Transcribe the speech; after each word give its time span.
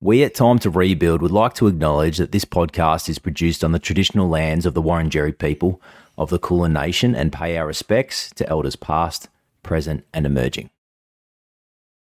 We 0.00 0.22
at 0.22 0.32
Time 0.32 0.60
to 0.60 0.70
Rebuild 0.70 1.22
would 1.22 1.32
like 1.32 1.54
to 1.54 1.66
acknowledge 1.66 2.18
that 2.18 2.30
this 2.30 2.44
podcast 2.44 3.08
is 3.08 3.18
produced 3.18 3.64
on 3.64 3.72
the 3.72 3.80
traditional 3.80 4.28
lands 4.28 4.64
of 4.64 4.74
the 4.74 4.80
Wurundjeri 4.80 5.36
people 5.36 5.82
of 6.16 6.30
the 6.30 6.38
Kulin 6.38 6.72
Nation 6.72 7.16
and 7.16 7.32
pay 7.32 7.56
our 7.56 7.66
respects 7.66 8.30
to 8.36 8.48
elders 8.48 8.76
past, 8.76 9.28
present, 9.64 10.04
and 10.14 10.24
emerging. 10.24 10.70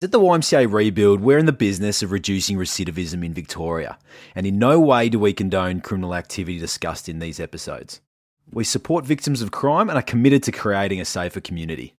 At 0.01 0.13
the 0.13 0.21
YMCA 0.21 0.73
Rebuild, 0.73 1.21
we're 1.21 1.39
in 1.39 1.47
the 1.47 1.53
business 1.53 2.01
of 2.01 2.13
reducing 2.13 2.57
recidivism 2.57 3.25
in 3.25 3.35
Victoria, 3.35 3.99
and 4.37 4.47
in 4.47 4.57
no 4.57 4.79
way 4.79 5.09
do 5.09 5.19
we 5.19 5.33
condone 5.33 5.81
criminal 5.81 6.15
activity 6.15 6.61
discussed 6.61 7.09
in 7.09 7.19
these 7.19 7.41
episodes. 7.41 8.01
We 8.53 8.63
support 8.63 9.05
victims 9.05 9.43
of 9.43 9.51
crime 9.51 9.89
and 9.89 9.99
are 9.99 10.03
committed 10.03 10.45
to 10.45 10.53
creating 10.53 11.01
a 11.01 11.05
safer 11.05 11.41
community. 11.41 11.97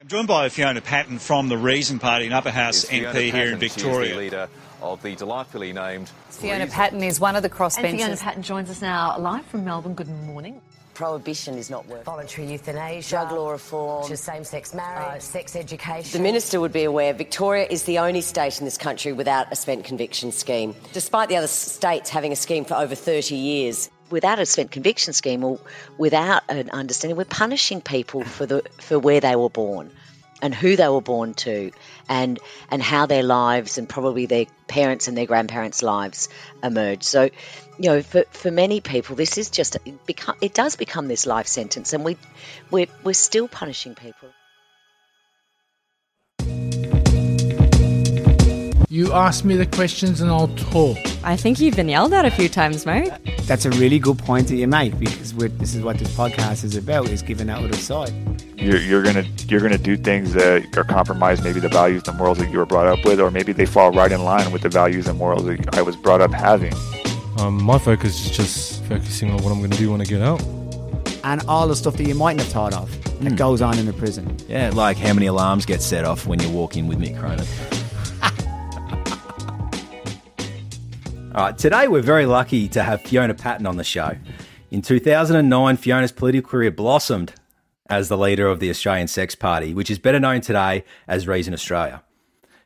I'm 0.00 0.06
joined 0.06 0.28
by 0.28 0.48
Fiona 0.48 0.80
Patten 0.80 1.18
from 1.18 1.48
the 1.48 1.58
Reason 1.58 1.98
Party, 1.98 2.26
an 2.28 2.32
upper 2.32 2.52
house 2.52 2.84
is 2.84 2.88
Fiona 2.90 3.08
MP 3.18 3.20
here 3.22 3.32
Patten. 3.32 3.52
in 3.54 3.58
She 3.58 3.66
is 3.66 3.74
Victoria. 3.74 4.10
the 4.14 4.16
leader 4.20 4.48
of 4.80 5.02
the 5.02 5.16
delightfully 5.16 5.72
named 5.72 6.08
Fiona 6.30 6.58
Reason. 6.66 6.70
Patten 6.70 7.02
is 7.02 7.18
one 7.18 7.34
of 7.34 7.42
the 7.42 7.48
And 7.48 7.56
Fiona 7.72 7.96
crossbenchers. 8.14 8.20
Patten 8.22 8.42
joins 8.44 8.70
us 8.70 8.80
now 8.80 9.18
live 9.18 9.44
from 9.46 9.64
Melbourne. 9.64 9.94
Good 9.94 10.08
morning. 10.08 10.60
Prohibition 10.94 11.54
is 11.58 11.68
not 11.68 11.84
working. 11.88 12.04
voluntary 12.04 12.46
euthanasia, 12.46 13.10
Drug 13.10 13.32
law 13.32 13.50
reform. 13.50 14.06
to 14.06 14.16
same-sex 14.16 14.72
marriage, 14.72 15.16
Uh, 15.16 15.18
sex 15.18 15.56
education. 15.56 16.12
The 16.16 16.22
minister 16.22 16.60
would 16.60 16.72
be 16.72 16.84
aware 16.84 17.12
Victoria 17.12 17.66
is 17.68 17.82
the 17.82 17.98
only 17.98 18.20
state 18.20 18.60
in 18.60 18.64
this 18.66 18.78
country 18.78 19.12
without 19.12 19.48
a 19.50 19.56
spent 19.56 19.84
conviction 19.84 20.30
scheme, 20.30 20.76
despite 20.92 21.28
the 21.28 21.34
other 21.36 21.48
states 21.48 22.08
having 22.08 22.30
a 22.30 22.36
scheme 22.36 22.64
for 22.64 22.74
over 22.74 22.94
30 22.94 23.34
years. 23.34 23.90
Without 24.10 24.38
a 24.38 24.46
spent 24.46 24.70
conviction 24.70 25.12
scheme 25.12 25.44
or 25.44 25.58
without 25.98 26.42
an 26.48 26.70
understanding, 26.70 27.16
we're 27.16 27.24
punishing 27.24 27.80
people 27.80 28.24
for 28.24 28.46
the 28.46 28.62
for 28.80 28.98
where 28.98 29.20
they 29.20 29.36
were 29.36 29.50
born 29.50 29.90
and 30.40 30.54
who 30.54 30.76
they 30.76 30.88
were 30.88 31.00
born 31.00 31.34
to 31.34 31.72
and 32.08 32.38
and 32.70 32.82
how 32.82 33.06
their 33.06 33.22
lives 33.22 33.78
and 33.78 33.88
probably 33.88 34.26
their 34.26 34.46
parents 34.66 35.08
and 35.08 35.16
their 35.16 35.26
grandparents' 35.26 35.82
lives 35.82 36.28
emerge. 36.62 37.02
So, 37.02 37.24
you 37.24 37.90
know, 37.90 38.02
for, 38.02 38.24
for 38.30 38.50
many 38.50 38.80
people, 38.80 39.16
this 39.16 39.38
is 39.38 39.50
just 39.50 39.76
it, 39.84 40.06
become, 40.06 40.36
it 40.40 40.54
does 40.54 40.76
become 40.76 41.08
this 41.08 41.26
life 41.26 41.46
sentence, 41.46 41.92
and 41.92 42.04
we 42.04 42.16
we're, 42.70 42.86
we're 43.04 43.12
still 43.14 43.48
punishing 43.48 43.94
people. 43.94 44.28
You 48.90 49.12
ask 49.12 49.44
me 49.44 49.54
the 49.54 49.66
questions 49.66 50.22
and 50.22 50.30
I'll 50.30 50.48
talk. 50.48 50.96
I 51.22 51.36
think 51.36 51.60
you've 51.60 51.76
been 51.76 51.90
yelled 51.90 52.14
at 52.14 52.24
a 52.24 52.30
few 52.30 52.48
times, 52.48 52.86
mate. 52.86 53.12
That's 53.42 53.66
a 53.66 53.70
really 53.72 53.98
good 53.98 54.18
point 54.18 54.48
that 54.48 54.56
you 54.56 54.66
make 54.66 54.98
because 54.98 55.34
we're, 55.34 55.48
this 55.48 55.74
is 55.74 55.82
what 55.82 55.98
this 55.98 56.08
podcast 56.16 56.64
is 56.64 56.74
about: 56.74 57.10
is 57.10 57.20
giving 57.20 57.48
that 57.48 57.62
other 57.62 57.76
side. 57.76 58.10
you're, 58.56 58.80
you're 58.80 59.02
gonna 59.02 59.24
you're 59.46 59.60
gonna 59.60 59.76
do 59.76 59.98
things 59.98 60.32
that 60.32 60.74
are 60.74 60.84
compromise 60.84 61.44
maybe 61.44 61.60
the 61.60 61.68
values 61.68 62.08
and 62.08 62.16
morals 62.16 62.38
that 62.38 62.50
you 62.50 62.56
were 62.56 62.64
brought 62.64 62.86
up 62.86 63.04
with, 63.04 63.20
or 63.20 63.30
maybe 63.30 63.52
they 63.52 63.66
fall 63.66 63.90
right 63.90 64.10
in 64.10 64.24
line 64.24 64.52
with 64.52 64.62
the 64.62 64.70
values 64.70 65.06
and 65.06 65.18
morals 65.18 65.44
that 65.44 65.76
I 65.76 65.82
was 65.82 65.94
brought 65.94 66.22
up 66.22 66.30
having. 66.30 66.72
Um, 67.38 67.62
my 67.62 67.78
focus 67.78 68.24
is 68.24 68.34
just 68.34 68.82
focusing 68.84 69.30
on 69.30 69.42
what 69.42 69.52
I'm 69.52 69.58
going 69.58 69.70
to 69.70 69.76
do 69.76 69.92
when 69.92 70.00
I 70.00 70.04
get 70.04 70.22
out. 70.22 70.42
And 71.24 71.42
all 71.46 71.68
the 71.68 71.76
stuff 71.76 71.98
that 71.98 72.04
you 72.04 72.14
mightn't 72.14 72.40
have 72.40 72.52
thought 72.52 72.72
of 72.72 73.20
that 73.22 73.36
goes 73.36 73.60
on 73.60 73.78
in 73.78 73.84
the 73.84 73.92
prison. 73.92 74.34
Yeah, 74.48 74.70
like 74.70 74.96
how 74.96 75.12
many 75.12 75.26
alarms 75.26 75.66
get 75.66 75.82
set 75.82 76.06
off 76.06 76.26
when 76.26 76.40
you 76.40 76.48
walk 76.48 76.74
in 76.78 76.88
with 76.88 76.98
Mick 76.98 77.18
Cronin. 77.18 77.44
All 81.34 81.44
right, 81.44 81.58
today 81.58 81.88
we're 81.88 82.00
very 82.00 82.24
lucky 82.24 82.68
to 82.68 82.82
have 82.82 83.02
Fiona 83.02 83.34
Patten 83.34 83.66
on 83.66 83.76
the 83.76 83.84
show. 83.84 84.16
In 84.70 84.80
2009, 84.80 85.76
Fiona's 85.76 86.10
political 86.10 86.50
career 86.50 86.70
blossomed 86.70 87.34
as 87.90 88.08
the 88.08 88.16
leader 88.16 88.46
of 88.46 88.60
the 88.60 88.70
Australian 88.70 89.08
Sex 89.08 89.34
Party, 89.34 89.74
which 89.74 89.90
is 89.90 89.98
better 89.98 90.18
known 90.18 90.40
today 90.40 90.84
as 91.06 91.28
Reason 91.28 91.52
Australia. 91.52 92.02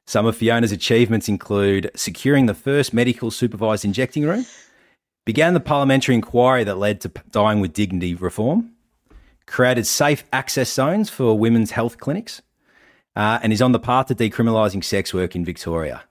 Some 0.07 0.27
of 0.27 0.37
Fiona's 0.37 0.71
achievements 0.71 1.29
include 1.29 1.91
securing 1.97 2.47
the 2.47 2.55
first 2.55 2.95
medical 2.95 3.33
supervised 3.33 3.85
injecting 3.85 4.25
room, 4.25 4.47
began 5.25 5.55
the 5.55 5.61
parliamentary 5.61 6.15
inquiry 6.15 6.63
that 6.63 6.79
led 6.79 7.01
to 7.01 7.11
dying 7.33 7.59
with 7.59 7.73
dignity 7.73 8.15
reform, 8.15 8.71
created 9.45 9.89
safe 9.89 10.23
access 10.33 10.73
zones 10.73 11.11
for 11.11 11.37
women's 11.37 11.73
health 11.73 11.99
clinics, 11.99 12.43
uh, 13.17 13.41
and 13.43 13.53
is 13.53 13.61
on 13.61 13.73
the 13.73 13.81
path 13.81 14.07
to 14.07 14.15
decriminalising 14.15 14.85
sex 14.85 15.13
work 15.13 15.35
in 15.35 15.45
Victoria. 15.45 16.05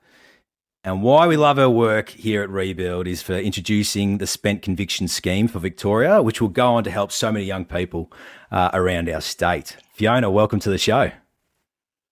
And 0.84 1.04
why 1.04 1.28
we 1.28 1.38
love 1.38 1.58
her 1.58 1.70
work 1.70 2.10
here 2.10 2.42
at 2.42 2.50
Rebuild 2.50 3.06
is 3.08 3.22
for 3.22 3.38
introducing 3.38 4.18
the 4.18 4.26
spent 4.26 4.64
conviction 4.64 5.08
scheme 5.08 5.48
for 5.48 5.60
Victoria, 5.60 6.24
which 6.24 6.42
will 6.42 6.50
go 6.50 6.74
on 6.74 6.84
to 6.86 6.90
help 6.92 7.12
so 7.12 7.32
many 7.32 7.46
young 7.46 7.66
people 7.66 8.12
uh, 8.52 8.72
around 8.74 9.08
our 9.08 9.22
state. 9.22 9.78
Fiona, 9.94 10.32
welcome 10.32 10.60
to 10.60 10.72
the 10.72 10.80
show. 10.80 11.12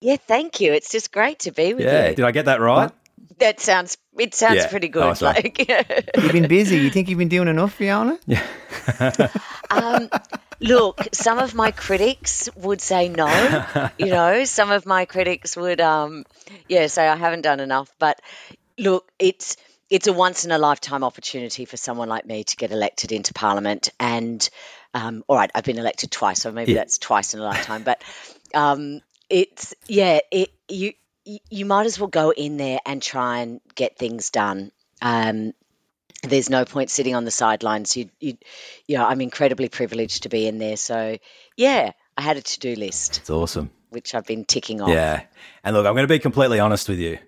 Yeah, 0.02 0.18
thank 0.18 0.62
you. 0.62 0.72
It's 0.72 0.92
just 0.92 1.12
great 1.12 1.40
to 1.40 1.52
be 1.52 1.74
with 1.74 1.84
Yeah, 1.84 2.10
you. 2.10 2.16
did 2.16 2.26
I 2.26 2.32
get 2.32 2.46
that 2.46 2.62
right? 2.62 2.92
That 3.40 3.60
sounds 3.60 3.98
it 4.20 4.36
sounds 4.36 4.58
Yeah. 4.58 4.70
pretty 4.70 4.88
Oh, 4.90 4.92
good. 5.14 5.18
sorry. 5.18 5.34
like, 5.44 6.12
You've 6.18 6.32
been 6.32 6.48
busy. 6.48 6.78
You 6.78 6.90
think 6.92 7.10
you've 7.10 7.18
been 7.20 7.28
doing 7.28 7.48
enough, 7.48 7.74
Fiona? 7.74 8.20
um, 9.72 10.10
look, 10.60 11.00
some 11.14 11.40
of 11.40 11.56
my 11.56 11.72
critics 11.72 12.50
would 12.56 12.82
say 12.82 13.08
no. 13.10 13.28
You 13.98 14.08
know, 14.08 14.44
some 14.46 14.72
of 14.72 14.86
my 14.86 15.06
critics 15.06 15.56
would, 15.58 15.80
um, 15.82 16.26
yeah, 16.68 16.88
say 16.88 17.08
I 17.08 17.16
haven't 17.16 17.42
done 17.42 17.60
enough. 17.62 17.90
But 17.98 18.20
look, 18.80 19.12
it's 19.20 19.58
it's 19.90 20.08
a 20.08 20.14
once 20.14 20.46
in 20.46 20.52
a 20.52 20.58
lifetime 20.58 21.04
opportunity 21.04 21.66
for 21.66 21.76
someone 21.78 22.10
like 22.10 22.26
me 22.26 22.44
to 22.44 22.56
get 22.56 22.72
elected 22.72 23.12
into 23.12 23.34
Parliament. 23.34 23.90
And 24.00 24.48
um, 24.94 25.24
all 25.28 25.36
right, 25.36 25.50
I've 25.56 25.64
been 25.64 25.80
elected 25.80 26.12
twice, 26.12 26.42
so 26.42 26.52
maybe 26.52 26.74
Yeah. 26.74 26.80
that's 26.80 26.98
twice 26.98 27.34
in 27.34 27.40
a 27.40 27.44
lifetime. 27.44 27.84
But 27.84 28.02
um, 28.54 29.02
it's 29.30 29.74
yeah, 29.88 30.20
it 30.32 30.50
you 30.68 30.94
you- 31.50 31.66
might 31.66 31.86
as 31.86 32.00
well 32.00 32.08
go 32.08 32.32
in 32.32 32.58
there 32.58 32.80
and 32.86 33.02
try 33.02 33.40
and 33.40 33.62
get 33.76 33.98
things 33.98 34.30
done. 34.32 34.72
Um, 35.02 35.54
there's 36.24 36.50
no 36.50 36.66
point 36.66 36.90
sitting 36.90 37.16
on 37.16 37.24
the 37.24 37.32
sidelines. 37.32 37.96
You, 37.96 38.10
you, 38.20 38.38
you 38.88 38.98
know, 38.98 39.06
I'm 39.06 39.22
incredibly 39.22 39.70
privileged 39.70 40.24
to 40.24 40.30
be 40.30 40.48
in 40.48 40.58
there. 40.58 40.76
So, 40.76 41.18
yeah, 41.56 41.92
I 42.18 42.22
had 42.22 42.36
a 42.36 42.42
to-do 42.42 42.76
list, 42.76 43.20
It's 43.20 43.30
awesome. 43.30 43.70
which 43.90 44.14
I've 44.14 44.26
been 44.26 44.44
ticking 44.44 44.82
off. 44.82 44.90
Yeah. 44.90 45.22
And 45.64 45.76
look, 45.76 45.86
I'm 45.86 45.94
going 45.94 46.04
to 46.08 46.12
be 46.14 46.20
completely 46.20 46.60
honest 46.60 46.90
with 46.90 47.00
you. 47.00 47.20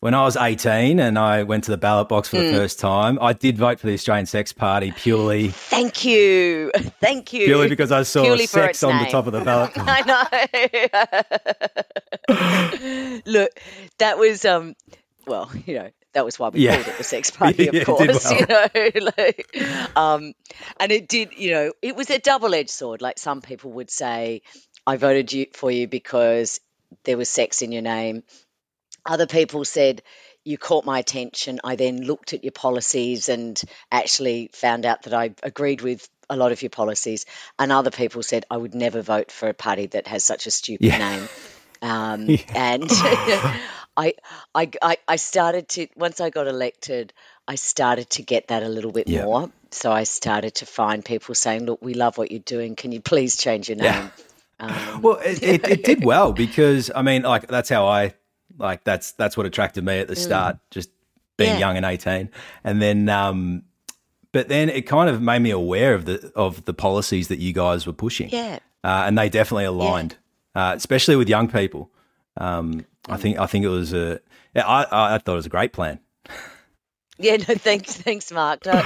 When 0.00 0.14
I 0.14 0.22
was 0.22 0.36
18 0.36 1.00
and 1.00 1.18
I 1.18 1.42
went 1.42 1.64
to 1.64 1.72
the 1.72 1.76
ballot 1.76 2.08
box 2.08 2.28
for 2.28 2.36
the 2.36 2.44
Mm. 2.44 2.50
first 2.52 2.78
time, 2.78 3.18
I 3.20 3.32
did 3.32 3.58
vote 3.58 3.80
for 3.80 3.88
the 3.88 3.94
Australian 3.94 4.26
Sex 4.26 4.52
Party 4.52 4.92
purely 4.92 5.48
Thank 5.48 6.04
you, 6.04 6.70
thank 7.00 7.32
you. 7.32 7.46
purely 7.46 7.68
because 7.68 7.90
I 7.90 8.04
saw 8.04 8.22
Purely 8.22 8.46
sex 8.46 8.84
on 8.84 9.02
the 9.02 9.10
top 9.10 9.26
of 9.26 9.32
the 9.32 9.40
ballot 9.40 9.74
box. 9.74 9.88
I 9.90 10.02
know. 12.28 13.22
Look, 13.26 13.50
that 13.98 14.18
was 14.18 14.44
um, 14.44 14.76
well, 15.26 15.50
you 15.66 15.74
know, 15.74 15.90
that 16.14 16.24
was 16.24 16.38
why 16.38 16.50
we 16.50 16.60
Yeah. 16.60 16.76
called 16.76 16.86
it 16.88 16.96
the 16.98 17.04
sex 17.04 17.30
party, 17.32 17.64
Yeah, 17.64 17.68
of 17.70 17.72
did 17.72 17.84
course. 17.86 18.30
You 18.30 18.46
know, 18.46 19.12
like, 19.16 19.56
um, 19.96 20.32
and 20.78 20.92
it 20.92 21.08
did. 21.08 21.32
You 21.36 21.50
know, 21.50 21.72
it 21.82 21.96
was 21.96 22.08
a 22.10 22.18
double-edged 22.20 22.70
sword. 22.70 23.02
Like 23.02 23.18
some 23.18 23.40
people 23.42 23.72
would 23.72 23.90
say, 23.90 24.42
I 24.86 24.96
voted 24.96 25.32
you 25.32 25.46
for 25.54 25.70
you 25.72 25.88
because 25.88 26.60
there 27.04 27.16
was 27.16 27.28
sex 27.28 27.62
in 27.62 27.72
your 27.72 27.82
name. 27.82 28.22
Other 29.08 29.26
people 29.26 29.64
said. 29.64 30.02
You 30.44 30.56
caught 30.56 30.86
my 30.86 30.98
attention. 31.00 31.60
I 31.62 31.76
then 31.76 32.02
looked 32.02 32.32
at 32.32 32.42
your 32.44 32.52
policies 32.52 33.28
and 33.28 33.60
actually 33.92 34.50
found 34.54 34.86
out 34.86 35.02
that 35.02 35.12
I 35.12 35.34
agreed 35.42 35.82
with 35.82 36.08
a 36.30 36.36
lot 36.36 36.52
of 36.52 36.62
your 36.62 36.70
policies. 36.70 37.26
And 37.58 37.70
other 37.72 37.90
people 37.90 38.22
said 38.22 38.46
I 38.50 38.56
would 38.56 38.74
never 38.74 39.02
vote 39.02 39.30
for 39.32 39.50
a 39.50 39.54
party 39.54 39.86
that 39.88 40.06
has 40.06 40.24
such 40.24 40.46
a 40.46 40.50
stupid 40.50 40.86
Yeah. 40.86 40.98
name. 40.98 41.28
Um, 41.82 42.38
And 42.54 42.90
I, 43.96 44.14
I, 44.54 44.70
I, 44.82 44.96
I 45.06 45.16
started 45.16 45.68
to 45.70 45.88
once 45.96 46.20
I 46.20 46.30
got 46.30 46.48
elected, 46.48 47.12
I 47.46 47.56
started 47.56 48.10
to 48.10 48.22
get 48.22 48.48
that 48.48 48.62
a 48.64 48.68
little 48.68 48.92
bit 48.92 49.08
Yeah. 49.08 49.22
more. 49.22 49.50
So 49.70 49.92
I 49.92 50.04
started 50.04 50.56
to 50.56 50.66
find 50.66 51.04
people 51.04 51.34
saying, 51.34 51.66
"Look, 51.66 51.80
we 51.82 51.94
love 51.94 52.18
what 52.18 52.30
you're 52.32 52.40
doing. 52.40 52.74
Can 52.76 52.92
you 52.92 53.00
please 53.00 53.36
change 53.36 53.68
your 53.68 53.76
name?" 53.78 54.10
Yeah. 54.60 54.66
Um, 54.94 55.02
Well, 55.02 55.16
it, 55.24 55.42
it, 55.42 55.68
it 55.68 55.84
did 55.84 56.04
well 56.04 56.32
because 56.32 56.90
I 56.94 57.02
mean, 57.02 57.22
like 57.22 57.46
that's 57.48 57.68
how 57.68 57.86
I 57.86 58.14
like 58.56 58.84
that's 58.84 59.12
that's 59.12 59.36
what 59.36 59.46
attracted 59.46 59.84
me 59.84 59.98
at 59.98 60.08
the 60.08 60.16
start, 60.16 60.58
just 60.70 60.90
being 61.36 61.50
Mm. 61.50 61.54
Yeah. 61.54 61.58
young 61.58 61.76
and 61.76 61.86
eighteen, 61.86 62.30
and 62.64 62.80
then 62.82 63.08
um, 63.08 63.62
but 64.32 64.48
then 64.48 64.68
it 64.68 64.82
kind 64.86 65.08
of 65.10 65.20
made 65.22 65.40
me 65.40 65.50
aware 65.50 65.94
of 65.94 66.04
the 66.04 66.32
of 66.34 66.64
the 66.64 66.74
policies 66.74 67.28
that 67.28 67.38
you 67.38 67.52
guys 67.52 67.86
were 67.86 67.92
pushing, 67.92 68.28
yeah. 68.30 68.58
uh, 68.84 69.04
and 69.06 69.16
they 69.16 69.28
definitely 69.28 69.64
aligned, 69.64 70.16
uh, 70.54 70.74
especially 70.76 71.16
with 71.16 71.28
young 71.28 71.48
people. 71.48 71.90
Um, 72.36 72.84
I 73.08 73.16
think 73.16 73.38
I 73.38 73.46
think 73.46 73.64
it 73.64 73.68
was 73.68 73.92
a 73.92 74.20
yeah, 74.54 74.66
I 74.66 75.14
I 75.14 75.18
thought 75.18 75.32
it 75.32 75.36
was 75.36 75.46
a 75.46 75.50
great 75.50 75.72
plan. 75.72 76.00
Yeah, 77.20 77.36
no, 77.36 77.56
thanks, 77.56 77.96
thanks, 77.96 78.30
Mark. 78.30 78.64
No, 78.64 78.80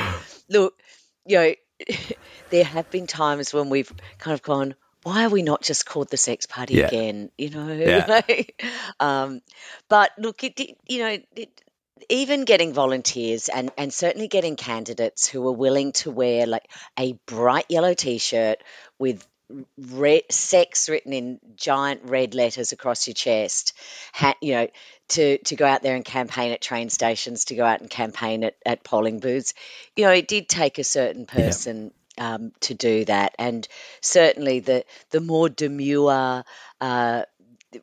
look, 0.49 0.81
you 1.27 1.37
know, 1.37 1.55
there 2.51 2.65
have 2.65 2.91
been 2.91 3.07
times 3.07 3.53
when 3.53 3.69
we've 3.69 3.93
kind 4.17 4.33
of 4.33 4.41
gone, 4.41 4.75
why 5.03 5.25
are 5.25 5.29
we 5.31 5.43
not 5.43 5.63
just 5.63 5.87
called 5.87 6.09
the 6.11 6.17
sex 6.17 6.47
party 6.47 6.75
Yeah. 6.75 6.87
again? 6.87 7.31
You 7.39 7.51
know, 7.51 7.73
Yeah. 7.73 8.21
um, 9.01 9.41
but 9.89 10.11
look, 10.19 10.45
it, 10.45 10.57
did- 10.57 10.77
you 10.87 10.99
know, 11.01 11.19
it, 11.37 11.63
even 12.09 12.45
getting 12.45 12.73
volunteers 12.73 13.49
and 13.49 13.71
and 13.79 13.93
certainly 13.93 14.27
getting 14.29 14.57
candidates 14.57 15.29
who 15.29 15.47
are 15.47 15.53
willing 15.53 15.93
to 15.93 16.11
wear 16.11 16.47
like 16.47 16.69
a 16.99 17.13
bright 17.27 17.67
yellow 17.69 17.95
t-shirt 17.95 18.59
with 18.99 19.25
red 19.79 20.23
sex 20.31 20.89
written 20.89 21.13
in 21.13 21.39
giant 21.57 22.01
red 22.05 22.35
letters 22.35 22.73
across 22.73 23.07
your 23.07 23.15
chest 23.15 23.75
ha, 24.15 24.35
you 24.41 24.55
know 24.55 24.67
to 25.09 25.37
to 25.39 25.57
go 25.57 25.67
out 25.67 25.83
there 25.83 25.95
and 25.95 26.05
campaign 26.07 26.53
at 26.53 26.61
train 26.63 26.89
stations, 26.89 27.45
to 27.47 27.55
go 27.55 27.65
out 27.65 27.81
and 27.81 27.91
campaign 27.91 28.45
at, 28.45 28.55
at 28.65 28.83
polling 28.83 29.19
booths. 29.21 29.53
You 29.95 30.05
know, 30.07 30.11
it 30.13 30.27
did 30.27 30.49
take 30.49 30.79
a 30.79 30.85
certain 30.85 31.27
person 31.27 31.93
um, 32.19 32.53
to 32.61 32.75
do 32.75 33.05
that, 33.07 33.35
and 33.39 33.67
certainly 34.01 34.61
the 34.61 34.85
the 35.11 35.21
more 35.21 35.49
demure. 35.49 36.45
Uh, 36.81 37.23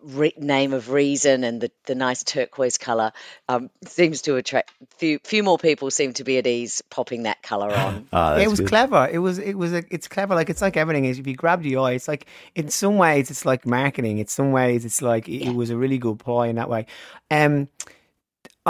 re- 0.04 0.34
name 0.38 0.74
of 0.74 0.90
reason 0.92 1.44
and 1.44 1.62
the, 1.62 1.72
the 1.86 1.96
nice 1.96 2.24
turquoise 2.24 2.78
color 2.78 3.12
um, 3.48 3.70
seems 3.86 4.22
to 4.24 4.36
attract 4.36 4.72
few 4.98 5.20
few 5.24 5.44
more 5.44 5.58
people 5.58 5.90
seem 5.92 6.14
to 6.14 6.24
be 6.24 6.38
at 6.38 6.48
ease 6.48 6.81
popping 6.90 7.24
that 7.24 7.42
color 7.42 7.72
on. 7.72 8.08
Ah, 8.14 8.38
it 8.38 8.48
was 8.48 8.60
good. 8.60 8.70
clever. 8.70 9.08
It 9.12 9.20
was 9.20 9.38
it 9.40 9.54
was 9.54 9.74
a, 9.74 9.84
it's 9.90 10.08
clever. 10.08 10.36
Like 10.36 10.50
it's 10.50 10.62
like 10.62 10.78
everything 10.78 11.06
is. 11.06 11.20
If 11.20 11.28
you 11.28 11.36
grab 11.36 11.62
the 11.62 11.78
eye, 11.78 11.92
it's 11.92 12.08
like 12.08 12.26
in 12.56 12.70
some 12.70 12.98
ways 12.98 13.30
it's 13.30 13.46
like 13.46 13.66
marketing. 13.66 14.18
In 14.20 14.28
some 14.28 14.52
ways 14.52 14.86
it's 14.86 15.02
like 15.02 15.28
it, 15.28 15.48
it 15.48 15.56
was 15.56 15.70
a 15.70 15.78
really 15.78 15.98
good 15.98 16.20
ploy 16.20 16.50
in 16.50 16.56
that 16.56 16.70
way. 16.70 16.86
Um, 17.30 17.68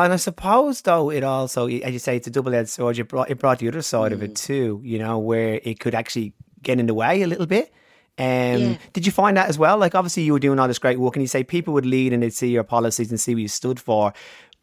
and 0.04 0.14
I 0.14 0.18
suppose 0.18 0.82
though 0.82 1.10
it 1.12 1.24
also, 1.24 1.68
as 1.68 1.94
you 1.94 2.00
say, 2.00 2.16
it's 2.18 2.28
a 2.28 2.32
double 2.32 2.54
edged 2.54 2.70
sword. 2.70 2.98
It 3.00 3.08
brought 3.08 3.30
it 3.30 3.38
brought 3.40 3.60
the 3.60 3.68
other 3.68 3.82
side 3.82 4.12
of 4.14 4.22
it 4.24 4.36
too. 4.36 4.82
You 4.84 5.00
know 5.00 5.20
where 5.20 5.60
it 5.64 5.80
could 5.80 5.96
actually 5.96 6.34
get 6.62 6.80
in 6.80 6.86
the 6.88 6.94
way 6.94 7.22
a 7.22 7.28
little 7.28 7.46
bit. 7.46 7.72
Um, 8.18 8.26
Yeah. 8.26 8.78
Did 8.94 9.06
you 9.06 9.12
find 9.12 9.38
that 9.38 9.48
as 9.50 9.58
well? 9.58 9.78
Like 9.78 9.96
obviously 9.96 10.24
you 10.24 10.34
were 10.34 10.40
doing 10.40 10.60
all 10.60 10.68
this 10.68 10.80
great 10.80 11.00
work, 11.00 11.16
and 11.16 11.24
you 11.24 11.28
say 11.28 11.44
people 11.44 11.74
would 11.74 11.86
lead 11.86 12.12
and 12.14 12.22
they'd 12.24 12.34
see 12.34 12.50
your 12.50 12.64
policies 12.64 13.10
and 13.12 13.20
see 13.20 13.34
what 13.36 13.42
you 13.42 13.48
stood 13.48 13.80
for. 13.80 14.14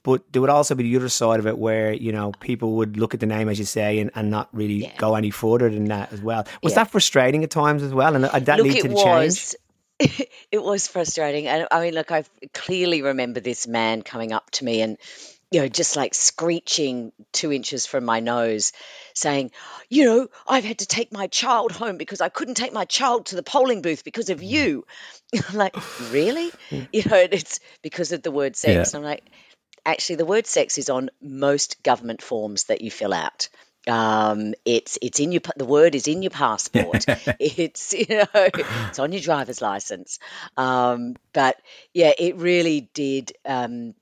But 0.03 0.23
there 0.33 0.41
would 0.41 0.51
also 0.51 0.77
be 0.77 0.85
the 0.85 0.97
other 0.97 1.09
side 1.09 1.41
of 1.41 1.49
it 1.49 1.59
where, 1.59 1.93
you 1.93 2.13
know, 2.13 2.31
people 2.39 2.73
would 2.77 2.97
look 2.97 3.13
at 3.13 3.19
the 3.19 3.27
name, 3.27 3.49
as 3.49 3.59
you 3.59 3.65
say, 3.65 3.99
and, 3.99 4.13
and 4.15 4.31
not 4.31 4.49
really 4.53 4.75
Yeah. 4.85 4.93
go 4.99 5.17
any 5.17 5.31
further 5.31 5.69
than 5.69 5.87
that 5.87 6.13
as 6.13 6.21
well. 6.23 6.47
Was 6.63 6.75
Yeah. 6.75 6.85
that 6.85 6.93
frustrating 6.93 7.43
at 7.43 7.51
times 7.51 7.83
as 7.83 7.93
well? 7.93 8.15
And 8.15 8.25
uh, 8.25 8.39
that 8.39 8.59
Look, 8.59 8.67
lead 8.69 8.83
to 8.83 8.89
the 8.89 8.95
change? 8.95 9.55
it 10.51 10.63
was 10.63 10.87
frustrating, 10.87 11.47
and 11.47 11.67
I 11.71 11.81
mean, 11.81 11.95
look, 11.95 12.11
I 12.11 12.25
clearly 12.53 13.03
remember 13.03 13.41
this 13.41 13.67
man 13.67 14.03
coming 14.03 14.33
up 14.33 14.51
to 14.53 14.65
me 14.65 14.83
and, 14.83 14.99
you 15.51 15.61
know, 15.61 15.69
just 15.69 15.97
like 15.97 16.13
screeching 16.13 17.13
two 17.33 17.51
inches 17.53 17.87
from 17.87 18.05
my 18.05 18.21
nose, 18.21 18.73
saying, 19.15 19.53
"You 19.89 20.05
know, 20.05 20.29
I've 20.47 20.65
had 20.65 20.81
to 20.81 20.87
take 20.87 21.13
my 21.13 21.29
child 21.29 21.73
home 21.73 21.97
because 21.97 22.21
I 22.21 22.29
couldn't 22.29 22.57
take 22.57 22.75
my 22.75 22.85
child 22.85 23.27
to 23.27 23.37
the 23.37 23.43
polling 23.43 23.81
booth 23.81 24.05
because 24.05 24.29
of 24.29 24.43
you." 24.43 24.87
I'm 25.49 25.57
like, 25.57 25.77
really? 26.13 26.53
You 26.71 27.03
know, 27.09 27.17
and 27.17 27.33
it's 27.33 27.61
because 27.83 28.13
of 28.13 28.23
the 28.23 28.31
word 28.31 28.55
sex. 28.55 28.93
Yeah. 28.93 28.99
I'm 28.99 29.05
like, 29.05 29.25
actually, 29.87 30.17
the 30.17 30.27
word 30.27 30.47
sex 30.47 30.77
is 30.77 30.91
on 30.91 31.11
most 31.23 31.83
government 31.83 32.21
forms 32.21 32.65
that 32.65 32.83
you 32.83 32.91
fill 32.91 33.15
out. 33.15 33.49
Um, 33.89 34.55
it's 34.65 34.99
it's 35.03 35.21
in 35.21 35.33
your 35.33 35.43
the 35.57 35.65
word 35.65 35.95
is 35.95 36.09
in 36.09 36.23
your 36.23 36.31
passport. 36.31 37.07
it's 37.39 37.93
you 37.93 38.07
know 38.09 38.27
it's 38.35 38.99
on 38.99 39.13
your 39.13 39.23
driver's 39.23 39.63
license. 39.63 40.19
Um, 40.57 41.17
but 41.33 41.57
yeah, 41.93 42.13
it 42.19 42.37
really 42.37 42.91
did. 42.93 43.33
Um, 43.45 43.95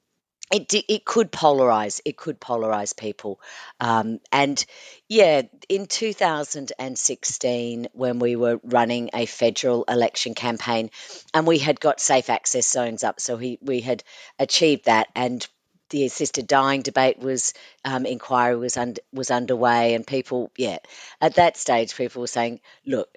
it 0.52 0.68
di- 0.68 0.84
it 0.88 1.04
could 1.04 1.32
polarize. 1.32 2.00
It 2.04 2.16
could 2.16 2.40
polarize 2.40 2.96
people. 2.96 3.40
Um, 3.80 4.20
and 4.30 4.64
yeah, 5.08 5.42
in 5.68 5.86
2016, 5.86 7.88
when 7.92 8.18
we 8.18 8.36
were 8.36 8.60
running 8.62 9.10
a 9.14 9.26
federal 9.26 9.84
election 9.84 10.34
campaign, 10.34 10.90
and 11.32 11.46
we 11.46 11.58
had 11.58 11.80
got 11.80 12.00
safe 12.00 12.30
access 12.30 12.68
zones 12.68 13.04
up, 13.04 13.20
so 13.20 13.36
we 13.36 13.58
we 13.62 13.80
had 13.80 14.04
achieved 14.38 14.84
that, 14.84 15.08
and 15.16 15.46
the 15.90 16.04
assisted 16.04 16.46
dying 16.46 16.82
debate 16.82 17.18
was 17.18 17.54
um, 17.84 18.06
inquiry 18.06 18.56
was 18.56 18.76
und- 18.76 19.00
was 19.12 19.30
underway, 19.30 19.94
and 19.94 20.06
people, 20.06 20.50
yeah, 20.56 20.78
at 21.20 21.36
that 21.36 21.56
stage, 21.56 21.96
people 21.96 22.20
were 22.20 22.26
saying, 22.26 22.60
look, 22.86 23.08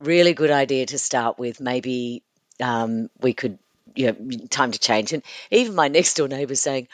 really 0.00 0.34
good 0.34 0.50
idea 0.50 0.86
to 0.86 0.98
start 0.98 1.38
with. 1.38 1.60
Maybe 1.60 2.22
um, 2.62 3.10
we 3.20 3.32
could, 3.32 3.58
you 3.94 4.06
know, 4.12 4.38
time 4.50 4.72
to 4.72 4.78
change. 4.78 5.12
And 5.12 5.22
even 5.50 5.74
my 5.74 5.88
next 5.96 6.14
door 6.14 6.28
neighbour 6.28 6.54
saying, 6.54 6.88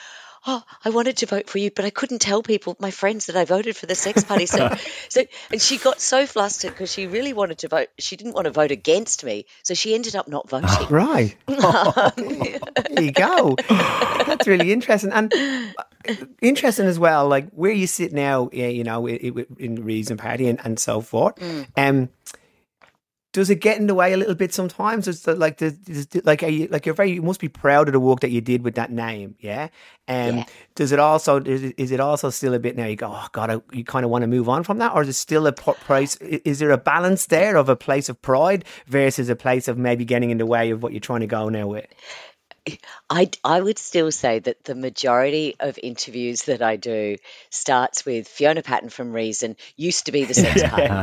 "Oh, 0.46 0.62
I 0.84 0.90
wanted 0.90 1.18
to 1.18 1.26
vote 1.26 1.48
for 1.48 1.58
you, 1.58 1.70
but 1.70 1.84
I 1.84 1.90
couldn't 1.90 2.20
tell 2.20 2.42
people, 2.42 2.76
my 2.80 2.90
friends, 2.90 3.26
that 3.26 3.36
I 3.36 3.44
voted 3.44 3.76
for 3.76 3.86
the 3.86 3.94
Sex 3.94 4.24
Party." 4.24 4.46
So, 4.46 4.74
so 5.08 5.24
and 5.50 5.60
she 5.60 5.78
got 5.78 6.00
so 6.00 6.26
flustered 6.26 6.72
because 6.72 6.92
she 6.92 7.06
really 7.06 7.32
wanted 7.32 7.58
to 7.58 7.68
vote. 7.68 7.88
She 7.98 8.16
didn't 8.16 8.34
want 8.34 8.46
to 8.46 8.50
vote 8.50 8.70
against 8.70 9.24
me, 9.24 9.46
so 9.62 9.74
she 9.74 9.94
ended 9.94 10.16
up 10.16 10.28
not 10.28 10.48
voting. 10.48 10.88
Right. 10.88 11.36
there 11.46 13.02
you 13.02 13.12
go. 13.12 13.56
That's 13.68 14.46
really 14.46 14.72
interesting. 14.72 15.12
And 15.12 15.32
uh, 15.32 16.14
interesting 16.40 16.86
as 16.86 16.98
well, 16.98 17.28
like 17.28 17.50
where 17.50 17.72
you 17.72 17.86
sit 17.86 18.12
now, 18.12 18.50
you 18.52 18.84
know, 18.84 19.06
in 19.06 19.74
the 19.76 19.82
Reason 19.82 20.16
Party 20.16 20.48
and, 20.48 20.60
and 20.64 20.78
so 20.78 21.00
forth. 21.00 21.34
Um, 21.76 22.08
does 23.32 23.49
it 23.49 23.56
get 23.56 23.79
in 23.79 23.87
the 23.87 23.94
way 23.94 24.12
a 24.12 24.17
little 24.17 24.34
bit 24.34 24.52
sometimes? 24.52 25.06
That 25.25 25.38
like 25.38 25.56
the 25.58 25.70
does- 25.70 26.25
like 26.25 26.43
you 26.43 26.69
like 26.69 26.84
you're 26.87 26.94
very 26.94 27.12
you 27.12 27.23
must 27.23 27.40
be 27.40 27.49
proud 27.49 27.88
of 27.88 27.93
the 27.93 28.00
work 28.00 28.20
that 28.20 28.31
you 28.31 28.40
did 28.40 28.62
with 28.62 28.75
that 28.75 28.93
name, 28.93 29.37
yeah. 29.40 29.69
Um, 30.08 30.38
Yeah. 30.38 30.44
does 30.75 30.93
it 30.93 30.99
also 30.99 31.40
is 31.43 31.62
it, 31.62 31.75
is 31.79 31.90
it 31.93 32.00
also 32.00 32.31
still 32.31 32.52
a 32.55 32.58
bit 32.58 32.76
now? 32.76 32.87
You 32.87 32.96
go, 32.96 33.11
oh 33.11 33.26
God, 33.32 33.50
I, 33.50 33.61
you 33.75 33.84
kind 33.84 34.05
of 34.05 34.11
want 34.11 34.23
to 34.23 34.29
move 34.29 34.49
on 34.49 34.64
from 34.64 34.79
that, 34.79 34.93
or 34.94 35.02
is 35.02 35.08
it 35.08 35.14
still 35.14 35.46
a 35.46 35.52
price? 35.52 36.17
Is 36.17 36.58
there 36.58 36.70
a 36.70 36.79
balance 36.79 37.26
there 37.26 37.56
of 37.56 37.69
a 37.69 37.76
place 37.76 38.08
of 38.08 38.20
pride 38.20 38.64
versus 38.87 39.29
a 39.29 39.37
place 39.37 39.67
of 39.69 39.79
maybe 39.79 40.05
getting 40.05 40.31
in 40.31 40.38
the 40.38 40.46
way 40.46 40.70
of 40.70 40.82
what 40.82 40.93
you're 40.93 41.00
trying 41.00 41.20
to 41.20 41.26
go 41.26 41.49
now 41.49 41.67
with? 41.69 41.87
I, 43.10 43.30
I 43.44 43.60
would 43.60 43.78
still 43.78 44.12
say 44.12 44.38
that 44.38 44.64
the 44.64 44.74
majority 44.74 45.56
of 45.58 45.78
interviews 45.82 46.44
that 46.44 46.62
I 46.62 46.76
do 46.76 47.16
starts 47.50 48.04
with 48.04 48.28
Fiona 48.28 48.62
Patten 48.62 48.88
from 48.88 49.12
Reason 49.12 49.56
used 49.76 50.06
to 50.06 50.12
be 50.12 50.24
the 50.24 50.34
sex 50.34 50.62
party. 50.68 50.88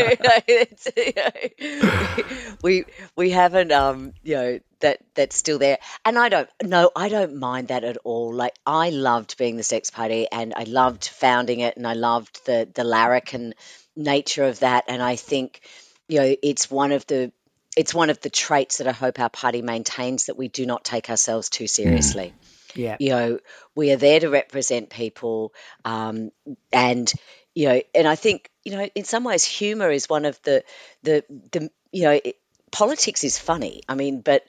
You 0.00 0.16
know, 0.22 0.40
it's, 0.46 0.88
you 0.96 1.12
know, 1.16 2.54
we 2.62 2.84
we 3.16 3.30
haven't 3.30 3.72
um 3.72 4.12
you 4.22 4.34
know 4.34 4.60
that 4.80 4.98
that's 5.14 5.36
still 5.36 5.58
there, 5.58 5.78
and 6.04 6.18
I 6.18 6.28
don't 6.28 6.48
no 6.62 6.90
I 6.94 7.08
don't 7.08 7.36
mind 7.36 7.68
that 7.68 7.84
at 7.84 7.96
all. 8.04 8.32
Like 8.34 8.54
I 8.66 8.90
loved 8.90 9.38
being 9.38 9.56
the 9.56 9.62
sex 9.62 9.90
party, 9.90 10.26
and 10.30 10.52
I 10.54 10.64
loved 10.64 11.06
founding 11.06 11.60
it, 11.60 11.76
and 11.76 11.86
I 11.86 11.94
loved 11.94 12.44
the 12.46 12.68
the 12.72 12.84
larrikin 12.84 13.54
nature 13.96 14.44
of 14.44 14.60
that, 14.60 14.84
and 14.88 15.02
I 15.02 15.16
think 15.16 15.60
you 16.08 16.20
know 16.20 16.36
it's 16.42 16.70
one 16.70 16.92
of 16.92 17.06
the 17.06 17.32
it's 17.76 17.94
one 17.94 18.10
of 18.10 18.20
the 18.20 18.30
traits 18.30 18.78
that 18.78 18.86
I 18.86 18.92
hope 18.92 19.20
our 19.20 19.30
party 19.30 19.62
maintains 19.62 20.26
that 20.26 20.36
we 20.36 20.48
do 20.48 20.66
not 20.66 20.84
take 20.84 21.08
ourselves 21.08 21.48
too 21.48 21.66
seriously. 21.66 22.34
Yeah. 22.74 22.96
You 22.98 23.10
know, 23.10 23.38
we 23.74 23.92
are 23.92 23.96
there 23.96 24.20
to 24.20 24.28
represent 24.28 24.90
people, 24.90 25.52
um, 25.84 26.30
and 26.72 27.12
you 27.54 27.68
know, 27.68 27.82
and 27.94 28.06
I 28.06 28.14
think 28.14 28.50
you 28.64 28.72
know, 28.72 28.88
in 28.94 29.04
some 29.04 29.24
ways, 29.24 29.44
humor 29.44 29.90
is 29.90 30.08
one 30.08 30.24
of 30.24 30.40
the 30.42 30.64
the 31.02 31.24
the 31.52 31.70
you 31.92 32.04
know, 32.04 32.20
it, 32.24 32.36
politics 32.70 33.24
is 33.24 33.38
funny. 33.38 33.82
I 33.88 33.94
mean, 33.94 34.20
but 34.20 34.44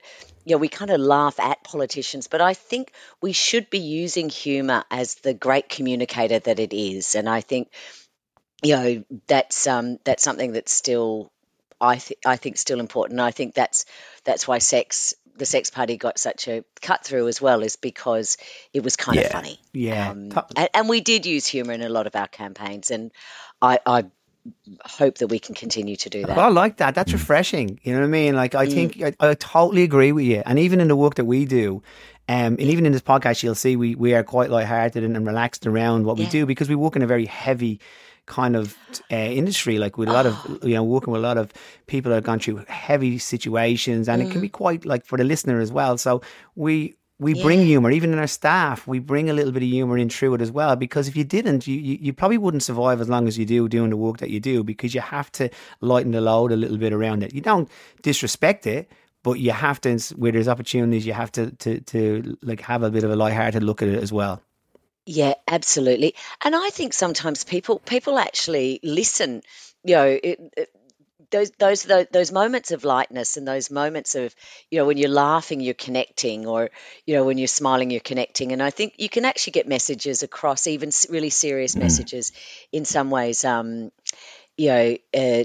you 0.45 0.56
know, 0.56 0.59
we 0.59 0.68
kind 0.68 0.91
of 0.91 1.00
laugh 1.00 1.39
at 1.39 1.63
politicians, 1.63 2.27
but 2.27 2.41
I 2.41 2.53
think 2.53 2.94
we 3.21 3.33
should 3.33 3.69
be 3.69 3.79
using 3.79 4.29
humor 4.29 4.83
as 4.91 5.15
the 5.15 5.33
great 5.33 5.69
communicator 5.69 6.40
that 6.40 6.59
it 6.59 6.73
is, 6.73 7.16
and 7.16 7.28
I 7.30 7.42
think 7.42 7.69
you 8.63 8.75
know 8.75 9.04
that's 9.28 9.66
um 9.66 9.97
that's 10.04 10.23
something 10.23 10.51
that's 10.51 10.71
still 10.71 11.31
I 11.81 11.97
th- 11.97 12.19
I 12.26 12.38
think 12.38 12.57
still 12.57 12.80
important. 12.80 13.19
And 13.19 13.28
I 13.28 13.31
think 13.31 13.54
that's 13.54 13.85
that's 14.23 14.47
why 14.47 14.59
sex 14.59 15.14
the 15.35 15.45
sex 15.45 15.69
party 15.69 15.97
got 15.97 16.19
such 16.19 16.47
a 16.47 16.64
cut 16.81 17.04
through 17.04 17.28
as 17.28 17.42
well 17.42 17.64
is 17.64 17.76
because 17.76 18.38
it 18.73 18.83
was 18.83 18.95
kind 18.95 19.18
of 19.19 19.28
funny. 19.28 19.59
Yeah. 19.73 20.11
Um, 20.11 20.31
and, 20.56 20.69
and 20.73 20.90
we 20.90 21.02
did 21.02 21.26
use 21.26 21.47
humor 21.47 21.73
in 21.73 21.81
a 21.81 21.90
lot 21.90 22.06
of 22.06 22.16
our 22.16 22.28
campaigns, 22.28 22.92
and 22.92 23.11
I, 23.61 23.80
I 23.85 24.06
hope 24.85 25.19
that 25.19 25.28
we 25.28 25.40
can 25.40 25.56
continue 25.56 25.95
to 25.95 26.09
do 26.09 26.26
that. 26.26 26.38
I 26.38 26.50
like 26.50 26.78
that. 26.78 26.95
That's 26.95 27.14
refreshing. 27.14 27.80
You 27.83 27.94
know 27.94 28.00
what 28.00 28.06
I 28.06 28.09
mean? 28.09 28.35
Like, 28.35 28.56
I 28.56 28.68
think 28.68 29.02
I, 29.02 29.14
I 29.19 29.33
totally 29.35 29.83
agree 29.83 30.11
with 30.11 30.26
you. 30.26 30.44
And 30.45 30.59
even 30.59 30.81
in 30.81 30.88
the 30.88 30.95
work 30.95 31.16
that 31.16 31.26
we 31.26 31.45
do, 31.45 31.83
um, 32.28 32.57
and 32.59 32.61
even 32.61 32.85
in 32.85 32.92
this 32.92 33.02
podcast, 33.02 33.44
you'll 33.44 33.56
see 33.56 33.76
we, 33.76 33.95
we 33.95 34.14
are 34.14 34.23
quite 34.23 34.50
lighthearted 34.50 35.04
and, 35.04 35.16
and 35.16 35.26
relaxed 35.26 35.68
around 35.68 36.06
what 36.06 36.18
we 36.18 36.26
do 36.28 36.45
because 36.45 36.69
we 36.69 36.76
work 36.76 36.95
in 36.95 37.02
a 37.02 37.07
very 37.07 37.26
heavy 37.26 37.80
kind 38.31 38.56
of 38.56 38.78
uh, 39.11 39.16
industry, 39.42 39.76
like 39.78 39.97
with 40.00 40.09
a 40.09 40.11
lot 40.18 40.26
of, 40.26 40.33
you 40.64 40.76
know, 40.78 40.83
working 40.95 41.11
with 41.14 41.21
a 41.21 41.28
lot 41.28 41.38
of 41.38 41.52
people 41.88 42.09
that 42.09 42.16
have 42.16 42.23
gone 42.31 42.40
through 42.40 42.64
heavy 42.68 43.18
situations. 43.19 44.07
And 44.09 44.21
it 44.21 44.30
can 44.31 44.42
be 44.42 44.50
quite 44.50 44.85
like 44.85 45.04
for 45.06 45.18
the 45.18 45.23
listener 45.23 45.59
as 45.59 45.71
well. 45.71 45.97
So 45.97 46.21
we, 46.56 46.95
we 47.19 47.33
bring 47.35 47.59
Yeah. 47.59 47.68
humor, 47.71 47.92
even 47.92 48.14
in 48.14 48.19
our 48.19 48.28
staff, 48.42 48.88
we 48.88 49.00
bring 49.00 49.30
a 49.30 49.33
little 49.33 49.52
bit 49.52 49.64
of 49.64 49.69
humor 49.69 49.97
in 49.97 50.09
through 50.09 50.33
it 50.35 50.42
as 50.42 50.52
well. 50.52 50.76
Because 50.76 51.07
if 51.09 51.16
you 51.16 51.26
didn't, 51.38 51.68
you, 51.68 51.76
you, 51.76 51.97
you 52.06 52.14
probably 52.14 52.40
wouldn't 52.40 52.64
survive 52.64 53.00
as 53.02 53.09
long 53.09 53.28
as 53.28 53.38
you 53.38 53.45
do 53.45 53.68
doing 53.68 53.90
the 53.92 53.97
work 53.97 54.18
that 54.18 54.30
you 54.30 54.40
do 54.40 54.64
because 54.64 54.95
you 54.95 55.02
have 55.02 55.30
to 55.33 55.50
lighten 55.81 56.11
the 56.14 56.21
load 56.21 56.52
a 56.52 56.56
little 56.56 56.78
bit 56.78 56.94
around 56.94 57.21
it. 57.23 57.33
You 57.35 57.42
don't 57.42 57.69
disrespect 58.02 58.66
it, 58.66 58.90
but 59.23 59.33
you 59.45 59.52
have 59.52 59.80
to, 59.81 60.00
where 60.16 60.31
there's 60.31 60.47
opportunities, 60.47 61.06
you 61.06 61.14
have 61.14 61.31
to, 61.33 61.52
to, 61.64 61.81
to 61.81 62.38
like 62.42 62.61
have 62.61 62.81
a 62.81 62.90
bit 62.90 63.04
of 63.04 63.11
a 63.11 63.16
lighthearted 63.16 63.61
look 63.61 63.81
at 63.83 63.90
it 63.90 64.02
as 64.02 64.11
well. 64.11 64.42
Yeah, 65.06 65.34
absolutely. 65.48 66.16
And 66.44 66.56
I 66.56 66.70
think 66.70 66.94
sometimes 66.94 67.44
people 67.44 67.80
people 67.80 68.20
actually 68.20 68.80
listen. 68.84 69.42
You 69.84 69.96
know, 69.96 70.06
it, 70.24 70.40
it, 70.58 70.70
those 71.31 71.52
those 71.58 71.84
those 71.84 72.08
those 72.12 72.31
moments 72.31 72.72
of 72.72 72.84
lightness 72.84 73.38
and 73.38 73.48
those 73.48 73.72
moments 73.72 74.16
of 74.16 74.36
you 74.70 74.80
know 74.80 74.86
when 74.86 74.98
you're 74.98 75.10
laughing, 75.10 75.60
you're 75.60 75.74
connecting, 75.74 76.46
or 76.46 76.70
you 77.06 77.16
know 77.16 77.26
when 77.26 77.38
you're 77.40 77.48
smiling, 77.48 77.90
you're 77.90 78.00
connecting. 78.00 78.52
And 78.52 78.62
I 78.62 78.70
think 78.70 78.96
you 79.00 79.10
can 79.10 79.26
actually 79.26 79.54
get 79.54 79.68
messages 79.68 80.22
across, 80.24 80.68
even 80.68 80.92
really 81.10 81.31
serious 81.31 81.78
messages, 81.78 82.31
in 82.72 82.86
some 82.86 83.10
ways. 83.10 83.44
Um, 83.44 83.92
you 84.58 84.68
know. 84.70 84.98
Uh, 85.14 85.44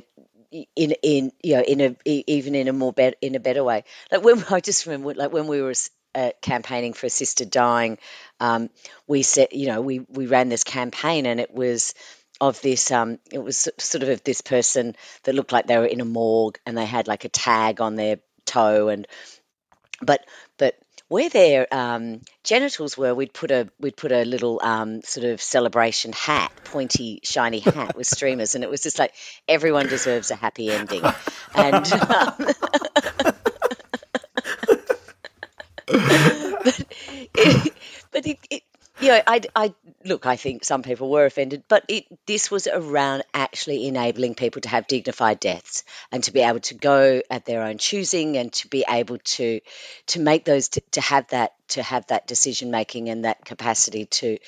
in 0.76 0.92
in 1.02 1.32
you 1.42 1.56
know 1.56 1.62
in 1.62 1.80
a 1.80 1.96
even 2.06 2.54
in 2.54 2.68
a 2.68 2.72
more 2.72 2.92
better 2.92 3.16
in 3.20 3.34
a 3.34 3.40
better 3.40 3.64
way 3.64 3.84
like 4.12 4.22
when 4.22 4.42
I 4.50 4.60
just 4.60 4.86
remember 4.86 5.14
like 5.14 5.32
when 5.32 5.46
we 5.48 5.60
were 5.60 5.74
uh, 6.16 6.30
campaigning 6.40 6.94
for 6.94 7.06
assisted 7.06 7.50
dying, 7.50 7.98
um, 8.40 8.70
we 9.06 9.22
said, 9.22 9.48
you 9.52 9.66
know, 9.66 9.80
we 9.80 10.00
we 10.00 10.26
ran 10.26 10.48
this 10.48 10.64
campaign, 10.64 11.26
and 11.26 11.38
it 11.38 11.54
was 11.54 11.94
of 12.38 12.60
this 12.60 12.90
um 12.90 13.18
it 13.32 13.38
was 13.38 13.66
sort 13.78 14.02
of 14.02 14.22
this 14.22 14.42
person 14.42 14.94
that 15.22 15.34
looked 15.34 15.52
like 15.52 15.66
they 15.66 15.78
were 15.78 15.86
in 15.86 16.02
a 16.02 16.04
morgue 16.04 16.58
and 16.66 16.76
they 16.76 16.84
had 16.84 17.08
like 17.08 17.24
a 17.24 17.30
tag 17.30 17.80
on 17.80 17.96
their 17.96 18.18
toe 18.44 18.88
and 18.88 19.06
but 20.02 20.22
but 20.58 20.74
where 21.08 21.28
their 21.28 21.72
um, 21.72 22.20
genitals 22.42 22.98
were, 22.98 23.14
we'd 23.14 23.32
put 23.32 23.52
a 23.52 23.68
we'd 23.78 23.96
put 23.96 24.10
a 24.10 24.24
little 24.24 24.60
um, 24.62 25.02
sort 25.02 25.24
of 25.24 25.40
celebration 25.40 26.12
hat, 26.12 26.50
pointy, 26.64 27.20
shiny 27.22 27.60
hat 27.60 27.96
with 27.96 28.06
streamers, 28.14 28.56
and 28.56 28.64
it 28.64 28.70
was 28.70 28.82
just 28.82 28.98
like 28.98 29.14
everyone 29.46 29.86
deserves 29.86 30.32
a 30.32 30.34
happy 30.34 30.70
ending. 30.70 31.02
And 31.54 31.92
um, 31.92 32.34
but 35.86 36.84
it, 37.34 37.72
but 38.10 38.26
it, 38.26 38.38
it 38.50 38.62
you 39.00 39.04
know, 39.16 39.22
I, 39.26 39.40
I 39.54 39.74
look. 40.04 40.26
I 40.26 40.36
think 40.36 40.64
some 40.64 40.82
people 40.82 41.10
were 41.10 41.26
offended, 41.26 41.64
but 41.68 41.84
it 41.88 42.04
this 42.26 42.50
was 42.50 42.66
around 42.66 43.24
actually 43.34 43.86
enabling 43.86 44.34
people 44.34 44.62
to 44.62 44.68
have 44.68 44.86
dignified 44.86 45.40
deaths 45.40 45.84
and 46.12 46.22
to 46.24 46.32
be 46.32 46.40
able 46.40 46.60
to 46.60 46.74
go 46.74 47.22
at 47.30 47.44
their 47.44 47.62
own 47.62 47.78
choosing 47.78 48.36
and 48.36 48.52
to 48.54 48.68
be 48.68 48.84
able 48.88 49.18
to 49.18 49.60
to 50.06 50.20
make 50.20 50.44
those 50.44 50.68
to, 50.68 50.80
to 50.92 51.00
have 51.00 51.28
that 51.28 51.54
to 51.68 51.82
have 51.82 52.06
that 52.06 52.26
decision 52.26 52.70
making 52.70 53.08
and 53.08 53.24
that 53.24 53.44
capacity 53.44 54.06
to 54.06 54.38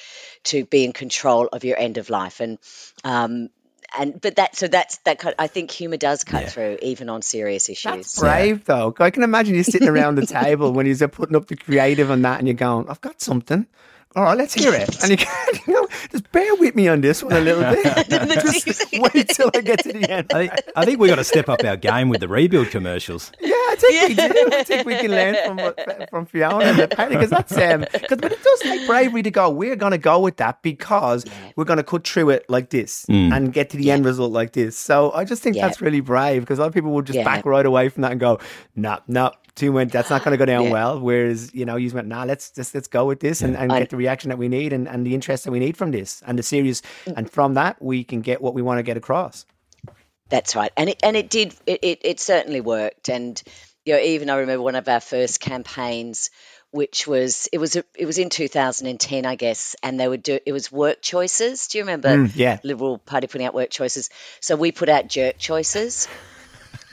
to 0.45 0.65
be 0.65 0.85
in 0.85 0.93
control 0.93 1.49
of 1.53 1.65
your 1.65 1.79
end 1.79 1.99
of 1.99 2.11
life 2.11 2.41
and 2.41 2.59
um, 3.05 3.49
and 3.97 4.21
but 4.21 4.37
that 4.37 4.57
so 4.57 4.69
that's 4.69 4.99
that 4.99 5.19
kind 5.19 5.35
I 5.39 5.47
think 5.47 5.71
humor 5.71 5.97
does 5.97 6.25
cut 6.25 6.43
Yeah. 6.43 6.49
through 6.49 6.79
even 6.83 7.09
on 7.09 7.23
serious 7.23 7.69
issues. 7.69 7.93
That's 7.93 8.21
brave 8.21 8.65
though. 8.65 8.95
I 8.99 9.11
can 9.11 9.23
imagine 9.23 9.55
you 9.55 9.63
sitting 9.63 9.89
around 9.89 10.17
the 10.17 10.27
table 10.27 10.73
when 10.73 10.87
you're 10.87 11.09
putting 11.09 11.37
up 11.37 11.47
the 11.47 11.57
creative 11.57 12.11
on 12.11 12.23
that, 12.23 12.39
and 12.39 12.47
you're 12.47 12.55
going, 12.55 12.89
"I've 12.89 13.01
got 13.01 13.21
something." 13.21 13.67
All 14.17 14.25
right, 14.25 14.37
let's 14.39 14.55
hear 14.55 14.73
it. 14.73 15.01
And 15.03 15.11
you, 15.11 15.17
can, 15.19 15.55
you 15.67 15.75
know, 15.75 15.87
just 16.11 16.33
bear 16.33 16.55
with 16.57 16.75
me 16.75 16.89
on 16.89 17.03
this 17.03 17.23
one 17.23 17.35
a 17.35 17.41
little 17.41 17.63
bit. 17.63 18.09
just 18.09 18.87
wait 18.95 19.29
till 19.29 19.51
I 19.55 19.61
get 19.61 19.81
to 19.85 19.93
the 19.93 20.11
end. 20.11 20.33
I 20.33 20.49
think, 20.49 20.53
I 20.75 20.85
think 20.87 20.99
we 20.99 21.09
got 21.09 21.17
to 21.17 21.25
step 21.25 21.49
up 21.49 21.63
our 21.63 21.77
game 21.77 22.09
with 22.09 22.21
the 22.21 22.27
rebuild 22.27 22.71
commercials. 22.71 23.31
Yeah, 23.39 23.53
I 23.53 23.77
think 23.79 24.09
we 24.09 24.15
do. 24.15 24.49
I 24.57 24.65
think 24.65 24.87
we 24.87 24.97
can 24.97 25.11
learn 25.11 25.37
from 25.47 25.57
what- 25.59 26.09
from 26.11 26.27
Fiona 26.27 26.65
and 26.65 26.79
the 26.79 26.89
Patty 26.89 27.15
because 27.17 27.31
that's 27.31 27.57
um 27.59 27.81
because 27.93 28.19
but 28.19 28.33
it 28.33 28.43
does 28.43 28.61
take 28.61 28.87
bravery 28.87 29.23
to 29.23 29.31
go. 29.31 29.51
We're 29.51 29.77
going 29.77 29.93
to 29.93 29.99
go 29.99 30.19
with 30.21 30.39
that 30.39 30.63
because 30.63 31.25
we're 31.57 31.65
going 31.65 31.77
to 31.77 31.83
cut 31.83 32.07
through 32.07 32.31
it 32.31 32.47
like 32.49 32.71
this 32.71 33.05
Mm. 33.11 33.33
and 33.37 33.53
get 33.53 33.69
to 33.71 33.77
the 33.77 33.91
end 33.91 34.05
result 34.07 34.33
like 34.33 34.53
this. 34.53 34.77
So 34.79 35.13
I 35.13 35.25
just 35.25 35.43
think 35.43 35.55
Yeah. 35.57 35.67
that's 35.67 35.81
really 35.83 36.01
brave 36.01 36.43
because 36.43 36.59
a 36.59 36.63
lot 36.63 36.69
of 36.69 36.75
people 36.75 36.91
will 36.93 37.03
just 37.03 37.19
Yeah. 37.19 37.25
back 37.25 37.45
right 37.45 37.67
away 37.67 37.89
from 37.91 38.03
that 38.03 38.13
and 38.13 38.21
go, 38.21 38.39
no, 38.75 38.99
no. 39.07 39.33
Two 39.59 39.73
went. 39.73 39.91
That's 39.91 40.09
not 40.09 40.23
going 40.23 40.33
to 40.33 40.39
go 40.39 40.45
down 40.47 40.65
Yeah. 40.65 40.71
well. 40.71 41.01
Whereas 41.01 41.53
you 41.53 41.65
know, 41.65 41.75
you 41.77 41.91
went, 41.91 42.07
nah. 42.07 42.23
Let's 42.25 42.51
just 42.51 42.75
let's 42.75 42.87
go 42.87 43.07
with 43.07 43.19
this 43.19 43.43
and, 43.43 43.57
and 43.57 43.73
I- 43.73 43.81
get 43.81 43.91
the 43.91 43.97
reaction 43.97 44.29
that 44.31 44.39
we 44.39 44.49
need 44.49 44.73
and, 44.73 44.89
and 44.89 45.05
the 45.05 45.15
interest 45.15 45.45
that 45.45 45.51
we 45.51 45.59
need 45.59 45.77
from 45.77 45.91
this 45.91 46.23
and 46.27 46.39
the 46.39 46.43
series. 46.43 46.81
And 47.17 47.29
from 47.29 47.55
that, 47.55 47.83
we 47.83 48.05
can 48.05 48.21
get 48.21 48.41
what 48.41 48.55
we 48.55 48.63
want 48.63 48.79
to 48.79 48.83
get 48.85 48.97
across. 48.97 49.45
That's 50.29 50.55
right, 50.55 50.71
and 50.77 50.91
it 50.91 51.01
and 51.03 51.17
it 51.17 51.31
did 51.31 51.55
it, 51.67 51.81
it, 51.83 51.99
it 52.03 52.21
certainly 52.21 52.61
worked, 52.61 53.09
and 53.09 53.43
you 53.87 53.95
know 53.95 54.01
even 54.01 54.29
I 54.31 54.37
remember 54.37 54.63
one 54.63 54.75
of 54.77 54.87
our 54.87 55.01
first 55.01 55.41
campaigns, 55.41 56.29
which 56.71 57.07
was 57.07 57.49
it 57.51 57.57
was 57.57 57.77
a, 57.77 57.85
it 57.97 58.05
was 58.05 58.19
in 58.19 58.29
2010, 58.29 59.25
I 59.25 59.37
guess, 59.37 59.75
and 59.83 59.99
they 59.99 60.07
would 60.07 60.23
do 60.23 60.39
it 60.45 60.53
was 60.53 60.71
work 60.71 61.01
choices. 61.01 61.67
Do 61.69 61.79
you 61.79 61.85
remember? 61.85 62.11
Mm, 62.11 62.33
yeah. 62.37 62.59
Liberal 62.63 62.99
Party 62.99 63.27
putting 63.27 63.47
out 63.47 63.55
work 63.55 63.71
choices. 63.71 64.11
So 64.41 64.55
we 64.55 64.71
put 64.71 64.89
out 64.91 65.09
jerk 65.09 65.39
choices, 65.39 66.07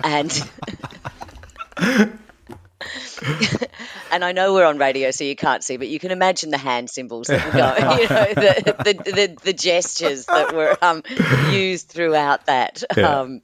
and. 0.04 0.32
and 4.12 4.24
I 4.24 4.32
know 4.32 4.54
we're 4.54 4.66
on 4.66 4.78
radio, 4.78 5.12
so 5.12 5.24
you 5.24 5.36
can't 5.36 5.64
see, 5.64 5.78
but 5.78 5.88
you 5.88 6.00
can 6.00 6.12
imagine 6.12 6.50
the 6.50 6.58
hand 6.58 6.90
symbols 6.90 7.28
that 7.28 7.46
were 7.46 7.52
going, 7.52 8.00
you 8.02 8.10
know, 8.10 8.34
the, 8.34 8.76
the, 8.84 9.12
the, 9.12 9.38
the 9.44 9.54
gestures 9.54 10.26
that 10.26 10.54
were 10.54 10.78
um, 10.82 11.04
used 11.52 11.88
throughout 11.88 12.48
that. 12.48 12.84
Yeah. 12.96 13.20
Um, 13.22 13.42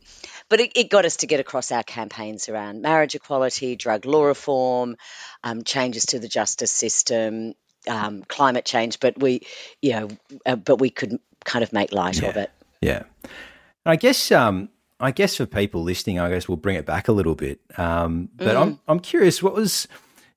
but 0.49 0.59
it, 0.59 0.73
it 0.75 0.89
got 0.89 1.05
us 1.05 1.17
to 1.17 1.27
get 1.27 1.39
across 1.39 1.71
our 1.71 1.83
campaigns 1.83 2.49
around 2.49 2.81
marriage 2.81 3.15
equality, 3.15 3.77
drug 3.77 4.05
law 4.05 4.25
reform, 4.25 4.97
um, 5.45 5.63
changes 5.63 6.07
to 6.07 6.19
the 6.19 6.27
justice 6.27 6.73
system, 6.73 7.53
um, 7.87 8.23
climate 8.23 8.65
change. 8.65 8.99
But 8.99 9.17
we, 9.17 9.47
you 9.81 9.93
know, 9.93 10.09
uh, 10.45 10.57
but 10.57 10.81
we 10.81 10.89
could 10.89 11.19
kind 11.45 11.63
of 11.63 11.71
make 11.71 11.93
light 11.93 12.21
of 12.21 12.35
it. 12.35 12.51
Yeah. 12.81 13.03
I 13.85 13.95
guess 13.95 14.31
um 14.31 14.69
I 15.01 15.11
guess 15.11 15.35
for 15.35 15.45
people 15.45 15.83
listening, 15.83 16.19
I 16.19 16.29
guess 16.29 16.47
we'll 16.47 16.57
bring 16.57 16.75
it 16.75 16.85
back 16.85 17.07
a 17.07 17.11
little 17.11 17.35
bit. 17.35 17.59
Um, 17.77 18.29
but 18.35 18.55
I'm 18.55 18.79
I'm 18.87 18.99
curious, 18.99 19.41
what 19.41 19.53
was 19.53 19.87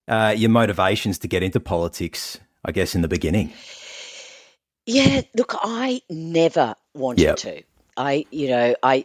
uh, 0.09 0.35
your 0.37 0.50
motivations 0.50 1.18
to 1.18 1.28
get 1.28 1.42
into 1.42 1.61
politics? 1.61 2.38
I 2.64 2.73
guess 2.73 2.94
in 2.94 3.02
the 3.02 3.09
beginning. 3.09 3.52
Yeah, 4.87 5.23
look, 5.37 5.54
I 5.62 6.00
never 6.09 6.75
wanted 6.94 7.23
Yep. 7.23 7.37
to. 7.37 7.62
I, 7.97 8.26
you 8.30 8.49
know, 8.49 8.75
I 8.83 9.04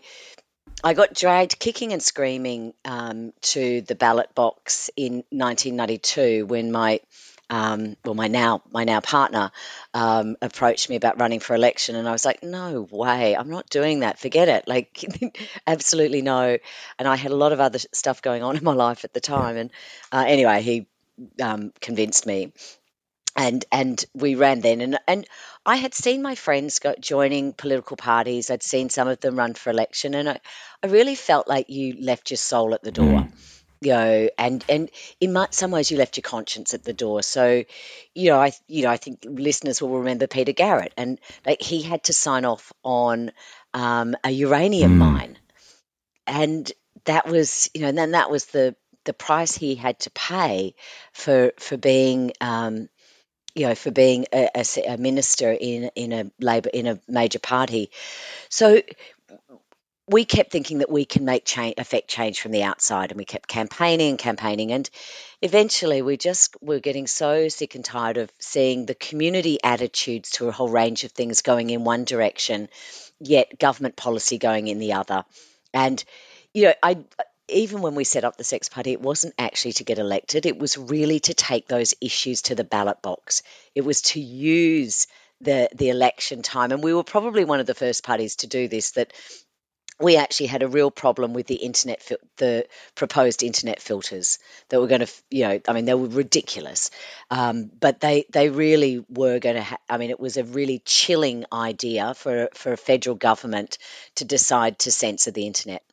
I 0.83 0.93
got 0.93 1.13
dragged 1.13 1.59
kicking 1.59 1.91
and 1.93 2.01
screaming 2.01 2.73
um, 2.85 3.33
to 3.41 3.81
the 3.81 3.95
ballot 3.95 4.33
box 4.33 4.89
in 4.95 5.23
1992 5.29 6.45
when 6.45 6.71
my 6.71 7.01
um, 7.49 7.95
well, 8.05 8.13
my 8.13 8.27
now 8.27 8.61
my 8.71 8.83
now 8.83 8.99
partner 8.99 9.51
um, 9.93 10.37
approached 10.41 10.89
me 10.89 10.95
about 10.95 11.19
running 11.19 11.39
for 11.39 11.55
election, 11.55 11.95
and 11.95 12.07
I 12.07 12.11
was 12.11 12.25
like, 12.25 12.43
"No 12.43 12.87
way, 12.91 13.35
I'm 13.35 13.49
not 13.49 13.69
doing 13.69 14.01
that. 14.01 14.19
Forget 14.19 14.49
it. 14.49 14.67
Like, 14.67 15.03
absolutely 15.67 16.21
no." 16.21 16.57
And 16.99 17.07
I 17.07 17.15
had 17.15 17.31
a 17.31 17.35
lot 17.35 17.51
of 17.51 17.59
other 17.59 17.79
stuff 17.91 18.21
going 18.21 18.43
on 18.43 18.57
in 18.57 18.63
my 18.63 18.73
life 18.73 19.03
at 19.03 19.13
the 19.13 19.19
time, 19.19 19.57
and 19.57 19.71
uh, 20.11 20.25
anyway, 20.27 20.61
he 20.61 20.87
um, 21.41 21.73
convinced 21.81 22.27
me, 22.27 22.53
and 23.35 23.65
and 23.71 24.03
we 24.13 24.35
ran 24.35 24.61
then, 24.61 24.81
and 24.81 24.99
and 25.07 25.25
I 25.65 25.77
had 25.77 25.93
seen 25.95 26.21
my 26.21 26.35
friends 26.35 26.79
go, 26.79 26.93
joining 26.99 27.53
political 27.53 27.97
parties. 27.97 28.51
I'd 28.51 28.63
seen 28.63 28.89
some 28.89 29.07
of 29.07 29.19
them 29.21 29.35
run 29.35 29.55
for 29.55 29.71
election, 29.71 30.13
and 30.13 30.29
I, 30.29 30.39
I 30.83 30.87
really 30.87 31.15
felt 31.15 31.47
like 31.47 31.69
you 31.69 31.95
left 31.99 32.29
your 32.29 32.37
soul 32.37 32.75
at 32.75 32.83
the 32.83 32.91
door. 32.91 33.27
You 33.81 33.93
know, 33.93 34.29
and 34.37 34.63
and 34.67 34.89
in 35.21 35.33
mu- 35.33 35.45
some 35.51 35.71
ways 35.71 35.89
you 35.89 35.97
left 35.97 36.17
your 36.17 36.23
conscience 36.23 36.73
at 36.73 36.83
the 36.83 36.93
door. 36.93 37.23
So, 37.23 37.63
you 38.13 38.29
know, 38.29 38.39
I 38.39 38.51
you 38.67 38.83
know 38.83 38.89
I 38.89 38.97
think 38.97 39.19
listeners 39.23 39.81
will 39.81 39.99
remember 39.99 40.27
Peter 40.27 40.51
Garrett, 40.51 40.93
and 40.97 41.19
like 41.45 41.61
he 41.61 41.81
had 41.81 42.03
to 42.05 42.13
sign 42.13 42.45
off 42.45 42.73
on 42.83 43.31
um, 43.73 44.15
a 44.23 44.31
uranium 44.31 44.97
mine, 44.97 45.37
and 46.27 46.71
that 47.05 47.27
was 47.27 47.69
you 47.73 47.81
know, 47.81 47.87
and 47.89 47.97
then 47.97 48.11
that 48.11 48.29
was 48.29 48.45
the 48.47 48.75
the 49.05 49.13
price 49.13 49.55
he 49.55 49.75
had 49.75 49.99
to 49.99 50.09
pay 50.11 50.75
for 51.13 51.53
for 51.57 51.77
being 51.77 52.31
um, 52.41 52.89
you 53.55 53.67
know 53.67 53.75
for 53.75 53.91
being 53.91 54.25
a, 54.33 54.49
a 54.55 54.65
a 54.87 54.97
minister 54.97 55.51
in 55.51 55.91
in 55.95 56.13
a 56.13 56.31
labor 56.39 56.69
in 56.73 56.87
a 56.87 56.99
major 57.07 57.39
party. 57.39 57.91
So 58.49 58.81
we 60.09 60.25
kept 60.25 60.51
thinking 60.51 60.79
that 60.79 60.89
we 60.89 61.05
can 61.05 61.23
make 61.23 61.45
change, 61.45 61.75
affect 61.77 62.07
change 62.07 62.41
from 62.41 62.51
the 62.51 62.63
outside, 62.63 63.11
and 63.11 63.17
we 63.17 63.25
kept 63.25 63.47
campaigning 63.47 64.09
and 64.09 64.19
campaigning, 64.19 64.71
and 64.71 64.89
eventually 65.41 66.01
we 66.01 66.17
just 66.17 66.55
were 66.61 66.79
getting 66.79 67.05
so 67.05 67.47
sick 67.47 67.75
and 67.75 67.85
tired 67.85 68.17
of 68.17 68.31
seeing 68.39 68.85
the 68.85 68.95
community 68.95 69.59
attitudes 69.63 70.31
to 70.31 70.47
a 70.47 70.51
whole 70.51 70.69
range 70.69 71.03
of 71.03 71.11
things 71.11 71.43
going 71.43 71.69
in 71.69 71.83
one 71.83 72.05
direction, 72.05 72.69
yet 73.19 73.59
government 73.59 73.95
policy 73.95 74.39
going 74.39 74.67
in 74.67 74.79
the 74.79 74.93
other, 74.93 75.23
and 75.73 76.03
you 76.53 76.65
know 76.65 76.73
I. 76.81 76.97
Even 77.51 77.81
when 77.81 77.95
we 77.95 78.03
set 78.03 78.25
up 78.25 78.37
the 78.37 78.43
Sex 78.43 78.69
Party, 78.69 78.91
it 78.91 79.01
wasn't 79.01 79.33
actually 79.39 79.73
to 79.73 79.83
get 79.83 79.97
elected. 79.97 80.45
It 80.45 80.59
was 80.59 80.77
really 80.77 81.19
to 81.21 81.33
take 81.33 81.67
those 81.67 81.95
issues 81.99 82.43
to 82.43 82.53
the 82.53 82.63
ballot 82.63 83.01
box. 83.01 83.41
It 83.73 83.81
was 83.81 84.03
to 84.03 84.19
use 84.19 85.07
the 85.41 85.67
the 85.73 85.89
election 85.89 86.41
time, 86.41 86.71
and 86.71 86.83
we 86.83 86.93
were 86.93 87.03
probably 87.03 87.45
one 87.45 87.59
of 87.59 87.65
the 87.65 87.73
first 87.73 88.03
parties 88.03 88.35
to 88.37 88.47
do 88.47 88.67
this. 88.67 88.91
That 88.91 89.13
we 89.99 90.15
actually 90.17 90.47
had 90.47 90.63
a 90.63 90.67
real 90.67 90.91
problem 90.91 91.33
with 91.33 91.47
the 91.47 91.55
internet, 91.55 92.01
fil- 92.01 92.17
the 92.37 92.67
proposed 92.95 93.43
internet 93.43 93.81
filters 93.81 94.39
that 94.69 94.79
were 94.79 94.87
going 94.87 95.01
to, 95.05 95.11
you 95.29 95.47
know, 95.47 95.59
I 95.67 95.73
mean, 95.73 95.85
they 95.85 95.93
were 95.93 96.07
ridiculous, 96.07 96.89
um, 97.29 97.69
but 97.79 97.99
they 97.99 98.25
they 98.31 98.49
really 98.49 99.03
were 99.09 99.39
going 99.39 99.55
to. 99.57 99.63
Ha- 99.63 99.77
I 99.89 99.97
mean, 99.97 100.09
it 100.09 100.19
was 100.19 100.37
a 100.37 100.43
really 100.43 100.81
chilling 100.85 101.45
idea 101.51 102.13
for 102.13 102.49
for 102.53 102.71
a 102.73 102.77
federal 102.77 103.15
government 103.15 103.77
to 104.15 104.25
decide 104.25 104.79
to 104.79 104.91
censor 104.91 105.31
the 105.31 105.47
internet. 105.47 105.83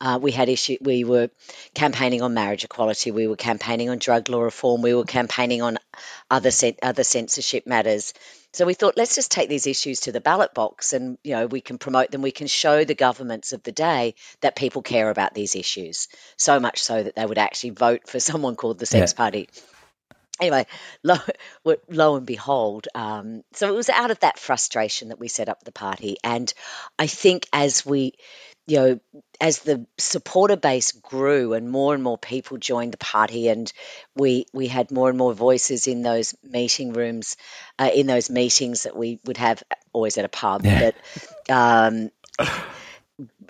Uh, 0.00 0.18
we 0.22 0.30
had 0.30 0.48
issue. 0.48 0.76
We 0.80 1.02
were 1.02 1.28
campaigning 1.74 2.22
on 2.22 2.32
marriage 2.34 2.64
equality. 2.64 3.10
We 3.10 3.26
were 3.26 3.36
campaigning 3.36 3.90
on 3.90 3.98
drug 3.98 4.28
law 4.28 4.42
reform. 4.42 4.80
We 4.82 4.94
were 4.94 5.04
campaigning 5.04 5.60
on 5.62 5.78
other 6.30 6.50
other 6.82 7.04
censorship 7.04 7.66
matters. 7.66 8.14
So 8.58 8.66
we 8.66 8.74
thought, 8.74 8.96
let's 8.96 9.14
just 9.14 9.30
take 9.30 9.48
these 9.48 9.68
issues 9.68 10.00
to 10.00 10.10
the 10.10 10.20
ballot 10.20 10.52
box, 10.52 10.92
and 10.92 11.16
you 11.22 11.36
know, 11.36 11.46
we 11.46 11.60
can 11.60 11.78
promote 11.78 12.10
them. 12.10 12.22
We 12.22 12.32
can 12.32 12.48
show 12.48 12.82
the 12.82 12.96
governments 12.96 13.52
of 13.52 13.62
the 13.62 13.70
day 13.70 14.16
that 14.40 14.56
people 14.56 14.82
care 14.82 15.10
about 15.10 15.32
these 15.32 15.54
issues 15.54 16.08
so 16.36 16.58
much 16.58 16.82
so 16.82 17.00
that 17.00 17.14
they 17.14 17.24
would 17.24 17.38
actually 17.38 17.70
vote 17.70 18.08
for 18.08 18.18
someone 18.28 18.56
called 18.56 18.80
the 18.80 18.84
Sex 18.84 19.12
Yeah. 19.12 19.16
Party. 19.16 19.48
Anyway, 20.40 20.66
lo, 21.04 21.14
lo 21.88 22.16
and 22.16 22.26
behold, 22.26 22.88
um, 22.96 23.44
so 23.52 23.68
it 23.68 23.76
was 23.76 23.90
out 23.90 24.10
of 24.10 24.18
that 24.20 24.40
frustration 24.40 25.10
that 25.10 25.20
we 25.20 25.28
set 25.28 25.48
up 25.48 25.62
the 25.62 25.70
party, 25.70 26.16
and 26.24 26.52
I 26.98 27.06
think 27.06 27.46
as 27.52 27.86
we 27.86 28.14
you 28.68 28.76
know, 28.78 29.00
as 29.40 29.60
the 29.60 29.86
supporter 29.96 30.56
base 30.56 30.92
grew 30.92 31.54
and 31.54 31.70
more 31.70 31.94
and 31.94 32.02
more 32.02 32.18
people 32.18 32.58
joined 32.58 32.92
the 32.92 32.98
party, 32.98 33.48
and 33.48 33.72
we 34.14 34.44
we 34.52 34.68
had 34.68 34.90
more 34.90 35.08
and 35.08 35.16
more 35.16 35.32
voices 35.32 35.86
in 35.86 36.02
those 36.02 36.34
meeting 36.42 36.92
rooms, 36.92 37.36
uh, 37.78 37.90
in 37.94 38.06
those 38.06 38.28
meetings 38.30 38.82
that 38.82 38.94
we 38.94 39.20
would 39.24 39.38
have 39.38 39.62
always 39.92 40.18
at 40.18 40.24
a 40.24 40.28
pub, 40.28 40.64
Yeah. 40.64 40.90
but. 40.92 41.52
Um, 41.52 42.10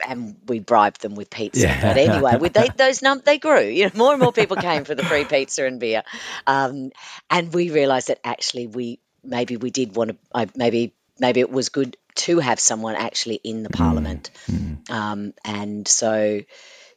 and 0.06 0.36
we 0.46 0.60
bribed 0.60 1.02
them 1.02 1.14
with 1.14 1.30
pizza. 1.30 1.66
Yeah. 1.66 1.80
But 1.82 1.96
anyway, 1.98 2.36
with 2.36 2.52
they, 2.52 2.68
those 2.76 3.02
num 3.02 3.20
they 3.24 3.38
grew. 3.38 3.64
You 3.64 3.86
know, 3.86 3.90
more 3.96 4.12
and 4.12 4.22
more 4.22 4.32
people 4.32 4.56
came 4.56 4.84
for 4.84 4.94
the 4.94 5.04
free 5.04 5.24
pizza 5.24 5.66
and 5.66 5.80
beer, 5.80 6.04
um, 6.46 6.92
and 7.28 7.52
we 7.52 7.70
realised 7.70 8.08
that 8.08 8.20
actually 8.24 8.66
we 8.66 9.00
maybe 9.24 9.56
we 9.56 9.70
did 9.70 9.94
want 9.96 10.10
to. 10.10 10.16
I 10.32 10.46
maybe 10.54 10.94
maybe 11.18 11.40
it 11.40 11.50
was 11.50 11.68
good 11.68 11.96
to 12.18 12.38
have 12.38 12.60
someone 12.60 12.94
actually 12.96 13.36
in 13.36 13.62
the 13.62 13.70
parliament, 13.70 14.30
um, 14.90 15.32
and 15.44 15.86
so 15.86 16.40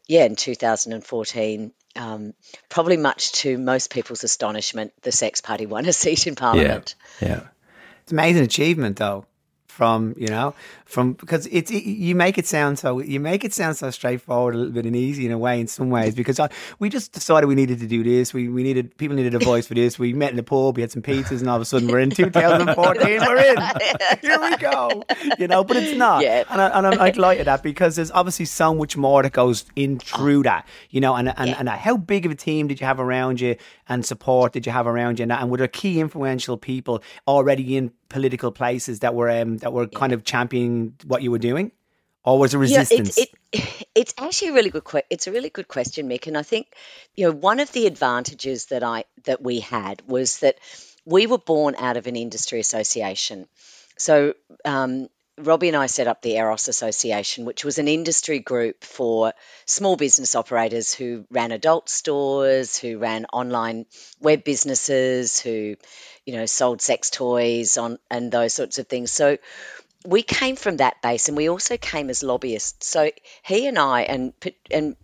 yeah, 0.08 0.26
in 0.26 0.36
2014. 0.36 1.72
Um, 1.94 2.34
probably 2.70 2.96
much 2.96 3.34
to 3.34 3.58
most 3.58 3.90
people's 3.92 4.24
astonishment, 4.24 4.94
the 5.02 5.12
Sex 5.12 5.42
Party 5.42 5.66
won 5.66 5.86
a 5.86 5.94
seat 5.94 6.26
in 6.26 6.36
Parliament. 6.36 6.96
Yeah. 7.20 7.42
It's 8.04 8.12
amazing 8.14 8.44
achievement 8.44 8.98
though. 8.98 9.26
From 9.72 10.14
you 10.18 10.28
know, 10.28 10.54
from 10.84 11.14
because 11.14 11.48
it's 11.48 11.72
it, 11.72 11.86
you 11.86 12.14
make 12.14 12.38
it 12.38 12.46
sound 12.46 12.78
so 12.78 13.00
you 13.00 13.22
make 13.22 13.46
it 13.46 13.54
sound 13.54 13.78
so 13.78 13.90
straightforward, 13.90 14.54
a 14.54 14.58
little 14.58 14.74
bit 14.74 14.86
and 14.86 14.96
easy 14.96 15.26
in 15.26 15.32
a 15.32 15.38
way, 15.38 15.62
in 15.62 15.68
some 15.68 15.90
ways. 15.90 16.14
Because 16.14 16.40
I, 16.42 16.50
we 16.80 16.90
just 16.90 17.14
decided 17.14 17.48
we 17.48 17.56
needed 17.56 17.80
to 17.80 17.88
do 17.88 18.04
this. 18.04 18.34
We 18.34 18.50
we 18.50 18.64
needed 18.64 18.96
people 18.98 19.16
needed 19.16 19.34
a 19.34 19.40
voice 19.40 19.66
for 19.68 19.74
this. 19.74 19.98
We 19.98 20.12
met 20.14 20.30
in 20.30 20.36
the 20.36 20.44
pub, 20.44 20.76
we 20.76 20.82
had 20.82 20.92
some 20.92 21.02
pizzas, 21.02 21.40
and 21.40 21.50
all 21.50 21.56
of 21.56 21.62
a 21.62 21.66
sudden 21.66 21.88
we're 21.88 22.00
in 22.00 22.10
2014. 22.10 23.22
we're 23.22 23.38
in. 23.38 23.58
Here 24.22 24.40
we 24.40 24.58
go. 24.58 25.04
You 25.40 25.48
know, 25.48 25.64
but 25.64 25.78
it's 25.78 25.98
not. 25.98 26.22
Yeah. 26.22 26.44
And, 26.50 26.62
I, 26.62 26.68
and 26.78 26.88
I'm 26.88 26.98
like 26.98 27.14
delighted 27.14 27.48
that 27.48 27.64
because 27.64 27.96
there's 27.96 28.12
obviously 28.12 28.46
so 28.46 28.76
much 28.76 28.98
more 28.98 29.24
that 29.24 29.32
goes 29.32 29.66
in 29.76 29.96
oh. 29.96 30.18
through 30.18 30.44
that. 30.44 30.68
You 30.90 31.00
know, 31.00 31.16
and 31.16 31.34
and, 31.38 31.50
Yeah. 31.50 31.56
and 31.60 31.70
how 31.70 31.96
big 31.98 32.26
of 32.26 32.32
a 32.32 32.36
team 32.36 32.68
did 32.68 32.82
you 32.82 32.86
have 32.86 33.00
around 33.00 33.40
you 33.40 33.56
and 33.88 34.06
support 34.06 34.54
did 34.54 34.66
you 34.66 34.72
have 34.72 34.86
around 34.86 35.20
you 35.20 35.24
and, 35.24 35.32
that, 35.32 35.42
and 35.42 35.50
were 35.50 35.58
there 35.58 35.68
key 35.68 36.00
influential 36.00 36.58
people 36.58 37.02
already 37.28 37.78
in 37.78 37.92
political 38.12 38.52
places 38.52 39.00
that 39.00 39.16
were 39.16 39.30
um, 39.30 39.58
that 39.58 39.74
were 39.74 39.88
kind 39.88 40.14
of 40.14 40.24
championing 40.24 40.96
what 41.06 41.22
you 41.22 41.32
were 41.32 41.40
doing? 41.40 41.72
Or 42.24 42.38
was 42.38 42.52
there 42.52 42.60
resistance 42.60 43.18
Yeah, 43.18 43.24
it, 43.24 43.30
it, 43.52 43.88
it's 43.96 44.14
actually 44.18 44.50
a 44.50 44.54
really 44.54 44.70
good 44.70 44.86
que- 44.86 45.10
it's 45.10 45.28
a 45.28 45.32
really 45.32 45.50
good 45.50 45.68
question, 45.68 46.08
Mick, 46.08 46.28
and 46.28 46.38
I 46.38 46.44
think 46.44 46.68
you 47.16 47.26
know 47.26 47.32
one 47.32 47.60
of 47.60 47.72
the 47.72 47.88
advantages 47.88 48.68
that 48.68 48.84
I 48.84 49.06
that 49.24 49.42
we 49.42 49.60
had 49.60 50.02
was 50.08 50.40
that 50.40 50.58
we 51.06 51.26
were 51.26 51.40
born 51.40 51.76
out 51.78 51.98
of 51.98 52.08
an 52.08 52.16
industry 52.16 52.60
association. 52.60 53.48
So 53.98 54.34
um, 54.66 55.08
Robbie 55.38 55.70
and 55.70 55.78
I 55.78 55.88
set 55.88 56.08
up 56.08 56.22
the 56.22 56.36
Eros 56.36 56.68
Association, 56.68 57.46
which 57.46 57.64
was 57.66 57.80
an 57.80 57.88
industry 57.88 58.40
group 58.40 58.84
for 58.84 59.34
small 59.66 59.96
business 59.96 60.36
operators 60.36 60.94
who 60.94 61.26
ran 61.32 61.52
adult 61.52 61.90
stores, 61.90 62.78
who 62.78 62.98
ran 62.98 63.26
online 63.32 63.86
web 64.20 64.44
businesses, 64.44 65.40
who 65.40 65.76
you 66.26 66.34
know 66.34 66.46
sold 66.46 66.82
sex 66.82 67.10
toys 67.10 67.78
on 67.78 67.98
and 68.10 68.32
those 68.32 68.54
sorts 68.54 68.78
of 68.78 68.88
things. 68.88 69.12
So 69.12 69.38
we 70.06 70.22
came 70.24 70.56
from 70.56 70.78
that 70.78 71.02
base 71.02 71.28
and 71.28 71.38
we 71.38 71.50
also 71.50 71.78
came 71.78 72.10
as 72.10 72.24
lobbyists. 72.24 72.88
So 72.88 73.12
he 73.44 73.68
and 73.68 73.80
I, 73.80 74.02
and 74.04 74.34
and 74.70 74.96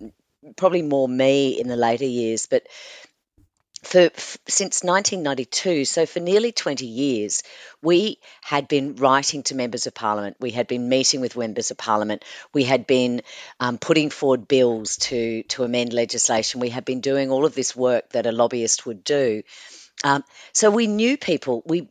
probably 0.55 0.81
more 0.81 1.07
me 1.07 1.60
in 1.60 1.67
the 1.67 1.75
later 1.75 2.05
years, 2.05 2.48
but 2.48 2.67
for 3.88 4.00
f- 4.13 4.38
since 4.48 4.84
1992, 4.84 5.86
so 5.86 6.06
for 6.06 6.20
nearly 6.20 6.51
20 6.51 6.86
years, 6.86 7.44
we 7.82 8.20
had 8.41 8.67
been 8.67 8.96
writing 8.96 9.44
to 9.44 9.56
members 9.56 9.88
of 9.88 9.94
parliament. 9.94 10.38
We 10.39 10.51
had 10.51 10.67
been 10.67 10.89
meeting 10.89 11.22
with 11.22 11.38
members 11.38 11.72
of 11.72 11.77
parliament. 11.77 12.24
We 12.53 12.63
had 12.63 12.86
been 12.88 13.22
um, 13.60 13.77
putting 13.77 14.10
forward 14.10 14.48
bills 14.48 14.98
to 15.08 15.44
to 15.44 15.63
amend 15.63 15.94
legislation. 15.94 16.60
We 16.62 16.70
had 16.70 16.86
been 16.86 17.01
doing 17.01 17.32
all 17.32 17.46
of 17.46 17.56
this 17.56 17.75
work 17.75 18.10
that 18.12 18.25
a 18.27 18.32
lobbyist 18.32 18.86
would 18.86 19.03
do. 19.03 19.44
Um, 20.03 20.24
so 20.53 20.72
we 20.72 20.88
knew 20.88 21.17
people. 21.17 21.63
We 21.65 21.89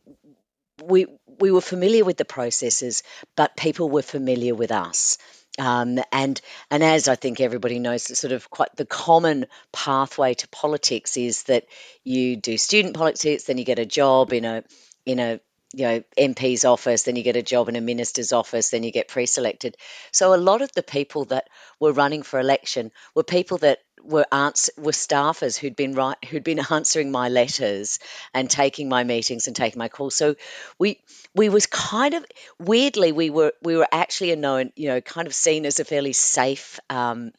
we 0.83 1.07
we 1.39 1.51
were 1.51 1.61
familiar 1.61 2.03
with 2.03 2.17
the 2.17 2.25
processes, 2.25 3.03
but 3.35 3.55
people 3.57 3.89
were 3.89 4.01
familiar 4.01 4.55
with 4.55 4.71
us. 4.71 5.17
Um, 5.59 5.99
and 6.11 6.39
and 6.69 6.83
as 6.83 7.07
I 7.07 7.15
think 7.15 7.41
everybody 7.41 7.79
knows, 7.79 8.17
sort 8.17 8.31
of 8.31 8.49
quite 8.49 8.75
the 8.75 8.85
common 8.85 9.47
pathway 9.71 10.35
to 10.35 10.47
politics 10.49 11.17
is 11.17 11.43
that 11.43 11.65
you 12.03 12.35
do 12.35 12.57
student 12.57 12.95
politics, 12.95 13.45
then 13.45 13.57
you 13.57 13.65
get 13.65 13.79
a 13.79 13.85
job 13.85 14.33
in 14.33 14.45
a 14.45 14.63
in 15.05 15.19
a 15.19 15.39
you 15.73 15.85
know 15.85 16.03
MP's 16.17 16.63
office, 16.63 17.03
then 17.03 17.15
you 17.15 17.23
get 17.23 17.35
a 17.35 17.41
job 17.41 17.69
in 17.69 17.75
a 17.75 17.81
minister's 17.81 18.33
office, 18.33 18.69
then 18.69 18.83
you 18.83 18.91
get 18.91 19.07
pre-selected. 19.07 19.77
So 20.11 20.33
a 20.33 20.37
lot 20.37 20.61
of 20.61 20.71
the 20.73 20.83
people 20.83 21.25
that 21.25 21.49
were 21.79 21.91
running 21.91 22.23
for 22.23 22.39
election 22.39 22.91
were 23.15 23.23
people 23.23 23.57
that 23.59 23.79
were 24.03 24.25
ans- 24.31 24.69
were 24.77 24.91
staffers 24.91 25.57
who'd 25.57 25.75
been 25.75 25.93
right 25.95 26.17
who'd 26.25 26.43
been 26.43 26.61
answering 26.71 27.11
my 27.11 27.29
letters 27.29 27.99
and 28.33 28.49
taking 28.49 28.89
my 28.89 29.03
meetings 29.03 29.47
and 29.47 29.55
taking 29.55 29.79
my 29.79 29.89
calls. 29.89 30.15
So 30.15 30.35
we 30.79 30.99
we 31.35 31.49
was 31.49 31.65
kind 31.65 32.13
of 32.13 32.25
weirdly 32.59 33.11
we 33.11 33.29
were 33.29 33.53
we 33.61 33.75
were 33.75 33.87
actually 33.91 34.31
a 34.31 34.35
known 34.35 34.71
you 34.75 34.87
know 34.89 35.01
kind 35.01 35.27
of 35.27 35.33
seen 35.35 35.65
as 35.65 35.79
a 35.79 35.85
fairly 35.85 36.13
safe 36.13 36.79
um, 36.89 37.31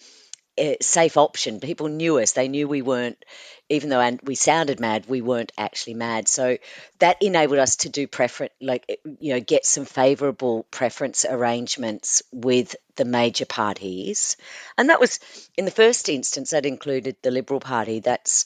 eh, 0.57 0.77
safe 0.81 1.17
option. 1.17 1.61
People 1.61 1.89
knew 1.89 2.19
us. 2.19 2.33
They 2.33 2.49
knew 2.49 2.69
we 2.69 2.83
weren't, 2.83 3.25
even 3.69 3.91
though 3.91 4.01
and 4.01 4.21
we 4.23 4.35
sounded 4.35 4.81
mad, 4.81 5.07
we 5.09 5.21
weren't 5.21 5.53
actually 5.59 5.95
mad. 5.95 6.29
So 6.29 6.59
that 6.99 7.23
enabled 7.23 7.59
us 7.59 7.77
to 7.77 7.89
do 7.89 8.07
preference, 8.07 8.53
like 8.61 8.85
eh, 8.89 8.97
you 9.21 9.35
know, 9.35 9.41
get 9.41 9.67
some 9.67 9.85
favourable 9.85 10.65
preference 10.71 11.25
arrangements 11.29 12.23
with 12.33 12.77
the 12.97 13.05
major 13.05 13.47
parties, 13.47 14.37
and 14.77 14.91
that 14.91 15.01
was 15.01 15.21
in 15.57 15.65
the 15.65 15.71
first 15.71 16.09
instance 16.09 16.51
that 16.51 16.67
included 16.67 17.17
the 17.23 17.31
Liberal 17.31 17.61
Party. 17.61 18.01
That's 18.01 18.45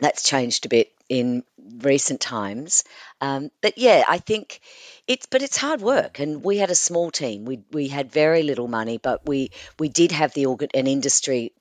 that's 0.00 0.22
changed 0.22 0.66
a 0.66 0.68
bit 0.68 0.92
in 1.08 1.42
recent 1.80 2.20
times. 2.20 2.84
Um, 3.20 3.50
but 3.60 3.76
yeah, 3.78 4.04
I 4.08 4.18
think 4.18 4.60
it's 5.06 5.26
but 5.26 5.42
it's 5.42 5.56
hard 5.56 5.80
work, 5.80 6.18
and 6.18 6.42
we 6.42 6.58
had 6.58 6.70
a 6.70 6.74
small 6.74 7.10
team. 7.10 7.44
We 7.44 7.60
we 7.72 7.88
had 7.88 8.12
very 8.12 8.42
little 8.42 8.68
money, 8.68 8.98
but 8.98 9.26
we 9.26 9.50
we 9.78 9.88
did 9.88 10.12
have 10.12 10.32
the 10.34 10.46
organ, 10.46 10.70
an 10.74 10.86
industry 10.86 11.52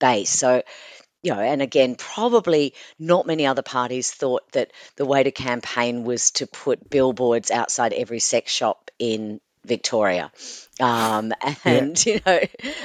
base. 0.00 0.30
So 0.30 0.62
you 1.26 1.34
know, 1.34 1.40
and 1.40 1.60
again, 1.60 1.96
probably 1.96 2.72
not 3.00 3.26
many 3.26 3.46
other 3.46 3.62
parties 3.62 4.12
thought 4.12 4.48
that 4.52 4.70
the 4.94 5.04
way 5.04 5.24
to 5.24 5.32
campaign 5.32 6.04
was 6.04 6.30
to 6.30 6.46
put 6.46 6.88
billboards 6.88 7.50
outside 7.50 7.92
every 7.92 8.20
sex 8.20 8.52
shop 8.52 8.92
in 9.00 9.40
Victoria, 9.64 10.30
um, 10.78 11.32
and 11.64 12.06
you 12.06 12.20
know, 12.24 12.38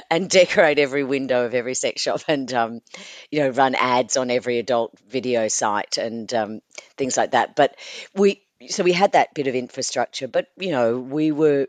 and 0.10 0.28
decorate 0.28 0.80
every 0.80 1.04
window 1.04 1.46
of 1.46 1.54
every 1.54 1.76
sex 1.76 2.02
shop, 2.02 2.22
and 2.28 2.52
um, 2.52 2.82
you 3.30 3.42
know, 3.42 3.50
run 3.50 3.76
ads 3.76 4.18
on 4.18 4.32
every 4.32 4.58
adult 4.58 4.98
video 5.08 5.48
site 5.48 6.00
and 6.00 6.34
um, 6.34 6.62
things 6.98 7.16
like 7.18 7.32
that. 7.32 7.56
But 7.56 7.76
we, 8.16 8.42
so 8.70 8.84
we 8.84 8.92
had 8.92 9.12
that 9.12 9.36
bit 9.36 9.46
of 9.46 9.54
infrastructure, 9.54 10.28
but 10.28 10.48
you 10.58 10.72
know, 10.72 10.98
we 10.98 11.32
were, 11.32 11.68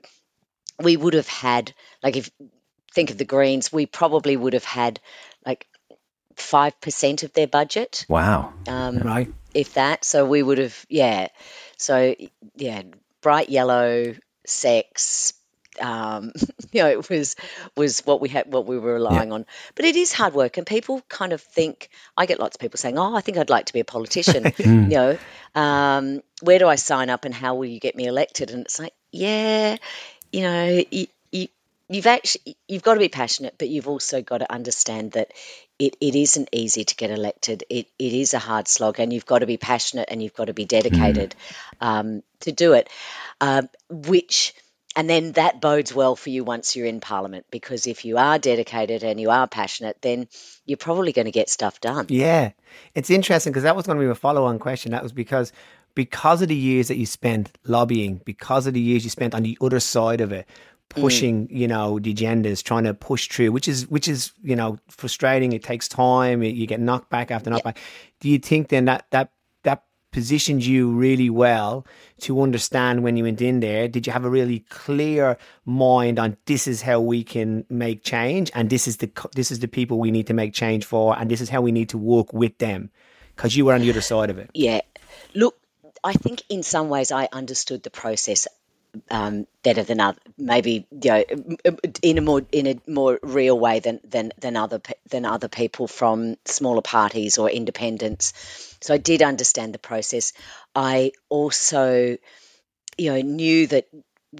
we 0.82 0.96
would 0.96 1.12
have 1.12 1.28
had 1.28 1.74
like 2.02 2.16
if 2.16 2.30
think 2.94 3.10
of 3.10 3.18
the 3.18 3.24
Greens, 3.24 3.72
we 3.72 3.86
probably 3.86 4.36
would 4.36 4.52
have 4.52 4.64
had 4.64 5.00
like 6.32 6.40
five 6.40 6.80
percent 6.80 7.22
of 7.22 7.32
their 7.32 7.46
budget 7.46 8.06
Wow. 8.08 8.52
um, 8.66 8.98
right 8.98 9.32
if 9.54 9.74
that. 9.74 10.04
So 10.04 10.24
we 10.24 10.42
would 10.42 10.58
have, 10.58 10.86
yeah. 10.88 11.28
So 11.76 12.14
yeah, 12.56 12.82
bright 13.20 13.48
yellow, 13.48 14.14
sex. 14.46 15.34
Um, 15.80 16.32
you 16.72 16.82
know, 16.82 16.88
it 16.88 17.08
was 17.08 17.36
was 17.76 18.00
what 18.00 18.20
we 18.20 18.28
had, 18.28 18.52
what 18.52 18.66
we 18.66 18.78
were 18.78 18.94
relying 18.94 19.32
on. 19.32 19.46
But 19.74 19.84
it 19.84 19.96
is 19.96 20.12
hard 20.12 20.34
work, 20.34 20.58
and 20.58 20.66
people 20.66 21.02
kind 21.08 21.32
of 21.32 21.40
think. 21.40 21.88
I 22.16 22.26
get 22.26 22.40
lots 22.40 22.56
of 22.56 22.60
people 22.60 22.78
saying, 22.78 22.98
"Oh, 22.98 23.14
I 23.14 23.20
think 23.20 23.38
I'd 23.38 23.50
like 23.50 23.66
to 23.66 23.72
be 23.72 23.80
a 23.80 23.84
politician." 23.84 24.52
you 24.58 24.88
know, 24.88 25.18
um, 25.54 26.22
where 26.42 26.58
do 26.58 26.68
I 26.68 26.76
sign 26.76 27.10
up, 27.10 27.24
and 27.24 27.34
how 27.34 27.54
will 27.54 27.66
you 27.66 27.80
get 27.80 27.96
me 27.96 28.06
elected? 28.06 28.50
And 28.50 28.62
it's 28.62 28.78
like, 28.78 28.94
yeah, 29.10 29.76
you 30.30 30.42
know, 30.42 30.82
you, 30.90 31.06
you 31.30 31.48
you've 31.88 32.06
actually 32.06 32.56
you've 32.68 32.82
got 32.82 32.94
to 32.94 33.00
be 33.00 33.08
passionate, 33.08 33.54
but 33.58 33.68
you've 33.68 33.88
also 33.88 34.22
got 34.22 34.38
to 34.38 34.52
understand 34.52 35.12
that 35.12 35.32
it, 35.82 35.96
it 36.00 36.14
isn't 36.14 36.48
easy 36.52 36.84
to 36.84 36.94
get 36.94 37.10
elected. 37.10 37.64
It 37.68 37.88
it 37.98 38.12
is 38.12 38.34
a 38.34 38.38
hard 38.38 38.68
slog, 38.68 39.00
and 39.00 39.12
you've 39.12 39.26
got 39.26 39.40
to 39.40 39.46
be 39.46 39.56
passionate 39.56 40.08
and 40.12 40.22
you've 40.22 40.34
got 40.34 40.44
to 40.44 40.54
be 40.54 40.64
dedicated 40.64 41.34
um, 41.80 42.22
to 42.40 42.52
do 42.52 42.74
it. 42.74 42.88
Um, 43.40 43.68
which 43.90 44.54
and 44.94 45.10
then 45.10 45.32
that 45.32 45.60
bodes 45.60 45.92
well 45.92 46.14
for 46.14 46.30
you 46.30 46.44
once 46.44 46.76
you're 46.76 46.86
in 46.86 47.00
Parliament, 47.00 47.46
because 47.50 47.88
if 47.88 48.04
you 48.04 48.16
are 48.16 48.38
dedicated 48.38 49.02
and 49.02 49.20
you 49.20 49.30
are 49.30 49.48
passionate, 49.48 49.96
then 50.02 50.28
you're 50.66 50.76
probably 50.76 51.12
going 51.12 51.24
to 51.24 51.32
get 51.32 51.50
stuff 51.50 51.80
done. 51.80 52.06
Yeah, 52.10 52.52
it's 52.94 53.10
interesting 53.10 53.52
because 53.52 53.64
that 53.64 53.74
was 53.74 53.86
going 53.86 53.98
to 53.98 54.04
be 54.04 54.10
a 54.10 54.14
follow-on 54.14 54.60
question. 54.60 54.92
That 54.92 55.02
was 55.02 55.12
because 55.12 55.52
because 55.94 56.42
of 56.42 56.48
the 56.48 56.54
years 56.54 56.88
that 56.88 56.96
you 56.96 57.06
spent 57.06 57.58
lobbying, 57.64 58.20
because 58.24 58.68
of 58.68 58.74
the 58.74 58.80
years 58.80 59.02
you 59.02 59.10
spent 59.10 59.34
on 59.34 59.42
the 59.42 59.58
other 59.60 59.80
side 59.80 60.20
of 60.20 60.30
it, 60.30 60.46
pushing, 61.00 61.48
you 61.50 61.68
know, 61.68 61.98
the 61.98 62.14
agendas, 62.14 62.62
trying 62.62 62.84
to 62.84 62.94
push 62.94 63.28
through, 63.28 63.52
which 63.52 63.68
is 63.68 63.88
which 63.88 64.08
is 64.08 64.32
you 64.42 64.56
know 64.56 64.78
frustrating. 64.88 65.52
It 65.52 65.62
takes 65.62 65.88
time. 65.88 66.42
You 66.42 66.66
get 66.66 66.80
knocked 66.80 67.10
back 67.10 67.30
after 67.30 67.50
knockback. 67.50 67.76
Do 68.20 68.28
you 68.28 68.38
think 68.38 68.68
then 68.68 68.84
that 68.86 69.06
that 69.10 69.32
that 69.62 69.84
positioned 70.10 70.64
you 70.64 70.90
really 70.90 71.30
well 71.30 71.86
to 72.20 72.40
understand 72.42 73.02
when 73.02 73.16
you 73.16 73.24
went 73.24 73.40
in 73.40 73.60
there? 73.60 73.88
Did 73.88 74.06
you 74.06 74.12
have 74.12 74.24
a 74.24 74.30
really 74.30 74.60
clear 74.70 75.38
mind 75.64 76.18
on 76.18 76.36
this 76.46 76.66
is 76.66 76.82
how 76.82 77.00
we 77.00 77.24
can 77.24 77.64
make 77.68 78.04
change, 78.04 78.50
and 78.54 78.70
this 78.70 78.86
is 78.86 78.98
the 78.98 79.10
this 79.34 79.50
is 79.50 79.60
the 79.60 79.68
people 79.68 79.98
we 79.98 80.10
need 80.10 80.26
to 80.28 80.34
make 80.34 80.52
change 80.52 80.84
for, 80.84 81.18
and 81.18 81.30
this 81.30 81.40
is 81.40 81.48
how 81.48 81.60
we 81.60 81.72
need 81.72 81.88
to 81.90 81.98
work 81.98 82.32
with 82.32 82.58
them? 82.58 82.90
Because 83.34 83.56
you 83.56 83.64
were 83.64 83.74
on 83.74 83.80
the 83.80 83.90
other 83.90 84.02
side 84.02 84.30
of 84.30 84.38
it. 84.38 84.50
Yeah. 84.52 84.82
Look, 85.34 85.56
I 86.04 86.12
think 86.12 86.42
in 86.48 86.62
some 86.62 86.88
ways 86.88 87.12
I 87.12 87.28
understood 87.32 87.82
the 87.82 87.90
process 87.90 88.46
um, 89.10 89.46
better 89.62 89.82
than 89.82 90.00
other, 90.00 90.18
maybe 90.38 90.86
you 90.90 91.10
know, 91.10 91.24
in 92.02 92.18
a 92.18 92.20
more 92.20 92.42
in 92.52 92.66
a 92.66 92.80
more 92.86 93.18
real 93.22 93.58
way 93.58 93.80
than 93.80 94.00
than 94.04 94.32
than 94.38 94.56
other 94.56 94.80
than 95.08 95.24
other 95.24 95.48
people 95.48 95.86
from 95.88 96.36
smaller 96.44 96.82
parties 96.82 97.38
or 97.38 97.50
independents. 97.50 98.76
So 98.80 98.94
I 98.94 98.98
did 98.98 99.22
understand 99.22 99.74
the 99.74 99.78
process. 99.78 100.32
I 100.74 101.12
also, 101.28 102.16
you 102.98 103.12
know, 103.12 103.20
knew 103.20 103.66
that 103.68 103.88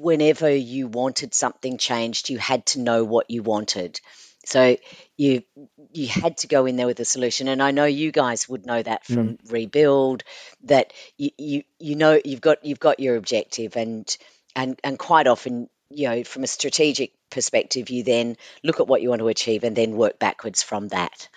whenever 0.01 0.51
you 0.55 0.89
wanted 0.89 1.35
something 1.35 1.79
changed, 1.79 2.31
you 2.31 2.39
had 2.39 2.67
to 2.67 2.81
know 2.81 3.05
what 3.05 3.31
you 3.31 3.43
wanted. 3.43 4.01
So 4.45 4.77
you 5.17 5.45
you 5.93 6.09
had 6.09 6.39
to 6.39 6.49
go 6.49 6.67
in 6.67 6.77
there 6.77 6.87
with 6.87 6.99
a 6.99 7.05
solution, 7.05 7.47
and 7.49 7.63
I 7.63 7.71
know 7.71 7.85
you 7.85 8.11
guys 8.11 8.49
would 8.49 8.67
know 8.67 8.83
that 8.83 9.07
from 9.07 9.39
rebuild 9.49 10.25
that 10.65 10.93
you, 11.17 11.31
you 11.39 11.63
you 11.79 11.95
know 11.95 12.21
you've 12.25 12.41
got 12.41 12.65
you've 12.65 12.81
got 12.81 12.99
your 12.99 13.17
objective, 13.17 13.77
and 13.77 14.17
and 14.55 14.79
and 14.85 14.99
quite 14.99 15.27
often 15.27 15.69
you 15.91 16.09
know 16.09 16.25
from 16.25 16.45
a 16.45 16.47
strategic 16.47 17.13
perspective, 17.31 17.91
you 17.91 18.03
then 18.05 18.37
look 18.63 18.81
at 18.81 18.87
what 18.87 19.03
you 19.03 19.09
want 19.09 19.21
to 19.21 19.29
achieve 19.29 19.65
and 19.65 19.75
then 19.77 19.97
work 19.97 20.19
backwards 20.19 20.63
from 20.63 20.89
that. 20.89 21.29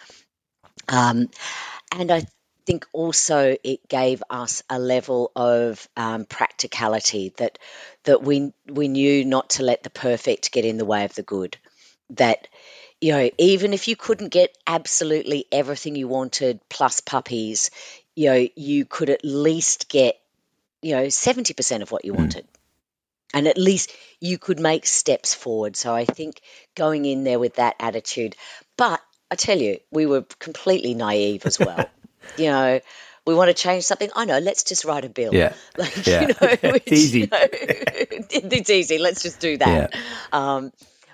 Um, 0.88 1.30
and 1.92 2.12
I 2.12 2.26
think 2.66 2.86
also 2.94 3.56
it 3.64 3.88
gave 3.88 4.24
us 4.30 4.64
a 4.70 4.80
level 4.80 5.32
of 5.36 5.88
um, 5.96 6.26
practicality 6.26 7.34
that 7.38 7.58
that 8.04 8.24
we 8.24 8.54
we 8.68 8.88
knew 8.88 9.26
not 9.26 9.52
to 9.52 9.64
let 9.64 9.84
the 9.84 9.90
perfect 9.90 10.52
get 10.52 10.66
in 10.66 10.78
the 10.78 10.86
way 10.86 11.06
of 11.06 11.16
the 11.16 11.24
good. 11.24 11.58
That 12.12 12.48
you 13.02 13.12
know, 13.12 13.30
even 13.38 13.74
if 13.74 13.88
you 13.88 13.96
couldn't 13.96 14.30
get 14.30 14.58
absolutely 14.66 15.46
everything 15.52 15.96
you 15.96 16.08
wanted 16.08 16.60
plus 16.70 17.02
puppies, 17.02 17.72
you 18.16 18.30
know, 18.30 18.48
you 18.56 18.86
could 18.86 19.10
at 19.10 19.26
least 19.26 19.90
get, 19.90 20.18
you 20.82 20.96
know, 20.96 21.04
70% 21.04 21.82
of 21.82 21.92
what 21.92 22.06
you 22.06 22.14
wanted. 22.14 22.48
And 23.34 23.48
at 23.48 23.58
least 23.58 23.92
you 24.20 24.38
could 24.38 24.60
make 24.60 24.86
steps 24.86 25.34
forward. 25.34 25.76
So 25.76 25.94
I 25.94 26.06
think 26.06 26.42
going 26.76 27.06
in 27.06 27.24
there 27.24 27.40
with 27.40 27.56
that 27.56 27.76
attitude. 27.80 28.36
But 28.78 29.02
I 29.30 29.36
tell 29.36 29.58
you, 29.58 29.80
we 29.92 30.06
were 30.06 30.22
completely 30.40 30.94
naive 30.94 31.46
as 31.46 31.60
well. 31.60 31.90
you 32.38 32.48
know, 32.48 32.80
we 33.26 33.34
want 33.34 33.50
to 33.50 33.54
change 33.54 33.84
something. 33.84 34.10
I 34.16 34.26
know, 34.26 34.40
let's 34.40 34.64
just 34.64 34.86
write 34.86 35.04
a 35.04 35.10
bill. 35.10 35.34
Yeah. 35.34 35.54
Like, 35.78 36.06
Yeah. 36.06 36.22
you 36.22 36.28
know, 36.28 36.36
It's 36.86 36.92
easy. 36.92 37.20
you 37.22 37.28
know, 37.28 37.40
it's 37.42 38.70
easy. 38.70 38.98
Let's 39.00 39.22
just 39.22 39.40
do 39.40 39.58
that. 39.58 39.94
Yeah. 39.94 40.02
Um, 40.32 40.72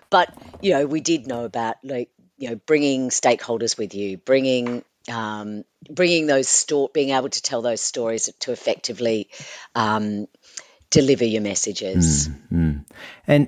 but 0.09 0.33
you 0.61 0.73
know, 0.73 0.85
we 0.85 0.99
did 0.99 1.25
know 1.25 1.45
about 1.45 1.77
like 1.83 2.09
you 2.37 2.49
know 2.49 2.55
bringing 2.55 3.09
stakeholders 3.09 3.77
with 3.77 3.95
you, 3.95 4.17
bringing 4.17 4.83
um, 5.09 5.63
bringing 5.89 6.27
those 6.27 6.47
store, 6.47 6.89
being 6.93 7.09
able 7.11 7.29
to 7.29 7.41
tell 7.41 7.61
those 7.61 7.81
stories 7.81 8.29
to 8.41 8.51
effectively 8.51 9.29
um, 9.73 10.27
deliver 10.91 11.25
your 11.25 11.41
messages. 11.41 12.29
Mm. 12.53 12.85
And 13.25 13.47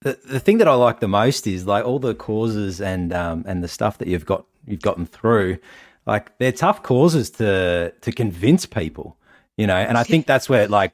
the 0.00 0.18
the 0.24 0.40
thing 0.40 0.58
that 0.58 0.66
I 0.66 0.74
like 0.74 0.98
the 0.98 1.08
most 1.08 1.46
is 1.46 1.66
like 1.66 1.84
all 1.84 2.00
the 2.00 2.14
causes 2.14 2.80
and 2.80 3.12
um, 3.12 3.44
and 3.46 3.62
the 3.62 3.68
stuff 3.68 3.98
that 3.98 4.08
you've 4.08 4.26
got 4.26 4.44
you've 4.66 4.82
gotten 4.82 5.06
through. 5.06 5.58
Like 6.04 6.36
they're 6.38 6.52
tough 6.52 6.82
causes 6.82 7.30
to 7.30 7.92
to 8.00 8.12
convince 8.12 8.66
people, 8.66 9.16
you 9.56 9.68
know. 9.68 9.76
And 9.76 9.96
I 9.96 10.02
think 10.02 10.26
that's 10.26 10.48
where 10.48 10.66
like 10.80 10.92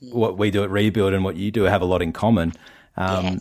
what 0.00 0.36
we 0.36 0.50
do 0.50 0.62
at 0.64 0.70
Rebuild 0.70 1.14
and 1.14 1.24
what 1.24 1.36
you 1.36 1.50
do 1.50 1.62
have 1.62 1.80
a 1.80 1.86
lot 1.86 2.02
in 2.02 2.12
common. 2.12 2.52
Um, 2.96 3.40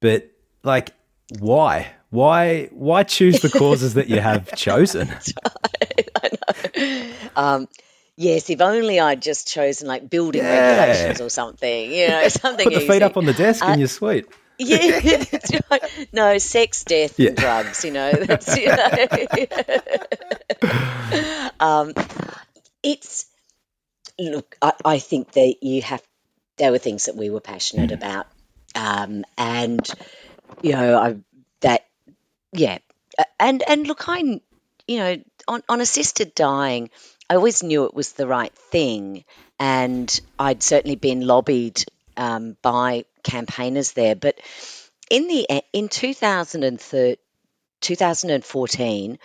But 0.00 0.30
like, 0.64 0.90
why? 1.38 1.92
Why? 2.10 2.66
Why 2.72 3.02
choose 3.04 3.40
the 3.40 3.50
causes 3.50 3.94
that 3.94 4.08
you 4.08 4.20
have 4.20 4.54
chosen? 4.56 5.08
Um, 7.36 7.68
yes, 8.20 8.50
if 8.50 8.60
only 8.60 9.00
I'd 9.00 9.22
just 9.22 9.48
chosen 9.48 9.88
like 9.88 10.08
building 10.08 10.42
Yeah. 10.42 10.60
regulations 10.60 11.20
or 11.20 11.30
something, 11.30 11.90
you 11.90 12.06
know, 12.08 12.28
something 12.28 12.64
Put 12.64 12.74
the 12.74 12.80
feet 12.80 13.02
up 13.02 13.16
on 13.16 13.24
the 13.24 13.32
desk 13.32 13.64
Uh, 13.64 13.68
and 13.68 13.80
you're 13.80 13.88
sweet. 13.88 14.26
Yeah, 14.58 15.00
right. 15.70 16.08
no 16.12 16.36
sex, 16.38 16.84
death, 16.84 17.18
Yeah. 17.18 17.30
and 17.30 17.38
drugs. 17.38 17.82
You 17.82 17.92
know, 17.92 18.12
that's 18.12 18.56
you 18.58 18.66
know. 18.68 18.90
um, 21.60 21.94
it's 22.82 23.26
look. 24.18 24.56
I, 24.60 24.72
I 24.84 24.98
think 24.98 25.32
that 25.32 25.54
you 25.62 25.80
have. 25.82 26.02
There 26.58 26.70
were 26.72 26.78
things 26.78 27.06
that 27.06 27.16
we 27.16 27.30
were 27.30 27.40
passionate 27.40 27.90
about, 27.90 28.26
um, 28.74 29.24
and 29.38 29.88
you 30.60 30.72
know, 30.72 30.98
I 30.98 31.16
that 31.60 31.86
yeah, 32.52 32.78
and 33.38 33.62
and 33.66 33.86
look, 33.86 34.08
I 34.08 34.18
you 34.86 34.96
know, 34.98 35.16
on 35.48 35.62
on 35.70 35.80
assisted 35.80 36.34
dying, 36.34 36.90
I 37.30 37.36
always 37.36 37.62
knew 37.62 37.84
it 37.84 37.94
was 37.94 38.12
the 38.12 38.26
right 38.26 38.52
thing, 38.52 39.24
and 39.56 40.20
I'd 40.36 40.64
certainly 40.64 40.96
been 40.96 41.24
lobbied 41.24 41.84
um, 42.16 42.56
by 42.60 43.04
campaigners 43.22 43.92
there. 43.92 44.16
But 44.16 44.40
in 45.08 45.28
the 45.28 45.62
in 45.72 45.88
2013, 45.88 47.16
2014, 47.80 49.18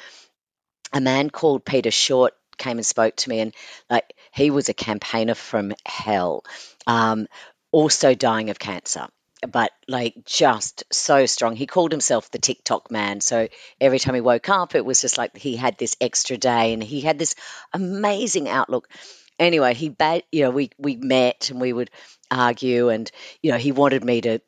a 0.93 1.01
man 1.01 1.29
called 1.31 1.65
Peter 1.65 1.89
Short 1.89 2.35
came 2.59 2.77
and 2.77 2.85
spoke 2.85 3.15
to 3.15 3.29
me, 3.29 3.39
and 3.39 3.55
like 3.89 4.13
he 4.31 4.51
was 4.51 4.69
a 4.69 4.75
campaigner 4.75 5.33
from 5.33 5.73
hell, 5.83 6.43
um, 6.85 7.27
also 7.71 8.13
dying 8.13 8.51
of 8.51 8.59
cancer. 8.59 9.07
But 9.45 9.71
like 9.87 10.25
just 10.25 10.83
so 10.91 11.25
strong. 11.25 11.55
He 11.55 11.67
called 11.67 11.91
himself 11.91 12.31
the 12.31 12.39
TikTok 12.39 12.91
man. 12.91 13.21
So 13.21 13.47
every 13.79 13.99
time 13.99 14.15
he 14.15 14.21
woke 14.21 14.49
up, 14.49 14.75
it 14.75 14.85
was 14.85 15.01
just 15.01 15.17
like 15.17 15.37
he 15.37 15.55
had 15.55 15.77
this 15.77 15.95
extra 16.01 16.37
day 16.37 16.73
and 16.73 16.83
he 16.83 17.01
had 17.01 17.19
this 17.19 17.35
amazing 17.73 18.49
outlook. 18.49 18.89
Anyway, 19.37 19.73
he 19.73 19.89
bad 19.89 20.23
you 20.31 20.43
know, 20.43 20.51
we 20.51 20.71
we 20.77 20.95
met 20.95 21.49
and 21.49 21.59
we 21.59 21.73
would 21.73 21.91
argue 22.31 22.89
and 22.89 23.11
you 23.41 23.51
know, 23.51 23.57
he 23.57 23.71
wanted 23.71 24.03
me 24.03 24.21
to 24.21 24.39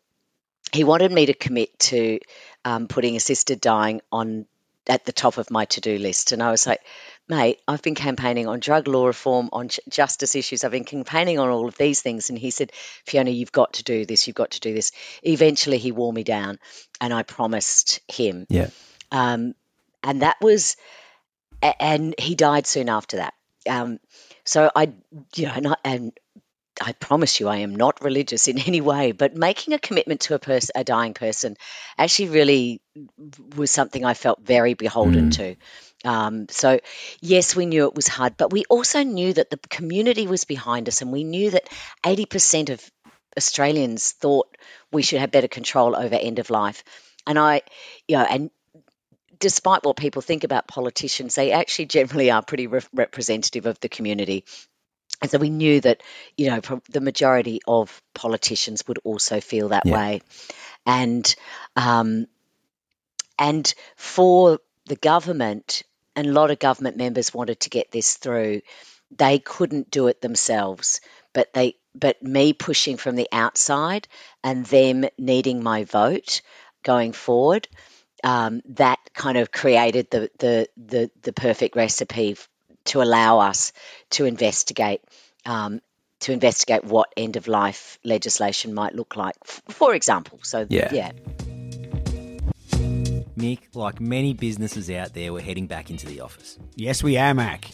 he 0.72 0.84
wanted 0.84 1.12
me 1.12 1.26
to 1.28 1.34
commit 1.34 1.78
to 1.80 2.20
um, 2.66 2.88
putting 2.88 3.16
assisted 3.16 3.62
dying 3.62 4.02
on 4.12 4.46
at 4.88 5.06
the 5.06 5.12
top 5.12 5.38
of 5.38 5.52
my 5.52 5.66
to-do 5.66 5.98
list 5.98 6.32
and 6.32 6.42
i 6.42 6.50
was 6.50 6.66
like 6.66 6.80
mate 7.30 7.60
i've 7.68 7.82
been 7.82 7.96
campaigning 7.96 8.48
on 8.48 8.60
drug 8.60 8.88
law 8.88 9.06
reform 9.06 9.50
on 9.52 9.70
justice 9.90 10.36
issues. 10.36 10.64
I've 10.64 10.72
been 10.72 10.84
campaigning 10.84 11.40
on 11.40 11.50
all 11.50 11.68
of 11.68 11.78
these 11.78 12.02
things. 12.02 12.30
And 12.30 12.38
he 12.38 12.52
said 12.52 12.72
fiona 13.06 13.32
you've 13.32 13.52
got 13.52 13.74
to 13.74 13.84
do 13.84 14.06
this. 14.06 14.28
You've 14.28 14.36
got 14.36 14.52
to 14.52 14.60
do 14.60 14.74
this. 14.74 14.92
Eventually 15.24 15.78
he 15.78 15.92
wore 15.92 16.14
me 16.14 16.24
down 16.24 16.60
and 17.02 17.14
i 17.14 17.24
promised 17.24 18.00
him. 18.08 18.46
Yeah. 18.50 18.70
um, 19.12 19.56
and 20.04 20.22
that 20.22 20.38
was 20.42 20.78
and 21.62 22.16
he 22.20 22.36
died 22.36 22.68
soon 22.68 22.90
after 22.90 23.18
that. 23.18 23.34
Um, 23.70 24.00
so 24.46 24.72
i 24.76 24.94
you 25.36 25.48
know 25.48 25.54
and, 25.54 25.68
I, 25.68 25.76
and 25.84 26.12
I 26.80 26.94
promise 26.94 27.40
you, 27.40 27.48
I 27.48 27.58
am 27.58 27.76
not 27.76 28.04
religious 28.04 28.48
in 28.48 28.60
any 28.68 28.82
way, 28.82 29.12
but 29.12 29.36
making 29.36 29.74
a 29.74 29.80
commitment 29.80 30.22
to 30.22 30.36
a 30.36 30.40
person, 30.40 30.74
a 30.76 30.84
dying 30.84 31.14
person, 31.14 31.58
actually 31.98 32.30
really 32.30 32.82
was 33.56 33.72
something 33.72 34.06
I 34.06 34.14
felt 34.14 34.42
very 34.42 34.74
beholden 34.74 35.32
to. 35.32 35.56
Um, 36.08 36.48
so, 36.50 36.80
yes, 37.22 37.56
we 37.56 37.66
knew 37.66 37.86
it 37.86 37.96
was 37.96 38.08
hard, 38.08 38.38
but 38.38 38.52
we 38.54 38.64
also 38.70 39.04
knew 39.04 39.34
that 39.34 39.50
the 39.50 39.58
community 39.58 40.28
was 40.28 40.46
behind 40.46 40.88
us, 40.88 41.02
and 41.02 41.12
we 41.12 41.24
knew 41.24 41.52
that 41.52 41.70
80% 42.04 42.70
of 42.70 42.92
Australians 43.38 44.12
thought 44.14 44.48
we 44.92 45.02
should 45.04 45.20
have 45.20 45.32
better 45.32 45.50
control 45.50 45.96
over 45.96 46.16
end 46.16 46.40
of 46.40 46.50
life. 46.50 46.84
And 47.28 47.38
I, 47.38 47.62
you 48.08 48.18
know, 48.18 48.24
and 48.24 48.52
despite 49.40 49.84
what 49.84 49.98
people 49.98 50.22
think 50.22 50.44
about 50.44 50.68
politicians, 50.68 51.36
they 51.36 51.52
actually 51.52 51.86
generally 51.88 52.32
are 52.32 52.42
pretty 52.42 52.68
re- 52.68 52.82
representative 52.94 53.66
of 53.66 53.80
the 53.80 53.90
community. 53.90 54.46
And 55.22 55.32
so 55.32 55.40
we 55.40 55.50
knew 55.50 55.82
that, 55.82 56.04
you 56.38 56.50
know, 56.50 56.62
the 56.90 57.02
majority 57.02 57.62
of 57.68 58.02
politicians 58.14 58.88
would 58.88 59.00
also 59.04 59.42
feel 59.42 59.70
that 59.70 59.86
Yeah. 59.86 59.94
way. 59.96 60.22
And 60.86 61.36
um, 61.76 62.28
and 63.40 63.74
for 63.96 64.60
the 64.86 64.96
government, 64.96 65.84
and 66.18 66.28
a 66.28 66.32
lot 66.32 66.52
of 66.52 66.60
government 66.60 66.98
members 66.98 67.34
wanted 67.34 67.60
to 67.62 67.70
get 67.70 67.92
this 67.92 68.18
through, 68.18 68.62
they 69.16 69.38
couldn't 69.40 69.92
do 69.92 70.08
it 70.08 70.20
themselves. 70.20 71.00
But 71.34 71.54
they 71.54 71.76
but 71.94 72.22
me 72.22 72.54
pushing 72.54 72.98
from 72.98 73.16
the 73.16 73.30
outside 73.32 74.08
and 74.44 74.66
them 74.66 75.06
needing 75.18 75.64
my 75.64 75.84
vote 75.84 76.42
going 76.84 77.14
forward, 77.14 77.68
um, 78.24 78.62
that 78.70 79.00
kind 79.14 79.38
of 79.38 79.52
created 79.52 80.10
the 80.10 80.30
the 80.40 80.68
the, 80.76 81.12
the 81.22 81.34
perfect 81.34 81.76
recipe 81.76 82.36
to 82.86 83.02
allow 83.02 83.40
us 83.40 83.72
to 84.10 84.26
investigate 84.26 85.02
um, 85.46 85.82
to 86.22 86.34
investigate 86.34 86.84
what 86.84 87.14
end 87.16 87.36
of 87.36 87.48
life 87.48 88.00
legislation 88.04 88.74
might 88.74 88.96
look 88.96 89.16
like, 89.16 89.36
for 89.46 89.94
example. 89.94 90.40
So 90.42 90.66
Yeah. 90.68 90.92
yeah. 90.92 91.12
Mick, 93.38 93.60
like 93.76 94.00
many 94.02 94.34
businesses 94.34 94.90
out 94.90 95.14
there, 95.14 95.32
we're 95.32 95.42
heading 95.42 95.68
back 95.68 95.90
into 95.92 96.08
the 96.08 96.22
office. 96.22 96.58
Yes, 96.76 97.04
we 97.04 97.18
are, 97.18 97.34
Mac. 97.34 97.70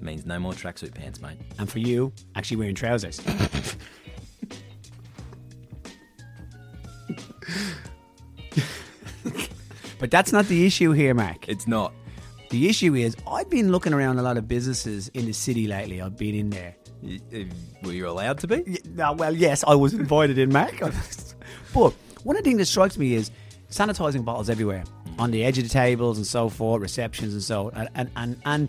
means 0.00 0.26
no 0.26 0.38
more 0.38 0.52
tracksuit 0.52 0.94
pants, 0.94 1.20
mate. 1.20 1.38
And 1.58 1.70
for 1.70 1.78
you, 1.78 2.12
actually 2.34 2.58
wearing 2.58 2.74
trousers. 2.74 3.20
but 9.98 10.10
that's 10.10 10.32
not 10.32 10.46
the 10.46 10.66
issue 10.66 10.92
here, 10.92 11.14
Mac. 11.14 11.48
It's 11.48 11.66
not. 11.66 11.92
The 12.50 12.68
issue 12.68 12.94
is, 12.94 13.16
I've 13.26 13.50
been 13.50 13.72
looking 13.72 13.92
around 13.92 14.18
a 14.18 14.22
lot 14.22 14.36
of 14.36 14.46
businesses 14.46 15.08
in 15.08 15.26
the 15.26 15.32
city 15.32 15.66
lately. 15.66 16.00
I've 16.00 16.16
been 16.16 16.34
in 16.34 16.50
there. 16.50 16.76
Y- 17.02 17.20
uh, 17.34 17.38
Were 17.86 17.92
you 17.92 18.08
allowed 18.08 18.38
to 18.40 18.46
be? 18.46 18.62
Y- 18.66 18.76
No, 18.94 19.12
well, 19.14 19.34
yes, 19.34 19.64
I 19.66 19.74
was 19.74 19.94
invited 19.94 20.38
in, 20.38 20.52
Mac. 20.52 20.78
but 21.74 21.92
one 22.22 22.36
of 22.36 22.44
the 22.44 22.48
things 22.50 22.58
that 22.58 22.66
strikes 22.66 22.96
me 22.98 23.14
is 23.14 23.30
sanitizing 23.70 24.24
bottles 24.24 24.48
everywhere, 24.48 24.84
on 25.18 25.30
the 25.30 25.44
edge 25.44 25.58
of 25.58 25.64
the 25.64 25.70
tables 25.70 26.16
and 26.18 26.26
so 26.26 26.48
forth, 26.48 26.82
receptions 26.82 27.32
and 27.32 27.42
so, 27.42 27.70
and 27.70 27.88
and 27.94 28.10
and, 28.16 28.36
and 28.44 28.68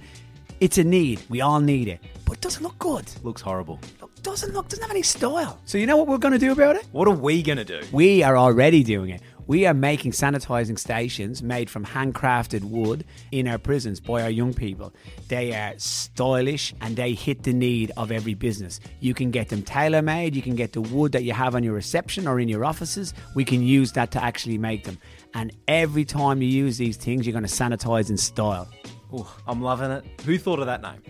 it's 0.59 0.77
a 0.77 0.83
need. 0.83 1.21
We 1.29 1.41
all 1.41 1.59
need 1.59 1.87
it, 1.87 1.99
but 2.25 2.37
it 2.37 2.41
doesn't 2.41 2.63
look 2.63 2.77
good. 2.79 3.09
Looks 3.23 3.41
horrible. 3.41 3.79
Look, 4.01 4.21
doesn't 4.23 4.53
look 4.53 4.67
doesn't 4.67 4.83
have 4.83 4.91
any 4.91 5.03
style. 5.03 5.59
So 5.65 5.77
you 5.77 5.85
know 5.85 5.97
what 5.97 6.07
we're 6.07 6.17
going 6.17 6.33
to 6.33 6.39
do 6.39 6.51
about 6.51 6.75
it? 6.75 6.85
What 6.91 7.07
are 7.07 7.15
we 7.15 7.41
going 7.43 7.57
to 7.57 7.65
do? 7.65 7.81
We 7.91 8.23
are 8.23 8.37
already 8.37 8.83
doing 8.83 9.11
it. 9.11 9.21
We 9.47 9.65
are 9.65 9.73
making 9.73 10.11
sanitizing 10.11 10.77
stations 10.77 11.41
made 11.41 11.69
from 11.69 11.85
handcrafted 11.85 12.65
wood 12.65 13.05
in 13.31 13.47
our 13.47 13.57
prisons 13.57 14.01
by 14.01 14.21
our 14.23 14.29
young 14.29 14.53
people. 14.53 14.93
They 15.29 15.55
are 15.55 15.73
stylish 15.77 16.73
and 16.81 16.97
they 16.97 17.13
hit 17.13 17.43
the 17.43 17.53
need 17.53 17.93
of 17.95 18.11
every 18.11 18.33
business. 18.33 18.81
You 18.99 19.13
can 19.13 19.31
get 19.31 19.47
them 19.47 19.61
tailor 19.61 20.01
made, 20.01 20.35
you 20.35 20.41
can 20.41 20.55
get 20.57 20.73
the 20.73 20.81
wood 20.81 21.13
that 21.13 21.23
you 21.23 21.31
have 21.31 21.55
on 21.55 21.63
your 21.63 21.73
reception 21.73 22.27
or 22.27 22.41
in 22.41 22.49
your 22.49 22.65
offices. 22.65 23.13
We 23.35 23.45
can 23.45 23.63
use 23.63 23.93
that 23.93 24.11
to 24.11 24.23
actually 24.23 24.57
make 24.57 24.83
them. 24.83 24.97
And 25.37 25.55
every 25.67 26.03
time 26.03 26.41
you 26.41 26.47
use 26.47 26.79
these 26.79 26.97
things, 26.97 27.27
you're 27.27 27.31
going 27.31 27.45
to 27.45 27.49
sanitize 27.49 28.09
in 28.09 28.17
style. 28.17 28.67
Ooh, 29.13 29.27
I'm 29.45 29.61
loving 29.61 29.91
it. 29.91 30.03
Who 30.25 30.39
thought 30.39 30.57
of 30.57 30.65
that 30.65 30.81
name? 30.81 31.03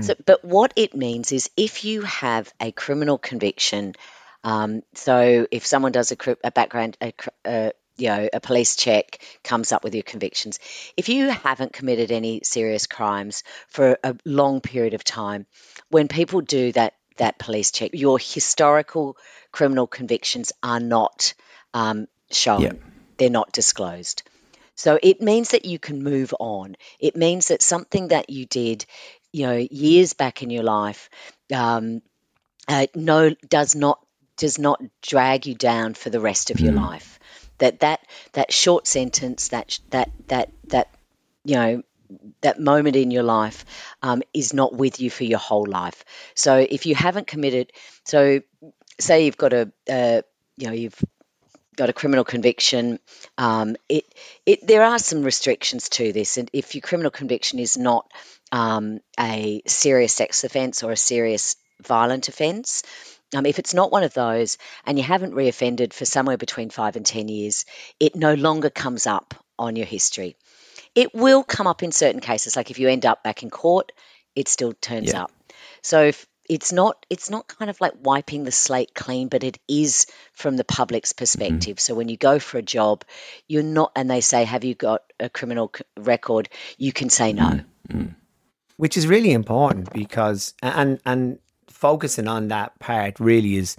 So, 0.00 0.14
but 0.24 0.44
what 0.44 0.72
it 0.76 0.94
means 0.94 1.32
is 1.32 1.50
if 1.56 1.84
you 1.84 2.02
have 2.02 2.52
a 2.60 2.70
criminal 2.72 3.18
conviction, 3.18 3.94
um, 4.44 4.82
so 4.94 5.46
if 5.50 5.66
someone 5.66 5.92
does 5.92 6.12
a, 6.12 6.36
a 6.44 6.50
background, 6.50 6.96
a, 7.00 7.12
uh, 7.44 7.70
you 7.96 8.08
know, 8.08 8.28
a 8.32 8.40
police 8.40 8.76
check 8.76 9.18
comes 9.44 9.72
up 9.72 9.84
with 9.84 9.94
your 9.94 10.02
convictions, 10.02 10.58
if 10.96 11.08
you 11.08 11.28
haven't 11.30 11.72
committed 11.72 12.10
any 12.10 12.40
serious 12.44 12.86
crimes 12.86 13.42
for 13.68 13.98
a 14.02 14.16
long 14.24 14.60
period 14.60 14.94
of 14.94 15.04
time, 15.04 15.46
when 15.90 16.08
people 16.08 16.40
do 16.40 16.72
that 16.72 16.94
that 17.16 17.38
police 17.38 17.70
check, 17.70 17.90
your 17.92 18.18
historical 18.18 19.16
criminal 19.52 19.86
convictions 19.86 20.52
are 20.62 20.80
not 20.80 21.34
um, 21.74 22.06
shown; 22.30 22.62
Yep. 22.62 22.82
they're 23.18 23.30
not 23.30 23.52
disclosed. 23.52 24.22
So 24.74 24.98
it 25.02 25.20
means 25.20 25.50
that 25.50 25.66
you 25.66 25.78
can 25.78 26.02
move 26.02 26.32
on. 26.40 26.76
It 26.98 27.14
means 27.14 27.48
that 27.48 27.60
something 27.60 28.08
that 28.08 28.30
you 28.30 28.46
did, 28.46 28.86
you 29.32 29.46
know, 29.46 29.66
years 29.70 30.12
back 30.12 30.42
in 30.42 30.50
your 30.50 30.62
life, 30.64 31.10
um, 31.54 32.02
uh, 32.68 32.86
no, 32.94 33.30
does 33.48 33.74
not 33.74 34.00
does 34.36 34.58
not 34.58 34.82
drag 35.02 35.46
you 35.46 35.54
down 35.54 35.94
for 35.94 36.10
the 36.10 36.20
rest 36.20 36.50
of 36.50 36.60
your 36.60 36.72
life. 36.72 37.18
That 37.58 37.80
that 37.80 38.00
that 38.32 38.52
short 38.52 38.86
sentence, 38.86 39.48
that 39.48 39.78
that 39.90 40.10
that 40.28 40.50
that 40.68 40.88
you 41.44 41.56
know 41.56 41.82
that 42.40 42.60
moment 42.60 42.96
in 42.96 43.10
your 43.10 43.22
life 43.22 43.64
um, 44.02 44.22
is 44.34 44.52
not 44.52 44.74
with 44.74 45.00
you 45.00 45.10
for 45.10 45.24
your 45.24 45.38
whole 45.38 45.66
life. 45.66 46.04
So 46.34 46.56
if 46.56 46.86
you 46.86 46.94
haven't 46.94 47.26
committed, 47.26 47.72
so 48.04 48.40
say 48.98 49.24
you've 49.24 49.36
got 49.36 49.52
a, 49.52 49.72
uh, 49.88 50.22
you 50.56 50.66
know, 50.66 50.72
you've 50.72 50.98
got 51.76 51.88
a 51.90 51.92
criminal 51.92 52.24
conviction, 52.24 52.98
um, 53.38 53.76
it, 53.88 54.04
it 54.44 54.66
there 54.66 54.82
are 54.82 54.98
some 54.98 55.22
restrictions 55.22 55.88
to 55.90 56.12
this, 56.12 56.36
and 56.36 56.50
if 56.52 56.74
your 56.74 56.82
criminal 56.82 57.10
conviction 57.10 57.58
is 57.58 57.78
not 57.78 58.10
um, 58.52 59.00
a 59.18 59.62
serious 59.66 60.12
sex 60.12 60.44
offence 60.44 60.82
or 60.82 60.92
a 60.92 60.96
serious 60.96 61.56
violent 61.82 62.28
offence. 62.28 62.82
Um, 63.34 63.46
if 63.46 63.58
it's 63.58 63.74
not 63.74 63.92
one 63.92 64.02
of 64.02 64.12
those 64.12 64.58
and 64.84 64.98
you 64.98 65.04
haven't 65.04 65.34
reoffended 65.34 65.92
for 65.92 66.04
somewhere 66.04 66.36
between 66.36 66.70
five 66.70 66.96
and 66.96 67.06
10 67.06 67.28
years, 67.28 67.64
it 68.00 68.16
no 68.16 68.34
longer 68.34 68.70
comes 68.70 69.06
up 69.06 69.34
on 69.58 69.76
your 69.76 69.86
history. 69.86 70.36
It 70.94 71.14
will 71.14 71.44
come 71.44 71.68
up 71.68 71.82
in 71.82 71.92
certain 71.92 72.20
cases, 72.20 72.56
like 72.56 72.70
if 72.70 72.78
you 72.80 72.88
end 72.88 73.06
up 73.06 73.22
back 73.22 73.42
in 73.42 73.50
court, 73.50 73.92
it 74.34 74.48
still 74.48 74.72
turns 74.72 75.12
Yeah. 75.12 75.24
up. 75.24 75.32
So 75.82 76.04
if 76.04 76.26
it's 76.48 76.72
not 76.72 77.06
it's 77.08 77.30
not 77.30 77.46
kind 77.46 77.70
of 77.70 77.80
like 77.80 77.92
wiping 78.00 78.42
the 78.42 78.50
slate 78.50 78.92
clean, 78.92 79.28
but 79.28 79.44
it 79.44 79.58
is 79.68 80.06
from 80.32 80.56
the 80.56 80.64
public's 80.64 81.12
perspective. 81.12 81.78
So 81.78 81.94
when 81.94 82.08
you 82.08 82.16
go 82.16 82.40
for 82.40 82.58
a 82.58 82.62
job, 82.62 83.04
you're 83.46 83.62
not, 83.62 83.92
and 83.94 84.10
they 84.10 84.20
say, 84.20 84.44
"Have 84.44 84.64
you 84.64 84.74
got 84.74 85.02
a 85.20 85.28
criminal 85.30 85.70
c- 85.74 85.84
record?" 85.96 86.48
You 86.76 86.92
can 86.92 87.08
say 87.08 87.32
no. 87.32 87.60
Which 88.80 88.96
is 88.96 89.06
really 89.06 89.32
important 89.32 89.92
because 89.92 90.54
and 90.62 90.98
and 91.04 91.38
focusing 91.68 92.26
on 92.26 92.48
that 92.48 92.78
part 92.78 93.20
really 93.20 93.56
is 93.56 93.76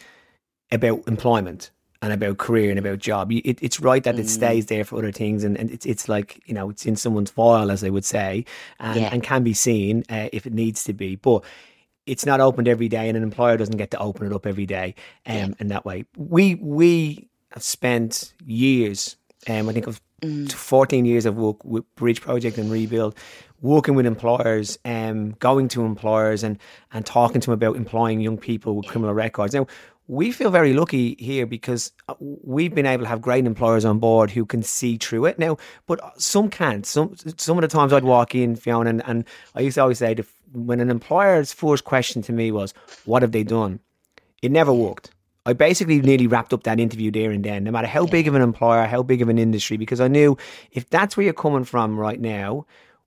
about 0.71 1.07
employment 1.07 1.71
and 2.03 2.13
about 2.13 2.37
career 2.37 2.69
and 2.69 2.79
about 2.79 2.99
job. 2.99 3.31
It, 3.31 3.57
it's 3.61 3.79
right 3.79 4.03
that 4.03 4.17
it 4.17 4.27
stays 4.29 4.67
there 4.67 4.83
for 4.83 4.97
other 4.99 5.11
things, 5.11 5.43
and, 5.43 5.57
and 5.57 5.71
it's 5.71 5.85
it's 5.87 6.07
like 6.07 6.39
you 6.45 6.53
know 6.53 6.69
it's 6.69 6.85
in 6.85 6.95
someone's 6.95 7.31
file, 7.31 7.71
as 7.71 7.81
they 7.81 7.89
would 7.89 8.05
say, 8.05 8.45
and, 8.79 9.01
Yeah. 9.01 9.09
and 9.11 9.23
can 9.23 9.43
be 9.43 9.53
seen 9.53 10.03
uh, 10.09 10.29
if 10.31 10.45
it 10.45 10.53
needs 10.53 10.83
to 10.85 10.93
be, 10.93 11.15
but. 11.15 11.43
It's 12.07 12.25
not 12.25 12.41
opened 12.41 12.67
every 12.67 12.89
day, 12.89 13.07
and 13.07 13.15
an 13.15 13.21
employer 13.21 13.57
doesn't 13.57 13.77
get 13.77 13.91
to 13.91 13.99
open 13.99 14.25
it 14.25 14.33
up 14.33 14.47
every 14.47 14.65
day. 14.65 14.95
Um, 15.27 15.55
in 15.59 15.67
that 15.67 15.85
way, 15.85 16.05
we 16.17 16.55
we 16.55 17.29
have 17.51 17.61
spent 17.61 18.33
years. 18.43 19.17
Um, 19.47 19.69
I 19.69 19.73
think 19.73 19.85
of 19.85 20.01
14 20.21 21.05
years 21.05 21.25
of 21.25 21.35
work 21.35 21.63
with 21.63 21.83
Bridge 21.95 22.21
Project 22.21 22.57
and 22.57 22.71
Rebuild, 22.71 23.15
working 23.61 23.95
with 23.95 24.05
employers, 24.05 24.77
um, 24.85 25.31
going 25.31 25.67
to 25.69 25.83
employers 25.83 26.43
and, 26.43 26.59
and 26.93 27.05
talking 27.05 27.41
to 27.41 27.47
them 27.47 27.53
about 27.53 27.75
employing 27.75 28.19
young 28.21 28.37
people 28.37 28.75
with 28.75 28.87
criminal 28.87 29.13
records. 29.13 29.53
Now, 29.53 29.67
we 30.07 30.31
feel 30.31 30.51
very 30.51 30.73
lucky 30.73 31.15
here 31.19 31.45
because 31.45 31.91
uh, 32.09 32.15
we've 32.19 32.75
been 32.75 32.85
able 32.85 33.03
to 33.03 33.09
have 33.09 33.21
great 33.21 33.45
employers 33.45 33.85
on 33.85 33.99
board 33.99 34.29
who 34.29 34.45
can 34.45 34.61
see 34.61 34.97
through 34.97 35.25
it. 35.25 35.39
Now, 35.39 35.57
but 35.87 35.99
some 36.21 36.49
can't. 36.49 36.85
Some 36.85 37.15
some 37.37 37.57
of 37.57 37.61
the 37.61 37.67
times 37.67 37.93
I'd 37.93 38.03
walk 38.03 38.35
in, 38.35 38.55
Fiona, 38.55 38.89
and, 38.89 39.03
and 39.05 39.25
I 39.55 39.61
used 39.61 39.75
to 39.75 39.81
always 39.81 39.99
say, 39.99 40.15
when 40.51 40.81
an 40.81 40.89
employer's 40.89 41.53
first 41.53 41.85
question 41.85 42.21
to 42.23 42.33
me 42.33 42.51
was, 42.51 42.73
"What 43.05 43.21
have 43.21 43.31
they 43.31 43.43
done?" 43.43 43.79
It 44.41 44.51
never 44.51 44.73
worked. 44.73 45.11
I 45.45 45.53
basically 45.53 46.01
nearly 46.01 46.27
wrapped 46.27 46.53
up 46.53 46.63
that 46.63 46.79
interview 46.79 47.09
there 47.11 47.31
and 47.31 47.43
then, 47.43 47.63
no 47.63 47.71
matter 47.71 47.87
how 47.87 48.05
big 48.05 48.27
of 48.27 48.35
an 48.35 48.41
employer, 48.41 48.85
how 48.85 49.01
big 49.01 49.21
of 49.21 49.29
an 49.29 49.39
industry, 49.39 49.77
because 49.77 49.99
I 49.99 50.07
knew 50.07 50.37
if 50.71 50.89
that's 50.89 51.17
where 51.17 51.23
you're 51.23 51.33
coming 51.33 51.63
from 51.63 51.99
right 51.99 52.19
now, 52.19 52.65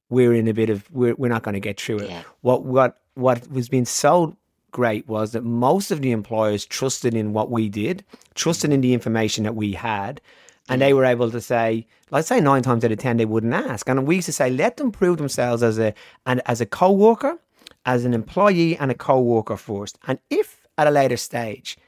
we're 0.08 0.34
in 0.34 0.48
a 0.48 0.54
bit 0.54 0.70
of 0.70 0.90
we're 0.90 1.14
we're 1.14 1.28
not 1.28 1.42
going 1.42 1.54
to 1.54 1.60
get 1.60 1.80
through 1.80 1.98
it. 1.98 2.10
Yeah. 2.10 2.22
What 2.40 2.64
what 2.64 3.00
what 3.14 3.48
was 3.50 3.68
being 3.68 3.84
so 3.84 4.36
great 4.72 5.06
was 5.06 5.30
that 5.32 5.44
most 5.44 5.92
of 5.92 6.02
the 6.02 6.10
employers 6.10 6.66
trusted 6.66 7.14
in 7.14 7.32
what 7.32 7.50
we 7.50 7.68
did, 7.68 8.04
trusted 8.34 8.72
in 8.72 8.80
the 8.80 8.92
information 8.92 9.44
that 9.44 9.54
we 9.54 9.72
had, 9.72 10.20
and 10.68 10.80
they 10.80 10.92
were 10.92 11.04
able 11.04 11.30
to 11.30 11.40
say, 11.40 11.86
let's 12.10 12.26
say 12.26 12.40
nine 12.40 12.62
times 12.62 12.84
out 12.84 12.90
of 12.90 12.98
ten 12.98 13.16
they 13.16 13.24
wouldn't 13.24 13.54
ask. 13.54 13.88
And 13.88 14.06
we 14.06 14.16
used 14.16 14.26
to 14.26 14.32
say, 14.32 14.50
let 14.50 14.76
them 14.76 14.90
prove 14.90 15.18
themselves 15.18 15.62
as 15.62 15.78
a 15.78 15.94
and 16.26 16.42
as 16.46 16.60
a 16.60 16.66
co-worker, 16.66 17.38
as 17.86 18.04
an 18.04 18.12
employee 18.12 18.76
and 18.76 18.90
a 18.90 18.94
co-worker 18.94 19.56
first. 19.56 19.98
And 20.08 20.18
if 20.30 20.66
at 20.76 20.88
a 20.88 20.90
later 20.90 21.16
stage 21.16 21.78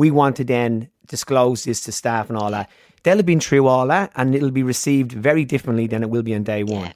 we 0.00 0.10
want 0.10 0.34
to 0.36 0.44
then 0.44 0.88
disclose 1.08 1.64
this 1.64 1.82
to 1.82 1.92
staff 1.92 2.30
and 2.30 2.38
all 2.38 2.50
that, 2.50 2.70
they'll 3.02 3.18
have 3.18 3.26
been 3.26 3.38
through 3.38 3.66
all 3.66 3.86
that 3.86 4.10
and 4.16 4.34
it'll 4.34 4.50
be 4.50 4.62
received 4.62 5.12
very 5.12 5.44
differently 5.44 5.86
than 5.86 6.02
it 6.02 6.08
will 6.08 6.22
be 6.22 6.34
on 6.34 6.42
day 6.42 6.62
one. 6.64 6.92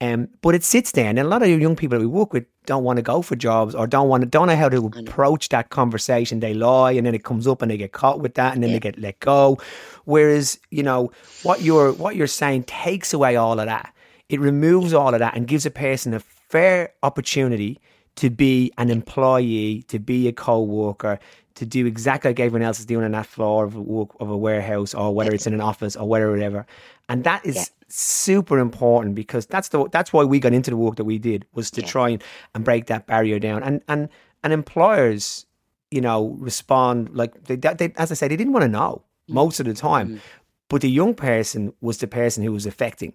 Um, 0.00 0.28
but 0.40 0.54
it 0.54 0.62
sits 0.62 0.92
there, 0.92 1.08
and 1.08 1.18
a 1.18 1.24
lot 1.24 1.42
of 1.42 1.48
young 1.48 1.74
people 1.74 1.98
that 1.98 2.04
we 2.04 2.06
work 2.06 2.32
with 2.32 2.44
don't 2.66 2.84
want 2.84 2.98
to 2.98 3.02
go 3.02 3.22
for 3.22 3.34
jobs 3.34 3.74
or 3.74 3.86
don't 3.86 4.08
want 4.08 4.22
to 4.22 4.28
don't 4.28 4.48
know 4.48 4.56
how 4.56 4.68
to 4.68 4.86
approach 4.86 5.48
that 5.48 5.70
conversation. 5.70 6.40
They 6.40 6.52
lie, 6.52 6.92
and 6.92 7.06
then 7.06 7.14
it 7.14 7.24
comes 7.24 7.46
up, 7.46 7.62
and 7.62 7.70
they 7.70 7.78
get 7.78 7.92
caught 7.92 8.20
with 8.20 8.34
that, 8.34 8.52
and 8.52 8.62
then 8.62 8.72
they 8.72 8.78
get 8.78 8.98
let 8.98 9.20
go. 9.20 9.56
Whereas, 10.04 10.58
you 10.70 10.82
know, 10.82 11.12
what 11.44 11.62
you're 11.62 11.92
what 11.92 12.14
you're 12.14 12.26
saying 12.26 12.64
takes 12.64 13.14
away 13.14 13.36
all 13.36 13.58
of 13.58 13.66
that. 13.66 13.94
It 14.28 14.38
removes 14.38 14.92
all 14.92 15.14
of 15.14 15.20
that 15.20 15.34
and 15.34 15.48
gives 15.48 15.64
a 15.64 15.70
person 15.70 16.12
a 16.12 16.20
fair 16.20 16.92
opportunity 17.02 17.80
to 18.16 18.28
be 18.28 18.72
an 18.76 18.90
employee, 18.90 19.82
to 19.88 19.98
be 19.98 20.28
a 20.28 20.32
co-worker, 20.32 21.18
to 21.56 21.66
do 21.66 21.86
exactly 21.86 22.30
like 22.30 22.40
everyone 22.40 22.62
else 22.62 22.78
is 22.78 22.86
doing 22.86 23.04
on 23.04 23.12
that 23.12 23.26
floor 23.26 23.64
of 23.64 23.76
a, 23.76 24.04
of 24.20 24.30
a 24.30 24.36
warehouse 24.36 24.94
or 24.94 25.14
whether 25.14 25.32
it's 25.32 25.46
in 25.46 25.54
an 25.54 25.60
office 25.60 25.96
or 25.96 26.08
whether 26.08 26.30
whatever. 26.30 26.66
And 27.08 27.24
that 27.24 27.44
is 27.44 27.70
super 27.88 28.58
important 28.58 29.14
because 29.14 29.46
that's 29.46 29.68
the 29.68 29.88
that's 29.90 30.12
why 30.12 30.24
we 30.24 30.38
got 30.38 30.52
into 30.52 30.70
the 30.70 30.76
work 30.76 30.96
that 30.96 31.04
we 31.04 31.18
did 31.18 31.46
was 31.54 31.70
to 31.72 31.82
try 31.82 32.10
and, 32.10 32.22
and 32.54 32.64
break 32.64 32.86
that 32.86 33.06
barrier 33.06 33.38
down. 33.38 33.62
And 33.62 33.82
and 33.88 34.08
and 34.44 34.52
employers, 34.52 35.46
you 35.90 36.00
know, 36.00 36.36
respond 36.38 37.14
like 37.14 37.44
they, 37.44 37.56
they 37.56 37.92
as 37.96 38.10
I 38.12 38.14
said, 38.14 38.30
they 38.30 38.36
didn't 38.36 38.52
want 38.52 38.64
to 38.64 38.68
know 38.68 39.02
mm. 39.28 39.34
most 39.34 39.58
of 39.58 39.66
the 39.66 39.74
time. 39.74 40.16
Mm. 40.16 40.20
But 40.68 40.82
the 40.82 40.90
young 40.90 41.14
person 41.14 41.72
was 41.80 41.98
the 41.98 42.08
person 42.08 42.42
who 42.42 42.52
was 42.52 42.66
affecting 42.66 43.14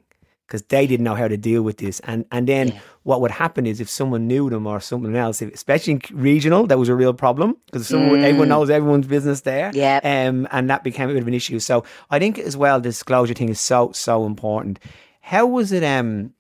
because 0.52 0.64
they 0.64 0.86
didn't 0.86 1.06
know 1.06 1.16
how 1.16 1.28
to 1.30 1.38
deal 1.38 1.62
with 1.64 1.78
this. 1.78 2.02
And 2.02 2.26
and 2.32 2.46
then 2.48 2.80
what 3.04 3.22
would 3.22 3.32
happen 3.32 3.66
is 3.66 3.80
if 3.80 3.90
someone 3.90 4.28
knew 4.28 4.50
them 4.50 4.68
or 4.68 4.80
someone 4.82 5.16
else, 5.16 5.42
if, 5.42 5.54
especially 5.54 5.94
in 5.94 6.02
regional, 6.12 6.68
that 6.68 6.78
was 6.78 6.90
a 6.90 6.96
real 6.96 7.14
problem 7.14 7.56
because 7.68 7.88
someone 7.88 8.20
Mm. 8.20 8.24
everyone 8.24 8.50
knows 8.50 8.70
everyone's 8.70 9.08
business 9.08 9.42
there. 9.42 9.72
Yeah. 9.74 10.00
Um, 10.04 10.48
and 10.52 10.70
that 10.70 10.84
became 10.84 11.10
a 11.10 11.14
bit 11.14 11.22
of 11.22 11.28
an 11.28 11.34
issue. 11.34 11.60
So 11.60 11.84
I 12.10 12.20
think 12.20 12.38
as 12.40 12.58
well, 12.58 12.80
the 12.82 12.90
disclosure 12.90 13.34
thing 13.34 13.50
is 13.50 13.60
so 13.62 13.92
so 13.94 14.26
important. 14.26 14.80
How 15.22 15.46
was 15.46 15.72
it? 15.72 15.84
Um, 15.84 16.34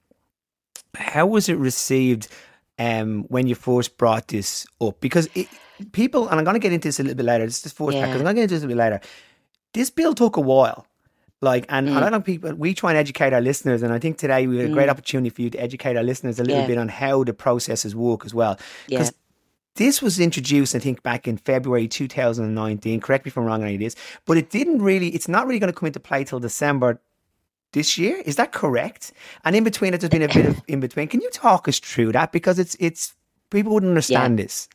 how 0.95 1.25
was 1.25 1.47
it 1.49 1.57
received? 1.57 2.27
Um, 2.79 3.25
when 3.29 3.45
you 3.47 3.53
first 3.53 3.97
brought 3.99 4.27
this 4.29 4.65
up, 4.81 4.99
because 5.01 5.29
it, 5.35 5.47
people, 5.91 6.27
and 6.27 6.39
I'm 6.39 6.43
going 6.45 6.55
to 6.55 6.59
get 6.59 6.73
into 6.73 6.87
this 6.87 6.99
a 6.99 7.03
little 7.03 7.15
bit 7.17 7.25
later. 7.27 7.45
This 7.45 7.57
is 7.57 7.63
the 7.63 7.69
first 7.69 7.95
Yeah. 7.95 8.07
because 8.07 8.21
I'm 8.21 8.23
going 8.25 8.35
to 8.37 8.39
get 8.41 8.43
into 8.49 8.55
this 8.55 8.63
a 8.63 8.67
bit 8.67 8.77
later. 8.77 8.99
This 9.73 9.91
bill 9.91 10.15
took 10.15 10.35
a 10.37 10.41
while. 10.41 10.87
Like, 11.43 11.65
and 11.69 11.89
Mm. 11.89 11.97
I 11.97 11.99
don't 11.99 12.11
know 12.11 12.21
people, 12.21 12.53
we 12.53 12.73
try 12.75 12.91
and 12.91 12.99
educate 12.99 13.33
our 13.33 13.41
listeners. 13.41 13.81
And 13.81 13.91
I 13.91 13.97
think 13.99 14.17
today 14.17 14.45
we 14.45 14.57
had 14.57 14.69
a 14.69 14.73
great 14.73 14.89
opportunity 14.89 15.29
for 15.29 15.41
you 15.41 15.49
to 15.49 15.57
educate 15.59 15.97
our 15.97 16.03
listeners 16.03 16.39
a 16.39 16.43
little 16.43 16.61
Yeah. 16.61 16.67
bit 16.67 16.77
on 16.77 16.87
how 16.87 17.23
the 17.23 17.33
processes 17.33 17.95
work 17.95 18.25
as 18.25 18.33
well. 18.33 18.59
Yeah. 18.87 18.99
Because 18.99 19.13
this 19.75 20.01
was 20.03 20.19
introduced, 20.19 20.75
I 20.75 20.79
think, 20.79 21.01
back 21.01 21.27
in 21.27 21.37
February 21.37 21.87
2019. 21.87 22.99
Correct 23.01 23.25
me 23.25 23.29
if 23.29 23.37
I'm 23.37 23.45
wrong 23.45 23.61
on 23.61 23.67
any 23.67 23.75
of 23.75 23.79
this, 23.79 23.95
but 24.25 24.37
it 24.37 24.49
didn't 24.51 24.83
really, 24.83 25.07
it's 25.09 25.27
not 25.27 25.47
really 25.47 25.59
going 25.59 25.73
to 25.73 25.77
come 25.79 25.87
into 25.87 25.99
play 25.99 26.23
till 26.23 26.39
December 26.39 27.01
this 27.73 27.97
year. 27.97 28.21
Is 28.25 28.35
that 28.35 28.51
correct? 28.51 29.11
And 29.43 29.55
in 29.55 29.63
between 29.63 29.93
it, 29.95 30.01
there's 30.01 30.09
been 30.11 30.21
a 30.21 30.27
bit 30.27 30.45
of 30.45 30.61
in 30.67 30.79
between. 30.79 31.07
Can 31.07 31.21
you 31.21 31.29
talk 31.31 31.67
us 31.67 31.79
through 31.79 32.11
that? 32.11 32.31
Because 32.31 32.59
it's, 32.59 32.75
it's, 32.79 33.15
people 33.49 33.73
wouldn't 33.73 33.89
understand 33.89 34.37
this. 34.37 34.69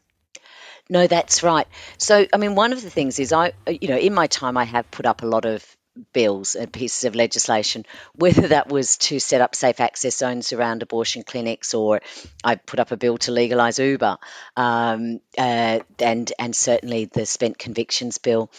No, 0.90 1.06
that's 1.06 1.42
right. 1.44 1.66
So, 1.98 2.26
I 2.32 2.36
mean, 2.38 2.54
one 2.56 2.72
of 2.72 2.82
the 2.82 2.90
things 2.90 3.18
is 3.20 3.32
I, 3.32 3.52
you 3.68 3.88
know, 3.88 3.96
in 3.98 4.14
my 4.14 4.26
time, 4.26 4.56
I 4.56 4.64
have 4.64 4.90
put 4.90 5.04
up 5.06 5.22
a 5.22 5.26
lot 5.26 5.44
of 5.44 5.64
bills 6.12 6.54
and 6.54 6.72
pieces 6.72 7.04
of 7.04 7.14
legislation, 7.14 7.84
whether 8.14 8.48
that 8.48 8.68
was 8.68 8.96
to 8.98 9.18
set 9.18 9.40
up 9.40 9.54
safe 9.54 9.80
access 9.80 10.16
zones 10.16 10.52
around 10.52 10.82
abortion 10.82 11.22
clinics, 11.22 11.74
or 11.74 12.00
I 12.44 12.56
put 12.56 12.80
up 12.80 12.92
a 12.92 12.96
bill 12.96 13.18
to 13.18 13.32
legalise 13.32 13.78
Uber, 13.78 14.18
um, 14.56 15.20
uh, 15.38 15.80
and 15.98 16.32
and 16.38 16.54
certainly 16.54 17.06
the 17.06 17.26
spent 17.26 17.58
convictions 17.58 18.18
bill. 18.18 18.50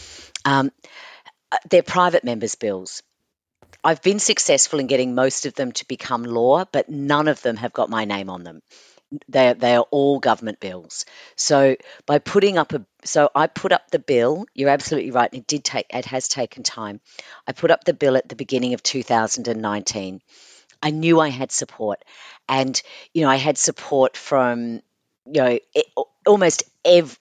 Um, 0.45 0.71
uh, 1.51 1.57
they're 1.69 1.83
private 1.83 2.23
members' 2.23 2.55
bills. 2.55 3.03
I've 3.83 4.01
been 4.01 4.19
successful 4.19 4.79
in 4.79 4.87
getting 4.87 5.15
most 5.15 5.45
of 5.45 5.53
them 5.53 5.71
to 5.73 5.87
become 5.87 6.23
law, 6.23 6.65
but 6.71 6.89
none 6.89 7.27
of 7.27 7.41
them 7.41 7.57
have 7.57 7.73
got 7.73 7.89
my 7.89 8.05
name 8.05 8.29
on 8.29 8.43
them 8.43 8.61
they 9.27 9.53
they 9.53 9.75
are 9.75 9.85
all 9.91 10.19
government 10.19 10.59
bills. 10.59 11.05
So 11.35 11.75
by 12.05 12.19
putting 12.19 12.57
up 12.57 12.73
a 12.73 12.85
so 13.03 13.29
I 13.33 13.47
put 13.47 13.71
up 13.71 13.89
the 13.91 13.99
bill. 13.99 14.45
You're 14.53 14.69
absolutely 14.69 15.11
right. 15.11 15.33
It 15.33 15.47
did 15.47 15.63
take 15.63 15.87
it 15.89 16.05
has 16.05 16.27
taken 16.27 16.63
time. 16.63 16.99
I 17.47 17.53
put 17.53 17.71
up 17.71 17.83
the 17.83 17.93
bill 17.93 18.17
at 18.17 18.27
the 18.27 18.35
beginning 18.35 18.73
of 18.73 18.83
2019. 18.83 20.21
I 20.81 20.91
knew 20.91 21.19
I 21.19 21.29
had 21.29 21.51
support, 21.51 22.03
and 22.47 22.79
you 23.13 23.23
know 23.23 23.29
I 23.29 23.37
had 23.37 23.57
support 23.57 24.17
from 24.17 24.81
you 25.25 25.41
know 25.41 25.59
it, 25.73 25.85
almost 26.25 26.63
ev. 26.85 27.17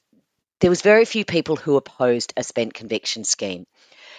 There 0.60 0.70
was 0.70 0.82
very 0.82 1.04
few 1.04 1.24
people 1.24 1.56
who 1.56 1.76
opposed 1.76 2.32
a 2.36 2.42
spent 2.42 2.74
conviction 2.74 3.24
scheme. 3.24 3.66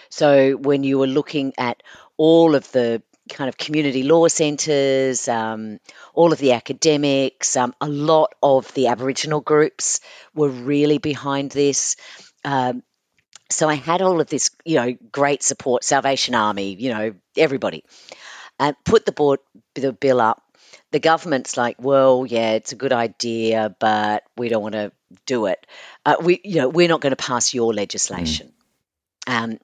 So 0.10 0.54
when 0.54 0.84
you 0.84 1.00
were 1.00 1.08
looking 1.08 1.54
at 1.58 1.84
all 2.16 2.56
of 2.56 2.72
the 2.72 3.02
kind 3.28 3.50
of 3.50 3.58
community 3.58 4.04
law 4.04 4.28
centres, 4.28 5.28
um, 5.28 5.80
all 6.14 6.34
of 6.34 6.40
the 6.40 6.54
academics, 6.54 7.56
um, 7.56 7.74
a 7.82 7.88
lot 7.88 8.34
of 8.42 8.74
the 8.74 8.88
Aboriginal 8.88 9.42
groups 9.42 10.00
were 10.34 10.50
really 10.50 10.98
behind 10.98 11.52
this. 11.52 11.96
Um, 12.44 12.84
so 13.50 13.70
I 13.70 13.76
had 13.76 14.02
all 14.02 14.20
of 14.20 14.28
this, 14.28 14.52
you 14.66 14.76
know, 14.76 14.98
great 15.12 15.44
support, 15.44 15.84
Salvation 15.84 16.36
Army, 16.36 16.76
you 16.76 16.90
know, 16.90 17.14
everybody, 17.36 17.84
and 18.60 18.76
put 18.84 19.06
the 19.06 19.12
board 19.12 19.40
the 19.76 19.94
bill 19.94 20.20
up. 20.20 20.42
The 20.92 21.00
government's 21.00 21.58
like, 21.58 21.82
well, 21.82 22.26
yeah, 22.26 22.52
it's 22.54 22.72
a 22.72 22.76
good 22.76 22.94
idea, 22.94 23.76
but 23.80 24.24
we 24.38 24.50
don't 24.50 24.62
want 24.62 24.74
to 24.74 24.92
do 25.26 25.46
it. 25.46 25.66
Uh, 26.06 26.16
we, 26.22 26.40
you 26.44 26.56
know, 26.56 26.70
we're 26.70 26.88
not 26.88 27.02
going 27.02 27.12
to 27.12 27.16
pass 27.16 27.54
your 27.54 27.74
legislation. 27.74 28.54
Um, 29.28 29.60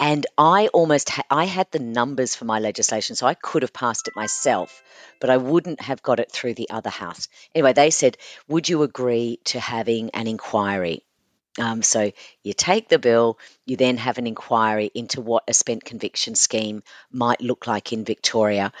and 0.00 0.26
I 0.38 0.68
almost 0.68 1.10
ha- 1.10 1.22
I 1.30 1.44
had 1.44 1.70
the 1.70 1.78
numbers 1.78 2.34
for 2.34 2.46
my 2.46 2.58
legislation, 2.58 3.16
so 3.16 3.26
I 3.26 3.34
could 3.34 3.62
have 3.62 3.72
passed 3.72 4.08
it 4.08 4.16
myself, 4.16 4.82
but 5.20 5.30
I 5.30 5.36
wouldn't 5.36 5.82
have 5.82 6.02
got 6.02 6.20
it 6.20 6.32
through 6.32 6.54
the 6.54 6.70
other 6.70 6.90
house. 6.90 7.28
Anyway, 7.54 7.74
they 7.74 7.90
said, 7.90 8.16
"Would 8.48 8.68
you 8.68 8.82
agree 8.82 9.38
to 9.44 9.60
having 9.60 10.10
an 10.10 10.26
inquiry?" 10.26 11.04
Um, 11.58 11.82
so 11.82 12.12
you 12.42 12.54
take 12.54 12.88
the 12.88 12.98
bill, 12.98 13.38
you 13.66 13.76
then 13.76 13.98
have 13.98 14.18
an 14.18 14.26
inquiry 14.26 14.90
into 14.94 15.20
what 15.20 15.44
a 15.48 15.54
spent 15.54 15.84
conviction 15.84 16.34
scheme 16.34 16.82
might 17.12 17.40
look 17.42 17.66
like 17.66 17.92
in 17.92 18.04
Victoria. 18.04 18.72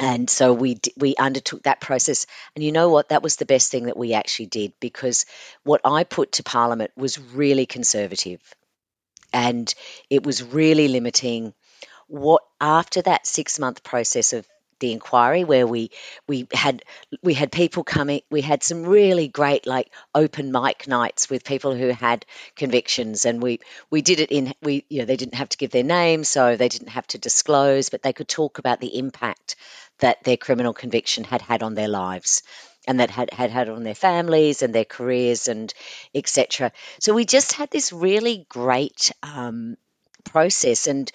And 0.00 0.28
so 0.28 0.52
we 0.52 0.78
we 0.96 1.16
undertook 1.16 1.62
that 1.64 1.80
process, 1.80 2.26
and 2.54 2.62
you 2.62 2.72
know 2.72 2.90
what? 2.90 3.08
That 3.08 3.22
was 3.22 3.36
the 3.36 3.46
best 3.46 3.70
thing 3.70 3.86
that 3.86 3.96
we 3.96 4.12
actually 4.12 4.46
did 4.46 4.72
because 4.78 5.26
what 5.64 5.80
I 5.84 6.04
put 6.04 6.32
to 6.32 6.42
Parliament 6.42 6.92
was 6.96 7.18
really 7.18 7.66
conservative 7.66 8.40
and 9.32 9.72
it 10.10 10.24
was 10.24 10.42
really 10.42 10.88
limiting. 10.88 11.54
What 12.06 12.42
after 12.60 13.02
that 13.02 13.26
six 13.26 13.58
month 13.58 13.82
process 13.82 14.32
of 14.32 14.46
the 14.80 14.92
inquiry 14.92 15.44
where 15.44 15.66
we 15.66 15.90
we 16.28 16.46
had 16.52 16.84
we 17.22 17.34
had 17.34 17.50
people 17.50 17.82
coming 17.82 18.20
we 18.30 18.40
had 18.40 18.62
some 18.62 18.84
really 18.84 19.26
great 19.26 19.66
like 19.66 19.90
open 20.14 20.52
mic 20.52 20.86
nights 20.86 21.28
with 21.28 21.44
people 21.44 21.74
who 21.74 21.88
had 21.88 22.24
convictions 22.54 23.24
and 23.24 23.42
we 23.42 23.58
we 23.90 24.02
did 24.02 24.20
it 24.20 24.30
in 24.30 24.54
we 24.62 24.84
you 24.88 25.00
know 25.00 25.04
they 25.04 25.16
didn't 25.16 25.34
have 25.34 25.48
to 25.48 25.56
give 25.56 25.70
their 25.72 25.82
name 25.82 26.22
so 26.22 26.56
they 26.56 26.68
didn't 26.68 26.90
have 26.90 27.06
to 27.08 27.18
disclose 27.18 27.88
but 27.88 28.02
they 28.02 28.12
could 28.12 28.28
talk 28.28 28.58
about 28.58 28.80
the 28.80 28.98
impact 28.98 29.56
that 29.98 30.22
their 30.22 30.36
criminal 30.36 30.72
conviction 30.72 31.24
had 31.24 31.42
had 31.42 31.62
on 31.62 31.74
their 31.74 31.88
lives 31.88 32.42
and 32.88 33.00
that 33.00 33.10
had 33.10 33.32
had 33.32 33.50
had 33.50 33.68
on 33.68 33.84
their 33.84 33.94
families 33.94 34.62
and 34.62 34.74
their 34.74 34.86
careers 34.86 35.46
and 35.46 35.72
etc. 36.14 36.72
So 36.98 37.14
we 37.14 37.26
just 37.26 37.52
had 37.52 37.70
this 37.70 37.92
really 37.92 38.46
great 38.48 39.12
um, 39.22 39.76
process, 40.24 40.88
and 40.88 41.12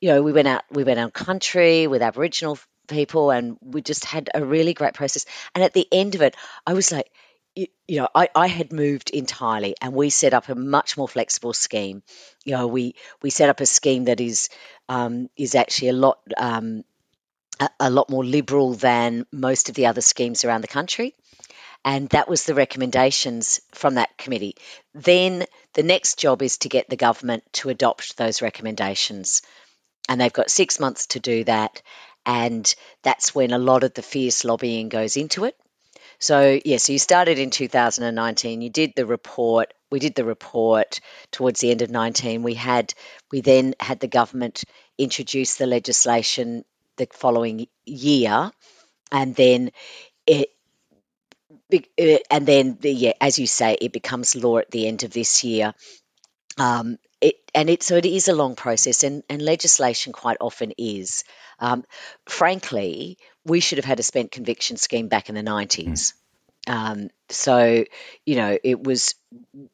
you 0.00 0.10
know 0.10 0.22
we 0.22 0.32
went 0.32 0.46
out 0.46 0.62
we 0.70 0.84
went 0.84 1.00
out 1.00 1.14
country 1.14 1.86
with 1.86 2.02
Aboriginal 2.02 2.58
people, 2.86 3.30
and 3.30 3.56
we 3.62 3.80
just 3.80 4.04
had 4.04 4.28
a 4.34 4.44
really 4.44 4.74
great 4.74 4.94
process. 4.94 5.24
And 5.54 5.64
at 5.64 5.72
the 5.72 5.88
end 5.90 6.14
of 6.14 6.22
it, 6.22 6.36
I 6.66 6.74
was 6.74 6.92
like. 6.92 7.10
You, 7.56 8.00
know, 8.00 8.08
I, 8.12 8.28
I 8.34 8.48
had 8.48 8.72
moved 8.72 9.10
entirely, 9.10 9.76
and 9.80 9.92
we 9.92 10.10
set 10.10 10.34
up 10.34 10.48
a 10.48 10.56
much 10.56 10.96
more 10.96 11.06
flexible 11.06 11.52
scheme. 11.52 12.02
You 12.44 12.54
know, 12.56 12.66
we 12.66 12.96
we 13.22 13.30
set 13.30 13.48
up 13.48 13.60
a 13.60 13.66
scheme 13.66 14.06
that 14.06 14.20
is 14.20 14.48
um, 14.88 15.30
is 15.36 15.54
actually 15.54 15.90
a 15.90 15.92
lot 15.92 16.18
um, 16.36 16.82
a, 17.80 17.90
lot 17.90 18.10
more 18.10 18.24
liberal 18.24 18.74
than 18.74 19.26
most 19.32 19.68
of 19.68 19.74
the 19.74 19.86
other 19.86 20.00
schemes 20.00 20.44
around 20.44 20.60
the 20.60 20.68
country. 20.68 21.14
And 21.84 22.08
that 22.10 22.28
was 22.28 22.44
the 22.44 22.54
recommendations 22.54 23.60
from 23.72 23.94
that 23.94 24.16
committee. 24.16 24.56
Then 24.94 25.44
the 25.74 25.82
next 25.82 26.18
job 26.18 26.42
is 26.42 26.58
to 26.58 26.68
get 26.68 26.88
the 26.88 26.96
government 26.96 27.44
to 27.54 27.68
adopt 27.68 28.16
those 28.16 28.40
recommendations. 28.40 29.42
And 30.08 30.20
they've 30.20 30.32
got 30.32 30.50
six 30.50 30.80
months 30.80 31.08
to 31.08 31.20
do 31.20 31.44
that. 31.44 31.82
And 32.24 32.74
that's 33.02 33.34
when 33.34 33.52
a 33.52 33.58
lot 33.58 33.84
of 33.84 33.92
the 33.92 34.02
fierce 34.02 34.44
lobbying 34.44 34.88
goes 34.88 35.16
into 35.16 35.44
it. 35.44 35.56
So, 36.18 36.58
yeah, 36.64 36.78
so 36.78 36.92
you 36.92 36.98
started 36.98 37.38
in 37.38 37.50
2019, 37.50 38.62
you 38.62 38.70
did 38.70 38.92
the 38.96 39.04
report. 39.04 39.74
We 39.90 39.98
did 39.98 40.14
the 40.14 40.24
report 40.24 41.00
towards 41.30 41.60
the 41.60 41.70
end 41.70 41.82
of 41.82 41.90
19. 41.90 42.42
We 42.42 42.54
had, 42.54 42.94
we 43.30 43.42
then 43.42 43.74
had 43.78 44.00
the 44.00 44.08
government 44.08 44.64
introduce 44.96 45.56
the 45.56 45.66
legislation 45.66 46.64
the 46.96 47.08
following 47.12 47.66
year. 47.84 48.50
And 49.12 49.34
then 49.34 49.70
it, 50.26 50.50
uh, 51.72 52.18
and 52.30 52.46
then 52.46 52.78
the- 52.80 52.92
yeah, 52.92 53.12
as 53.20 53.38
you 53.38 53.46
say, 53.46 53.76
it 53.80 53.92
becomes 53.92 54.36
law 54.36 54.58
at 54.58 54.70
the 54.70 54.86
end 54.86 55.04
of 55.04 55.10
this 55.12 55.44
year. 55.44 55.74
Um, 56.58 56.98
it 57.20 57.36
and 57.54 57.70
it 57.70 57.82
so 57.82 57.96
it 57.96 58.06
is 58.06 58.28
a 58.28 58.34
long 58.34 58.54
process, 58.56 59.02
and 59.04 59.22
and 59.28 59.42
legislation 59.42 60.12
quite 60.12 60.38
often 60.40 60.72
is. 60.78 61.24
Um, 61.58 61.84
frankly, 62.26 63.18
we 63.44 63.60
should 63.60 63.78
have 63.78 63.84
had 63.84 64.00
a 64.00 64.02
spent 64.02 64.30
conviction 64.32 64.76
scheme 64.76 65.08
back 65.08 65.28
in 65.28 65.34
the 65.34 65.42
90s. 65.42 66.14
Um, 66.66 67.10
so, 67.28 67.84
you 68.24 68.36
know, 68.36 68.58
it 68.62 68.82
was, 68.82 69.14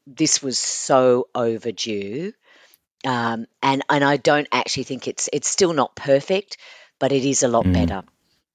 this 0.05 0.43
was 0.43 0.59
so 0.59 1.27
overdue. 1.33 2.33
Um, 3.05 3.47
and, 3.63 3.83
and 3.89 4.03
I 4.03 4.17
don't 4.17 4.47
actually 4.51 4.83
think 4.83 5.07
it's, 5.07 5.29
it's 5.33 5.49
still 5.49 5.73
not 5.73 5.95
perfect, 5.95 6.57
but 7.01 7.11
it 7.11 7.25
is 7.25 7.43
a 7.43 7.49
lot 7.49 7.65
Mm. 7.65 7.73
better. 7.73 8.03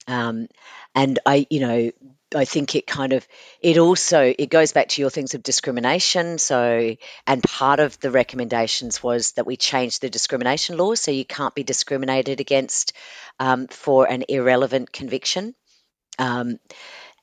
Um, 0.07 0.47
and 0.95 1.19
I, 1.25 1.45
you 1.49 1.59
know, 1.59 1.91
I 2.33 2.45
think 2.45 2.75
it 2.75 2.87
kind 2.87 3.13
of 3.13 3.27
it 3.61 3.77
also 3.77 4.33
it 4.37 4.49
goes 4.49 4.71
back 4.71 4.87
to 4.89 5.01
your 5.01 5.09
things 5.09 5.33
of 5.33 5.43
discrimination. 5.43 6.37
So, 6.39 6.95
and 7.27 7.43
part 7.43 7.79
of 7.79 7.99
the 7.99 8.09
recommendations 8.09 9.03
was 9.03 9.33
that 9.33 9.45
we 9.45 9.57
changed 9.57 10.01
the 10.01 10.09
discrimination 10.09 10.77
law, 10.77 10.95
so 10.95 11.11
you 11.11 11.25
can't 11.25 11.53
be 11.53 11.63
discriminated 11.63 12.39
against 12.39 12.93
um, 13.39 13.67
for 13.67 14.09
an 14.09 14.23
irrelevant 14.29 14.91
conviction. 14.91 15.53
Um, 16.17 16.59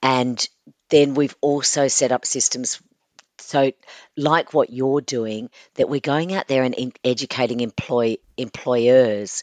and 0.02 0.46
then 0.90 1.14
we've 1.14 1.36
also 1.40 1.88
set 1.88 2.12
up 2.12 2.26
systems. 2.26 2.80
So, 3.38 3.72
like 4.16 4.54
what 4.54 4.70
you're 4.70 5.00
doing, 5.00 5.50
that 5.74 5.88
we're 5.88 6.00
going 6.00 6.34
out 6.34 6.48
there 6.48 6.62
and 6.64 6.74
in, 6.74 6.92
educating 7.02 7.60
employ 7.60 8.16
employers 8.36 9.42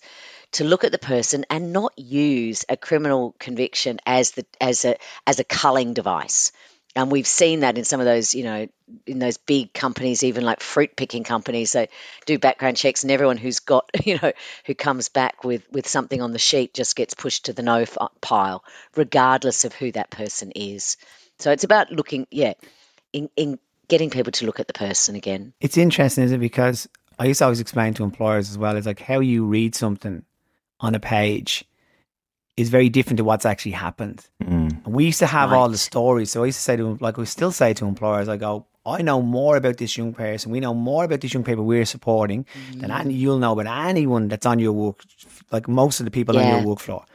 to 0.54 0.64
look 0.64 0.84
at 0.84 0.92
the 0.92 1.00
person 1.00 1.46
and 1.50 1.74
not 1.74 1.94
use 1.98 2.66
a 2.68 2.78
criminal 2.78 3.36
conviction 3.40 4.00
as 4.06 4.32
the 4.32 4.46
as 4.60 4.86
a 4.86 4.98
as 5.26 5.40
a 5.40 5.44
culling 5.44 5.94
device. 5.94 6.52
And 6.94 7.10
we've 7.10 7.28
seen 7.28 7.62
that 7.62 7.78
in 7.78 7.86
some 7.86 8.02
of 8.02 8.06
those, 8.06 8.36
you 8.36 8.44
know, 8.44 8.68
in 9.08 9.20
those 9.20 9.38
big 9.38 9.74
companies, 9.74 10.24
even 10.24 10.44
like 10.44 10.60
fruit 10.60 10.98
picking 10.98 11.24
companies, 11.24 11.72
they 11.72 11.88
do 12.26 12.38
background 12.38 12.76
checks, 12.76 13.04
and 13.04 13.12
everyone 13.12 13.38
who's 13.38 13.60
got, 13.60 13.90
you 14.06 14.20
know, 14.22 14.34
who 14.66 14.76
comes 14.76 15.08
back 15.08 15.46
with 15.46 15.64
with 15.72 15.88
something 15.88 16.22
on 16.22 16.34
the 16.34 16.40
sheet 16.40 16.74
just 16.74 16.98
gets 16.98 17.14
pushed 17.14 17.46
to 17.46 17.54
the 17.54 17.64
no 17.64 17.86
pile, 18.20 18.64
regardless 18.96 19.64
of 19.64 19.74
who 19.74 19.92
that 19.94 20.10
person 20.10 20.52
is. 20.52 20.98
So 21.40 21.52
it's 21.52 21.64
about 21.64 21.92
looking, 21.92 22.28
yeah, 22.30 22.54
in, 23.14 23.30
in 23.36 23.58
getting 23.88 24.10
people 24.10 24.32
to 24.34 24.46
look 24.46 24.60
at 24.60 24.68
the 24.68 24.74
person 24.74 25.16
again. 25.16 25.54
It's 25.60 25.78
interesting, 25.78 26.26
isn't 26.26 26.36
it? 26.36 26.40
Because 26.40 26.88
I 27.18 27.26
used 27.26 27.40
to 27.40 27.46
always 27.46 27.60
explain 27.60 27.94
to 27.96 28.04
employers 28.04 28.50
as 28.50 28.58
well. 28.58 28.76
It's 28.78 28.86
like 28.86 29.00
how 29.00 29.22
you 29.22 29.46
read 29.46 29.76
something 29.76 30.24
on 30.82 30.96
a 30.96 31.00
page 31.00 31.64
is 32.58 32.70
very 32.70 32.90
different 32.90 33.18
to 33.18 33.24
what's 33.24 33.46
actually 33.46 33.72
happened. 33.72 34.28
Mm. 34.44 34.86
And 34.86 34.94
we 34.94 35.06
used 35.06 35.20
to 35.20 35.26
have 35.28 35.54
all 35.54 35.70
the 35.70 35.78
stories. 35.78 36.32
So 36.32 36.44
I 36.44 36.48
used 36.48 36.58
to 36.58 36.64
say 36.64 36.76
to 36.76 36.84
them, 36.84 36.98
like 37.00 37.18
we 37.18 37.26
still 37.26 37.52
say 37.52 37.74
to 37.74 37.86
employers, 37.86 38.28
I 38.28 38.38
go, 38.38 38.66
I 38.86 39.02
know 39.02 39.22
more 39.22 39.58
about 39.58 39.78
this 39.78 39.96
young 39.96 40.14
person. 40.14 40.52
We 40.52 40.60
know 40.60 40.74
more 40.74 41.04
about 41.06 41.22
this 41.22 41.34
young 41.34 41.44
people 41.44 41.64
we're 41.66 41.86
supporting 41.86 42.46
than 42.78 42.90
Mm. 42.90 43.00
any, 43.00 43.14
you'll 43.14 43.38
know 43.38 43.54
about 43.58 43.88
anyone 43.88 44.28
that's 44.28 44.46
on 44.46 44.60
your 44.60 44.74
work, 44.74 45.04
like 45.52 45.68
most 45.68 46.00
of 46.00 46.06
the 46.06 46.12
people 46.12 46.38
on 46.38 46.48
your 46.48 46.66
work 46.66 46.80
floor. 46.80 47.06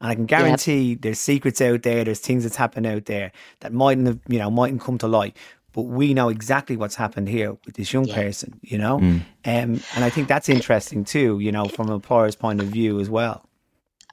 And 0.00 0.10
I 0.10 0.14
can 0.14 0.24
guarantee 0.24 0.94
there's 0.94 1.20
secrets 1.20 1.60
out 1.60 1.82
there, 1.82 2.04
there's 2.04 2.20
things 2.20 2.44
that's 2.44 2.56
happened 2.56 2.86
out 2.86 3.04
there 3.04 3.32
that 3.60 3.72
mightn't 3.72 4.06
have, 4.06 4.18
you 4.28 4.38
know, 4.38 4.50
mightn't 4.50 4.80
come 4.80 4.96
to 4.98 5.06
light. 5.06 5.36
But 5.72 5.82
we 5.82 6.14
know 6.14 6.28
exactly 6.28 6.76
what's 6.76 6.96
happened 6.96 7.28
here 7.28 7.56
with 7.64 7.76
this 7.76 7.92
young 7.92 8.06
Yeah. 8.06 8.14
person, 8.14 8.58
you 8.62 8.78
know? 8.78 8.96
Um, 8.98 9.24
and 9.44 9.82
I 9.94 10.10
think 10.10 10.28
that's 10.28 10.48
interesting 10.48 11.04
too, 11.04 11.38
you 11.38 11.52
know, 11.52 11.68
from 11.68 11.88
an 11.88 11.94
employer's 11.94 12.34
point 12.36 12.60
of 12.60 12.68
view 12.68 13.00
as 13.00 13.08
well. 13.08 13.46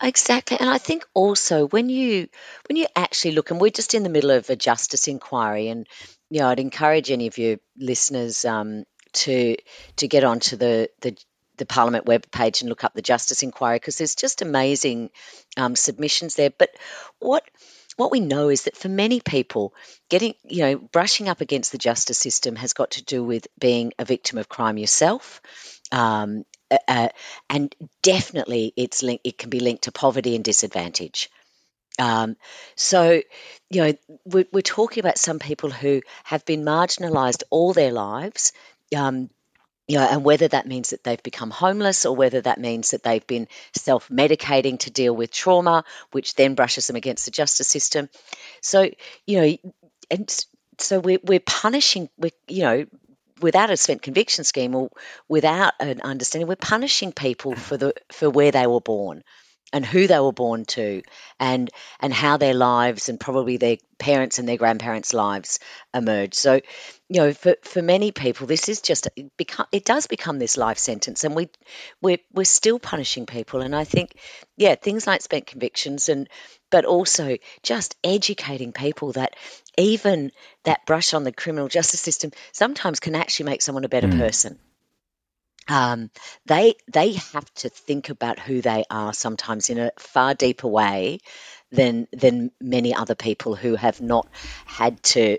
Exactly. 0.01 0.57
And 0.59 0.69
I 0.69 0.77
think 0.77 1.05
also 1.13 1.67
when 1.67 1.89
you 1.89 2.27
when 2.69 2.75
you 2.75 2.85
actually 2.95 3.31
look 3.31 3.49
and 3.49 3.59
we're 3.59 3.71
just 3.71 3.95
in 3.95 4.03
the 4.03 4.09
middle 4.09 4.29
of 4.29 4.49
a 4.49 4.55
justice 4.55 5.07
inquiry 5.07 5.69
and 5.69 5.87
you 6.29 6.41
know, 6.41 6.49
I'd 6.49 6.59
encourage 6.59 7.09
any 7.09 7.27
of 7.27 7.37
your 7.37 7.57
listeners 7.77 8.45
um, 8.45 8.83
to 9.13 9.55
to 9.95 10.07
get 10.07 10.23
onto 10.23 10.55
the 10.57 10.89
the 11.01 11.17
the 11.57 11.65
Parliament 11.65 12.05
webpage 12.05 12.61
and 12.61 12.69
look 12.69 12.83
up 12.83 12.93
the 12.93 13.01
Justice 13.01 13.41
Inquiry 13.41 13.77
because 13.77 13.97
there's 13.97 14.13
just 14.13 14.43
amazing 14.43 15.09
um, 15.57 15.75
submissions 15.75 16.35
there. 16.35 16.51
But 16.51 16.69
what 17.17 17.43
what 17.97 18.11
we 18.11 18.19
know 18.19 18.49
is 18.49 18.63
that 18.63 18.77
for 18.77 18.89
many 18.89 19.19
people, 19.19 19.73
getting 20.09 20.35
you 20.43 20.61
know 20.61 20.77
brushing 20.77 21.27
up 21.27 21.41
against 21.41 21.71
the 21.71 21.77
justice 21.77 22.17
system 22.17 22.55
has 22.55 22.73
got 22.73 22.91
to 22.91 23.03
do 23.03 23.23
with 23.23 23.47
being 23.59 23.93
a 23.99 24.05
victim 24.05 24.37
of 24.37 24.47
crime 24.47 24.77
yourself, 24.77 25.41
um, 25.91 26.45
uh, 26.87 27.09
and 27.49 27.75
definitely 28.01 28.73
it's 28.77 29.03
linked. 29.03 29.27
It 29.27 29.37
can 29.37 29.49
be 29.49 29.59
linked 29.59 29.83
to 29.83 29.91
poverty 29.91 30.35
and 30.35 30.43
disadvantage. 30.43 31.29
Um, 31.99 32.37
so, 32.75 33.21
you 33.71 33.81
know, 33.81 33.93
we're, 34.25 34.45
we're 34.51 34.61
talking 34.61 35.01
about 35.01 35.17
some 35.17 35.39
people 35.39 35.71
who 35.71 36.01
have 36.23 36.45
been 36.45 36.63
marginalised 36.63 37.43
all 37.49 37.73
their 37.73 37.91
lives. 37.91 38.53
Um, 38.95 39.29
you 39.87 39.97
know, 39.97 40.03
and 40.03 40.23
whether 40.23 40.47
that 40.47 40.67
means 40.67 40.89
that 40.89 41.03
they've 41.03 41.21
become 41.23 41.49
homeless 41.49 42.05
or 42.05 42.15
whether 42.15 42.41
that 42.41 42.59
means 42.59 42.91
that 42.91 43.03
they've 43.03 43.25
been 43.25 43.47
self 43.73 44.09
medicating 44.09 44.79
to 44.79 44.91
deal 44.91 45.15
with 45.15 45.31
trauma, 45.31 45.85
which 46.11 46.35
then 46.35 46.55
brushes 46.55 46.87
them 46.87 46.97
against 46.97 47.25
the 47.25 47.31
justice 47.31 47.67
system. 47.67 48.09
So, 48.61 48.89
you 49.25 49.41
know, 49.41 49.57
and 50.11 50.45
so 50.77 50.99
we're, 50.99 51.19
we're 51.23 51.39
punishing, 51.39 52.09
we 52.17 52.31
you 52.47 52.63
know, 52.63 52.85
without 53.41 53.69
a 53.69 53.77
spent 53.77 54.01
conviction 54.01 54.43
scheme 54.43 54.75
or 54.75 54.89
without 55.29 55.73
an 55.79 56.01
understanding, 56.01 56.47
we're 56.47 56.55
punishing 56.55 57.11
people 57.11 57.55
for 57.55 57.77
the 57.77 57.93
for 58.11 58.29
where 58.29 58.51
they 58.51 58.67
were 58.67 58.81
born 58.81 59.23
and 59.73 59.85
who 59.85 60.07
they 60.07 60.19
were 60.19 60.31
born 60.31 60.65
to 60.65 61.01
and 61.39 61.69
and 61.99 62.13
how 62.13 62.37
their 62.37 62.53
lives 62.53 63.09
and 63.09 63.19
probably 63.19 63.57
their 63.57 63.77
parents 63.97 64.39
and 64.39 64.47
their 64.47 64.57
grandparents 64.57 65.13
lives 65.13 65.59
emerge 65.93 66.33
so 66.35 66.53
you 66.55 67.19
know 67.21 67.33
for 67.33 67.55
for 67.63 67.81
many 67.81 68.11
people 68.11 68.47
this 68.47 68.69
is 68.69 68.81
just 68.81 69.07
it 69.15 69.35
become 69.37 69.65
it 69.71 69.85
does 69.85 70.07
become 70.07 70.39
this 70.39 70.57
life 70.57 70.77
sentence 70.77 71.23
and 71.23 71.35
we 71.35 71.49
we're, 72.01 72.17
we're 72.33 72.43
still 72.43 72.79
punishing 72.79 73.25
people. 73.25 73.61
And 73.61 73.75
i 73.75 73.83
think 73.83 74.15
yeah 74.55 74.75
things 74.75 75.07
like 75.07 75.21
spent 75.21 75.47
convictions 75.47 76.09
and 76.09 76.29
but 76.69 76.85
also 76.85 77.37
just 77.63 77.95
educating 78.03 78.71
people 78.73 79.13
that 79.13 79.35
even 79.77 80.31
that 80.63 80.85
brush 80.85 81.13
on 81.13 81.23
the 81.23 81.31
criminal 81.31 81.67
justice 81.67 82.01
system 82.01 82.31
sometimes 82.51 82.99
can 82.99 83.15
actually 83.15 83.45
make 83.45 83.61
someone 83.61 83.85
a 83.85 83.89
better 83.89 84.07
Mm. 84.07 84.17
person 84.17 84.59
um, 85.67 86.09
they 86.45 86.75
they 86.87 87.13
have 87.13 87.53
to 87.55 87.69
think 87.69 88.09
about 88.09 88.39
who 88.39 88.61
they 88.61 88.85
are 88.89 89.13
sometimes 89.13 89.69
in 89.69 89.77
a 89.77 89.91
far 89.97 90.33
deeper 90.33 90.67
way 90.67 91.19
than 91.71 92.07
than 92.11 92.51
many 92.61 92.93
other 92.93 93.15
people 93.15 93.55
who 93.55 93.75
have 93.75 94.01
not 94.01 94.27
had 94.65 95.01
to, 95.03 95.37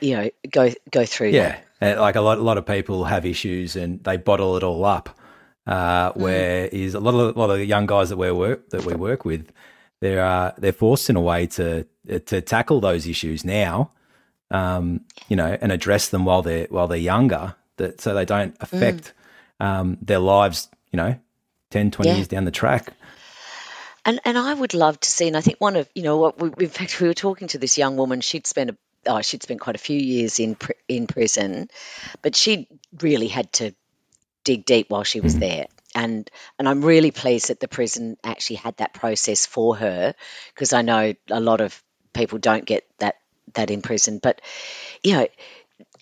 you 0.00 0.16
know, 0.16 0.30
go 0.50 0.72
go 0.90 1.04
through 1.04 1.30
Yeah, 1.30 1.58
that. 1.80 1.98
Uh, 1.98 2.00
like 2.00 2.16
a 2.16 2.20
lot, 2.20 2.38
a 2.38 2.42
lot 2.42 2.58
of 2.58 2.66
people 2.66 3.04
have 3.04 3.24
issues 3.24 3.76
and 3.76 4.02
they 4.02 4.16
bottle 4.16 4.56
it 4.56 4.62
all 4.62 4.84
up. 4.84 5.16
Uh, 5.66 6.12
where 6.12 6.64
is 6.66 6.94
a 6.94 7.00
lot 7.00 7.14
of 7.14 7.36
a 7.36 7.38
lot 7.38 7.50
of 7.50 7.58
the 7.58 7.66
young 7.66 7.86
guys 7.86 8.08
that 8.08 8.16
we 8.16 8.32
work 8.32 8.70
that 8.70 8.86
we 8.86 8.94
work 8.94 9.26
with, 9.26 9.52
they're 10.00 10.24
uh, 10.24 10.52
they're 10.56 10.72
forced 10.72 11.10
in 11.10 11.16
a 11.16 11.20
way 11.20 11.46
to 11.46 11.86
to 12.26 12.40
tackle 12.40 12.80
those 12.80 13.06
issues 13.06 13.44
now, 13.44 13.90
um, 14.50 15.02
you 15.28 15.36
know, 15.36 15.58
and 15.60 15.70
address 15.70 16.08
them 16.08 16.24
while 16.24 16.40
they're 16.40 16.66
while 16.70 16.88
they're 16.88 16.96
younger, 16.96 17.54
that 17.76 18.00
so 18.00 18.14
they 18.14 18.24
don't 18.24 18.56
affect 18.60 19.12
um, 19.60 19.98
their 20.00 20.18
lives, 20.18 20.68
you 20.92 20.96
know, 20.96 21.18
10, 21.70 21.90
20 21.90 22.08
Yeah. 22.08 22.16
years 22.16 22.28
down 22.28 22.44
the 22.44 22.50
track. 22.50 22.92
And 24.04 24.20
and 24.24 24.38
I 24.38 24.54
would 24.54 24.74
love 24.74 24.98
to 25.00 25.08
see. 25.08 25.26
And 25.28 25.36
I 25.36 25.40
think 25.42 25.60
one 25.60 25.76
of 25.76 25.88
you 25.94 26.02
know 26.02 26.16
what 26.16 26.40
we, 26.40 26.64
in 26.64 26.70
fact 26.70 27.00
we 27.00 27.08
were 27.08 27.14
talking 27.14 27.48
to 27.48 27.58
this 27.58 27.76
young 27.76 27.96
woman. 27.96 28.20
She'd 28.20 28.46
spent 28.46 28.70
a 28.70 28.76
oh 29.06 29.20
she'd 29.20 29.42
spent 29.42 29.60
quite 29.60 29.76
a 29.76 29.78
few 29.80 29.98
years 29.98 30.38
in 30.40 30.54
pr- 30.54 30.72
in 30.88 31.06
prison, 31.06 31.68
but 32.22 32.34
she 32.34 32.68
really 33.02 33.28
had 33.28 33.52
to 33.54 33.72
dig 34.44 34.64
deep 34.64 34.88
while 34.88 35.04
she 35.04 35.20
was 35.20 35.36
there. 35.38 35.66
And 35.94 36.30
and 36.58 36.68
I'm 36.68 36.82
really 36.82 37.10
pleased 37.10 37.48
that 37.48 37.60
the 37.60 37.68
prison 37.68 38.16
actually 38.24 38.56
had 38.56 38.76
that 38.78 38.94
process 38.94 39.44
for 39.46 39.76
her 39.76 40.14
because 40.54 40.72
I 40.72 40.82
know 40.82 41.14
a 41.30 41.40
lot 41.40 41.60
of 41.60 41.82
people 42.14 42.38
don't 42.38 42.64
get 42.64 42.86
that 43.00 43.16
that 43.54 43.70
in 43.70 43.82
prison. 43.82 44.20
But 44.22 44.40
you 45.02 45.14
know 45.14 45.28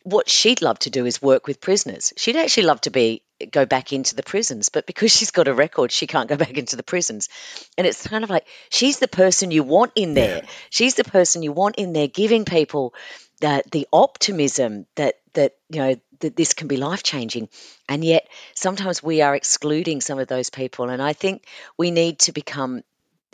what 0.05 0.29
she'd 0.29 0.63
love 0.63 0.79
to 0.81 0.91
do 0.91 1.07
is 1.07 1.21
work 1.21 1.49
with 1.49 1.61
prisoners. 1.61 2.13
She'd 2.17 2.37
actually 2.37 2.65
love 2.67 2.81
to 2.83 2.91
be 2.91 3.23
go 3.51 3.67
back 3.67 3.93
into 3.93 4.15
the 4.15 4.23
prisons, 4.23 4.69
but 4.69 4.87
because 4.87 5.13
she's 5.13 5.31
got 5.31 5.49
a 5.49 5.55
record, 5.55 5.93
she 5.93 6.07
can't 6.07 6.29
go 6.29 6.37
back 6.37 6.57
into 6.57 6.77
the 6.77 6.83
prisons. 6.83 7.29
And 7.77 7.87
it's 7.87 8.07
kind 8.07 8.25
of 8.25 8.31
like 8.31 8.47
she's 8.71 8.99
the 8.99 9.09
person 9.09 9.51
you 9.51 9.63
want 9.63 9.93
in 9.95 10.15
there. 10.15 10.43
She's 10.71 10.95
the 10.95 11.05
person 11.05 11.43
you 11.43 11.53
want 11.53 11.77
in 11.77 11.93
there, 11.93 12.09
giving 12.09 12.45
people 12.45 12.95
that 13.41 13.71
the 13.71 13.87
optimism 13.93 14.87
that 14.95 15.17
that 15.35 15.57
you 15.69 15.81
know 15.81 15.97
that 16.21 16.37
this 16.37 16.55
can 16.55 16.69
be 16.69 16.77
life 16.77 17.03
changing. 17.03 17.49
And 17.89 18.03
yet 18.03 18.29
sometimes 18.55 19.03
we 19.03 19.21
are 19.21 19.35
excluding 19.35 20.01
some 20.01 20.19
of 20.19 20.29
those 20.29 20.51
people. 20.51 20.89
And 20.89 21.03
I 21.03 21.13
think 21.13 21.45
we 21.77 21.91
need 21.91 22.21
to 22.21 22.33
become 22.33 22.83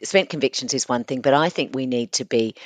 spent 0.03 0.30
convictions 0.30 0.74
is 0.74 0.88
one 0.88 1.05
thing, 1.05 1.20
but 1.20 1.34
I 1.34 1.48
think 1.48 1.74
we 1.74 1.86
need 1.86 2.12
to 2.12 2.24
be 2.24 2.57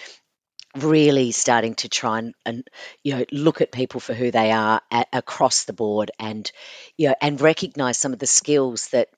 really 0.83 1.33
starting 1.33 1.74
to 1.77 1.89
try 1.89 2.18
and, 2.18 2.35
and 2.45 2.68
you 3.03 3.16
know 3.16 3.24
look 3.33 3.61
at 3.61 3.72
people 3.72 4.01
for 4.01 4.14
who 4.14 4.31
they 4.31 4.53
are 4.53 4.81
a 4.91 5.05
across 5.12 5.64
the 5.64 5.72
board 5.72 6.11
and 6.18 6.51
you 6.97 7.09
know 7.09 7.14
and 7.20 7.41
recognize 7.41 7.99
some 7.99 8.12
of 8.12 8.18
the 8.18 8.27
skills 8.27 8.89
that 8.89 9.09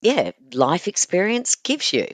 yeah 0.00 0.32
life 0.52 0.88
experience 0.88 1.56
gives 1.56 1.92
you 1.92 2.06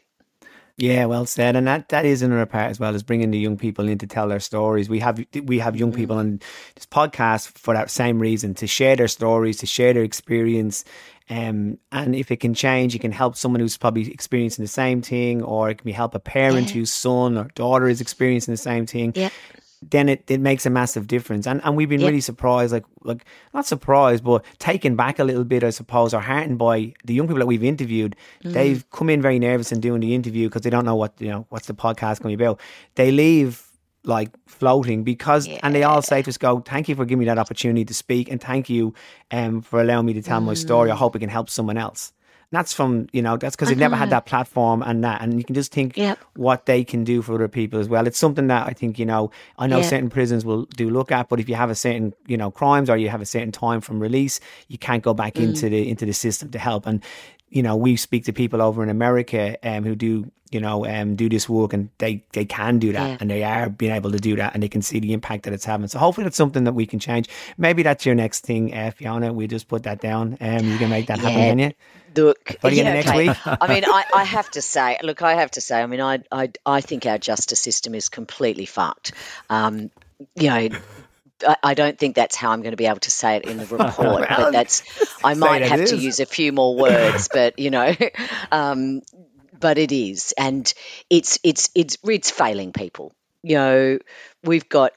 Yeah, 0.80 1.04
well 1.04 1.26
said, 1.26 1.56
and 1.56 1.66
that 1.66 1.90
that 1.90 2.06
is 2.06 2.22
another 2.22 2.46
part 2.46 2.70
as 2.70 2.80
well 2.80 2.94
as 2.94 3.02
bringing 3.02 3.30
the 3.30 3.38
young 3.38 3.58
people 3.58 3.86
in 3.86 3.98
to 3.98 4.06
tell 4.06 4.28
their 4.28 4.40
stories. 4.40 4.88
We 4.88 4.98
have 5.00 5.22
we 5.44 5.58
have 5.58 5.76
young 5.76 5.92
people 5.92 6.16
on 6.16 6.40
this 6.74 6.86
podcast 6.86 7.58
for 7.58 7.74
that 7.74 7.90
same 7.90 8.18
reason 8.18 8.54
to 8.54 8.66
share 8.66 8.96
their 8.96 9.06
stories, 9.08 9.58
to 9.58 9.66
share 9.66 9.92
their 9.92 10.02
experience, 10.04 10.84
um, 11.28 11.76
and 11.92 12.14
if 12.16 12.30
it 12.30 12.38
can 12.40 12.54
change, 12.54 12.94
it 12.94 13.00
can 13.00 13.12
help 13.12 13.36
someone 13.36 13.60
who's 13.60 13.76
probably 13.76 14.10
experiencing 14.10 14.64
the 14.64 14.68
same 14.68 15.02
thing, 15.02 15.42
or 15.42 15.68
it 15.68 15.76
can 15.76 15.84
be 15.84 15.92
help 15.92 16.14
a 16.14 16.18
parent 16.18 16.68
Yeah. 16.68 16.74
whose 16.80 16.92
son 16.92 17.36
or 17.36 17.48
daughter 17.54 17.86
is 17.86 18.00
experiencing 18.00 18.52
the 18.54 18.58
same 18.58 18.86
thing. 18.86 19.12
Yeah. 19.14 19.28
Then 19.82 20.10
it, 20.10 20.24
it 20.28 20.40
makes 20.40 20.66
a 20.66 20.70
massive 20.70 21.06
difference, 21.06 21.46
and 21.46 21.60
and 21.64 21.74
we've 21.74 21.88
been 21.88 22.00
Yeah. 22.00 22.08
really 22.08 22.20
surprised, 22.20 22.70
like 22.72 22.84
like 23.02 23.24
not 23.54 23.64
surprised, 23.64 24.22
but 24.22 24.44
taken 24.58 24.94
back 24.94 25.18
a 25.18 25.24
little 25.24 25.44
bit, 25.44 25.64
I 25.64 25.70
suppose, 25.70 26.12
or 26.12 26.20
heartened 26.20 26.58
by 26.58 26.92
the 27.04 27.14
young 27.14 27.26
people 27.26 27.38
that 27.38 27.46
we've 27.46 27.64
interviewed. 27.64 28.14
Mm. 28.44 28.52
They've 28.52 28.90
come 28.90 29.08
in 29.08 29.22
very 29.22 29.38
nervous 29.38 29.72
in 29.72 29.80
doing 29.80 30.00
the 30.02 30.14
interview 30.14 30.48
because 30.48 30.62
they 30.62 30.70
don't 30.70 30.84
know 30.84 30.96
what 30.96 31.14
you 31.18 31.28
know 31.30 31.46
what's 31.48 31.66
the 31.66 31.72
podcast 31.74 32.20
going 32.20 32.34
to 32.34 32.36
be 32.36 32.44
about. 32.44 32.60
They 32.96 33.10
leave 33.10 33.66
like 34.04 34.30
floating 34.46 35.02
because 35.04 35.46
and 35.62 35.74
they 35.74 35.82
all 35.82 36.00
say 36.02 36.22
to 36.22 36.28
us 36.30 36.38
go 36.38 36.60
thank 36.60 36.88
you 36.88 36.94
for 36.94 37.04
giving 37.04 37.18
me 37.20 37.26
that 37.26 37.38
opportunity 37.38 37.84
to 37.84 37.92
speak 37.92 38.30
and 38.30 38.40
thank 38.40 38.70
you 38.70 38.94
um 39.30 39.60
for 39.60 39.78
allowing 39.78 40.06
me 40.06 40.14
to 40.14 40.22
tell 40.22 40.40
my 40.40 40.54
story 40.54 40.90
i 40.90 40.94
Mm. 40.94 40.96
hope 40.96 41.14
it 41.16 41.18
can 41.18 41.28
help 41.28 41.50
someone 41.50 41.76
else 41.76 42.10
that's 42.52 42.72
from 42.72 43.06
you 43.12 43.22
know 43.22 43.36
that's 43.36 43.54
because 43.54 43.68
they've 43.68 43.78
never 43.78 43.94
had 43.96 44.10
that 44.10 44.26
platform 44.26 44.82
and 44.82 45.04
that 45.04 45.22
and 45.22 45.38
you 45.38 45.44
can 45.44 45.54
just 45.54 45.72
think 45.72 45.96
Yep. 45.96 46.18
what 46.34 46.66
they 46.66 46.82
can 46.84 47.04
do 47.04 47.22
for 47.22 47.34
other 47.34 47.48
people 47.48 47.78
as 47.78 47.88
well 47.88 48.06
it's 48.06 48.18
something 48.18 48.48
that 48.48 48.66
i 48.66 48.72
think 48.72 48.98
you 48.98 49.06
know 49.06 49.30
i 49.58 49.66
know 49.68 49.78
Yeah. 49.78 49.82
certain 49.88 50.10
prisons 50.10 50.44
will 50.44 50.64
do 50.76 50.90
look 50.90 51.12
at 51.12 51.28
but 51.28 51.38
if 51.38 51.48
you 51.48 51.54
have 51.54 51.70
a 51.70 51.74
certain 51.76 52.12
you 52.26 52.36
know 52.36 52.50
crimes 52.50 52.90
or 52.90 52.96
you 52.96 53.08
have 53.08 53.20
a 53.22 53.26
certain 53.26 53.52
time 53.52 53.80
from 53.80 54.00
release 54.00 54.40
you 54.68 54.78
can't 54.78 55.02
go 55.02 55.14
back 55.14 55.34
Mm. 55.34 55.44
into 55.44 55.68
the 55.68 55.88
into 55.88 56.04
the 56.06 56.12
system 56.12 56.50
to 56.50 56.58
help 56.58 56.86
and 56.86 57.02
you 57.50 57.62
know 57.62 57.76
we 57.76 57.96
speak 57.96 58.24
to 58.24 58.32
people 58.32 58.62
over 58.62 58.82
in 58.82 58.88
america 58.88 59.56
um, 59.68 59.84
who 59.84 59.94
do 59.94 60.30
you 60.52 60.60
know 60.60 60.84
um, 60.86 61.14
do 61.16 61.28
this 61.28 61.48
work 61.48 61.72
and 61.72 61.90
they 61.98 62.24
they 62.32 62.44
can 62.44 62.78
do 62.78 62.92
that 62.92 63.08
Yeah. 63.08 63.16
and 63.20 63.30
they 63.30 63.42
are 63.44 63.68
being 63.68 63.92
able 63.92 64.10
to 64.12 64.18
do 64.18 64.34
that 64.36 64.54
and 64.54 64.62
they 64.62 64.68
can 64.68 64.82
see 64.82 64.98
the 64.98 65.12
impact 65.12 65.44
that 65.44 65.52
it's 65.52 65.64
having 65.64 65.86
so 65.88 65.98
hopefully 65.98 66.24
that's 66.24 66.36
something 66.36 66.64
that 66.64 66.72
we 66.74 66.86
can 66.86 66.98
change 66.98 67.28
maybe 67.56 67.82
that's 67.82 68.04
your 68.06 68.14
next 68.16 68.40
thing 68.40 68.74
uh, 68.74 68.90
fiona 68.96 69.32
we 69.32 69.46
just 69.46 69.68
put 69.68 69.82
that 69.84 70.00
down 70.00 70.36
um, 70.40 70.64
you 70.66 70.78
can 70.78 70.90
make 70.90 71.06
that 71.06 71.18
happen 71.18 71.38
Yeah. 71.38 71.48
can 71.50 71.58
you 71.58 71.70
Look, 72.16 72.56
What 72.60 72.72
are 72.72 72.76
you 72.76 72.82
yeah, 72.82 72.94
next 72.94 73.08
okay. 73.10 73.28
week? 73.28 73.36
I 73.46 73.68
mean, 73.72 73.84
I, 73.86 74.04
I 74.12 74.24
have 74.24 74.50
to 74.50 74.60
say, 74.60 74.98
look, 75.00 75.22
I 75.22 75.34
have 75.34 75.52
to 75.52 75.60
say, 75.60 75.80
I 75.80 75.86
mean, 75.86 76.00
I, 76.00 76.18
I, 76.32 76.50
I 76.66 76.80
think 76.80 77.06
our 77.06 77.18
justice 77.18 77.60
system 77.60 77.94
is 77.94 78.08
completely 78.08 78.66
fucked. 78.66 79.12
Um, 79.48 79.92
you 80.34 80.48
know, 80.50 80.68
I, 81.62 81.74
don't 81.74 81.98
think 81.98 82.16
that's 82.16 82.36
how 82.36 82.50
I'm 82.50 82.62
going 82.62 82.72
to 82.72 82.76
be 82.76 82.86
able 82.86 83.00
to 83.00 83.10
say 83.10 83.36
it 83.36 83.44
in 83.44 83.58
the 83.58 83.66
report, 83.66 84.28
but 84.28 84.50
that's, 84.52 84.82
I 85.24 85.34
might 85.34 85.62
have 85.62 85.86
to 85.86 85.96
use 85.96 86.20
a 86.20 86.26
few 86.26 86.52
more 86.52 86.76
words, 86.76 87.28
but 87.32 87.58
you 87.58 87.70
know, 87.70 87.94
um, 88.52 89.02
but 89.58 89.78
it 89.78 89.92
is, 89.92 90.32
and 90.36 90.72
it's, 91.08 91.38
it's, 91.42 91.70
it's, 91.74 91.98
it's 92.04 92.30
failing 92.30 92.72
people. 92.72 93.12
You 93.42 93.56
know, 93.56 93.98
we've 94.44 94.68
got, 94.68 94.92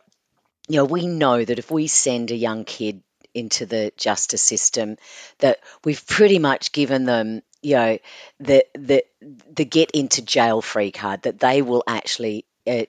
you 0.67 0.77
know, 0.77 0.85
we 0.85 1.07
know 1.07 1.43
that 1.43 1.59
if 1.59 1.71
we 1.71 1.87
send 1.87 2.31
a 2.31 2.35
young 2.35 2.65
kid 2.65 3.01
into 3.33 3.65
the 3.65 3.91
justice 3.97 4.43
system 4.43 4.97
that 5.39 5.59
we've 5.83 6.05
pretty 6.05 6.39
much 6.39 6.71
given 6.71 7.05
them 7.05 7.41
you 7.61 7.75
know 7.75 7.97
the 8.39 8.65
the 8.75 9.03
the 9.51 9.65
get 9.65 9.91
into 9.91 10.21
jail 10.21 10.61
free 10.61 10.91
card 10.91 11.23
that 11.23 11.39
they 11.39 11.61
will 11.61 11.83
actually 11.87 12.45
uh, 12.67 12.83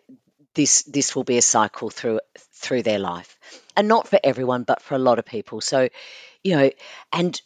this 0.54 0.82
this 0.82 1.16
will 1.16 1.24
be 1.24 1.38
a 1.38 1.42
cycle 1.42 1.90
through 1.90 2.20
through 2.52 2.82
their 2.82 2.98
life 2.98 3.33
and 3.76 3.88
not 3.88 4.08
for 4.08 4.18
everyone 4.22 4.62
but 4.64 4.82
for 4.82 4.94
a 4.94 4.98
lot 4.98 5.18
of 5.18 5.24
people. 5.24 5.60
So 5.60 5.88
you 6.42 6.56
know 6.56 6.70
and 7.12 7.40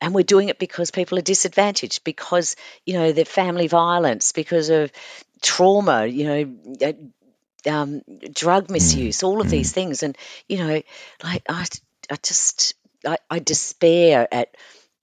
and 0.00 0.14
we're 0.14 0.22
doing 0.22 0.48
it 0.48 0.58
because 0.58 0.90
people 0.90 1.18
are 1.18 1.22
disadvantaged 1.22 2.04
because 2.04 2.56
you 2.86 2.94
know 2.94 3.12
their 3.12 3.24
family 3.24 3.66
violence 3.66 4.32
because 4.32 4.70
of 4.70 4.92
trauma 5.42 6.06
you 6.06 6.24
know 6.24 6.56
uh, 6.86 7.70
um, 7.70 8.02
drug 8.32 8.70
misuse 8.70 9.22
all 9.22 9.40
of 9.40 9.50
these 9.50 9.72
things. 9.72 10.02
And 10.02 10.16
you 10.48 10.58
know 10.58 10.82
like 11.22 11.42
i, 11.48 11.66
I 12.10 12.16
just 12.22 12.74
I, 13.06 13.18
I 13.30 13.38
despair 13.38 14.26
at 14.32 14.56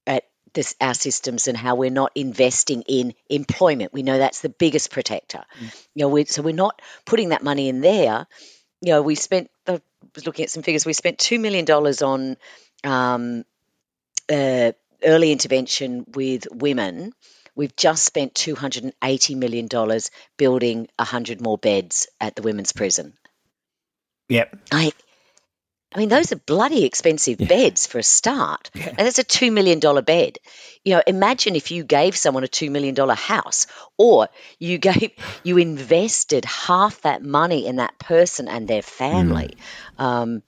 at 0.08 0.24
this 0.54 0.76
our 0.80 0.94
systems 0.94 1.48
and 1.48 1.58
how 1.58 1.76
we're 1.76 1.90
not 1.90 2.12
investing 2.16 2.82
in 2.88 3.14
employment. 3.30 3.94
We 3.94 4.04
know 4.04 4.18
that's 4.18 4.42
the 4.42 4.50
biggest 4.50 4.90
protector. 4.92 5.44
You 5.94 6.02
know 6.04 6.10
we 6.10 6.26
so 6.26 6.42
we're 6.42 6.54
not 6.54 6.82
putting 7.06 7.30
that 7.30 7.44
money 7.44 7.70
in 7.70 7.82
there 7.82 8.28
you 8.86 8.92
know 8.92 9.02
we 9.02 9.16
spent 9.16 9.50
I 9.68 9.82
was 10.14 10.26
looking 10.26 10.44
at 10.44 10.52
some 10.52 10.64
figures 10.64 10.86
we 10.86 10.94
spent 10.94 11.18
2 11.18 11.40
million 11.40 11.66
dollars 11.66 12.02
on 12.02 12.38
um, 12.84 13.44
uh, 14.32 14.72
early 15.04 15.32
intervention 15.32 16.06
with 16.14 16.48
women. 16.52 17.14
We've 17.56 17.76
just 17.76 18.04
spent 18.04 18.34
$280 18.34 19.36
million 19.38 19.70
building 20.38 20.88
100 20.98 21.42
more 21.42 21.58
beds 21.58 22.08
at 22.20 22.36
the 22.36 22.42
women's 22.42 22.74
prison. 22.74 23.14
Yep. 24.28 24.58
I, 24.72 24.92
I 25.96 25.98
mean, 25.98 26.10
those 26.10 26.34
are 26.34 26.36
bloody 26.36 26.84
expensive 26.84 27.38
beds 27.38 27.88
for 27.88 28.00
a 28.00 28.04
start. 28.04 28.70
And 28.98 29.08
that's 29.08 29.18
a 29.18 29.24
$2 29.24 29.52
million 29.54 29.80
bed. 30.04 30.40
You 30.84 30.96
know, 30.96 31.04
imagine 31.08 31.56
if 31.56 31.72
you 31.72 31.86
gave 31.86 32.18
someone 32.18 32.44
a 32.44 32.48
$2 32.48 32.70
million 32.70 32.96
house 33.16 33.68
or 33.98 34.28
you 34.60 34.78
gave, 34.90 35.12
you 35.44 35.58
invested 35.58 36.44
half 36.44 37.02
that 37.04 37.24
money 37.24 37.66
in 37.66 37.78
that 37.78 37.98
person 37.98 38.50
and 38.50 38.68
their 38.68 38.82
family. 38.82 39.56
Um, 39.98 40.44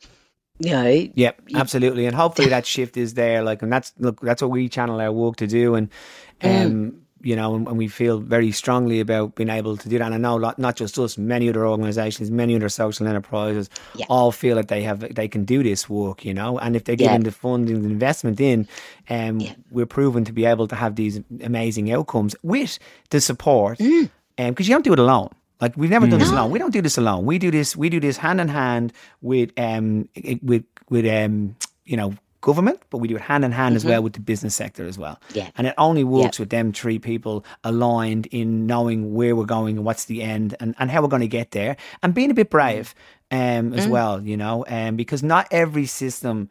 you 0.59 0.71
know, 0.71 1.07
Yep, 1.13 1.41
absolutely, 1.53 2.07
and 2.07 2.15
hopefully 2.15 2.49
that 2.49 2.65
shift 2.65 2.97
is 2.97 3.13
there. 3.13 3.43
Like, 3.43 3.61
and 3.61 3.71
that's 3.71 3.93
look, 3.99 4.19
that's 4.21 4.41
what 4.41 4.49
we 4.49 4.67
channel 4.69 4.99
our 4.99 5.11
work 5.11 5.35
to 5.37 5.47
do, 5.47 5.75
and 5.75 5.89
Mm. 6.41 7.06
You 7.21 7.35
know, 7.35 7.55
and, 7.55 7.67
and 7.67 7.77
we 7.77 7.87
feel 7.87 8.19
very 8.19 8.51
strongly 8.51 8.99
about 8.99 9.35
being 9.35 9.49
able 9.49 9.75
to 9.77 9.89
do 9.89 9.97
that. 9.97 10.05
And 10.05 10.13
I 10.13 10.17
know 10.17 10.37
not, 10.37 10.59
not 10.59 10.75
just 10.75 10.97
us, 10.99 11.17
many 11.17 11.49
other 11.49 11.65
organisations, 11.67 12.29
many 12.31 12.55
other 12.55 12.69
social 12.69 13.07
enterprises, 13.07 13.69
Yeah. 13.95 14.05
all 14.09 14.31
feel 14.31 14.55
that 14.57 14.67
they 14.67 14.83
have 14.83 14.99
they 15.15 15.27
can 15.27 15.43
do 15.45 15.63
this 15.63 15.89
work, 15.89 16.23
you 16.25 16.33
know, 16.33 16.57
and 16.59 16.75
if 16.75 16.83
they're 16.83 16.95
Yeah. 16.95 17.07
given 17.09 17.23
the 17.23 17.31
funding, 17.31 17.81
the 17.81 17.89
investment 17.89 18.39
in, 18.39 18.67
um, 19.09 19.41
we're 19.71 19.85
proven 19.85 20.23
to 20.25 20.31
be 20.31 20.45
able 20.45 20.67
to 20.67 20.75
have 20.75 20.95
these 20.95 21.19
amazing 21.43 21.91
outcomes 21.91 22.35
with 22.43 22.77
the 23.09 23.19
support, 23.21 23.79
Mm. 23.79 24.09
um, 24.37 24.49
because 24.49 24.67
you 24.67 24.75
don't 24.75 24.83
do 24.85 24.93
it 24.93 24.99
alone. 24.99 25.29
Like 25.59 25.73
we've 25.75 25.89
never 25.89 26.05
done 26.07 26.19
this 26.19 26.29
alone. 26.29 26.51
We 26.51 26.59
don't 26.59 26.71
do 26.73 26.83
this 26.83 26.97
alone. 26.99 27.25
We 27.25 27.39
do 27.39 27.49
this. 27.49 27.75
We 27.75 27.89
do 27.89 27.99
this 27.99 28.17
hand 28.17 28.39
in 28.39 28.47
hand 28.47 28.93
with 29.23 29.49
um 29.57 30.07
with 30.43 30.63
with 30.91 31.05
um 31.07 31.55
you 31.85 31.97
know 31.97 32.13
government, 32.47 32.79
but 32.89 32.99
we 32.99 33.07
do 33.09 33.15
it 33.17 33.21
hand 33.21 33.43
in 33.43 33.51
hand 33.51 33.75
as 33.75 33.83
well 33.83 34.01
with 34.01 34.13
the 34.13 34.21
business 34.21 34.55
sector 34.55 34.87
as 34.87 34.97
well. 34.97 35.15
Mm-hmm. 35.29 35.37
Yeah. 35.39 35.49
And 35.57 35.67
it 35.67 35.73
only 35.77 36.03
works 36.05 36.39
with 36.39 36.49
them 36.49 36.71
three 36.71 36.97
people 36.97 37.43
aligned 37.63 38.25
in 38.27 38.65
knowing 38.65 39.13
where 39.13 39.35
we're 39.35 39.45
going 39.57 39.75
and 39.77 39.85
what's 39.85 40.05
the 40.05 40.23
end 40.23 40.55
and, 40.61 40.73
and 40.79 40.89
how 40.89 41.01
we're 41.01 41.09
going 41.15 41.27
to 41.31 41.37
get 41.39 41.51
there 41.51 41.75
and 42.01 42.13
being 42.13 42.31
a 42.31 42.33
bit 42.33 42.49
brave 42.49 42.95
um, 43.31 43.37
Mm. 43.71 43.77
as 43.77 43.85
well, 43.87 44.21
you 44.21 44.37
know, 44.37 44.63
um, 44.69 44.95
because 44.95 45.21
not 45.21 45.47
every 45.51 45.85
system 45.85 46.49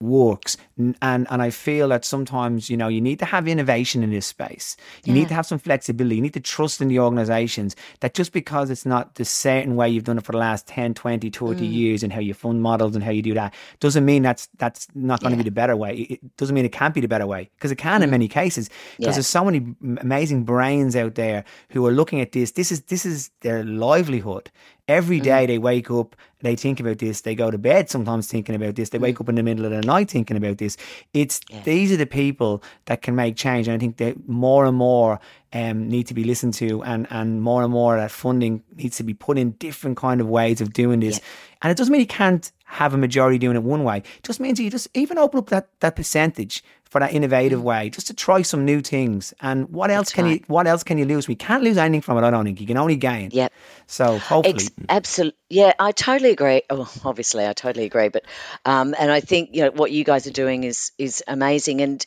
works 0.00 0.56
and 0.76 0.96
and 1.02 1.42
I 1.42 1.50
feel 1.50 1.88
that 1.88 2.04
sometimes 2.04 2.70
you 2.70 2.76
know 2.76 2.86
you 2.86 3.00
need 3.00 3.18
to 3.18 3.24
have 3.24 3.48
innovation 3.48 4.04
in 4.04 4.10
this 4.10 4.26
space. 4.26 4.76
You 5.04 5.12
need 5.12 5.26
to 5.28 5.34
have 5.34 5.44
some 5.44 5.58
flexibility. 5.58 6.14
You 6.16 6.22
need 6.22 6.34
to 6.34 6.40
trust 6.40 6.80
in 6.80 6.86
the 6.86 7.00
organizations 7.00 7.74
that 8.00 8.14
just 8.14 8.32
because 8.32 8.70
it's 8.70 8.86
not 8.86 9.16
the 9.16 9.24
certain 9.24 9.74
way 9.74 9.88
you've 9.88 10.04
done 10.04 10.18
it 10.18 10.24
for 10.24 10.30
the 10.32 10.38
last 10.38 10.68
10 10.68 10.94
20 10.94 11.30
30 11.30 11.58
Mm. 11.68 11.72
years 11.72 12.02
and 12.04 12.12
how 12.12 12.20
you 12.20 12.32
fund 12.32 12.62
models 12.62 12.94
and 12.94 13.02
how 13.02 13.10
you 13.10 13.22
do 13.22 13.34
that 13.34 13.52
doesn't 13.80 14.04
mean 14.04 14.22
that's 14.22 14.48
that's 14.58 14.86
not 14.94 15.20
going 15.20 15.32
to 15.32 15.36
be 15.36 15.42
the 15.42 15.50
better 15.50 15.74
way. 15.76 15.96
It 15.96 16.36
doesn't 16.36 16.54
mean 16.54 16.64
it 16.64 16.72
can't 16.72 16.94
be 16.94 17.00
the 17.00 17.08
better 17.08 17.26
way 17.26 17.50
because 17.56 17.72
it 17.72 17.78
can 17.78 18.02
in 18.04 18.10
many 18.10 18.28
cases 18.28 18.68
because 18.68 18.78
Mm. 18.98 19.04
Yeah. 19.06 19.10
there's 19.12 19.26
so 19.26 19.44
many 19.44 19.74
amazing 20.00 20.44
brains 20.44 20.94
out 20.94 21.16
there 21.16 21.44
who 21.70 21.84
are 21.86 21.92
looking 21.92 22.20
at 22.20 22.30
this. 22.32 22.52
This 22.52 22.70
is 22.70 22.82
this 22.82 23.04
is 23.04 23.30
their 23.40 23.64
livelihood 23.64 24.50
Every 24.88 25.20
day 25.20 25.44
mm. 25.44 25.46
they 25.48 25.58
wake 25.58 25.90
up, 25.90 26.16
they 26.40 26.56
think 26.56 26.80
about 26.80 26.98
this. 26.98 27.20
They 27.20 27.34
go 27.34 27.50
to 27.50 27.58
bed 27.58 27.90
sometimes 27.90 28.26
thinking 28.26 28.54
about 28.54 28.74
this. 28.74 28.88
They 28.88 28.98
wake 28.98 29.16
mm. 29.16 29.20
up 29.20 29.28
in 29.28 29.34
the 29.34 29.42
middle 29.42 29.66
of 29.66 29.70
the 29.70 29.82
night 29.82 30.10
thinking 30.10 30.36
about 30.36 30.58
this. 30.58 30.78
It's 31.12 31.40
these 31.64 31.92
are 31.92 31.96
the 31.96 32.06
people 32.06 32.62
that 32.86 33.02
can 33.02 33.14
make 33.14 33.36
change, 33.36 33.68
and 33.68 33.74
I 33.74 33.78
think 33.78 33.98
that 33.98 34.28
more 34.28 34.64
and 34.64 34.76
more 34.76 35.20
um, 35.52 35.88
need 35.88 36.06
to 36.06 36.14
be 36.14 36.24
listened 36.24 36.54
to, 36.54 36.82
and 36.84 37.06
and 37.10 37.42
more 37.42 37.62
and 37.62 37.72
more 37.72 37.96
that 37.96 38.10
funding 38.10 38.62
needs 38.76 38.96
to 38.96 39.04
be 39.04 39.14
put 39.14 39.36
in 39.36 39.52
different 39.52 39.98
kind 39.98 40.20
of 40.20 40.28
ways 40.28 40.60
of 40.60 40.72
doing 40.72 41.00
this. 41.00 41.20
And 41.60 41.70
it 41.70 41.76
doesn't 41.76 41.92
mean 41.92 42.00
you 42.00 42.06
can't 42.06 42.50
have 42.64 42.94
a 42.94 42.98
majority 42.98 43.38
doing 43.38 43.56
it 43.56 43.62
one 43.62 43.82
way. 43.82 43.98
It 43.98 44.22
just 44.22 44.40
means 44.40 44.60
you 44.60 44.70
just 44.70 44.88
even 44.94 45.18
open 45.18 45.38
up 45.38 45.50
that 45.50 45.68
that 45.80 45.96
percentage 45.96 46.62
for 46.88 47.00
that 47.00 47.12
innovative 47.12 47.62
way, 47.62 47.90
just 47.90 48.06
to 48.08 48.14
try 48.14 48.42
some 48.42 48.64
new 48.64 48.80
things. 48.80 49.34
And 49.40 49.68
what 49.68 49.90
else 49.90 50.12
can 50.12 50.26
you 50.26 50.40
what 50.46 50.66
else 50.66 50.82
can 50.82 50.98
you 50.98 51.04
lose? 51.04 51.28
We 51.28 51.34
can't 51.34 51.62
lose 51.62 51.76
anything 51.76 52.00
from 52.00 52.18
it. 52.18 52.26
I 52.26 52.30
don't 52.30 52.44
think 52.44 52.60
you 52.60 52.66
can 52.66 52.76
only 52.76 52.96
gain. 52.96 53.30
Yep. 53.32 53.52
So 53.86 54.18
hopefully. 54.18 54.54
Ex- 54.54 54.70
absolutely. 54.88 55.38
Yeah, 55.50 55.72
I 55.78 55.92
totally 55.92 56.30
agree. 56.30 56.62
Oh, 56.70 56.90
obviously, 57.04 57.46
I 57.46 57.52
totally 57.52 57.84
agree. 57.84 58.08
But, 58.08 58.24
um, 58.64 58.94
and 58.98 59.10
I 59.10 59.20
think 59.20 59.50
you 59.52 59.62
know 59.62 59.70
what 59.70 59.90
you 59.90 60.04
guys 60.04 60.26
are 60.26 60.32
doing 60.32 60.64
is 60.64 60.92
is 60.98 61.22
amazing. 61.26 61.80
And 61.80 62.04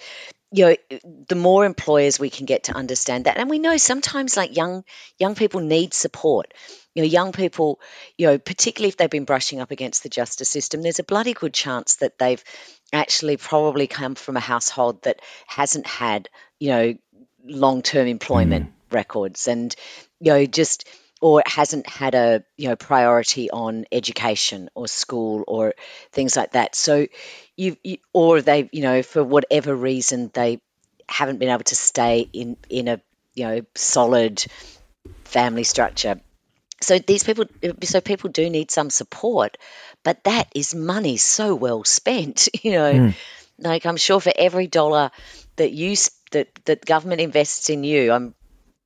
you 0.52 0.66
know, 0.66 1.00
the 1.28 1.36
more 1.36 1.66
employers 1.66 2.20
we 2.20 2.30
can 2.30 2.46
get 2.46 2.66
to 2.66 2.74
understand 2.74 3.26
that, 3.26 3.38
and 3.38 3.50
we 3.50 3.60
know 3.60 3.78
sometimes 3.78 4.36
like 4.36 4.56
young 4.56 4.84
young 5.18 5.36
people 5.36 5.62
need 5.62 5.94
support. 5.94 6.54
You 6.94 7.04
know, 7.04 7.08
young 7.08 7.32
people, 7.32 7.80
you 8.18 8.28
know, 8.28 8.38
particularly 8.38 8.90
if 8.90 8.98
they've 8.98 9.10
been 9.10 9.26
brushing 9.26 9.60
up 9.60 9.72
against 9.72 10.04
the 10.04 10.10
justice 10.10 10.50
system, 10.50 10.82
there's 10.82 11.00
a 11.00 11.04
bloody 11.04 11.34
good 11.34 11.54
chance 11.54 11.96
that 11.98 12.18
they've 12.18 12.44
actually 12.92 13.38
probably 13.38 13.88
come 13.88 14.16
from 14.16 14.36
a 14.36 14.42
household 14.42 15.04
that 15.04 15.22
hasn't 15.48 15.88
had, 15.88 16.30
you 16.60 16.70
know, 16.70 16.96
long-term 17.46 18.08
employment 18.08 18.68
mm. 18.68 18.96
records, 18.96 19.48
and 19.48 19.76
you 20.20 20.34
know 20.34 20.46
just 20.46 20.88
or 21.22 21.44
hasn't 21.46 21.88
had 21.88 22.16
a 22.16 22.44
you 22.58 22.68
know 22.68 22.76
priority 22.76 23.50
on 23.50 23.86
education 23.92 24.70
or 24.74 24.88
school 24.88 25.44
or 25.48 25.74
things 26.12 26.36
like 26.36 26.54
that. 26.54 26.76
So 26.76 27.08
you, 27.56 27.78
you 27.84 27.98
or 28.12 28.42
they 28.42 28.70
you 28.72 28.82
know 28.82 29.04
for 29.04 29.24
whatever 29.24 29.76
reason 29.76 30.32
they 30.34 30.62
haven't 31.08 31.38
been 31.38 31.50
able 31.50 31.64
to 31.64 31.76
stay 31.76 32.28
in 32.34 32.58
in 32.70 32.88
a 32.88 33.02
you 33.36 33.48
know 33.48 33.62
solid 33.76 34.44
family 35.24 35.64
structure. 35.64 36.20
So 36.82 36.98
these 37.00 37.24
people, 37.24 37.46
so 37.84 38.02
people 38.02 38.30
do 38.30 38.50
need 38.50 38.72
some 38.72 38.90
support, 38.90 39.58
but 40.04 40.24
that 40.24 40.50
is 40.56 40.74
money 40.74 41.18
so 41.18 41.56
well 41.56 41.84
spent. 41.84 42.50
You 42.64 42.72
know, 42.72 42.94
hmm. 42.94 43.10
like 43.60 43.86
I'm 43.86 43.98
sure 43.98 44.20
for 44.20 44.34
every 44.36 44.68
dollar 44.68 45.12
that 45.56 45.72
you 45.72 45.96
that 46.32 46.48
that 46.66 46.86
government 46.86 47.22
invests 47.22 47.70
in 47.70 47.84
you, 47.84 48.12
I'm 48.12 48.36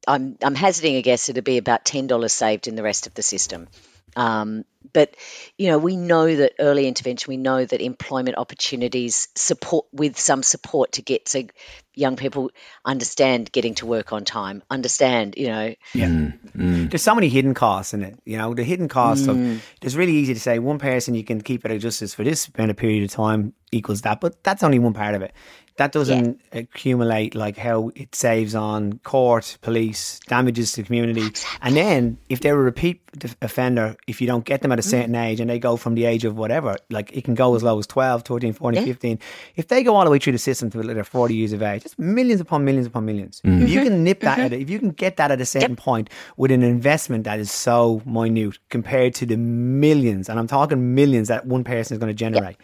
I'm 0.08 0.38
I'm 0.41 0.56
hazarding 0.56 0.96
a 0.96 1.02
guess 1.02 1.30
it'd 1.30 1.43
be 1.43 1.58
about 1.58 1.86
ten 1.86 2.08
dollars 2.08 2.34
saved 2.34 2.68
in 2.68 2.76
the 2.76 2.84
rest 2.84 3.08
of 3.08 3.14
the 3.14 3.24
system. 3.24 3.68
Um, 4.16 4.66
but 4.93 5.16
you 5.57 5.68
know, 5.68 5.78
we 5.78 5.95
know 5.95 6.36
that 6.36 6.53
early 6.59 6.88
intervention, 6.88 7.32
we 7.32 7.38
know 7.38 7.66
that 7.66 7.82
employment 7.82 8.38
opportunities 8.38 9.28
support 9.36 9.88
with 9.91 10.20
some 10.20 10.43
support 10.43 10.93
to 10.93 11.01
get 11.01 11.26
to 11.28 11.47
young 11.93 12.16
people 12.16 12.51
understand 12.84 13.51
getting 13.51 13.76
to 13.76 13.86
work 13.86 14.13
on 14.13 14.26
time, 14.26 14.63
understand, 14.70 15.36
you 15.38 15.47
know, 15.47 15.76
Yeah. 15.93 16.32
There's 16.53 17.03
so 17.03 17.16
many 17.16 17.30
hidden 17.30 17.53
costs 17.53 17.93
in 17.93 18.03
it. 18.03 18.20
You 18.26 18.38
know, 18.38 18.53
the 18.53 18.63
hidden 18.63 18.88
costs 18.88 19.28
Mm. 19.28 19.32
of 19.32 19.63
it's 19.82 19.95
really 19.95 20.13
easy 20.13 20.34
to 20.34 20.39
say 20.39 20.59
one 20.59 20.78
person 20.78 21.16
you 21.16 21.24
can 21.24 21.41
keep 21.41 21.66
it 21.66 21.72
at 21.72 21.80
justice 21.80 22.13
for 22.13 22.24
this 22.24 22.49
amount 22.55 22.72
of 22.72 22.78
period 22.78 23.03
of 23.03 23.11
time 23.11 23.53
equals 23.72 24.01
that, 24.01 24.22
but 24.22 24.43
that's 24.43 24.63
only 24.63 24.80
one 24.80 24.93
part 24.93 25.16
of 25.16 25.22
it. 25.22 25.34
That 25.78 25.91
doesn't 25.91 26.39
accumulate 26.53 27.36
like 27.36 27.57
how 27.57 27.91
it 27.95 28.15
saves 28.15 28.55
on 28.55 28.99
court, 29.03 29.57
police, 29.61 30.21
damages 30.28 30.71
to 30.73 30.82
the 30.82 30.86
community. 30.86 31.28
And 31.61 31.76
then 31.76 32.17
if 32.30 32.39
they're 32.39 32.55
a 32.57 32.63
repeat 32.63 33.01
offender, 33.41 33.97
if 34.07 34.21
you 34.21 34.28
don't 34.28 34.45
get 34.45 34.61
them 34.61 34.71
at 34.71 34.80
a 34.80 34.82
Mm. 34.82 34.89
certain 34.89 35.15
age 35.15 35.41
and 35.41 35.49
they 35.49 35.59
go 35.59 35.76
from 35.76 35.95
the 35.95 36.05
age 36.05 36.23
of 36.23 36.38
whatever, 36.38 36.78
like 36.89 37.11
it 37.15 37.26
can 37.26 37.36
go 37.36 37.55
as 37.55 37.61
low 37.63 37.78
as 37.78 37.88
12, 37.88 38.23
13, 38.23 38.53
14, 38.53 38.80
Yeah. 38.80 38.86
15. 38.86 39.19
If 39.57 39.67
they 39.67 39.84
go 39.84 39.95
all 39.97 40.05
the 40.05 40.11
way 40.11 40.17
through 40.19 40.32
the 40.34 40.39
system 40.39 40.69
to 40.71 40.82
they're 40.82 41.03
40 41.03 41.36
years 41.36 41.51
of 41.51 41.61
age, 41.61 41.84
it's 41.86 41.99
millions 41.99 42.39
upon 42.39 42.63
millions 42.63 42.88
upon 42.88 43.05
millions. 43.05 43.41
If 43.43 43.69
you 43.69 43.84
can 43.84 44.01
nip 44.03 44.21
that, 44.21 44.39
at 44.39 44.53
it, 44.53 44.61
if 44.61 44.69
you 44.69 44.80
can 44.80 44.91
get 44.91 45.17
that 45.17 45.30
at 45.30 45.41
a 45.41 45.45
certain 45.45 45.76
point 45.76 46.09
with 46.38 46.51
an 46.51 46.63
investment 46.63 47.26
that 47.26 47.38
is 47.39 47.51
so 47.51 48.01
minute 48.05 48.59
compared 48.69 49.13
to 49.15 49.26
the 49.26 49.36
millions, 49.36 50.30
and 50.30 50.39
I'm 50.39 50.47
talking 50.47 50.95
millions 50.95 51.28
that 51.28 51.45
one 51.45 51.65
person 51.65 51.95
is 51.95 51.99
going 51.99 52.09
to 52.09 52.13
generate 52.13 52.55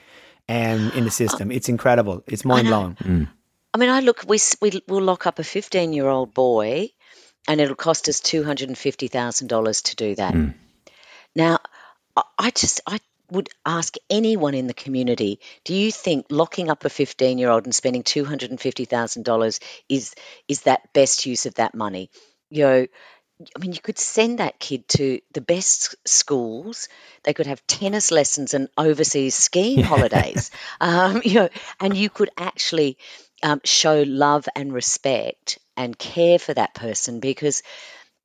um, 0.49 0.91
in 0.95 1.03
the 1.05 1.11
system, 1.11 1.51
it's 1.51 1.69
incredible. 1.69 2.23
It's 2.27 2.43
mind 2.45 2.67
blowing. 2.67 2.97
I 3.73 3.77
mean, 3.77 3.89
I 3.89 4.01
look, 4.01 4.23
we, 4.27 4.35
s- 4.37 4.57
we, 4.61 4.81
we'll 4.87 5.01
lock 5.03 5.25
up 5.27 5.39
a 5.39 5.43
15 5.43 5.93
year 5.93 6.07
old 6.07 6.33
boy 6.33 6.89
and 7.47 7.61
it'll 7.61 7.75
cost 7.75 8.09
us 8.09 8.19
$250,000 8.21 9.83
to 9.83 9.95
do 9.95 10.15
that. 10.15 10.33
Now, 11.35 11.59
I- 12.15 12.23
I 12.37 12.49
just, 12.51 12.81
I 12.85 12.99
would 13.31 13.49
ask 13.65 13.95
anyone 14.09 14.53
in 14.53 14.67
the 14.67 14.73
community 14.73 15.39
do 15.63 15.73
you 15.73 15.89
think 15.89 16.25
locking 16.29 16.69
up 16.69 16.83
a 16.83 16.89
15 16.89 17.37
year 17.37 17.49
old 17.49 17.63
and 17.65 17.73
spending 17.73 18.03
$250,000 18.03 19.59
is, 19.87 20.13
is 20.49 20.61
that 20.63 20.91
best 20.93 21.25
use 21.25 21.45
of 21.45 21.55
that 21.55 21.73
money? 21.73 22.09
You 22.49 22.63
know, 22.63 22.87
I 23.55 23.59
mean, 23.59 23.73
you 23.73 23.81
could 23.81 23.99
send 23.99 24.39
that 24.39 24.59
kid 24.59 24.87
to 24.89 25.19
the 25.33 25.41
best 25.41 25.95
schools. 26.05 26.89
They 27.23 27.33
could 27.33 27.47
have 27.47 27.65
tennis 27.67 28.11
lessons 28.11 28.53
and 28.53 28.69
overseas 28.77 29.35
skiing 29.35 29.83
holidays. 29.83 30.51
Um, 30.79 31.21
you 31.23 31.35
know, 31.35 31.49
and 31.79 31.95
you 31.95 32.09
could 32.09 32.29
actually 32.37 32.97
um, 33.43 33.61
show 33.63 34.03
love 34.05 34.47
and 34.55 34.73
respect 34.73 35.59
and 35.77 35.97
care 35.97 36.39
for 36.39 36.53
that 36.53 36.73
person 36.73 37.19
because, 37.19 37.61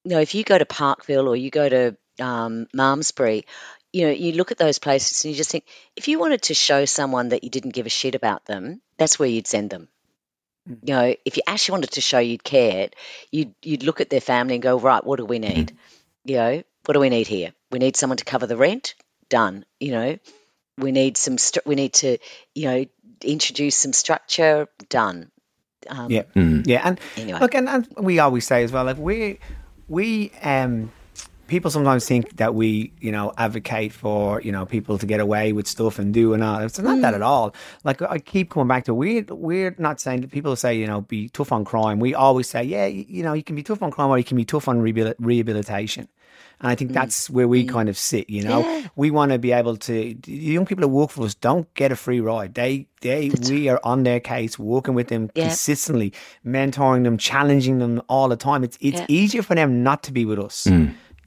you 0.04 0.12
know, 0.12 0.20
if 0.20 0.34
you 0.34 0.42
go 0.42 0.56
to 0.56 0.64
Parkville 0.64 1.28
or 1.28 1.36
you 1.36 1.50
go 1.50 1.68
to 1.68 1.96
um, 2.20 2.66
Malmesbury, 2.74 3.44
you 3.92 4.06
know, 4.06 4.12
you 4.12 4.32
look 4.32 4.52
at 4.52 4.58
those 4.58 4.78
places 4.78 5.24
and 5.24 5.32
you 5.32 5.36
just 5.36 5.50
think, 5.50 5.64
if 5.96 6.08
you 6.08 6.18
wanted 6.18 6.42
to 6.42 6.54
show 6.54 6.84
someone 6.84 7.30
that 7.30 7.44
you 7.44 7.50
didn't 7.50 7.74
give 7.74 7.86
a 7.86 7.90
shit 7.90 8.14
about 8.14 8.44
them, 8.44 8.80
that's 8.96 9.18
where 9.18 9.28
you'd 9.28 9.46
send 9.46 9.70
them. 9.70 9.88
You 10.66 10.94
know, 10.94 11.14
if 11.24 11.36
you 11.36 11.42
actually 11.46 11.72
wanted 11.74 11.92
to 11.92 12.00
show 12.00 12.18
you'd 12.18 12.42
cared, 12.42 12.96
you'd 13.30 13.54
you'd 13.62 13.84
look 13.84 14.00
at 14.00 14.10
their 14.10 14.20
family 14.20 14.54
and 14.54 14.62
go, 14.62 14.78
right, 14.78 15.04
what 15.04 15.18
do 15.18 15.24
we 15.24 15.38
need? 15.38 15.76
You 16.24 16.36
know, 16.36 16.62
what 16.84 16.94
do 16.94 17.00
we 17.00 17.08
need 17.08 17.28
here? 17.28 17.52
We 17.70 17.78
need 17.78 17.96
someone 17.96 18.16
to 18.16 18.24
cover 18.24 18.46
the 18.46 18.56
rent. 18.56 18.94
Done. 19.28 19.64
You 19.80 19.92
know, 19.92 20.18
we 20.78 20.92
need 20.92 21.16
some. 21.16 21.36
Stru- 21.36 21.66
we 21.66 21.74
need 21.76 21.94
to, 21.94 22.18
you 22.54 22.64
know, 22.68 22.84
introduce 23.22 23.76
some 23.76 23.92
structure. 23.92 24.68
Done. 24.88 25.30
Um, 25.88 26.10
Yeah, 26.10 26.22
yeah, 26.34 26.82
and 26.84 27.00
Anyway. 27.16 27.38
look, 27.40 27.54
and, 27.54 27.68
and 27.68 27.88
we 27.96 28.18
always 28.18 28.46
say 28.46 28.64
as 28.64 28.72
well, 28.72 28.84
like 28.84 28.98
we 28.98 29.38
we 29.88 30.32
um 30.42 30.90
people 31.46 31.70
sometimes 31.70 32.06
think 32.06 32.36
that 32.36 32.54
we 32.54 32.92
you 33.00 33.12
know 33.12 33.32
advocate 33.38 33.92
for 33.92 34.40
you 34.42 34.52
know 34.52 34.66
people 34.66 34.98
to 34.98 35.06
get 35.06 35.20
away 35.20 35.52
with 35.52 35.66
stuff 35.66 35.98
and 35.98 36.12
do 36.12 36.34
and 36.34 36.42
all. 36.42 36.60
It's 36.60 36.78
not 36.78 37.00
that 37.00 37.12
mm. 37.12 37.16
at 37.16 37.22
all. 37.22 37.54
Like 37.84 38.02
I 38.02 38.18
keep 38.18 38.50
coming 38.50 38.68
back 38.68 38.84
to 38.84 38.94
we 38.94 39.22
we're 39.22 39.74
not 39.78 40.00
saying 40.00 40.20
that 40.22 40.30
people 40.30 40.54
say 40.56 40.74
you 40.76 40.86
know 40.86 41.02
be 41.02 41.28
tough 41.28 41.52
on 41.52 41.64
crime. 41.64 42.00
We 42.00 42.14
always 42.14 42.48
say 42.48 42.62
yeah 42.62 42.86
you, 42.86 43.04
you 43.08 43.22
know 43.22 43.32
you 43.32 43.42
can 43.42 43.56
be 43.56 43.62
tough 43.62 43.82
on 43.82 43.90
crime 43.90 44.10
or 44.10 44.18
you 44.18 44.24
can 44.24 44.36
be 44.36 44.44
tough 44.44 44.68
on 44.68 44.80
rehabil- 44.80 45.14
rehabilitation. 45.18 46.08
And 46.60 46.70
I 46.70 46.74
think 46.74 46.90
mm. 46.90 46.94
that's 46.94 47.28
where 47.28 47.46
we 47.46 47.64
mm. 47.64 47.68
kind 47.68 47.88
of 47.90 47.98
sit, 47.98 48.30
you 48.30 48.42
know. 48.42 48.84
We 48.96 49.10
want 49.10 49.32
to 49.32 49.38
be 49.38 49.52
able 49.52 49.76
to 49.76 50.14
the 50.14 50.32
young 50.32 50.64
people 50.64 50.80
that 50.80 50.88
work 50.88 51.10
for 51.10 51.24
us 51.24 51.34
don't 51.34 51.72
get 51.74 51.92
a 51.92 51.96
free 51.96 52.20
ride. 52.20 52.54
They 52.54 52.86
they 53.02 53.30
we 53.48 53.68
are 53.68 53.80
on 53.84 54.04
their 54.04 54.20
case, 54.20 54.58
working 54.58 54.94
with 54.94 55.08
them 55.08 55.30
Yeah. 55.34 55.48
consistently, 55.48 56.14
mentoring 56.46 57.04
them, 57.04 57.18
challenging 57.18 57.78
them 57.78 58.00
all 58.08 58.28
the 58.28 58.36
time. 58.36 58.64
It's 58.64 58.78
it's 58.80 59.00
Yeah. 59.00 59.06
easier 59.08 59.42
for 59.42 59.54
them 59.54 59.82
not 59.82 60.02
to 60.04 60.12
be 60.12 60.24
with 60.24 60.38
us. 60.38 60.66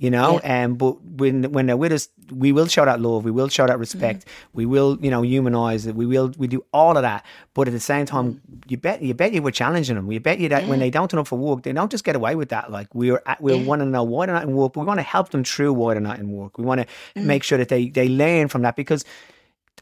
You 0.02 0.10
know, 0.10 0.39
um, 0.45 0.76
but 0.76 1.02
when 1.04 1.52
when 1.52 1.66
they're 1.66 1.76
with 1.76 1.91
us, 1.91 2.08
we 2.32 2.54
will 2.54 2.68
show 2.68 2.86
that 2.86 3.02
love, 3.02 3.26
we 3.26 3.32
will 3.32 3.50
show 3.50 3.68
that 3.68 3.78
respect, 3.78 4.24
we 4.54 4.66
will, 4.66 4.97
you 5.02 5.12
know, 5.12 5.24
humanize 5.24 5.86
it, 5.86 5.93
we 5.93 6.06
will, 6.06 6.32
we 6.38 6.47
do 6.47 6.64
all 6.72 6.95
of 6.95 7.04
that. 7.04 7.26
But 7.54 7.68
at 7.68 7.74
the 7.74 7.82
same 7.82 8.06
time, 8.06 8.39
you 8.70 8.78
bet, 8.78 9.02
you 9.02 9.14
bet 9.14 9.34
you 9.34 9.41
we're 9.41 9.52
challenging 9.52 9.97
them. 9.97 10.10
You 10.10 10.22
bet 10.22 10.39
you 10.39 10.47
that 10.50 10.68
when 10.70 10.80
they 10.80 10.89
don't 10.89 11.12
turn 11.12 11.20
up 11.20 11.28
for 11.28 11.38
work, 11.38 11.64
they 11.64 11.74
don't 11.74 11.91
just 11.91 12.06
get 12.06 12.16
away 12.16 12.36
with 12.36 12.47
that. 12.50 12.72
Like 12.72 12.95
we're, 12.95 13.22
at, 13.26 13.41
we 13.41 13.62
want 13.62 13.82
to 13.82 13.86
know 13.86 14.04
why 14.04 14.26
they're 14.26 14.36
not 14.36 14.43
in 14.43 14.56
work, 14.56 14.72
but 14.72 14.80
we 14.82 14.86
want 14.86 15.00
to 15.00 15.04
help 15.04 15.32
them 15.32 15.43
through 15.43 15.74
why 15.74 15.95
they're 15.95 16.02
not 16.02 16.20
in 16.20 16.32
work. 16.32 16.58
We 16.58 16.64
want 16.64 16.80
to 16.80 17.22
make 17.22 17.43
sure 17.43 17.58
that 17.58 17.68
they 17.68 17.89
they 17.89 18.08
learn 18.08 18.47
from 18.47 18.62
that 18.62 18.78
because 18.78 19.04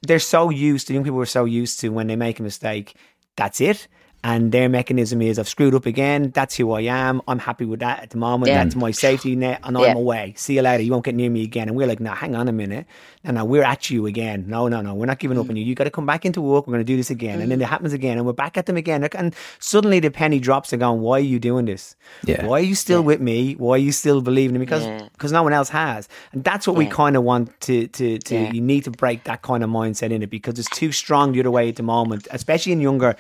they're 0.02 0.18
so 0.18 0.50
used 0.50 0.88
to 0.88 0.94
young 0.96 1.04
people 1.04 1.20
are 1.20 1.28
so 1.28 1.46
used 1.46 1.80
to 1.82 1.90
when 1.90 2.08
they 2.08 2.16
make 2.16 2.40
a 2.40 2.44
mistake, 2.44 2.96
that's 3.36 3.62
it. 3.62 3.88
And 4.24 4.52
their 4.52 4.68
mechanism 4.68 5.22
is 5.22 5.40
I've 5.40 5.48
screwed 5.48 5.74
up 5.76 5.86
again. 5.86 6.32
That's 6.32 6.56
who 6.56 6.72
I 6.72 6.82
am. 6.82 7.22
I'm 7.28 7.40
happy 7.40 7.66
with 7.66 7.80
that 7.80 8.04
at 8.04 8.10
the 8.10 8.18
moment. 8.18 8.50
Yeah. 8.50 8.64
That's 8.64 8.76
my 8.76 8.92
safety 8.92 9.36
net, 9.36 9.62
and 9.64 9.78
Yeah. 9.78 9.86
I'm 9.86 9.98
away. 9.98 10.34
See 10.36 10.56
you 10.56 10.62
later. 10.62 10.84
You 10.84 10.92
won't 10.92 11.06
get 11.06 11.16
near 11.16 11.30
me 11.30 11.44
again. 11.44 11.68
And 11.68 11.78
we're 11.78 11.88
like, 11.88 12.00
no, 12.00 12.12
hang 12.12 12.36
on 12.36 12.48
a 12.48 12.52
minute. 12.52 12.88
No, 13.24 13.32
no, 13.32 13.46
we're 13.46 13.64
at 13.64 13.90
you 13.90 14.06
again. 14.06 14.46
No, 14.48 14.68
no, 14.68 14.82
no, 14.82 14.96
we're 14.96 15.06
not 15.06 15.20
giving 15.20 15.38
up 15.38 15.46
mm. 15.46 15.52
on 15.52 15.56
you. 15.56 15.64
You 15.64 15.76
got 15.76 15.86
to 15.86 15.92
come 15.92 16.06
back 16.06 16.26
into 16.26 16.42
work. 16.42 16.68
We're 16.68 16.74
going 16.74 16.86
to 16.86 16.92
do 16.92 16.98
this 16.98 17.10
again, 17.10 17.42
and 17.42 17.52
then 17.52 17.60
mm. 17.60 17.64
it 17.64 17.66
happens 17.66 17.94
again, 17.94 18.18
and 18.18 18.26
we're 18.26 18.34
back 18.34 18.58
at 18.58 18.66
them 18.66 18.76
again. 18.76 19.04
And 19.14 19.36
suddenly 19.60 20.00
the 20.00 20.12
penny 20.12 20.40
drops. 20.40 20.72
They're 20.72 20.80
going, 20.80 21.02
why 21.02 21.18
are 21.18 21.20
you 21.20 21.40
doing 21.40 21.66
this? 21.66 21.96
Yeah. 22.26 22.46
Why 22.46 22.60
are 22.60 22.64
you 22.64 22.76
still 22.76 23.04
with 23.04 23.22
me? 23.22 23.54
Why 23.54 23.76
are 23.76 23.78
you 23.78 23.92
still 23.92 24.22
believing 24.22 24.56
in 24.56 24.60
me? 24.62 24.66
Because 24.66 24.86
Yeah. 24.86 25.08
because 25.14 25.32
no 25.32 25.44
one 25.44 25.54
else 25.54 25.70
has, 25.70 26.10
and 26.32 26.44
that's 26.44 26.68
what 26.68 26.76
we 26.76 26.86
kind 26.86 27.16
of 27.16 27.24
want 27.24 27.60
to 27.62 27.88
to 27.88 28.18
to. 28.20 28.36
Yeah. 28.36 28.52
You 28.52 28.62
need 28.62 28.84
to 28.86 28.92
break 28.92 29.26
that 29.26 29.42
kind 29.42 29.64
of 29.64 29.70
mindset 29.70 30.12
in 30.12 30.22
it 30.24 30.30
because 30.30 30.60
it's 30.60 30.70
too 30.70 30.92
strong 30.92 31.32
the 31.32 31.40
other 31.40 31.52
way 31.52 31.70
at 31.70 31.76
the 31.76 31.84
moment, 31.84 32.28
especially 32.32 32.72
in 32.72 32.82
younger 32.82 33.16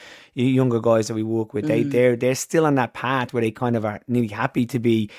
younger 0.46 0.80
guys 0.80 1.08
that 1.08 1.14
we 1.14 1.24
work 1.24 1.54
with. 1.54 1.66
Mm. 1.66 1.68
They 1.68 1.84
they're 1.84 2.16
they're 2.16 2.36
still 2.36 2.66
on 2.66 2.76
that 2.76 2.94
path 2.94 3.34
where 3.34 3.42
they 3.42 3.52
kind 3.52 3.76
of 3.76 3.86
are 3.86 4.02
nearly 4.08 4.28
happy 4.30 4.66
to 4.68 4.80
be 4.80 5.10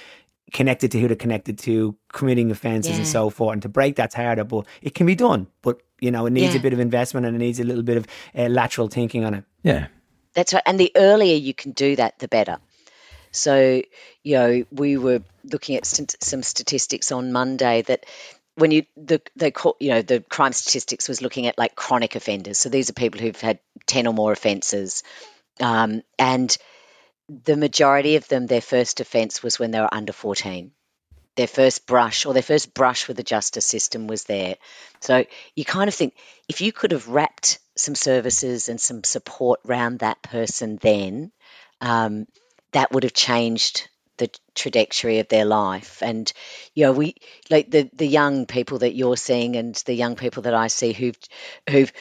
connected 0.52 0.90
to 0.92 1.00
who 1.00 1.08
they're 1.08 1.16
connected 1.16 1.58
to, 1.58 1.96
committing 2.12 2.50
offences 2.50 2.96
and 2.96 3.06
so 3.06 3.28
forth. 3.28 3.52
And 3.54 3.62
to 3.62 3.68
break 3.68 3.96
that's 3.96 4.14
harder, 4.14 4.44
but 4.44 4.66
it 4.80 4.94
can 4.94 5.06
be 5.06 5.14
done. 5.14 5.46
But 5.62 5.80
you 6.00 6.10
know, 6.10 6.26
it 6.26 6.30
needs 6.30 6.54
Yeah. 6.54 6.60
a 6.60 6.62
bit 6.62 6.72
of 6.72 6.80
investment 6.80 7.26
and 7.26 7.34
it 7.36 7.38
needs 7.38 7.60
a 7.60 7.64
little 7.64 7.82
bit 7.82 7.96
of 7.96 8.06
uh, 8.36 8.46
lateral 8.48 8.88
thinking 8.88 9.24
on 9.24 9.34
it. 9.34 9.44
Yeah. 9.62 9.88
That's 10.34 10.54
right. 10.54 10.62
And 10.64 10.78
the 10.78 10.92
earlier 10.94 11.36
you 11.36 11.52
can 11.52 11.72
do 11.72 11.96
that, 11.96 12.18
the 12.20 12.28
better. 12.28 12.58
So, 13.32 13.82
you 14.22 14.34
know, 14.38 14.64
we 14.70 14.96
were 14.96 15.22
looking 15.44 15.76
at 15.76 15.84
st- 15.84 16.16
some 16.22 16.42
statistics 16.42 17.12
on 17.12 17.32
Monday 17.32 17.82
that 17.82 18.06
when 18.58 18.72
you 18.72 18.84
the 18.96 19.22
they 19.36 19.50
call 19.50 19.76
you 19.78 19.90
know 19.90 20.02
the 20.02 20.20
crime 20.20 20.52
statistics 20.52 21.08
was 21.08 21.22
looking 21.22 21.46
at 21.46 21.58
like 21.58 21.76
chronic 21.76 22.16
offenders. 22.16 22.58
So 22.58 22.68
these 22.68 22.90
are 22.90 22.94
people 22.94 23.20
who've 23.20 23.40
had 23.40 23.60
ten 23.86 24.06
or 24.06 24.14
more 24.14 24.32
offences, 24.32 25.02
um, 25.60 26.02
and 26.18 26.56
the 27.28 27.56
majority 27.56 28.16
of 28.16 28.26
them, 28.28 28.46
their 28.46 28.60
first 28.60 29.00
offence 29.00 29.42
was 29.42 29.58
when 29.58 29.70
they 29.70 29.80
were 29.80 29.94
under 29.94 30.12
fourteen. 30.12 30.72
Their 31.36 31.46
first 31.46 31.86
brush 31.86 32.26
or 32.26 32.34
their 32.34 32.42
first 32.42 32.74
brush 32.74 33.06
with 33.06 33.16
the 33.16 33.22
justice 33.22 33.64
system 33.64 34.08
was 34.08 34.24
there. 34.24 34.56
So 35.00 35.24
you 35.54 35.64
kind 35.64 35.86
of 35.86 35.94
think 35.94 36.14
if 36.48 36.60
you 36.60 36.72
could 36.72 36.90
have 36.90 37.06
wrapped 37.06 37.60
some 37.76 37.94
services 37.94 38.68
and 38.68 38.80
some 38.80 39.04
support 39.04 39.60
around 39.64 40.00
that 40.00 40.20
person 40.20 40.78
then, 40.82 41.30
um, 41.80 42.26
that 42.72 42.90
would 42.90 43.04
have 43.04 43.14
changed 43.14 43.88
the 44.18 44.30
trajectory 44.54 45.20
of 45.20 45.28
their 45.28 45.44
life. 45.44 46.02
And 46.02 46.30
you 46.74 46.84
know, 46.84 46.92
we 46.92 47.14
like 47.50 47.70
the 47.70 47.90
the 47.92 48.06
young 48.06 48.46
people 48.46 48.80
that 48.80 48.94
you're 48.94 49.16
seeing 49.16 49.56
and 49.56 49.74
the 49.86 49.94
young 49.94 50.16
people 50.16 50.42
that 50.42 50.54
I 50.54 50.66
see 50.68 50.92
who've 50.92 51.18
who've 51.68 51.92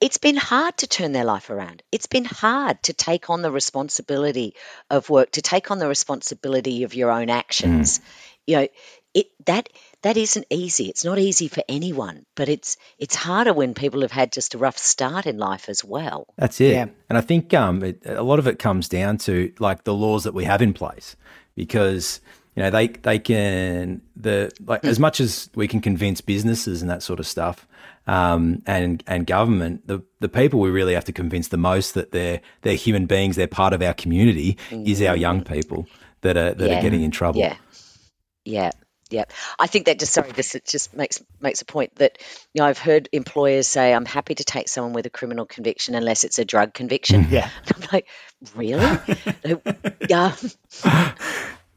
it's 0.00 0.18
been 0.18 0.36
hard 0.36 0.76
to 0.78 0.86
turn 0.86 1.12
their 1.12 1.24
life 1.24 1.50
around. 1.50 1.82
It's 1.90 2.06
been 2.06 2.24
hard 2.24 2.82
to 2.84 2.92
take 2.92 3.30
on 3.30 3.42
the 3.42 3.50
responsibility 3.50 4.54
of 4.90 5.10
work, 5.10 5.32
to 5.32 5.42
take 5.42 5.70
on 5.70 5.78
the 5.78 5.88
responsibility 5.88 6.84
of 6.84 6.94
your 6.94 7.10
own 7.10 7.30
actions. 7.30 7.98
Mm. 7.98 8.02
You 8.46 8.56
know, 8.56 8.68
it 9.14 9.26
that 9.46 9.68
that 10.02 10.16
isn't 10.16 10.46
easy. 10.50 10.88
It's 10.88 11.04
not 11.04 11.18
easy 11.18 11.48
for 11.48 11.62
anyone, 11.68 12.24
but 12.36 12.48
it's 12.48 12.76
it's 12.98 13.14
harder 13.16 13.52
when 13.52 13.74
people 13.74 14.02
have 14.02 14.12
had 14.12 14.32
just 14.32 14.54
a 14.54 14.58
rough 14.58 14.78
start 14.78 15.26
in 15.26 15.38
life 15.38 15.68
as 15.68 15.84
well. 15.84 16.26
That's 16.36 16.60
it. 16.60 16.72
Yeah. 16.72 16.86
And 17.08 17.18
I 17.18 17.20
think 17.20 17.52
um, 17.54 17.82
it, 17.82 18.02
a 18.06 18.22
lot 18.22 18.38
of 18.38 18.46
it 18.46 18.58
comes 18.58 18.88
down 18.88 19.18
to 19.18 19.52
like 19.58 19.84
the 19.84 19.94
laws 19.94 20.24
that 20.24 20.34
we 20.34 20.44
have 20.44 20.62
in 20.62 20.72
place 20.72 21.16
because 21.56 22.20
you 22.54 22.62
know 22.62 22.70
they 22.70 22.88
they 22.88 23.18
can 23.18 24.00
the 24.16 24.50
like 24.64 24.84
as 24.84 24.98
much 24.98 25.20
as 25.20 25.50
we 25.54 25.66
can 25.68 25.80
convince 25.80 26.20
businesses 26.20 26.82
and 26.82 26.90
that 26.90 27.02
sort 27.02 27.20
of 27.20 27.26
stuff 27.26 27.66
um, 28.06 28.62
and 28.66 29.02
and 29.06 29.26
government 29.26 29.86
the 29.86 30.00
the 30.20 30.28
people 30.28 30.58
we 30.60 30.70
really 30.70 30.94
have 30.94 31.04
to 31.04 31.12
convince 31.12 31.48
the 31.48 31.56
most 31.56 31.94
that 31.94 32.10
they're 32.12 32.40
they're 32.62 32.74
human 32.74 33.06
beings 33.06 33.36
they're 33.36 33.46
part 33.46 33.72
of 33.72 33.82
our 33.82 33.94
community 33.94 34.56
is 34.70 35.02
our 35.02 35.16
young 35.16 35.42
people 35.42 35.86
that 36.22 36.36
are 36.36 36.54
that 36.54 36.68
Yeah. 36.70 36.78
are 36.78 36.82
getting 36.82 37.02
in 37.02 37.10
trouble. 37.12 37.40
Yeah, 37.40 37.56
yeah, 38.44 38.70
yeah. 39.10 39.24
I 39.58 39.66
think 39.66 39.86
that 39.86 39.98
just 39.98 40.12
sorry, 40.12 40.32
this 40.32 40.54
it 40.54 40.64
just 40.64 40.94
makes 40.94 41.22
makes 41.40 41.62
a 41.62 41.64
point 41.64 41.94
that 41.96 42.18
you 42.52 42.60
know 42.60 42.66
I've 42.66 42.78
heard 42.78 43.08
employers 43.12 43.66
say 43.66 43.92
I'm 43.92 44.04
happy 44.04 44.34
to 44.34 44.44
take 44.44 44.68
someone 44.68 44.92
with 44.92 45.06
a 45.06 45.10
criminal 45.10 45.46
conviction 45.46 45.94
unless 45.94 46.24
it's 46.24 46.38
a 46.38 46.44
drug 46.44 46.74
conviction. 46.74 47.26
Yeah. 47.30 47.50
I'm 47.74 47.88
like, 47.92 48.06
really? 48.54 48.98
Yeah. 50.08 50.34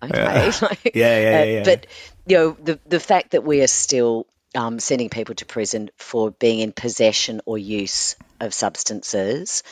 okay. 0.03 0.51
Like, 0.61 0.91
Yeah, 0.93 1.19
yeah, 1.19 1.39
uh, 1.39 1.43
yeah, 1.43 1.43
yeah. 1.43 1.63
But 1.63 1.87
you 2.27 2.37
know 2.37 2.57
the 2.61 2.79
the 2.85 2.99
fact 2.99 3.31
that 3.31 3.43
we 3.43 3.61
are 3.61 3.67
still 3.67 4.27
um, 4.55 4.79
sending 4.79 5.09
people 5.09 5.35
to 5.35 5.45
prison 5.45 5.89
for 5.97 6.31
being 6.31 6.59
in 6.59 6.71
possession 6.71 7.41
or 7.45 7.57
use 7.57 8.15
of 8.39 8.53
substances 8.53 9.63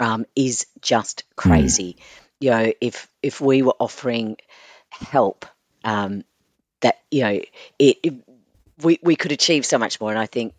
um, 0.00 0.24
is 0.34 0.66
just 0.80 1.24
crazy. 1.36 1.96
You 2.40 2.50
know, 2.50 2.72
if 2.80 3.08
if 3.22 3.40
we 3.40 3.62
were 3.62 3.76
offering 3.78 4.36
help, 4.90 5.46
um, 5.84 6.24
that 6.84 7.00
you 7.10 7.22
know, 7.22 7.40
it, 7.78 7.96
it 8.02 8.14
we 8.82 8.98
we 9.02 9.16
could 9.16 9.32
achieve 9.32 9.66
so 9.66 9.78
much 9.78 10.00
more. 10.00 10.10
And 10.10 10.18
I 10.18 10.26
think 10.26 10.54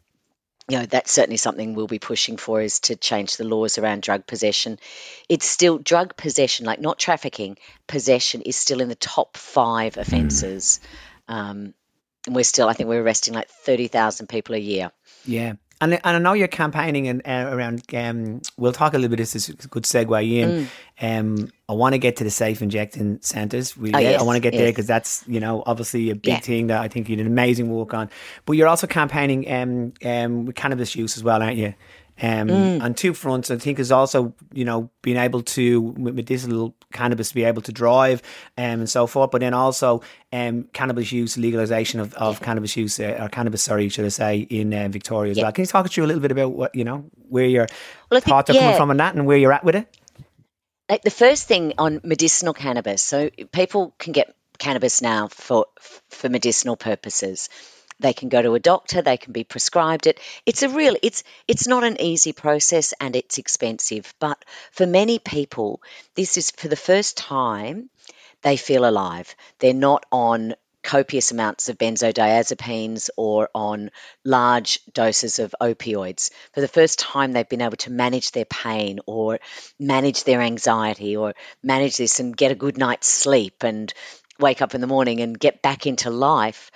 you 0.67 0.79
know 0.79 0.85
that's 0.85 1.11
certainly 1.11 1.37
something 1.37 1.75
we'll 1.75 1.87
be 1.87 1.99
pushing 1.99 2.37
for 2.37 2.61
is 2.61 2.79
to 2.81 2.95
change 2.95 3.37
the 3.37 3.43
laws 3.43 3.77
around 3.77 4.01
drug 4.01 4.25
possession. 4.25 4.79
It's 5.29 5.45
still 5.45 5.77
drug 5.77 6.17
possession, 6.17 6.65
like 6.65 6.81
not 6.81 6.99
trafficking. 6.99 7.57
Possession 7.87 8.41
is 8.41 8.55
still 8.55 8.81
in 8.81 8.89
the 8.89 8.95
top 8.95 9.37
five 9.37 9.97
offences. 9.97 10.79
Um, 11.27 11.73
and 12.25 12.35
we're 12.35 12.43
still, 12.43 12.67
I 12.67 12.73
think 12.73 12.89
we're 12.89 13.03
arresting 13.03 13.35
like 13.35 13.49
thirty 13.49 13.87
thousand 13.87 14.27
people 14.27 14.55
a 14.55 14.59
year. 14.59 14.91
Yeah. 15.25 15.53
And, 15.81 15.93
and 15.93 16.01
I 16.05 16.19
know 16.19 16.33
you're 16.33 16.47
campaigning 16.47 17.07
and 17.09 17.21
uh, 17.25 17.49
around. 17.53 17.83
Um, 17.93 18.41
we'll 18.57 18.71
talk 18.71 18.93
a 18.93 18.97
little 18.97 19.09
bit. 19.09 19.17
This 19.21 19.35
is 19.35 19.49
a 19.49 19.67
good 19.67 19.83
segue 19.83 20.31
in. 20.31 20.67
Um, 21.01 21.51
I 21.67 21.73
want 21.73 21.93
to 21.93 21.99
get 21.99 22.15
to 22.17 22.23
the 22.23 22.29
safe 22.29 22.61
injecting 22.61 23.19
centres. 23.21 23.75
We, 23.75 23.91
Mm. 23.91 23.95
Oh, 23.95 23.99
yeah, 23.99 24.19
I 24.19 24.23
want 24.23 24.37
to 24.37 24.39
get 24.39 24.53
there 24.57 24.71
because 24.71 24.87
that's 24.87 25.23
you 25.27 25.39
know 25.41 25.63
obviously 25.65 26.09
a 26.11 26.15
big 26.15 26.33
Yeah. 26.35 26.39
thing 26.39 26.67
that 26.67 26.81
I 26.81 26.87
think 26.87 27.09
you 27.09 27.17
did 27.17 27.25
an 27.25 27.31
amazing 27.31 27.69
work 27.69 27.93
on. 27.93 28.09
But 28.45 28.53
you're 28.53 28.67
also 28.69 28.87
campaigning 28.87 29.51
um, 29.51 29.93
um, 30.05 30.45
with 30.45 30.55
cannabis 30.55 30.95
use 30.95 31.17
as 31.17 31.23
well, 31.23 31.41
aren't 31.43 31.57
you? 31.57 31.73
Um, 32.21 32.47
Mm. 32.47 32.81
On 32.81 32.93
two 32.93 33.13
fronts, 33.13 33.51
I 33.51 33.57
think 33.57 33.77
is 33.79 33.91
also 33.91 34.33
you 34.53 34.63
know 34.63 34.89
being 35.01 35.17
able 35.17 35.41
to 35.43 35.81
with 35.81 36.15
medicinal 36.15 36.73
cannabis 36.93 37.33
be 37.33 37.43
able 37.43 37.61
to 37.63 37.73
drive 37.73 38.21
um, 38.57 38.79
and 38.79 38.89
so 38.89 39.05
forth, 39.05 39.31
but 39.31 39.41
then 39.41 39.53
also 39.53 40.01
um, 40.31 40.69
cannabis 40.71 41.11
use 41.11 41.37
legalization 41.37 41.99
of, 41.99 42.13
of 42.13 42.41
cannabis 42.41 42.77
use 42.77 42.99
uh, 43.01 43.17
or 43.21 43.27
cannabis, 43.29 43.61
sorry, 43.63 43.89
should 43.89 44.05
I 44.05 44.09
say, 44.09 44.37
in 44.39 44.73
uh, 44.73 44.87
Victoria 44.89 45.31
as 45.31 45.37
Yeah. 45.37 45.43
well. 45.43 45.51
Can 45.51 45.63
you 45.63 45.67
talk 45.67 45.85
us 45.85 45.93
through 45.93 46.05
a 46.05 46.07
little 46.07 46.21
bit 46.21 46.31
about 46.31 46.51
what 46.53 46.73
you 46.73 46.85
know 46.85 47.03
where 47.27 47.47
your 47.47 47.67
Well, 48.09 48.17
I 48.17 48.21
think- 48.21 48.29
thoughts 48.29 48.49
are 48.49 48.53
coming 48.53 48.69
yeah. 48.69 48.77
from 48.77 48.91
on 48.91 48.97
that 48.97 49.15
and 49.15 49.25
where 49.25 49.37
you're 49.37 49.53
at 49.53 49.63
with 49.65 49.75
it? 49.75 49.87
like 50.89 51.01
the 51.01 51.09
first 51.09 51.47
thing 51.47 51.73
on 51.79 51.99
medicinal 52.03 52.53
cannabis 52.53 53.01
so 53.01 53.29
people 53.51 53.95
can 53.97 54.13
get 54.13 54.35
cannabis 54.59 55.01
now 55.01 55.27
for 55.27 55.65
for 56.09 56.29
medicinal 56.29 56.77
purposes 56.77 57.49
they 57.99 58.13
can 58.13 58.29
go 58.29 58.41
to 58.41 58.53
a 58.55 58.59
doctor 58.59 59.01
they 59.01 59.17
can 59.17 59.33
be 59.33 59.43
prescribed 59.43 60.07
it 60.07 60.19
it's 60.45 60.63
a 60.63 60.69
real 60.69 60.95
it's 61.01 61.23
it's 61.47 61.67
not 61.67 61.83
an 61.83 61.99
easy 61.99 62.33
process 62.33 62.93
and 62.99 63.15
it's 63.15 63.37
expensive 63.37 64.13
but 64.19 64.43
for 64.71 64.85
many 64.85 65.19
people 65.19 65.81
this 66.15 66.37
is 66.37 66.51
for 66.51 66.67
the 66.67 66.75
first 66.75 67.17
time 67.17 67.89
they 68.41 68.57
feel 68.57 68.87
alive 68.87 69.35
they're 69.59 69.73
not 69.73 70.05
on 70.11 70.55
copious 70.85 71.31
amounts 71.31 71.67
of 71.67 71.77
benzodiazepines 71.79 73.09
or 73.17 73.49
on 73.55 73.89
large 74.23 74.79
doses 74.93 75.39
of 75.39 75.55
opioids. 75.59 76.29
For 76.53 76.61
the 76.61 76.67
first 76.67 76.99
time, 76.99 77.33
they've 77.33 77.49
been 77.49 77.63
able 77.63 77.77
to 77.77 77.91
manage 77.91 78.31
their 78.31 78.45
pain 78.45 78.99
or 79.07 79.39
manage 79.79 80.23
their 80.23 80.41
anxiety 80.41 81.17
or 81.17 81.33
manage 81.63 81.97
this 81.97 82.19
and 82.19 82.37
get 82.37 82.51
a 82.51 82.55
good 82.55 82.77
night's 82.77 83.07
sleep 83.07 83.63
and 83.63 83.91
wake 84.39 84.61
up 84.61 84.75
in 84.75 84.81
the 84.81 84.87
morning 84.87 85.21
and 85.21 85.39
get 85.39 85.63
back 85.63 85.87
into 85.87 86.09
life. 86.11 86.69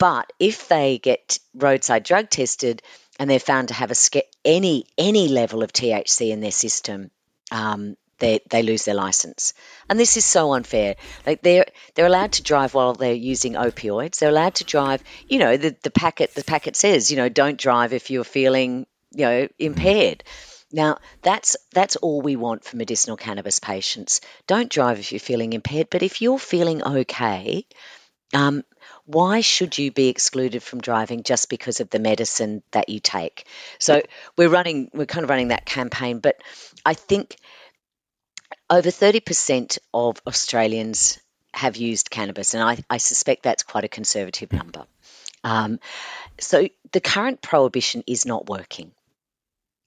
But 0.00 0.32
if 0.38 0.66
they 0.66 0.98
get 0.98 1.38
roadside 1.54 2.04
drug 2.04 2.30
tested 2.30 2.82
and 3.18 3.28
they're 3.28 3.38
found 3.38 3.68
to 3.68 3.74
have 3.74 3.90
a 3.90 4.22
any 4.46 4.86
any 4.96 5.28
level 5.28 5.62
of 5.62 5.74
THC 5.74 6.30
in 6.30 6.40
their 6.40 6.50
system, 6.50 7.10
um, 7.52 7.98
they 8.18 8.40
they 8.48 8.62
lose 8.62 8.86
their 8.86 8.94
license. 8.94 9.52
And 9.90 10.00
this 10.00 10.16
is 10.16 10.24
so 10.24 10.54
unfair. 10.54 10.96
Like 11.26 11.42
they're 11.42 11.66
they're 11.94 12.06
allowed 12.06 12.32
to 12.32 12.42
drive 12.42 12.72
while 12.72 12.94
they're 12.94 13.12
using 13.12 13.52
opioids. 13.52 14.18
They're 14.18 14.30
allowed 14.30 14.54
to 14.56 14.64
drive. 14.64 15.04
You 15.28 15.38
know 15.38 15.58
the 15.58 15.76
the 15.82 15.90
packet 15.90 16.34
the 16.34 16.44
packet 16.44 16.76
says 16.76 17.10
you 17.10 17.18
know 17.18 17.28
don't 17.28 17.58
drive 17.58 17.92
if 17.92 18.10
you're 18.10 18.24
feeling 18.24 18.86
you 19.12 19.26
know 19.26 19.48
impaired. 19.58 20.24
Now 20.72 20.96
that's 21.20 21.58
that's 21.74 21.96
all 21.96 22.22
we 22.22 22.36
want 22.36 22.64
for 22.64 22.78
medicinal 22.78 23.18
cannabis 23.18 23.58
patients. 23.58 24.22
Don't 24.46 24.70
drive 24.70 24.98
if 24.98 25.12
you're 25.12 25.20
feeling 25.20 25.52
impaired, 25.52 25.88
but 25.90 26.02
if 26.02 26.22
you're 26.22 26.38
feeling 26.38 26.82
okay, 26.82 27.66
um, 28.32 28.64
why 29.12 29.40
should 29.40 29.76
you 29.76 29.90
be 29.90 30.08
excluded 30.08 30.62
from 30.62 30.80
driving 30.80 31.22
just 31.22 31.48
because 31.48 31.80
of 31.80 31.90
the 31.90 31.98
medicine 31.98 32.62
that 32.70 32.88
you 32.88 33.00
take? 33.00 33.46
So 33.78 34.02
we're 34.36 34.48
running, 34.48 34.90
we're 34.94 35.06
kind 35.06 35.24
of 35.24 35.30
running 35.30 35.48
that 35.48 35.66
campaign, 35.66 36.20
but 36.20 36.40
I 36.84 36.94
think 36.94 37.36
over 38.68 38.90
30% 38.90 39.78
of 39.92 40.22
Australians 40.26 41.18
have 41.52 41.76
used 41.76 42.10
cannabis, 42.10 42.54
and 42.54 42.62
I, 42.62 42.78
I 42.88 42.98
suspect 42.98 43.42
that's 43.42 43.64
quite 43.64 43.84
a 43.84 43.88
conservative 43.88 44.52
number. 44.52 44.84
Um, 45.42 45.80
so 46.38 46.68
the 46.92 47.00
current 47.00 47.42
prohibition 47.42 48.04
is 48.06 48.26
not 48.26 48.48
working. 48.48 48.92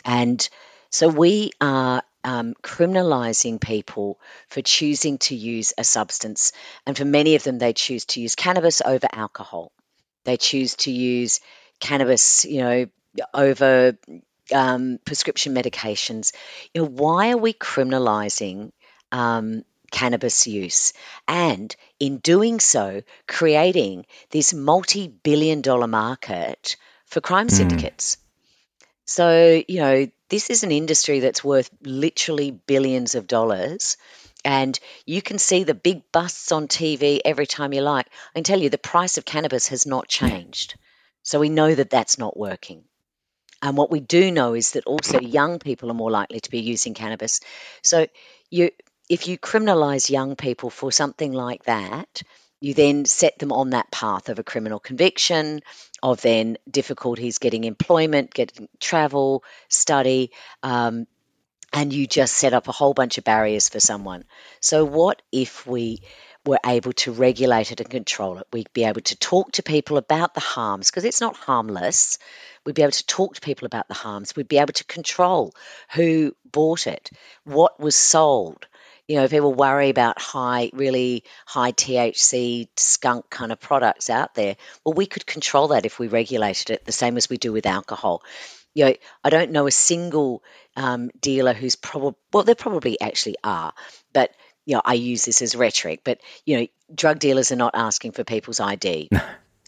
And 0.04 0.48
so 0.90 1.08
we 1.08 1.52
are 1.62 2.04
um, 2.24 2.54
criminalising 2.64 3.60
people 3.60 4.20
for 4.50 4.62
choosing 4.62 5.18
to 5.20 5.36
use 5.36 5.74
a 5.78 5.84
substance. 5.84 6.52
And 6.86 6.98
for 6.98 7.06
many 7.06 7.36
of 7.36 7.44
them, 7.44 7.60
they 7.60 7.74
choose 7.74 8.06
to 8.06 8.22
use 8.22 8.36
cannabis 8.36 8.82
over 8.86 9.08
alcohol. 9.12 9.72
They 10.24 10.38
choose 10.38 10.76
to 10.78 10.92
use 10.92 11.42
cannabis, 11.80 12.46
you 12.46 12.62
know, 12.62 12.86
over 13.34 13.98
um, 14.54 15.00
prescription 15.06 15.54
medications. 15.54 16.34
You 16.74 16.82
know, 16.82 16.88
why 16.88 17.32
are 17.32 17.38
we 17.38 17.54
criminalising 17.54 18.72
um, 19.12 19.64
cannabis 19.92 20.48
use? 20.48 20.94
And 21.28 21.76
in 22.00 22.18
doing 22.18 22.60
so, 22.60 23.04
creating 23.28 24.06
this 24.32 24.54
multi 24.54 25.08
billion 25.08 25.62
dollar 25.62 25.88
market 25.88 26.78
for 27.06 27.22
crime 27.22 27.50
syndicates. 27.50 28.18
So, 29.06 29.64
you 29.68 29.80
know, 29.80 30.08
this 30.30 30.50
is 30.50 30.64
an 30.64 30.72
industry 30.72 31.20
that's 31.20 31.44
worth 31.44 31.70
literally 31.82 32.52
billions 32.52 33.16
of 33.16 33.28
dollars. 33.28 33.98
And 34.46 34.78
you 35.06 35.22
can 35.22 35.40
see 35.40 35.64
the 35.64 35.74
big 35.74 36.12
busts 36.12 36.52
on 36.52 36.68
TV 36.68 37.22
every 37.24 37.48
time 37.48 37.74
you 37.74 37.82
like. 37.82 38.08
I 38.08 38.40
can 38.40 38.44
tell 38.44 38.60
you 38.62 38.70
the 38.70 38.78
price 38.78 39.18
of 39.18 39.26
cannabis 39.26 39.68
has 39.70 39.86
not 39.86 40.08
changed. 40.08 40.76
So 41.22 41.40
we 41.40 41.50
know 41.50 41.74
that 41.74 41.90
that's 41.90 42.18
not 42.18 42.38
working. 42.38 42.84
And 43.62 43.78
what 43.78 43.92
we 43.92 44.00
do 44.00 44.32
know 44.32 44.54
is 44.54 44.72
that 44.72 44.86
also 44.86 45.20
young 45.20 45.60
people 45.60 45.90
are 45.90 45.96
more 45.96 46.12
likely 46.12 46.40
to 46.42 46.52
be 46.52 46.62
using 46.62 46.94
cannabis. 46.94 47.40
So 47.82 48.08
you 48.50 48.72
if 49.10 49.28
you 49.28 49.38
criminalize 49.38 50.10
young 50.10 50.36
people 50.36 50.70
for 50.70 50.92
something 50.92 51.34
like 51.34 51.66
that, 51.66 52.24
you 52.64 52.74
then 52.74 53.04
set 53.04 53.38
them 53.40 53.52
on 53.52 53.72
that 53.72 53.92
path 53.92 54.30
of 54.30 54.40
a 54.40 54.44
criminal 54.44 54.80
conviction, 54.80 55.60
of 56.02 56.22
then 56.22 56.58
difficulties 56.72 57.38
getting 57.38 57.66
employment, 57.66 58.34
getting 58.34 58.70
travel, 58.80 59.44
study, 59.68 60.32
um, 60.64 61.06
and 61.74 61.92
you 61.92 62.08
just 62.08 62.34
set 62.34 62.54
up 62.54 62.70
a 62.70 62.72
whole 62.72 62.94
bunch 62.94 63.18
of 63.18 63.26
barriers 63.26 63.68
for 63.68 63.82
someone. 63.82 64.24
So, 64.62 64.86
what 64.86 65.22
if 65.30 65.68
we 65.68 66.04
were 66.46 66.60
able 66.66 66.94
to 66.94 67.12
regulate 67.12 67.74
it 67.74 67.82
and 67.82 67.90
control 67.90 68.38
it? 68.38 68.48
We'd 68.54 68.72
be 68.72 68.86
able 68.86 69.02
to 69.02 69.18
talk 69.18 69.52
to 69.54 69.64
people 69.64 69.98
about 69.98 70.34
the 70.34 70.40
harms 70.40 70.90
because 70.90 71.04
it's 71.04 71.20
not 71.20 71.36
harmless. 71.36 72.18
We'd 72.66 72.76
be 72.76 72.84
able 72.84 72.92
to 72.92 73.06
talk 73.06 73.36
to 73.36 73.42
people 73.42 73.66
about 73.66 73.90
the 73.90 73.94
harms. 73.94 74.38
We'd 74.38 74.48
be 74.48 74.60
able 74.60 74.72
to 74.74 74.86
control 74.86 75.54
who 75.94 76.34
bought 76.50 76.88
it, 76.88 77.12
what 77.44 77.78
was 77.78 77.98
sold. 77.98 78.68
You 79.08 79.18
know, 79.18 79.28
people 79.28 79.54
worry 79.54 79.90
about 79.90 80.20
high, 80.22 80.70
really 80.74 81.24
high 81.46 81.72
THC 81.74 82.70
skunk 82.78 83.30
kind 83.30 83.52
of 83.52 83.60
products 83.60 84.10
out 84.10 84.34
there. 84.34 84.56
Well, 84.86 84.94
we 84.94 85.06
could 85.06 85.26
control 85.26 85.70
that 85.70 85.86
if 85.86 86.00
we 86.00 86.08
regulated 86.08 86.70
it 86.70 86.86
the 86.86 86.92
same 86.94 87.18
as 87.18 87.30
we 87.30 87.38
do 87.38 87.52
with 87.52 87.66
alcohol. 87.66 88.24
You 88.74 88.86
know, 88.86 88.94
I 89.24 89.30
don't 89.30 89.52
know 89.52 89.68
a 89.68 89.72
single 89.72 90.42
um, 90.76 91.12
dealer 91.20 91.54
who's 91.54 91.76
probably, 91.76 92.16
well, 92.32 92.44
there 92.44 92.56
probably 92.56 93.00
actually 93.00 93.36
are, 93.44 93.74
but 94.14 94.32
you 94.66 94.76
know, 94.76 94.82
I 94.84 94.94
use 94.94 95.26
this 95.26 95.42
as 95.42 95.56
rhetoric, 95.56 96.02
but 96.04 96.22
you 96.46 96.58
know, 96.60 96.68
drug 96.96 97.20
dealers 97.20 97.52
are 97.52 97.58
not 97.58 97.76
asking 97.76 98.14
for 98.14 98.24
people's 98.24 98.60
ID. 98.60 99.10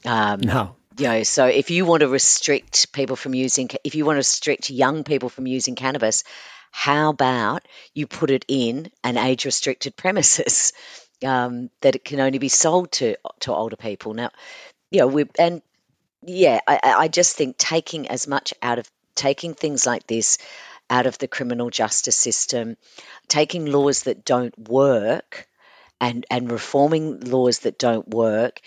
Um, 0.08 0.40
No. 0.42 0.76
you 1.00 1.08
know, 1.08 1.24
so 1.24 1.48
if 1.48 1.72
you 1.72 1.84
want 1.84 2.02
to 2.02 2.08
restrict 2.08 2.94
people 2.94 3.16
from 3.16 3.34
using, 3.34 3.70
if 3.84 3.96
you 3.96 4.06
want 4.06 4.18
to 4.18 4.20
restrict 4.20 4.70
young 4.70 5.04
people 5.04 5.30
from 5.30 5.48
using 5.48 5.74
cannabis, 5.74 6.24
how 6.78 7.10
about 7.10 7.66
you 7.94 8.06
put 8.06 8.32
it 8.32 8.44
in 8.50 8.92
an 9.02 9.18
age-restricted 9.18 9.96
premises 9.96 10.74
um, 11.26 11.70
that 11.80 11.96
it 11.96 12.04
can 12.04 12.20
only 12.20 12.38
be 12.38 12.50
sold 12.50 12.92
to 12.92 13.16
to 13.40 13.54
older 13.54 13.78
people? 13.78 14.14
Now, 14.14 14.32
you 14.92 15.00
know, 15.00 15.08
we 15.08 15.26
and 15.40 15.62
yeah, 16.22 16.60
I, 16.68 16.80
I 16.84 17.08
just 17.08 17.38
think 17.38 17.58
taking 17.58 18.10
as 18.10 18.28
much 18.28 18.54
out 18.62 18.78
of 18.78 18.92
taking 19.16 19.54
things 19.54 19.86
like 19.86 20.06
this 20.06 20.38
out 20.90 21.08
of 21.08 21.18
the 21.18 21.30
criminal 21.30 21.70
justice 21.70 22.18
system, 22.18 22.76
taking 23.30 23.68
laws 23.68 24.04
that 24.04 24.26
don't 24.26 24.68
work, 24.68 25.48
and 26.02 26.26
and 26.30 26.52
reforming 26.52 27.22
laws 27.22 27.60
that 27.60 27.80
don't 27.80 28.10
work 28.10 28.60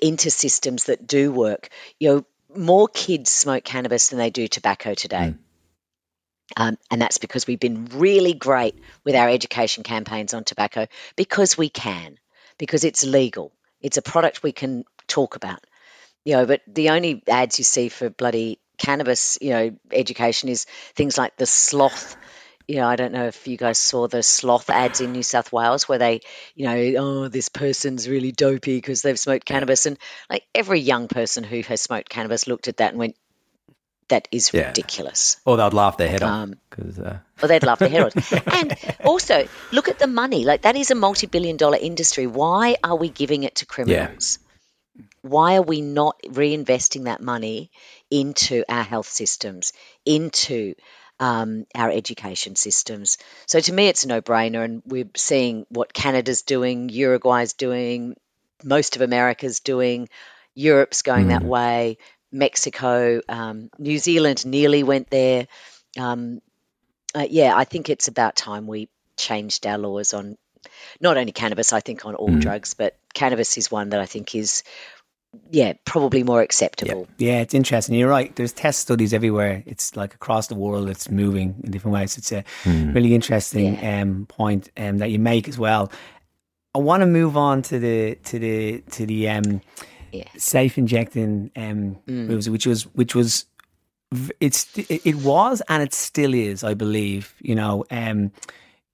into 0.00 0.30
systems 0.30 0.84
that 0.84 1.08
do 1.08 1.32
work. 1.32 1.70
You 1.98 2.08
know, 2.08 2.24
more 2.56 2.86
kids 2.86 3.32
smoke 3.32 3.64
cannabis 3.64 4.10
than 4.10 4.20
they 4.20 4.30
do 4.30 4.46
tobacco 4.46 4.94
today. 4.94 5.34
Um, 6.56 6.78
and 6.90 7.00
that's 7.00 7.18
because 7.18 7.46
we've 7.46 7.60
been 7.60 7.86
really 7.94 8.32
great 8.32 8.74
with 9.04 9.14
our 9.14 9.28
education 9.28 9.84
campaigns 9.84 10.34
on 10.34 10.44
tobacco 10.44 10.86
because 11.16 11.58
we 11.58 11.68
can, 11.68 12.18
because 12.58 12.84
it's 12.84 13.04
legal. 13.04 13.52
It's 13.80 13.96
a 13.96 14.02
product 14.02 14.42
we 14.42 14.52
can 14.52 14.84
talk 15.06 15.36
about. 15.36 15.60
You 16.24 16.34
know, 16.34 16.46
but 16.46 16.62
the 16.66 16.90
only 16.90 17.22
ads 17.28 17.58
you 17.58 17.64
see 17.64 17.88
for 17.88 18.10
bloody 18.10 18.58
cannabis, 18.76 19.38
you 19.40 19.50
know, 19.50 19.76
education 19.92 20.48
is 20.48 20.64
things 20.94 21.18
like 21.18 21.36
the 21.36 21.46
sloth. 21.46 22.16
You 22.66 22.76
know, 22.76 22.86
I 22.86 22.96
don't 22.96 23.12
know 23.12 23.26
if 23.26 23.46
you 23.48 23.56
guys 23.56 23.78
saw 23.78 24.08
the 24.08 24.22
sloth 24.22 24.68
ads 24.68 25.00
in 25.00 25.12
New 25.12 25.22
South 25.22 25.52
Wales 25.52 25.88
where 25.88 25.98
they, 25.98 26.20
you 26.54 26.66
know, 26.66 27.00
oh, 27.02 27.28
this 27.28 27.48
person's 27.48 28.08
really 28.08 28.30
dopey 28.30 28.76
because 28.76 29.00
they've 29.00 29.18
smoked 29.18 29.46
cannabis. 29.46 29.86
And 29.86 29.98
like 30.28 30.44
every 30.54 30.80
young 30.80 31.08
person 31.08 31.44
who 31.44 31.62
has 31.62 31.80
smoked 31.80 32.10
cannabis 32.10 32.46
looked 32.46 32.68
at 32.68 32.76
that 32.78 32.90
and 32.90 32.98
went, 32.98 33.16
that 34.08 34.28
is 34.32 34.52
Yeah. 34.52 34.68
ridiculous. 34.68 35.36
Or 35.44 35.56
they'd 35.56 35.72
laugh 35.72 35.96
their 35.96 36.08
head 36.08 36.22
off. 36.22 36.30
Um, 36.30 36.54
'cause, 36.70 36.98
uh, 36.98 37.18
Well, 37.40 37.48
they'd 37.48 37.62
love 37.62 37.78
the 37.78 37.88
herald. 37.88 38.14
and 38.46 38.74
also, 39.04 39.46
look 39.72 39.88
at 39.88 39.98
the 39.98 40.06
money. 40.06 40.44
Like, 40.44 40.62
that 40.62 40.76
is 40.76 40.90
a 40.90 40.94
multi 40.94 41.26
billion 41.26 41.56
dollar 41.56 41.78
industry. 41.80 42.26
Why 42.26 42.76
are 42.82 42.96
we 42.96 43.08
giving 43.08 43.42
it 43.44 43.56
to 43.56 43.66
criminals? 43.66 44.38
Why 45.22 45.56
are 45.56 45.62
we 45.62 45.80
not 45.80 46.20
reinvesting 46.24 47.04
that 47.04 47.20
money 47.20 47.70
into 48.10 48.64
our 48.68 48.82
health 48.82 49.08
systems, 49.08 49.72
into 50.04 50.74
um, 51.20 51.66
our 51.74 51.90
education 51.90 52.56
systems? 52.56 53.18
So, 53.46 53.60
to 53.60 53.72
me, 53.72 53.88
it's 53.88 54.04
a 54.04 54.08
no 54.08 54.20
brainer. 54.20 54.64
And 54.64 54.82
we're 54.86 55.10
seeing 55.16 55.66
what 55.68 55.92
Canada's 55.92 56.42
doing, 56.42 56.88
Uruguay's 56.88 57.52
doing, 57.52 58.16
most 58.64 58.96
of 58.96 59.02
America's 59.02 59.60
doing, 59.60 60.08
Europe's 60.54 61.02
going 61.02 61.28
that 61.28 61.44
way, 61.44 61.98
Mexico, 62.30 63.20
um, 63.28 63.70
New 63.78 63.98
Zealand 63.98 64.44
nearly 64.46 64.82
went 64.82 65.10
there. 65.10 65.46
Um, 65.98 66.40
uh, 67.14 67.26
yeah, 67.28 67.56
I 67.56 67.64
think 67.64 67.88
it's 67.88 68.08
about 68.08 68.36
time 68.36 68.66
we 68.66 68.88
changed 69.16 69.66
our 69.66 69.78
laws 69.78 70.14
on 70.14 70.36
not 71.00 71.16
only 71.16 71.32
cannabis, 71.32 71.72
I 71.72 71.80
think 71.80 72.04
on 72.04 72.14
all 72.14 72.36
drugs, 72.36 72.74
but 72.74 72.96
cannabis 73.14 73.56
is 73.56 73.70
one 73.70 73.90
that 73.90 74.00
I 74.00 74.06
think 74.06 74.34
is, 74.34 74.62
yeah, 75.50 75.74
probably 75.84 76.22
more 76.22 76.40
acceptable. 76.42 77.06
Yeah, 77.18 77.40
it's 77.40 77.54
interesting. 77.54 77.94
You're 77.94 78.08
right. 78.08 78.34
There's 78.34 78.52
test 78.52 78.80
studies 78.80 79.14
everywhere. 79.14 79.62
It's 79.66 79.96
like 79.96 80.14
across 80.14 80.48
the 80.48 80.54
world. 80.54 80.88
It's 80.88 81.10
moving 81.10 81.60
in 81.62 81.70
different 81.70 81.94
ways. 81.94 82.18
It's 82.18 82.32
a 82.32 82.44
really 82.66 83.14
interesting 83.14 83.84
um, 83.84 84.26
point 84.26 84.70
um, 84.76 84.98
that 84.98 85.10
you 85.10 85.18
make 85.18 85.48
as 85.48 85.58
well. 85.58 85.90
I 86.74 86.78
want 86.78 87.00
to 87.00 87.06
move 87.06 87.36
on 87.36 87.62
to 87.62 87.78
the 87.78 88.16
to 88.24 88.38
the 88.38 88.80
to 88.92 89.06
the 89.06 89.28
um, 89.30 89.60
Yeah. 90.12 90.28
safe 90.36 90.78
injecting 90.78 91.50
um, 91.56 91.98
moves, 92.06 92.48
which 92.48 92.66
was 92.66 92.84
which 92.94 93.14
was 93.14 93.46
it's 94.40 94.66
it 94.76 95.16
was 95.16 95.62
and 95.68 95.82
it 95.82 95.92
still 95.94 96.34
is, 96.34 96.64
I 96.64 96.74
believe. 96.74 97.34
You 97.40 97.54
know, 97.54 97.84
um, 97.90 98.32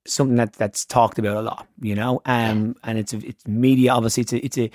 something 0.07 0.37
that 0.37 0.55
that's 0.55 0.85
talked 0.85 1.19
about 1.19 1.37
a 1.37 1.43
lot. 1.43 1.67
You 1.81 1.95
know, 1.95 2.21
um, 2.27 2.77
and 2.85 2.99
it's 2.99 3.13
it's 3.13 3.47
media. 3.47 3.93
Obviously, 3.93 4.23
it's 4.23 4.33
a 4.33 4.45
it's 4.45 4.59
a 4.59 4.71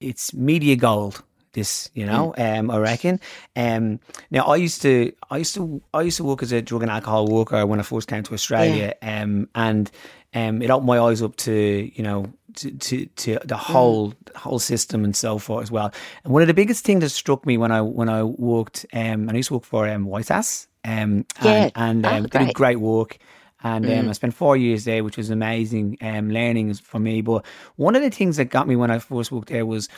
it's 0.00 0.34
media 0.34 0.76
gold. 0.76 1.22
This, 1.52 1.88
you 1.94 2.04
know, 2.04 2.34
um, 2.36 2.68
I 2.68 2.78
reckon. 2.78 3.20
Um, 3.54 4.00
now, 4.32 4.42
I 4.42 4.56
used 4.56 4.82
to, 4.82 5.12
I 5.30 5.36
used 5.36 5.54
to, 5.54 5.80
I 5.94 6.02
used 6.02 6.16
to 6.16 6.24
work 6.24 6.42
as 6.42 6.50
a 6.50 6.60
drug 6.60 6.82
and 6.82 6.90
alcohol 6.90 7.28
worker 7.28 7.64
when 7.64 7.78
I 7.78 7.84
first 7.84 8.08
came 8.08 8.24
to 8.24 8.34
Australia, 8.34 8.94
um, 9.02 9.48
and 9.54 9.88
um, 10.34 10.62
it 10.62 10.70
opened 10.70 10.88
my 10.88 10.98
eyes 10.98 11.22
up 11.22 11.36
to, 11.36 11.52
you 11.94 12.02
know, 12.02 12.26
to 12.56 12.70
to, 12.70 13.06
to 13.06 13.38
the 13.44 13.56
whole 13.56 14.14
whole 14.36 14.58
system 14.58 15.04
and 15.04 15.14
so 15.16 15.38
forth 15.38 15.64
as 15.64 15.70
well. 15.70 15.92
And 16.24 16.32
one 16.32 16.42
of 16.42 16.48
the 16.48 16.54
biggest 16.54 16.84
things 16.84 17.00
that 17.02 17.10
struck 17.10 17.46
me 17.46 17.58
when 17.58 17.72
I 17.72 17.80
when 17.82 18.08
I 18.08 18.22
worked, 18.22 18.86
um, 18.92 19.28
and 19.28 19.32
I 19.32 19.36
used 19.36 19.48
to 19.48 19.54
work 19.54 19.64
for 19.64 19.88
um, 19.88 20.04
White 20.06 20.28
House, 20.28 20.66
um, 20.84 21.26
Yeah. 21.40 21.70
and, 21.74 22.04
and 22.04 22.06
Oh, 22.06 22.10
um, 22.10 22.22
they 22.22 22.28
did 22.28 22.30
great. 22.30 22.54
great 22.54 22.80
work. 22.80 23.18
And 23.62 23.88
um, 23.88 24.08
I 24.10 24.12
spent 24.12 24.34
four 24.34 24.58
years 24.58 24.84
there, 24.84 25.02
which 25.02 25.16
was 25.16 25.30
amazing 25.30 25.96
um, 26.02 26.30
learning 26.30 26.74
for 26.74 26.98
me. 26.98 27.22
But 27.22 27.46
one 27.76 27.96
of 27.96 28.02
the 28.02 28.10
things 28.10 28.36
that 28.36 28.46
got 28.46 28.68
me 28.68 28.76
when 28.76 28.90
I 28.90 28.98
first 28.98 29.32
worked 29.32 29.48
there 29.48 29.64
was 29.64 29.88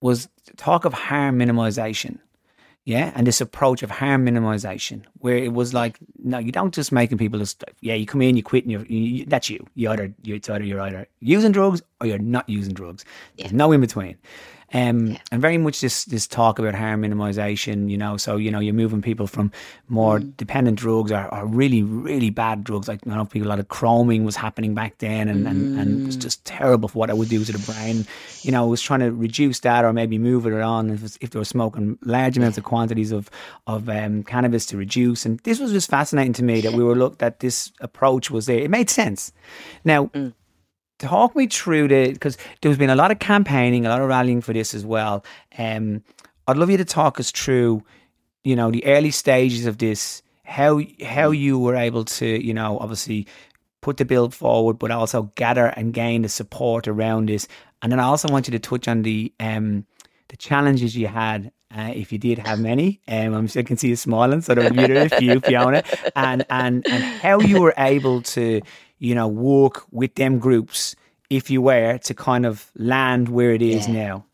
was 0.00 0.28
talk 0.56 0.86
of 0.86 0.94
harm 0.94 1.38
minimization. 1.38 2.18
Yeah, 2.90 3.12
and 3.14 3.24
this 3.24 3.40
approach 3.40 3.84
of 3.84 3.90
harm 3.92 4.26
minimization, 4.26 5.04
where 5.20 5.36
it 5.36 5.52
was 5.52 5.72
like, 5.72 6.00
no, 6.24 6.38
you 6.38 6.50
don't 6.50 6.74
just 6.74 6.90
making 6.90 7.18
people 7.18 7.38
just, 7.38 7.62
yeah, 7.82 7.94
you 7.94 8.04
come 8.04 8.20
in, 8.20 8.36
you 8.36 8.42
quit, 8.42 8.64
and 8.64 8.72
you're, 8.72 8.84
you, 8.86 9.26
that's 9.26 9.48
you. 9.48 9.64
You 9.76 9.90
either, 9.90 10.12
you, 10.22 10.34
it's 10.34 10.50
either 10.50 10.64
you're 10.64 10.80
either 10.80 11.06
using 11.20 11.52
drugs 11.52 11.82
or 12.00 12.08
you're 12.08 12.18
not 12.18 12.48
using 12.48 12.74
drugs. 12.74 13.04
There's 13.38 13.52
no 13.52 13.70
in 13.70 13.80
between. 13.80 14.18
Um, 14.72 15.18
and 15.32 15.40
very 15.42 15.58
much 15.58 15.80
this 15.80 16.04
this 16.04 16.28
talk 16.28 16.58
about 16.60 16.74
harm 16.74 17.02
minimization, 17.02 17.90
you 17.90 17.98
know. 17.98 18.16
So 18.16 18.36
you 18.36 18.50
know, 18.50 18.60
you're 18.60 18.74
moving 18.74 19.02
people 19.02 19.26
from 19.26 19.50
more 19.88 20.20
dependent 20.20 20.78
drugs 20.78 21.10
or, 21.10 21.26
or 21.34 21.44
really 21.46 21.82
really 21.82 22.30
bad 22.30 22.62
drugs. 22.62 22.86
Like 22.86 23.04
you 23.04 23.12
know, 23.12 23.24
people 23.24 23.48
a 23.48 23.50
lot 23.50 23.58
of 23.58 23.66
chroming 23.68 24.24
was 24.24 24.36
happening 24.36 24.74
back 24.74 24.98
then, 24.98 25.28
and, 25.28 25.46
and, 25.46 25.78
and 25.78 26.02
it 26.02 26.06
was 26.06 26.16
just 26.16 26.44
terrible 26.44 26.88
for 26.88 26.98
what 26.98 27.10
it 27.10 27.16
would 27.16 27.28
do 27.28 27.44
to 27.44 27.52
the 27.52 27.72
brain. 27.72 28.06
You 28.42 28.52
know, 28.52 28.64
it 28.64 28.70
was 28.70 28.80
trying 28.80 29.00
to 29.00 29.10
reduce 29.10 29.60
that 29.60 29.84
or 29.84 29.92
maybe 29.92 30.18
move 30.18 30.46
it 30.46 30.52
on 30.60 30.90
if, 30.90 31.18
if 31.20 31.30
they 31.30 31.38
were 31.38 31.44
smoking 31.44 31.98
large 32.02 32.36
amounts 32.36 32.56
of 32.56 32.64
quantities 32.64 33.10
of 33.10 33.28
of 33.66 33.88
um, 33.88 34.22
cannabis 34.22 34.66
to 34.66 34.76
reduce. 34.76 35.26
And 35.26 35.40
this 35.40 35.58
was 35.58 35.72
just 35.72 35.90
fascinating 35.90 36.32
to 36.34 36.44
me 36.44 36.60
that 36.60 36.72
we 36.72 36.84
were 36.84 36.94
looked 36.94 37.22
at 37.22 37.40
this 37.40 37.72
approach 37.80 38.30
was 38.30 38.46
there. 38.46 38.60
It 38.60 38.70
made 38.70 38.88
sense. 38.88 39.32
Now 39.84 40.10
talk 41.00 41.34
me 41.34 41.46
through 41.46 41.88
the 41.88 42.12
because 42.12 42.36
there's 42.60 42.78
been 42.78 42.90
a 42.90 42.96
lot 42.96 43.10
of 43.10 43.18
campaigning, 43.18 43.86
a 43.86 43.88
lot 43.88 44.00
of 44.00 44.08
rallying 44.08 44.40
for 44.40 44.52
this 44.52 44.74
as 44.74 44.84
well. 44.84 45.24
Um, 45.58 46.02
I'd 46.46 46.56
love 46.56 46.70
you 46.70 46.76
to 46.76 46.84
talk 46.84 47.18
us 47.18 47.30
through, 47.30 47.82
you 48.44 48.54
know, 48.54 48.70
the 48.70 48.84
early 48.84 49.10
stages 49.10 49.66
of 49.66 49.78
this, 49.78 50.22
how 50.44 50.80
how 51.04 51.30
you 51.30 51.58
were 51.58 51.76
able 51.76 52.04
to, 52.04 52.26
you 52.26 52.54
know, 52.54 52.78
obviously 52.78 53.26
put 53.80 53.96
the 53.96 54.04
bill 54.04 54.30
forward, 54.30 54.78
but 54.78 54.90
also 54.90 55.30
gather 55.34 55.66
and 55.66 55.94
gain 55.94 56.22
the 56.22 56.28
support 56.28 56.86
around 56.86 57.28
this. 57.28 57.48
And 57.82 57.90
then 57.90 57.98
I 57.98 58.04
also 58.04 58.28
want 58.28 58.46
you 58.46 58.52
to 58.52 58.58
touch 58.58 58.88
on 58.88 59.02
the 59.02 59.32
um 59.40 59.86
the 60.28 60.36
challenges 60.36 60.96
you 60.96 61.08
had. 61.08 61.52
Uh, 61.72 61.92
if 61.94 62.10
you 62.10 62.18
did 62.18 62.36
have 62.36 62.58
many, 62.58 63.00
um, 63.06 63.32
I'm 63.32 63.46
sure 63.46 63.60
I 63.60 63.62
can 63.62 63.76
see 63.76 63.90
you 63.90 63.94
smiling, 63.94 64.40
so 64.40 64.56
there 64.56 64.64
were 64.72 65.02
a 65.02 65.08
few, 65.08 65.38
Fiona, 65.38 65.84
and 66.16 66.44
and 66.50 66.84
and 66.90 67.04
how 67.22 67.38
you 67.38 67.60
were 67.60 67.74
able 67.78 68.22
to, 68.22 68.60
you 69.00 69.16
know, 69.16 69.26
work 69.26 69.84
with 69.90 70.14
them 70.14 70.38
groups, 70.38 70.94
if 71.28 71.50
you 71.50 71.60
were 71.62 71.98
to 71.98 72.14
kind 72.14 72.46
of 72.46 72.70
land 72.76 73.28
where 73.28 73.52
it 73.52 73.62
is 73.62 73.88
Yeah. 73.88 73.94
now. 73.94 74.24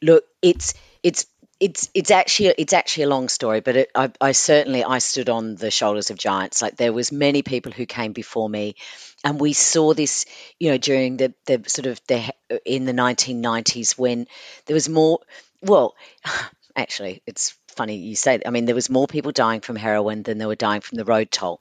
Look, 0.00 0.24
it's 0.40 0.72
it's 1.02 1.26
it's 1.58 1.90
it's 1.92 2.10
actually 2.10 2.54
it's 2.56 2.72
actually 2.72 3.04
a 3.04 3.08
long 3.08 3.28
story, 3.28 3.60
but 3.60 3.76
it, 3.76 3.90
I, 3.94 4.10
I 4.20 4.32
certainly 4.32 4.82
I 4.82 4.98
stood 4.98 5.28
on 5.28 5.56
the 5.56 5.70
shoulders 5.70 6.10
of 6.10 6.16
giants. 6.16 6.62
Like 6.62 6.76
there 6.76 6.92
was 6.92 7.12
many 7.12 7.42
people 7.42 7.70
who 7.72 7.84
came 7.84 8.12
before 8.12 8.48
me, 8.48 8.76
and 9.24 9.38
we 9.38 9.52
saw 9.52 9.92
this, 9.92 10.24
you 10.58 10.70
know, 10.70 10.78
during 10.78 11.18
the 11.18 11.34
the 11.44 11.62
sort 11.66 11.86
of 11.86 12.00
the 12.06 12.32
in 12.64 12.86
the 12.86 12.92
1990s 12.94 13.98
when 13.98 14.26
there 14.66 14.74
was 14.74 14.88
more. 14.88 15.20
Well, 15.62 15.94
actually, 16.76 17.22
it's 17.26 17.54
funny 17.76 17.96
you 17.96 18.16
say. 18.16 18.38
that. 18.38 18.48
I 18.48 18.50
mean, 18.50 18.64
there 18.64 18.74
was 18.74 18.88
more 18.88 19.06
people 19.06 19.32
dying 19.32 19.60
from 19.60 19.76
heroin 19.76 20.22
than 20.22 20.38
there 20.38 20.48
were 20.48 20.56
dying 20.56 20.80
from 20.80 20.96
the 20.96 21.04
road 21.04 21.30
toll. 21.30 21.60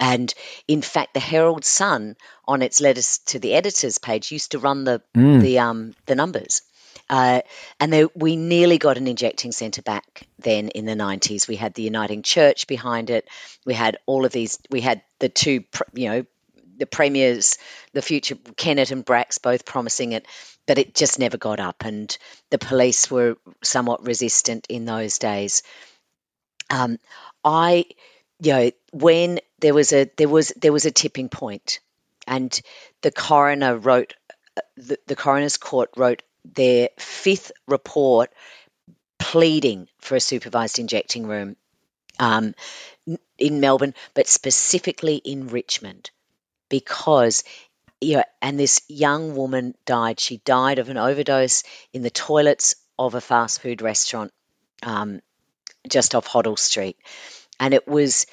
And 0.00 0.32
in 0.66 0.82
fact, 0.82 1.14
the 1.14 1.20
Herald 1.20 1.64
Sun 1.64 2.16
on 2.48 2.62
its 2.62 2.80
letters 2.80 3.18
to 3.26 3.38
the 3.38 3.54
editors 3.54 3.98
page 3.98 4.32
used 4.32 4.52
to 4.52 4.58
run 4.58 4.84
the 4.84 5.02
the 5.42 5.58
um 5.60 5.94
the 6.06 6.16
numbers. 6.16 6.62
Uh, 7.08 7.42
and 7.80 7.92
there, 7.92 8.08
we 8.14 8.36
nearly 8.36 8.78
got 8.78 8.96
an 8.96 9.08
injecting 9.08 9.50
centre 9.50 9.82
back 9.82 10.28
then 10.38 10.68
in 10.68 10.86
the 10.86 10.94
90s. 10.94 11.48
We 11.48 11.56
had 11.56 11.74
the 11.74 11.82
Uniting 11.82 12.22
Church 12.22 12.68
behind 12.68 13.10
it. 13.10 13.28
We 13.66 13.74
had 13.74 13.98
all 14.06 14.24
of 14.24 14.30
these, 14.30 14.58
we 14.70 14.80
had 14.80 15.02
the 15.18 15.28
two, 15.28 15.64
you 15.92 16.08
know, 16.08 16.24
the 16.78 16.86
premiers, 16.86 17.58
the 17.92 18.00
future 18.00 18.36
Kennett 18.56 18.92
and 18.92 19.04
Bracks 19.04 19.38
both 19.38 19.64
promising 19.64 20.12
it, 20.12 20.26
but 20.66 20.78
it 20.78 20.94
just 20.94 21.18
never 21.18 21.36
got 21.36 21.60
up, 21.60 21.84
and 21.84 22.16
the 22.50 22.58
police 22.58 23.10
were 23.10 23.36
somewhat 23.62 24.06
resistant 24.06 24.66
in 24.68 24.84
those 24.84 25.18
days. 25.18 25.62
Um, 26.70 26.98
I, 27.44 27.86
you 28.40 28.52
know, 28.52 28.70
when 28.92 29.40
there 29.60 29.74
was 29.74 29.92
a 29.92 30.10
there 30.16 30.28
was 30.28 30.52
there 30.56 30.72
was 30.72 30.86
a 30.86 30.90
tipping 30.90 31.28
point, 31.28 31.80
and 32.26 32.60
the 33.02 33.10
coroner 33.10 33.76
wrote, 33.76 34.14
the, 34.76 34.98
the 35.06 35.16
coroner's 35.16 35.56
court 35.56 35.90
wrote 35.96 36.22
their 36.44 36.88
fifth 36.98 37.52
report 37.66 38.30
pleading 39.18 39.88
for 39.98 40.16
a 40.16 40.20
supervised 40.20 40.78
injecting 40.78 41.26
room 41.26 41.56
um, 42.18 42.54
in 43.38 43.60
Melbourne, 43.60 43.94
but 44.14 44.28
specifically 44.28 45.16
in 45.16 45.48
Richmond, 45.48 46.10
because 46.68 47.44
you 48.00 48.16
know, 48.16 48.24
and 48.40 48.58
this 48.58 48.80
young 48.88 49.36
woman 49.36 49.74
died. 49.84 50.20
She 50.20 50.38
died 50.38 50.78
of 50.78 50.88
an 50.88 50.96
overdose 50.96 51.64
in 51.92 52.02
the 52.02 52.10
toilets 52.10 52.76
of 52.98 53.14
a 53.14 53.20
fast 53.20 53.60
food 53.60 53.82
restaurant 53.82 54.32
um, 54.82 55.20
just 55.88 56.14
off 56.14 56.26
Hoddle 56.26 56.58
Street, 56.58 56.96
and 57.58 57.74
it 57.74 57.86
was 57.86 58.26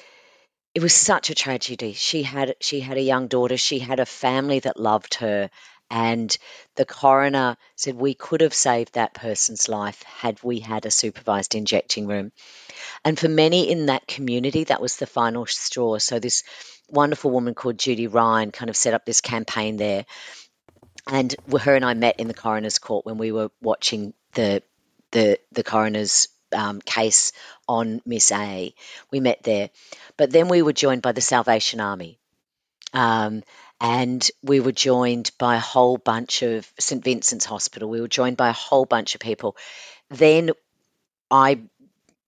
it 0.78 0.82
was 0.82 0.94
such 0.94 1.28
a 1.28 1.34
tragedy. 1.34 1.92
She 1.92 2.22
had 2.22 2.54
she 2.60 2.78
had 2.78 2.98
a 2.98 3.02
young 3.02 3.26
daughter. 3.26 3.56
She 3.56 3.80
had 3.80 3.98
a 3.98 4.06
family 4.06 4.60
that 4.60 4.78
loved 4.78 5.14
her, 5.14 5.50
and 5.90 6.38
the 6.76 6.84
coroner 6.84 7.56
said 7.74 7.96
we 7.96 8.14
could 8.14 8.42
have 8.42 8.54
saved 8.54 8.94
that 8.94 9.12
person's 9.12 9.68
life 9.68 10.04
had 10.04 10.40
we 10.44 10.60
had 10.60 10.86
a 10.86 10.92
supervised 10.92 11.56
injecting 11.56 12.06
room. 12.06 12.30
And 13.04 13.18
for 13.18 13.28
many 13.28 13.68
in 13.68 13.86
that 13.86 14.06
community, 14.06 14.62
that 14.62 14.80
was 14.80 14.98
the 14.98 15.06
final 15.08 15.46
straw. 15.46 15.98
So 15.98 16.20
this 16.20 16.44
wonderful 16.88 17.32
woman 17.32 17.56
called 17.56 17.76
Judy 17.76 18.06
Ryan 18.06 18.52
kind 18.52 18.70
of 18.70 18.76
set 18.76 18.94
up 18.94 19.04
this 19.04 19.20
campaign 19.20 19.78
there. 19.78 20.06
And 21.08 21.34
her 21.60 21.74
and 21.74 21.84
I 21.84 21.94
met 21.94 22.20
in 22.20 22.28
the 22.28 22.34
coroner's 22.34 22.78
court 22.78 23.04
when 23.04 23.18
we 23.18 23.32
were 23.32 23.50
watching 23.60 24.14
the 24.34 24.62
the 25.10 25.40
the 25.50 25.64
coroner's 25.64 26.28
um, 26.52 26.80
case 26.80 27.32
on 27.68 28.00
Miss 28.06 28.32
A. 28.32 28.74
We 29.10 29.20
met 29.20 29.42
there, 29.42 29.70
but 30.16 30.30
then 30.30 30.48
we 30.48 30.62
were 30.62 30.72
joined 30.72 31.02
by 31.02 31.12
the 31.12 31.20
Salvation 31.20 31.80
Army, 31.80 32.18
um, 32.92 33.42
and 33.80 34.28
we 34.42 34.60
were 34.60 34.72
joined 34.72 35.30
by 35.38 35.56
a 35.56 35.60
whole 35.60 35.98
bunch 35.98 36.42
of 36.42 36.70
St 36.78 37.02
Vincent's 37.02 37.44
Hospital. 37.44 37.88
We 37.88 38.00
were 38.00 38.08
joined 38.08 38.36
by 38.36 38.48
a 38.48 38.52
whole 38.52 38.84
bunch 38.84 39.14
of 39.14 39.20
people. 39.20 39.56
Then 40.10 40.50
I 41.30 41.60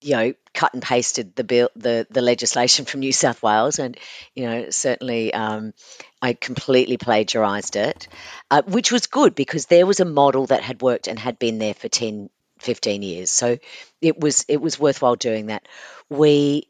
you 0.01 0.15
know, 0.15 0.33
cut 0.53 0.73
and 0.73 0.81
pasted 0.81 1.35
the 1.35 1.43
bill, 1.43 1.69
the 1.75 2.07
the 2.09 2.21
legislation 2.21 2.85
from 2.87 3.01
New 3.01 3.11
South 3.11 3.41
Wales, 3.43 3.79
and 3.79 3.97
you 4.35 4.45
know, 4.45 4.69
certainly 4.69 5.33
um, 5.33 5.73
I 6.21 6.33
completely 6.33 6.97
plagiarised 6.97 7.75
it, 7.75 8.07
uh, 8.49 8.63
which 8.63 8.91
was 8.91 9.07
good 9.07 9.35
because 9.35 9.67
there 9.67 9.85
was 9.85 9.99
a 9.99 10.05
model 10.05 10.47
that 10.47 10.63
had 10.63 10.81
worked 10.81 11.07
and 11.07 11.19
had 11.19 11.39
been 11.39 11.59
there 11.59 11.73
for 11.73 11.87
10, 11.87 12.29
15 12.61 13.01
years. 13.01 13.31
So 13.31 13.57
it 14.01 14.19
was 14.19 14.45
it 14.47 14.61
was 14.61 14.79
worthwhile 14.79 15.15
doing 15.15 15.47
that. 15.47 15.67
We 16.09 16.67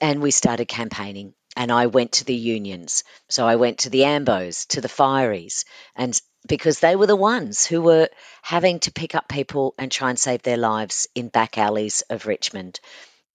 and 0.00 0.20
we 0.22 0.30
started 0.30 0.66
campaigning, 0.66 1.34
and 1.56 1.70
I 1.72 1.86
went 1.86 2.12
to 2.12 2.24
the 2.24 2.34
unions. 2.34 3.04
So 3.28 3.46
I 3.46 3.56
went 3.56 3.80
to 3.80 3.90
the 3.90 4.02
Ambos, 4.04 4.66
to 4.68 4.80
the 4.80 4.88
Fireys, 4.88 5.64
and 5.94 6.20
because 6.46 6.80
they 6.80 6.96
were 6.96 7.06
the 7.06 7.16
ones 7.16 7.66
who 7.66 7.82
were 7.82 8.08
having 8.42 8.80
to 8.80 8.92
pick 8.92 9.14
up 9.14 9.28
people 9.28 9.74
and 9.78 9.90
try 9.90 10.10
and 10.10 10.18
save 10.18 10.42
their 10.42 10.56
lives 10.56 11.08
in 11.14 11.28
back 11.28 11.58
alleys 11.58 12.02
of 12.08 12.26
Richmond. 12.26 12.80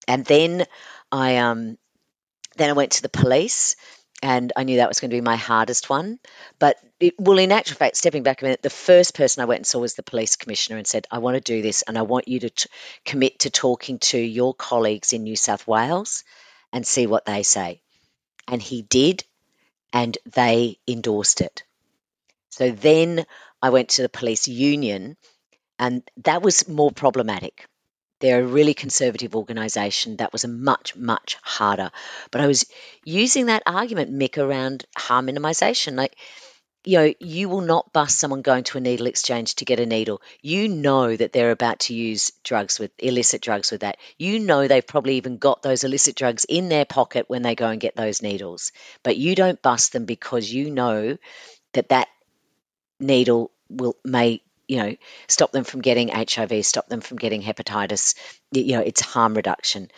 And 0.08 0.26
then 0.26 0.66
I 1.12 1.38
um 1.38 1.78
then 2.58 2.70
I 2.70 2.74
went 2.74 2.94
to 2.94 3.02
the 3.02 3.10
police 3.10 3.76
and 4.22 4.54
I 4.56 4.64
knew 4.64 4.78
that 4.78 4.88
was 4.90 5.00
going 5.00 5.12
to 5.12 5.18
be 5.18 5.22
my 5.22 5.36
hardest 5.36 5.90
one. 5.90 6.20
But 6.60 6.78
it, 7.00 7.16
well, 7.20 7.38
in 7.40 7.52
actual 7.52 7.78
fact, 7.78 7.98
stepping 7.98 8.24
back 8.24 8.42
a 8.42 8.46
minute, 8.46 8.62
the 8.62 8.70
first 8.70 9.16
person 9.16 9.42
I 9.42 9.46
went 9.46 9.60
and 9.60 9.68
saw 9.68 9.80
was 9.80 9.96
the 9.96 10.04
police 10.04 10.36
commissioner 10.36 10.78
and 10.78 10.88
said, 10.88 11.08
"I 11.12 11.20
want 11.20 11.36
to 11.36 11.42
do 11.42 11.62
this, 11.62 11.82
and 11.84 11.98
I 11.98 12.04
want 12.04 12.28
you 12.28 12.40
to 12.42 12.50
t- 12.50 12.70
commit 13.06 13.40
to 13.40 13.50
talking 13.50 14.00
to 14.00 14.18
your 14.20 14.54
colleagues 14.54 15.14
in 15.14 15.24
New 15.24 15.36
South 15.36 15.68
Wales 15.68 16.24
and 16.74 16.86
see 16.86 17.08
what 17.08 17.26
they 17.26 17.44
say." 17.44 17.82
And 18.48 18.62
he 18.62 18.84
did, 18.84 19.24
and 19.94 20.18
they 20.26 20.80
endorsed 20.88 21.42
it. 21.42 21.64
So 22.50 22.72
then 22.72 23.26
I 23.62 23.72
went 23.72 23.90
to 23.92 24.04
the 24.04 24.10
police 24.10 24.48
union, 24.48 25.18
and 25.80 26.04
that 26.26 26.42
was 26.44 26.68
more 26.68 26.92
problematic. 26.92 27.68
They're 28.22 28.44
a 28.44 28.48
really 28.48 28.74
conservative 28.74 29.36
organisation. 29.36 30.18
That 30.18 30.32
was 30.32 30.46
a 30.46 30.48
much, 30.48 30.96
much 30.96 31.38
harder. 31.42 31.92
But 32.32 32.42
I 32.42 32.48
was 32.48 32.66
using 33.04 33.48
that 33.48 33.64
argument, 33.66 34.14
Mick, 34.14 34.38
around 34.38 34.86
harm 34.96 35.28
minimisation. 35.28 35.96
Like, 35.96 36.16
you 36.84 36.98
know, 36.98 37.14
you 37.20 37.50
will 37.50 37.62
not 37.62 37.94
bust 37.94 38.18
someone 38.18 38.42
going 38.42 38.64
to 38.66 38.78
a 38.78 38.82
needle 38.82 39.06
exchange 39.06 39.56
to 39.56 39.66
get 39.66 39.80
a 39.80 39.86
needle. 39.86 40.22
You 40.42 40.68
know 40.68 41.16
that 41.16 41.32
they're 41.32 41.52
about 41.52 41.82
to 41.82 41.94
use 41.94 42.32
drugs 42.44 42.80
with 42.80 42.92
illicit 42.98 43.42
drugs 43.42 43.72
with 43.72 43.82
that. 43.82 43.98
You 44.18 44.40
know 44.40 44.68
they've 44.68 44.86
probably 44.86 45.18
even 45.18 45.38
got 45.38 45.62
those 45.62 45.84
illicit 45.84 46.16
drugs 46.16 46.46
in 46.48 46.70
their 46.70 46.86
pocket 46.86 47.30
when 47.30 47.44
they 47.44 47.56
go 47.56 47.70
and 47.70 47.80
get 47.82 47.96
those 47.96 48.24
needles. 48.24 48.72
But 49.04 49.18
you 49.18 49.36
don't 49.36 49.62
bust 49.62 49.94
them 49.94 50.06
because 50.06 50.52
you 50.52 50.72
know 50.72 51.18
that 51.74 51.90
that 51.90 52.08
needle 53.00 53.52
will 53.70 53.96
may 54.04 54.42
you 54.72 54.78
know 54.78 54.96
stop 55.28 55.52
them 55.52 55.66
from 55.66 55.82
getting 55.82 56.08
HIV, 56.08 56.66
stop 56.66 56.88
them 56.88 57.02
from 57.02 57.18
getting 57.18 57.44
hepatitis. 57.44 58.16
You 58.54 58.78
know, 58.78 58.82
it's 58.82 59.02
harm 59.02 59.34
reduction. 59.34 59.92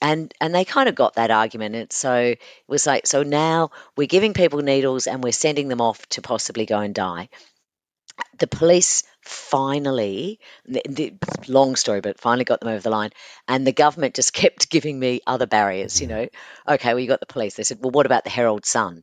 And 0.00 0.32
and 0.40 0.54
they 0.54 0.64
kind 0.64 0.88
of 0.88 0.94
got 0.94 1.16
that 1.16 1.32
argument. 1.32 1.74
And 1.74 1.92
so 1.92 2.14
it 2.14 2.38
was 2.68 2.86
like, 2.86 3.08
so 3.08 3.24
now 3.24 3.72
we're 3.96 4.06
giving 4.06 4.32
people 4.32 4.60
needles 4.60 5.08
and 5.08 5.24
we're 5.24 5.32
sending 5.32 5.66
them 5.66 5.80
off 5.80 6.06
to 6.10 6.22
possibly 6.22 6.64
go 6.64 6.78
and 6.78 6.94
die. 6.94 7.28
The 8.38 8.46
police 8.46 9.02
finally, 9.22 10.38
the, 10.64 10.82
the, 10.88 11.14
long 11.48 11.74
story, 11.74 12.00
but 12.00 12.20
finally 12.20 12.44
got 12.44 12.60
them 12.60 12.68
over 12.68 12.80
the 12.80 12.90
line. 12.90 13.10
And 13.48 13.66
the 13.66 13.72
government 13.72 14.14
just 14.14 14.32
kept 14.42 14.70
giving 14.70 14.96
me 14.96 15.22
other 15.26 15.46
barriers. 15.46 16.00
You 16.00 16.06
mm. 16.06 16.10
know, 16.10 16.28
okay, 16.74 16.94
well 16.94 17.00
you 17.00 17.08
got 17.08 17.20
the 17.20 17.26
police. 17.26 17.56
They 17.56 17.64
said, 17.64 17.78
well, 17.80 17.90
what 17.90 18.06
about 18.06 18.22
the 18.22 18.30
Herald 18.30 18.64
Sun? 18.64 19.02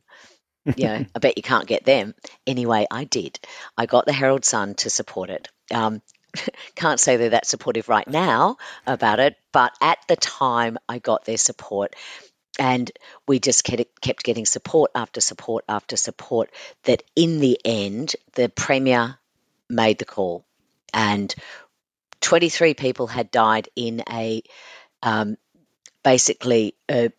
You 0.76 0.84
know, 0.84 1.04
I 1.14 1.18
bet 1.18 1.36
you 1.36 1.42
can't 1.42 1.66
get 1.66 1.84
them. 1.84 2.14
Anyway, 2.46 2.86
I 2.90 3.04
did. 3.04 3.38
I 3.76 3.86
got 3.86 4.06
the 4.06 4.12
Herald 4.12 4.44
Sun 4.44 4.74
to 4.76 4.90
support 4.90 5.30
it. 5.30 5.48
Um, 5.72 6.02
can't 6.74 7.00
say 7.00 7.16
they're 7.16 7.30
that 7.30 7.46
supportive 7.46 7.88
right 7.88 8.06
now 8.06 8.56
about 8.86 9.20
it, 9.20 9.36
but 9.52 9.72
at 9.80 9.98
the 10.08 10.16
time 10.16 10.78
I 10.88 10.98
got 10.98 11.24
their 11.24 11.38
support. 11.38 11.94
And 12.58 12.90
we 13.28 13.38
just 13.38 13.62
kept 13.62 14.24
getting 14.24 14.44
support 14.44 14.90
after 14.94 15.20
support 15.20 15.64
after 15.68 15.96
support. 15.96 16.50
That 16.84 17.04
in 17.14 17.38
the 17.38 17.58
end, 17.64 18.16
the 18.34 18.48
Premier 18.48 19.16
made 19.68 19.98
the 19.98 20.04
call. 20.04 20.44
And 20.92 21.32
23 22.20 22.74
people 22.74 23.06
had 23.06 23.30
died 23.30 23.68
in 23.76 24.02
a 24.10 24.42
um, 25.04 25.36
basically 26.02 26.74
a, 26.90 27.12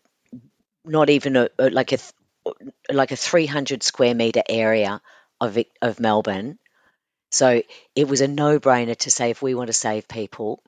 not 0.84 1.10
even 1.10 1.38
a 1.38 1.50
like 1.58 1.93
a 1.93 2.00
like 2.91 3.12
a 3.12 3.16
300 3.16 3.84
square 3.84 4.16
meter 4.16 4.43
area 4.47 5.02
of 5.39 5.58
it, 5.58 5.68
of 5.82 6.00
Melbourne. 6.00 6.60
So 7.32 7.62
it 7.95 8.08
was 8.08 8.22
a 8.22 8.28
no 8.28 8.60
brainer 8.60 8.95
to 8.97 9.12
say 9.12 9.30
if 9.30 9.41
we 9.41 9.56
want 9.56 9.68
to 9.68 9.74
save 9.74 10.08
people, 10.08 10.64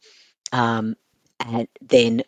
um, 0.52 0.96
and 1.40 1.68
then 1.82 2.24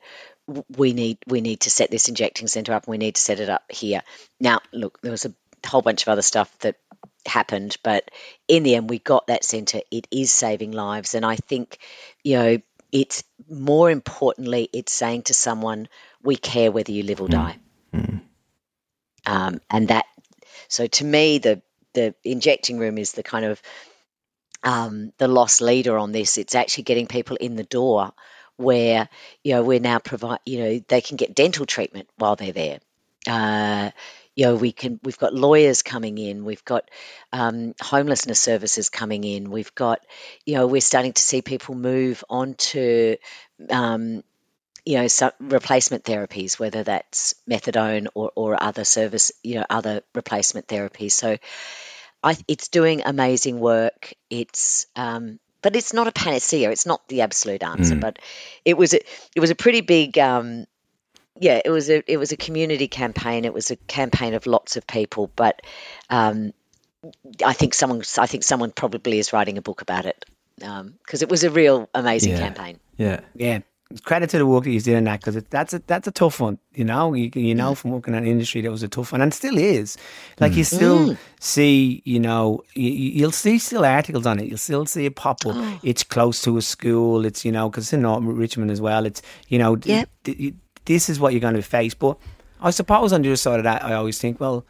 we 0.75 0.93
need 0.93 1.19
we 1.27 1.41
need 1.41 1.61
to 1.61 1.69
set 1.69 1.91
this 1.91 2.09
injecting 2.09 2.47
centre 2.47 2.73
up 2.73 2.85
and 2.85 2.91
we 2.91 2.97
need 2.97 3.15
to 3.15 3.21
set 3.21 3.39
it 3.39 3.49
up 3.49 3.63
here. 3.69 4.01
Now, 4.39 4.59
look, 4.71 4.99
there 5.01 5.11
was 5.11 5.25
a 5.25 5.33
whole 5.65 5.81
bunch 5.81 6.01
of 6.01 6.09
other 6.09 6.21
stuff 6.21 6.53
that 6.59 6.75
happened, 7.25 7.77
but 7.83 8.09
in 8.47 8.63
the 8.63 8.75
end, 8.75 8.89
we 8.89 8.99
got 8.99 9.27
that 9.27 9.43
centre. 9.43 9.81
It 9.91 10.07
is 10.11 10.31
saving 10.31 10.71
lives, 10.71 11.13
and 11.13 11.25
I 11.25 11.35
think 11.35 11.77
you 12.23 12.37
know 12.37 12.57
it's 12.91 13.23
more 13.49 13.89
importantly, 13.89 14.69
it's 14.73 14.93
saying 14.93 15.23
to 15.23 15.33
someone, 15.33 15.87
"We 16.21 16.35
care 16.35 16.71
whether 16.71 16.91
you 16.91 17.03
live 17.03 17.21
or 17.21 17.27
die." 17.27 17.57
Mm. 17.93 18.21
Um, 19.25 19.61
and 19.69 19.87
that, 19.89 20.05
so 20.67 20.87
to 20.87 21.05
me, 21.05 21.39
the 21.39 21.61
the 21.93 22.15
injecting 22.23 22.79
room 22.79 22.97
is 22.97 23.13
the 23.13 23.23
kind 23.23 23.45
of 23.45 23.61
um, 24.63 25.11
the 25.17 25.27
lost 25.27 25.61
leader 25.61 25.97
on 25.97 26.11
this. 26.11 26.37
It's 26.37 26.55
actually 26.55 26.85
getting 26.85 27.07
people 27.07 27.37
in 27.37 27.55
the 27.55 27.63
door 27.63 28.11
where 28.55 29.09
you 29.43 29.53
know 29.53 29.63
we're 29.63 29.79
now 29.79 29.99
provide 29.99 30.39
you 30.45 30.59
know 30.59 30.79
they 30.87 31.01
can 31.01 31.17
get 31.17 31.35
dental 31.35 31.65
treatment 31.65 32.07
while 32.17 32.35
they're 32.35 32.51
there. 32.53 32.79
Uh, 33.27 33.91
you 34.35 34.45
know 34.45 34.55
we 34.55 34.71
can 34.71 34.99
we've 35.03 35.17
got 35.17 35.33
lawyers 35.33 35.81
coming 35.83 36.17
in 36.17 36.43
we've 36.43 36.65
got 36.65 36.89
um, 37.31 37.73
homelessness 37.79 38.39
services 38.39 38.89
coming 38.89 39.23
in 39.23 39.51
we've 39.51 39.73
got 39.75 39.99
you 40.45 40.55
know 40.55 40.65
we're 40.67 40.81
starting 40.81 41.13
to 41.13 41.21
see 41.21 41.41
people 41.41 41.75
move 41.75 42.23
on 42.29 42.55
to 42.55 43.15
um, 43.69 44.23
you 44.85 44.97
know, 44.97 45.07
some 45.07 45.31
replacement 45.39 46.03
therapies, 46.03 46.59
whether 46.59 46.83
that's 46.83 47.35
methadone 47.49 48.07
or, 48.13 48.31
or 48.35 48.61
other 48.61 48.83
service, 48.83 49.31
you 49.43 49.55
know, 49.55 49.65
other 49.69 50.01
replacement 50.13 50.67
therapies. 50.67 51.11
So 51.11 51.37
I, 52.23 52.37
it's 52.47 52.67
doing 52.67 53.01
amazing 53.05 53.59
work. 53.59 54.13
It's, 54.29 54.87
um, 54.95 55.39
but 55.61 55.75
it's 55.75 55.93
not 55.93 56.07
a 56.07 56.11
panacea. 56.11 56.69
It's 56.71 56.85
not 56.85 57.07
the 57.07 57.21
absolute 57.21 57.63
answer. 57.63 57.95
Mm. 57.95 58.01
But 58.01 58.19
it 58.65 58.77
was 58.77 58.93
a, 58.93 58.99
it 59.35 59.39
was 59.39 59.49
a 59.51 59.55
pretty 59.55 59.81
big, 59.81 60.17
um, 60.17 60.65
yeah, 61.39 61.61
it 61.63 61.69
was 61.69 61.89
a 61.89 62.03
it 62.11 62.17
was 62.17 62.31
a 62.31 62.37
community 62.37 62.87
campaign. 62.87 63.43
It 63.43 63.53
was 63.53 63.71
a 63.71 63.75
campaign 63.75 64.35
of 64.35 64.45
lots 64.45 64.77
of 64.77 64.85
people, 64.85 65.31
but 65.35 65.61
um, 66.09 66.53
I 67.43 67.53
think 67.53 67.73
someone 67.73 68.03
I 68.19 68.27
think 68.27 68.43
someone 68.43 68.71
probably 68.71 69.17
is 69.17 69.33
writing 69.33 69.57
a 69.57 69.61
book 69.61 69.81
about 69.81 70.05
it 70.05 70.25
because 70.57 71.23
it 71.23 71.29
was 71.29 71.43
a 71.43 71.49
real 71.49 71.89
amazing 71.95 72.33
Yeah. 72.33 72.39
campaign. 72.39 72.79
Yeah. 72.97 73.21
Yeah. 73.33 73.59
Credit 74.05 74.29
to 74.31 74.37
the 74.39 74.45
work 74.45 74.63
that 74.63 74.71
he's 74.71 74.83
doing 74.85 75.03
that 75.03 75.19
because 75.19 75.35
that's 75.51 75.73
a 75.73 75.79
that's 75.85 76.07
a 76.07 76.11
tough 76.11 76.39
one. 76.39 76.57
You 76.73 76.83
know, 76.83 77.13
you, 77.13 77.25
you 77.35 77.53
Mm. 77.53 77.57
know 77.57 77.75
from 77.75 77.91
working 77.91 78.13
in 78.15 78.23
an 78.23 78.27
industry 78.27 78.61
that 78.61 78.71
was 78.71 78.81
a 78.83 78.87
tough 78.87 79.11
one 79.11 79.21
and 79.21 79.33
still 79.33 79.57
is. 79.57 79.97
Like 80.39 80.53
you 80.53 80.63
Mm. 80.63 80.75
still 80.75 81.17
see, 81.39 82.01
you 82.05 82.19
know, 82.19 82.61
you, 82.73 82.89
you'll 82.89 83.31
see 83.31 83.59
still 83.59 83.85
articles 83.85 84.25
on 84.25 84.39
it. 84.39 84.47
You'll 84.47 84.57
still 84.57 84.85
see 84.85 85.05
it 85.05 85.15
pop 85.15 85.45
up. 85.45 85.53
Oh. 85.55 85.79
It's 85.83 86.03
close 86.03 86.41
to 86.43 86.57
a 86.57 86.61
school. 86.61 87.25
It's 87.25 87.45
you 87.45 87.51
know 87.51 87.69
because 87.69 87.85
it's 87.85 87.93
in 87.93 88.01
North 88.01 88.23
Richmond 88.23 88.71
as 88.71 88.81
well. 88.81 89.05
It's 89.05 89.21
you 89.47 89.59
know, 89.59 89.77
Yep. 89.83 90.09
you- 90.25 90.53
this 90.85 91.09
is 91.09 91.19
what 91.19 91.33
you're 91.33 91.39
going 91.39 91.53
to 91.55 91.61
face. 91.61 91.93
But 91.93 92.17
I 92.61 92.71
suppose 92.71 93.13
on 93.13 93.21
the 93.21 93.29
other 93.29 93.35
side 93.35 93.59
of 93.59 93.63
that, 93.65 93.83
I 93.83 93.93
always 93.93 94.17
think, 94.19 94.39
well, 94.39 94.65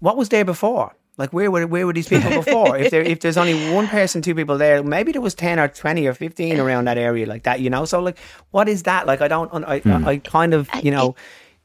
what 0.00 0.16
was 0.16 0.28
there 0.30 0.44
before? 0.44 0.94
Like 1.16 1.32
where 1.32 1.50
were 1.50 1.66
where 1.66 1.86
were 1.86 1.92
these 1.92 2.08
people 2.08 2.30
before? 2.30 2.76
if 2.76 2.90
there 2.90 3.02
if 3.02 3.20
there's 3.20 3.36
only 3.36 3.72
one 3.72 3.86
person, 3.86 4.20
two 4.20 4.34
people 4.34 4.58
there, 4.58 4.82
maybe 4.82 5.12
there 5.12 5.20
was 5.20 5.34
ten 5.34 5.58
or 5.60 5.68
twenty 5.68 6.06
or 6.06 6.14
fifteen 6.14 6.58
around 6.58 6.86
that 6.86 6.98
area 6.98 7.26
like 7.26 7.44
that, 7.44 7.60
you 7.60 7.70
know. 7.70 7.84
So 7.84 8.00
like, 8.00 8.18
what 8.50 8.68
is 8.68 8.82
that? 8.84 9.06
Like 9.06 9.20
I 9.20 9.28
don't, 9.28 9.64
I 9.64 9.80
I, 9.84 10.10
I 10.10 10.16
kind 10.18 10.54
of 10.54 10.68
hmm. 10.70 10.80
you 10.82 10.90
know, 10.90 11.14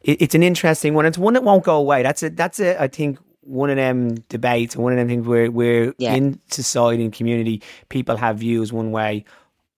it, 0.02 0.22
it's 0.22 0.36
an 0.36 0.44
interesting 0.44 0.94
one. 0.94 1.06
It's 1.06 1.18
one 1.18 1.34
that 1.34 1.44
won't 1.44 1.64
go 1.64 1.78
away. 1.78 2.04
That's 2.04 2.22
a 2.22 2.30
that's 2.30 2.60
a 2.60 2.82
I 2.82 2.88
think 2.88 3.18
one 3.42 3.72
of 3.72 3.78
them 3.78 4.16
debates, 4.30 4.78
one 4.78 4.94
of 4.94 4.98
them 5.00 5.08
things 5.08 5.26
where 5.26 5.50
where 5.50 5.94
Yeah. 5.98 6.14
in 6.14 6.40
society 6.52 7.04
and 7.04 7.12
community 7.12 7.64
people 7.90 8.18
have 8.18 8.38
views 8.38 8.72
one 8.72 8.92
way 8.92 9.26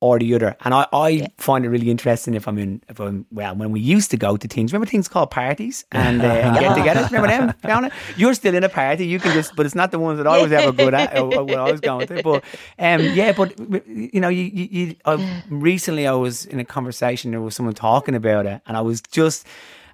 or 0.02 0.18
the 0.18 0.34
other. 0.34 0.58
And 0.66 0.74
I, 0.74 0.88
I 0.92 1.28
find 1.38 1.64
it 1.64 1.70
really 1.70 1.90
interesting 1.90 2.34
if 2.34 2.48
I'm 2.48 2.58
in, 2.58 2.82
if 2.90 3.00
I'm, 3.00 3.26
well, 3.32 3.56
when 3.56 3.72
we 3.72 3.80
used 3.80 4.10
to 4.12 4.18
go 4.18 4.36
to 4.36 4.48
things, 4.48 4.74
remember 4.74 4.90
things 4.90 5.08
called 5.08 5.30
parties 5.30 5.86
and 5.92 6.22
uh, 6.22 6.54
get 6.60 6.76
together? 6.76 7.08
Remember 7.12 7.28
them, 7.28 7.54
Fiona? 7.62 7.92
You're 8.18 8.34
still 8.34 8.56
in 8.56 8.64
a 8.64 8.70
party. 8.70 9.06
You 9.06 9.20
can 9.20 9.32
just, 9.34 9.56
but 9.56 9.66
it's 9.66 9.76
not 9.76 9.92
the 9.92 10.00
ones 10.00 10.18
that 10.18 10.26
I 10.26 10.42
was 10.42 10.52
ever 10.52 10.72
good 10.72 10.96
at 10.96 11.18
or, 11.18 11.36
or 11.36 11.44
when 11.44 11.60
I 11.60 11.72
was 11.72 11.80
going 11.80 12.08
to. 12.08 12.24
But 12.24 12.44
um, 12.80 13.02
yeah, 13.02 13.32
but 13.32 13.58
you 13.88 14.20
know, 14.20 14.30
you, 14.30 14.44
you, 14.44 14.68
you 14.72 14.96
I, 15.06 15.44
recently 15.50 16.08
I 16.08 16.14
was 16.14 16.46
in 16.46 16.60
a 16.60 16.66
conversation, 16.66 17.32
there 17.32 17.42
was 17.42 17.56
someone 17.56 17.76
talking 17.76 18.16
about 18.16 18.48
it 18.48 18.62
and 18.66 18.76
I 18.76 18.82
was 18.82 19.02
just, 19.02 19.46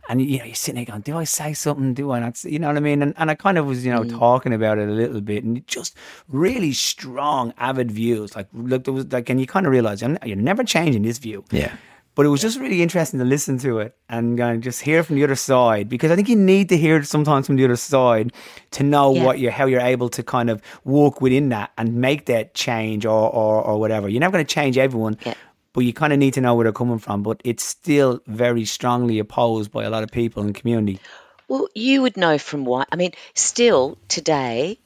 and 0.10 0.22
you 0.22 0.40
know, 0.40 0.46
you're 0.46 0.56
sitting 0.56 0.76
there 0.76 0.86
going, 0.86 1.02
"Do 1.02 1.18
I 1.18 1.24
say 1.26 1.54
something? 1.54 1.94
Do 1.94 2.12
I 2.12 2.20
not?" 2.20 2.44
You 2.44 2.60
know 2.60 2.68
what 2.68 2.78
I 2.78 2.82
mean? 2.82 3.02
And, 3.02 3.14
and 3.18 3.30
I 3.32 3.36
kind 3.36 3.58
of 3.58 3.66
was, 3.66 3.86
you 3.86 3.92
know, 3.92 4.04
talking 4.04 4.54
about 4.54 4.78
it 4.78 4.88
a 4.88 4.92
little 4.92 5.22
bit, 5.22 5.44
and 5.44 5.66
just 5.68 5.96
really 6.28 6.74
strong, 6.74 7.54
avid 7.58 7.92
views. 7.92 8.36
Like, 8.36 8.48
look, 8.54 8.84
there 8.86 8.94
was 8.94 9.06
like, 9.12 9.30
and 9.30 9.40
you 9.40 9.48
kind 9.48 9.66
of 9.66 9.72
realize 9.72 10.02
you're, 10.02 10.18
you're 10.26 10.36
never 10.38 10.64
changing 10.64 11.02
this 11.04 11.18
view. 11.18 11.44
Yeah. 11.52 11.76
But 12.16 12.26
it 12.26 12.30
was 12.30 12.42
just 12.42 12.60
really 12.60 12.82
interesting 12.82 13.20
to 13.20 13.26
listen 13.26 13.60
to 13.60 13.78
it 13.78 13.96
and 14.10 14.42
uh, 14.42 14.56
just 14.56 14.82
hear 14.82 15.04
from 15.04 15.18
the 15.18 15.24
other 15.24 15.36
side 15.36 15.88
because 15.88 16.10
I 16.10 16.16
think 16.16 16.28
you 16.30 16.36
need 16.36 16.68
to 16.70 16.76
hear 16.78 16.98
it 16.98 17.06
sometimes 17.06 17.46
from 17.46 17.58
the 17.58 17.64
other 17.66 17.76
side 17.76 18.34
to 18.72 18.82
know 18.84 19.14
Yeah. 19.14 19.24
what 19.24 19.38
you 19.38 19.52
how 19.52 19.68
you're 19.68 19.82
able 19.82 20.10
to 20.10 20.24
kind 20.24 20.50
of 20.50 20.60
walk 20.84 21.22
within 21.22 21.50
that 21.50 21.74
and 21.78 21.94
make 21.94 22.26
that 22.26 22.56
change 22.56 23.06
or 23.06 23.30
or, 23.32 23.62
or 23.62 23.80
whatever. 23.80 24.10
You're 24.10 24.20
never 24.20 24.32
going 24.32 24.44
to 24.48 24.52
change 24.52 24.80
everyone, 24.80 25.16
Yeah. 25.28 25.36
But 25.78 25.86
you 25.86 25.94
kind 25.94 26.12
of 26.12 26.18
need 26.18 26.34
to 26.34 26.42
know 26.42 26.56
where 26.56 26.64
they're 26.64 26.74
coming 26.74 26.98
from. 26.98 27.22
But 27.22 27.40
it's 27.44 27.64
still 27.64 28.20
very 28.26 28.66
strongly 28.66 29.20
opposed 29.20 29.72
by 29.72 29.84
a 29.84 29.92
lot 29.92 30.02
of 30.02 30.10
people 30.10 30.42
in 30.42 30.48
the 30.48 30.54
community. 30.60 31.00
Well, 31.48 31.68
you 31.76 32.02
would 32.02 32.18
know 32.18 32.40
from 32.40 32.66
what 32.66 32.88
I 32.92 32.96
mean. 32.96 33.12
Still 33.36 34.00
today, 34.08 34.80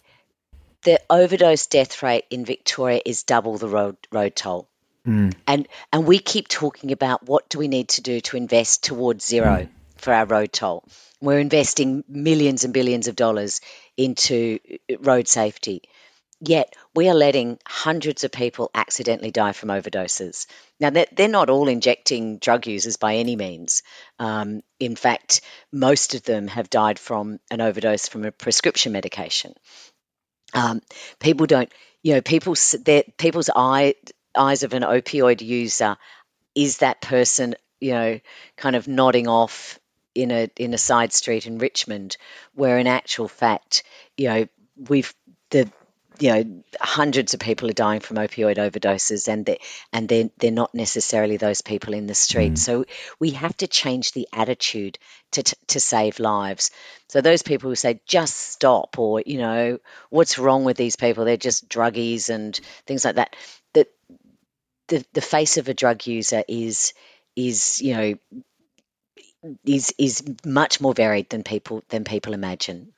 the 0.84 1.00
overdose 1.10 1.68
death 1.68 2.04
rate 2.04 2.26
in 2.30 2.44
Victoria 2.44 3.00
is 3.06 3.24
double 3.24 3.58
the 3.58 3.70
road 3.70 3.96
road 4.12 4.36
toll, 4.36 4.68
and 5.48 5.66
and 5.94 6.06
we 6.06 6.20
keep 6.20 6.50
talking 6.50 6.92
about 6.92 7.26
what 7.26 7.48
do 7.48 7.58
we 7.58 7.70
need 7.70 7.88
to 7.88 8.02
do 8.02 8.20
to 8.20 8.36
invest 8.36 8.84
towards 8.84 9.26
zero 9.26 9.70
for 9.96 10.12
our 10.12 10.26
road 10.26 10.52
toll. 10.52 10.84
We're 11.22 11.40
investing 11.40 12.04
millions 12.10 12.66
and 12.66 12.74
billions 12.74 13.08
of 13.08 13.16
dollars 13.16 13.62
into 13.96 14.60
uh, 14.70 14.98
road 15.00 15.30
safety. 15.30 15.84
Yet 16.44 16.76
we 16.96 17.08
are 17.08 17.14
letting 17.14 17.60
hundreds 17.68 18.24
of 18.24 18.32
people 18.32 18.72
accidentally 18.74 19.30
die 19.30 19.52
from 19.52 19.70
overdoses. 19.70 20.48
Now, 20.80 20.90
they're, 20.90 21.06
they're 21.12 21.28
not 21.28 21.52
all 21.52 21.68
injecting 21.68 22.40
drug 22.40 22.66
users 22.66 22.98
by 22.98 23.18
any 23.18 23.36
means. 23.36 23.84
Um, 24.18 24.62
in 24.80 24.96
fact, 24.96 25.42
most 25.72 26.16
of 26.16 26.24
them 26.24 26.48
have 26.48 26.72
died 26.72 26.98
from 26.98 27.40
an 27.52 27.62
overdose 27.62 28.08
from 28.08 28.26
a 28.26 28.32
prescription 28.32 28.92
medication. 28.92 29.54
Um, 30.52 30.82
people 31.20 31.46
don't, 31.46 31.72
you 32.02 32.16
know, 32.16 32.22
people's 32.22 32.76
people's 33.18 33.52
eye, 33.56 33.94
eyes 34.36 34.64
of 34.64 34.74
an 34.74 34.82
opioid 34.82 35.42
user 35.42 35.96
is 36.56 36.80
that 36.80 37.02
person, 37.02 37.54
you 37.80 37.92
know, 37.92 38.20
kind 38.58 38.76
of 38.76 38.88
nodding 38.88 39.28
off 39.28 39.80
in 40.16 40.32
a 40.32 40.50
in 40.58 40.74
a 40.74 40.80
side 40.80 41.14
street 41.14 41.46
in 41.46 41.60
Richmond, 41.60 42.18
where 42.56 42.80
in 42.80 42.88
actual 42.88 43.28
fact, 43.28 43.84
you 44.18 44.28
know, 44.28 44.48
we've 44.90 45.14
the 45.52 45.72
you 46.22 46.32
know 46.32 46.64
hundreds 46.80 47.34
of 47.34 47.40
people 47.40 47.70
are 47.70 47.74
dying 47.74 48.00
from 48.00 48.18
opioid 48.18 48.58
overdoses 48.58 49.28
and 49.28 49.46
they 49.46 49.60
and 49.92 50.08
they're, 50.08 50.30
they're 50.38 50.52
not 50.52 50.74
necessarily 50.76 51.38
those 51.38 51.62
people 51.62 51.94
in 51.94 52.06
the 52.06 52.14
street. 52.16 52.54
Mm. 52.54 52.58
So 52.58 52.86
we 53.20 53.32
have 53.32 53.58
to 53.58 53.68
change 53.68 54.12
the 54.12 54.28
attitude 54.32 55.00
to, 55.32 55.44
to 55.44 55.56
to 55.68 55.80
save 55.80 56.20
lives. 56.20 56.72
So 57.08 57.22
those 57.22 57.42
people 57.42 57.70
who 57.70 57.76
say 57.76 58.02
just 58.06 58.38
stop 58.38 59.00
or 59.00 59.24
you 59.26 59.40
know 59.40 59.80
what's 60.10 60.38
wrong 60.38 60.64
with 60.64 60.78
these 60.78 60.96
people? 60.96 61.26
They're 61.26 61.38
just 61.38 61.68
druggies 61.68 62.30
and 62.30 62.56
things 62.86 63.04
like 63.04 63.16
that. 63.16 63.36
That 63.74 63.88
the 64.88 65.04
the 65.14 65.22
face 65.22 65.58
of 65.58 65.70
a 65.70 65.74
drug 65.74 66.06
user 66.06 66.44
is 66.48 66.94
is 67.36 67.82
you 67.82 67.96
know 67.96 68.14
is 69.66 69.94
is 69.98 70.24
much 70.46 70.80
more 70.80 70.94
varied 70.94 71.30
than 71.30 71.44
people 71.44 71.84
than 71.90 72.04
people 72.04 72.34
imagine 72.34 72.94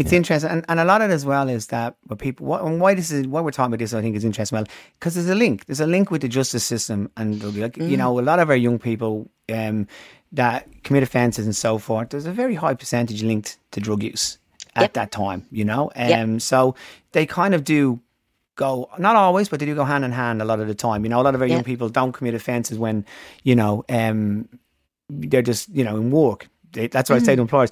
It's 0.00 0.12
interesting, 0.12 0.50
and, 0.50 0.64
and 0.68 0.80
a 0.80 0.84
lot 0.84 1.02
of 1.02 1.10
it 1.10 1.14
as 1.14 1.24
well 1.26 1.48
is 1.48 1.66
that 1.68 1.94
what 2.06 2.18
people, 2.18 2.46
what, 2.46 2.62
and 2.64 2.80
why 2.80 2.94
this 2.94 3.10
is, 3.10 3.26
why 3.26 3.40
we're 3.40 3.50
talking 3.50 3.70
about 3.72 3.78
this, 3.80 3.92
I 3.94 4.00
think 4.00 4.16
is 4.16 4.24
interesting. 4.24 4.56
Well, 4.56 4.66
because 4.98 5.14
there's 5.14 5.28
a 5.28 5.34
link, 5.34 5.66
there's 5.66 5.80
a 5.80 5.86
link 5.86 6.10
with 6.10 6.22
the 6.22 6.28
justice 6.28 6.64
system, 6.64 7.10
and 7.16 7.42
like, 7.56 7.76
you 7.76 7.96
know, 7.96 8.18
a 8.18 8.22
lot 8.22 8.38
of 8.38 8.48
our 8.50 8.56
young 8.56 8.78
people 8.78 9.30
um, 9.52 9.86
that 10.32 10.66
commit 10.84 11.02
offences 11.02 11.44
and 11.46 11.54
so 11.56 11.78
forth. 11.78 12.10
There's 12.10 12.26
a 12.26 12.32
very 12.32 12.54
high 12.54 12.74
percentage 12.74 13.22
linked 13.22 13.58
to 13.72 13.80
drug 13.80 14.02
use 14.02 14.38
at 14.76 14.82
Yep. 14.82 14.92
that 14.94 15.10
time, 15.10 15.46
you 15.50 15.64
know, 15.64 15.90
um, 15.96 16.32
Yep. 16.34 16.40
so 16.40 16.74
they 17.12 17.26
kind 17.26 17.54
of 17.54 17.64
do 17.64 18.00
go 18.56 18.88
not 18.98 19.16
always, 19.16 19.48
but 19.48 19.58
they 19.60 19.66
do 19.66 19.74
go 19.74 19.84
hand 19.84 20.04
in 20.04 20.12
hand 20.12 20.40
a 20.40 20.44
lot 20.44 20.60
of 20.60 20.68
the 20.68 20.74
time. 20.74 21.02
You 21.04 21.08
know, 21.10 21.20
a 21.20 21.24
lot 21.28 21.34
of 21.34 21.40
our 21.40 21.46
young 21.48 21.64
people 21.64 21.88
don't 21.88 22.12
commit 22.12 22.34
offences 22.34 22.78
when 22.78 23.04
you 23.42 23.56
know 23.56 23.84
um, 23.88 24.48
they're 25.08 25.42
just 25.42 25.68
you 25.70 25.84
know 25.84 25.96
in 25.96 26.10
work. 26.10 26.48
They, 26.72 26.86
that's 26.86 27.10
why 27.10 27.16
I 27.16 27.18
say 27.18 27.32
Mm. 27.32 27.36
to 27.36 27.42
employers, 27.42 27.70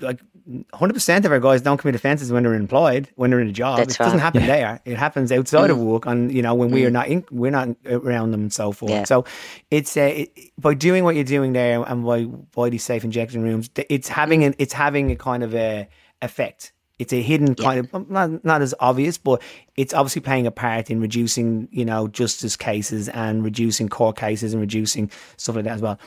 like. 0.00 0.20
100% 0.48 1.24
of 1.24 1.32
our 1.32 1.40
guys 1.40 1.62
don't 1.62 1.78
commit 1.78 1.94
offences 1.94 2.30
when 2.30 2.42
they're 2.42 2.54
employed, 2.54 3.08
when 3.16 3.30
they're 3.30 3.40
in 3.40 3.48
a 3.48 3.52
job. 3.52 3.78
That's 3.78 3.94
it 3.94 3.98
doesn't 3.98 4.18
right. 4.18 4.22
happen 4.22 4.46
there. 4.46 4.80
It 4.84 4.98
happens 4.98 5.32
outside 5.32 5.70
of 5.70 5.78
mm. 5.78 5.84
work 5.84 6.06
and, 6.06 6.30
you 6.30 6.42
know, 6.42 6.54
when 6.54 6.70
we 6.70 6.82
mm. 6.82 6.86
are 6.88 6.90
not 6.90 7.08
in, 7.08 7.24
we're 7.30 7.50
not 7.50 7.70
around 7.86 8.32
them 8.32 8.42
and 8.42 8.52
so 8.52 8.72
forth. 8.72 8.92
Yeah. 8.92 9.04
So 9.04 9.24
it's, 9.70 9.96
uh, 9.96 10.02
it, 10.02 10.50
by 10.58 10.74
doing 10.74 11.02
what 11.04 11.14
you're 11.14 11.24
doing 11.24 11.54
there 11.54 11.82
and 11.82 12.04
by, 12.04 12.24
by 12.24 12.68
these 12.68 12.84
safe 12.84 13.04
injection 13.04 13.42
rooms, 13.42 13.70
it's 13.88 14.08
having 14.08 14.40
mm. 14.40 14.48
an, 14.48 14.54
it's 14.58 14.74
having 14.74 15.10
a 15.10 15.16
kind 15.16 15.42
of 15.42 15.54
a 15.54 15.88
effect. 16.20 16.72
It's 16.98 17.12
a 17.12 17.20
hidden 17.22 17.56
kind 17.56 17.80
of, 17.80 18.10
not, 18.10 18.44
not 18.44 18.62
as 18.62 18.72
obvious, 18.78 19.18
but 19.18 19.42
it's 19.76 19.92
obviously 19.92 20.22
playing 20.22 20.46
a 20.46 20.52
part 20.52 20.90
in 20.90 21.00
reducing, 21.00 21.68
you 21.72 21.84
know, 21.84 22.06
justice 22.06 22.54
cases 22.54 23.08
and 23.08 23.42
reducing 23.42 23.88
court 23.88 24.16
cases 24.16 24.52
and 24.52 24.60
reducing 24.60 25.10
stuff 25.36 25.56
like 25.56 25.64
that 25.64 25.72
as 25.72 25.82
well. 25.82 25.98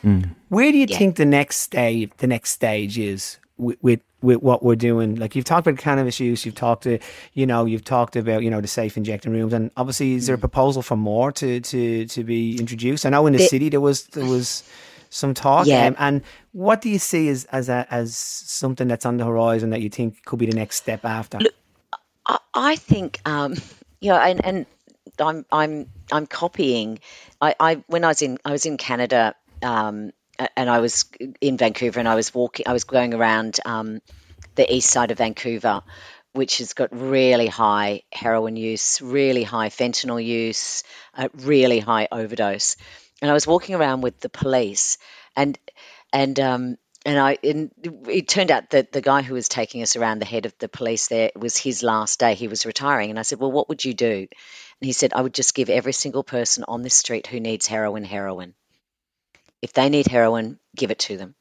Where 0.47 0.71
do 0.71 0.77
you 0.77 0.87
think 0.87 1.17
the 1.17 1.25
next 1.25 1.57
stage, 1.57 2.11
the 2.17 2.27
next 2.27 2.51
stage 2.51 2.97
is 2.97 3.37
with, 3.57 3.77
with 3.81 3.99
with 4.21 4.41
what 4.41 4.63
we're 4.63 4.75
doing? 4.75 5.15
Like 5.15 5.35
you've 5.35 5.45
talked 5.45 5.67
about 5.67 5.79
cannabis 5.79 6.19
use, 6.19 6.45
you've 6.45 6.55
talked 6.55 6.83
to, 6.83 6.99
you 7.33 7.45
know, 7.45 7.65
you've 7.65 7.83
talked 7.85 8.15
about 8.15 8.43
you 8.43 8.49
know 8.49 8.61
the 8.61 8.67
safe 8.67 8.97
injecting 8.97 9.31
rooms, 9.31 9.53
and 9.53 9.71
obviously 9.77 10.13
is 10.15 10.27
there 10.27 10.35
Mm. 10.35 10.39
a 10.39 10.41
proposal 10.41 10.81
for 10.81 10.95
more 10.97 11.31
to 11.33 11.59
to 11.61 12.05
to 12.07 12.23
be 12.23 12.57
introduced? 12.59 13.05
I 13.05 13.09
know 13.09 13.27
in 13.27 13.33
the, 13.33 13.39
The- 13.39 13.47
city 13.47 13.69
there 13.69 13.81
was 13.81 14.05
there 14.07 14.25
was 14.25 14.63
some 15.09 15.33
talk, 15.33 15.67
Yeah. 15.67 15.85
um, 15.87 15.95
and 15.99 16.21
what 16.51 16.81
do 16.81 16.89
you 16.89 16.99
see 16.99 17.29
as 17.29 17.45
as 17.45 17.69
a, 17.69 17.85
as 17.91 18.15
something 18.15 18.87
that's 18.87 19.05
on 19.05 19.17
the 19.17 19.25
horizon 19.25 19.69
that 19.69 19.81
you 19.81 19.89
think 19.89 20.25
could 20.25 20.39
be 20.39 20.45
the 20.47 20.55
next 20.55 20.77
step 20.77 21.05
after? 21.05 21.39
I, 22.25 22.37
I 22.53 22.75
think, 22.75 23.21
um, 23.25 23.55
you 24.01 24.09
know, 24.09 24.17
and, 24.19 24.43
and 24.43 24.65
I'm 25.19 25.45
I'm 25.51 25.89
I'm 26.11 26.27
copying. 26.27 26.99
I, 27.39 27.55
I 27.59 27.83
when 27.87 28.03
I 28.03 28.09
was 28.09 28.21
in 28.21 28.37
I 28.43 28.51
was 28.51 28.65
in 28.65 28.77
Canada, 28.77 29.33
um, 29.61 30.11
and 30.55 30.69
I 30.69 30.79
was 30.79 31.05
in 31.41 31.57
Vancouver, 31.57 31.99
and 31.99 32.07
I 32.07 32.15
was 32.15 32.33
walking. 32.33 32.67
I 32.67 32.73
was 32.73 32.83
going 32.83 33.13
around 33.13 33.59
um, 33.65 34.01
the 34.55 34.71
east 34.73 34.89
side 34.89 35.11
of 35.11 35.17
Vancouver, 35.17 35.81
which 36.33 36.59
has 36.59 36.73
got 36.73 36.89
really 36.91 37.47
high 37.47 38.03
heroin 38.11 38.55
use, 38.55 39.01
really 39.01 39.43
high 39.43 39.69
fentanyl 39.69 40.23
use, 40.23 40.83
uh, 41.15 41.29
really 41.33 41.79
high 41.79 42.07
overdose. 42.11 42.75
And 43.21 43.31
I 43.31 43.33
was 43.33 43.47
walking 43.47 43.75
around 43.75 44.01
with 44.01 44.19
the 44.19 44.29
police, 44.29 44.97
and 45.35 45.57
and 46.13 46.39
um, 46.39 46.77
and 47.05 47.17
I 47.17 47.37
and 47.43 47.71
it 48.07 48.27
turned 48.27 48.51
out 48.51 48.69
that 48.71 48.91
the 48.91 49.01
guy 49.01 49.23
who 49.23 49.33
was 49.33 49.49
taking 49.49 49.81
us 49.81 49.95
around, 49.95 50.19
the 50.19 50.25
head 50.25 50.45
of 50.45 50.53
the 50.59 50.69
police 50.69 51.07
there, 51.07 51.31
was 51.35 51.57
his 51.57 51.81
last 51.81 52.19
day. 52.19 52.35
He 52.35 52.47
was 52.47 52.65
retiring, 52.65 53.09
and 53.09 53.17
I 53.17 53.23
said, 53.23 53.39
"Well, 53.39 53.51
what 53.51 53.69
would 53.69 53.83
you 53.83 53.95
do?" 53.95 54.27
And 54.27 54.85
he 54.85 54.93
said, 54.93 55.13
"I 55.13 55.21
would 55.21 55.33
just 55.33 55.55
give 55.55 55.69
every 55.69 55.93
single 55.93 56.23
person 56.23 56.63
on 56.67 56.83
this 56.83 56.93
street 56.93 57.25
who 57.25 57.39
needs 57.39 57.65
heroin 57.65 58.03
heroin. 58.03 58.53
If 59.61 59.73
they 59.73 59.89
need 59.89 60.07
heroin, 60.07 60.59
give 60.75 60.91
it 60.91 60.99
to 60.99 61.17
them. 61.17 61.35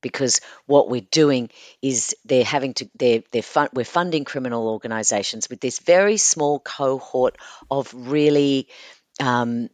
because 0.00 0.40
what 0.66 0.88
we're 0.88 1.06
doing 1.10 1.50
is 1.82 2.14
they're 2.24 2.44
having 2.44 2.74
to 2.74 2.88
they're 2.98 3.22
they're 3.32 3.42
fun, 3.42 3.68
we're 3.72 3.84
funding 3.84 4.24
criminal 4.24 4.68
organisations 4.68 5.50
with 5.50 5.60
this 5.60 5.80
very 5.80 6.16
small 6.18 6.60
cohort 6.60 7.36
of 7.70 7.92
really 7.94 8.68
um, 9.20 9.70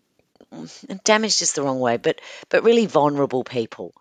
damaged 1.05 1.43
is 1.43 1.53
the 1.53 1.63
wrong 1.63 1.81
way, 1.81 1.97
but 1.97 2.21
but 2.49 2.65
really 2.65 2.87
vulnerable 2.87 3.45
people. 3.45 3.95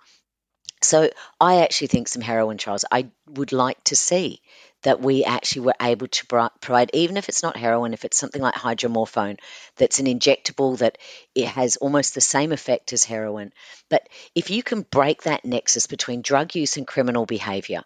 So 0.81 1.09
I 1.39 1.61
actually 1.61 1.87
think 1.87 2.07
some 2.07 2.21
heroin 2.21 2.57
trials. 2.57 2.85
I 2.91 3.09
would 3.27 3.51
like 3.53 3.83
to 3.85 3.95
see 3.95 4.41
that 4.83 5.01
we 5.01 5.23
actually 5.23 5.61
were 5.61 5.75
able 5.81 6.07
to 6.07 6.49
provide, 6.61 6.91
even 6.93 7.17
if 7.17 7.29
it's 7.29 7.43
not 7.43 7.57
heroin, 7.57 7.93
if 7.93 8.05
it's 8.05 8.17
something 8.17 8.41
like 8.41 8.55
hydromorphone, 8.55 9.39
that's 9.77 9.99
an 9.99 10.05
injectable 10.05 10.77
that 10.77 10.97
it 11.35 11.47
has 11.47 11.77
almost 11.77 12.13
the 12.13 12.21
same 12.21 12.51
effect 12.51 12.93
as 12.93 13.03
heroin. 13.03 13.51
But 13.89 14.07
if 14.35 14.49
you 14.49 14.63
can 14.63 14.81
break 14.81 15.23
that 15.23 15.45
nexus 15.45 15.87
between 15.87 16.21
drug 16.21 16.55
use 16.55 16.77
and 16.77 16.87
criminal 16.87 17.25
behavior, 17.25 17.83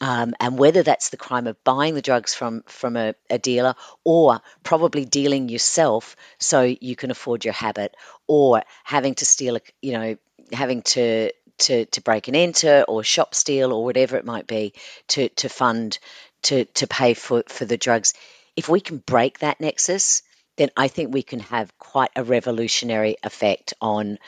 um, 0.00 0.34
and 0.38 0.58
whether 0.58 0.82
that's 0.82 1.10
the 1.10 1.16
crime 1.16 1.46
of 1.46 1.62
buying 1.64 1.94
the 1.94 2.02
drugs 2.02 2.34
from 2.34 2.62
from 2.66 2.96
a, 2.96 3.14
a, 3.28 3.38
dealer 3.38 3.74
or 4.04 4.40
probably 4.62 5.04
dealing 5.04 5.48
yourself 5.48 6.14
so 6.38 6.62
you 6.62 6.94
can 6.94 7.10
afford 7.10 7.44
your 7.44 7.54
habit 7.54 7.96
or 8.28 8.62
having 8.84 9.16
to 9.16 9.24
steal 9.24 9.56
a, 9.56 9.60
you 9.82 9.92
know 9.92 10.16
having 10.52 10.82
to 10.82 11.32
to 11.58 11.84
to 11.86 12.00
break 12.00 12.28
and 12.28 12.36
enter 12.36 12.84
or 12.86 13.02
shop 13.02 13.34
steal 13.34 13.72
or 13.72 13.84
whatever 13.84 14.16
it 14.16 14.24
might 14.24 14.46
be 14.46 14.72
to 15.08 15.28
to 15.30 15.48
fund 15.48 15.98
to 16.42 16.64
to 16.64 16.86
pay 16.86 17.14
for 17.14 17.42
for 17.48 17.64
the 17.64 17.76
drugs 17.76 18.14
if 18.56 18.68
we 18.68 18.80
can 18.80 18.98
break 18.98 19.38
that 19.40 19.60
nexus 19.60 20.22
then 20.58 20.70
I 20.76 20.88
think 20.88 21.14
we 21.14 21.22
can 21.22 21.38
have 21.38 21.76
quite 21.78 22.10
a 22.16 22.24
revolutionary 22.24 23.16
effect 23.22 23.74
on 23.80 24.18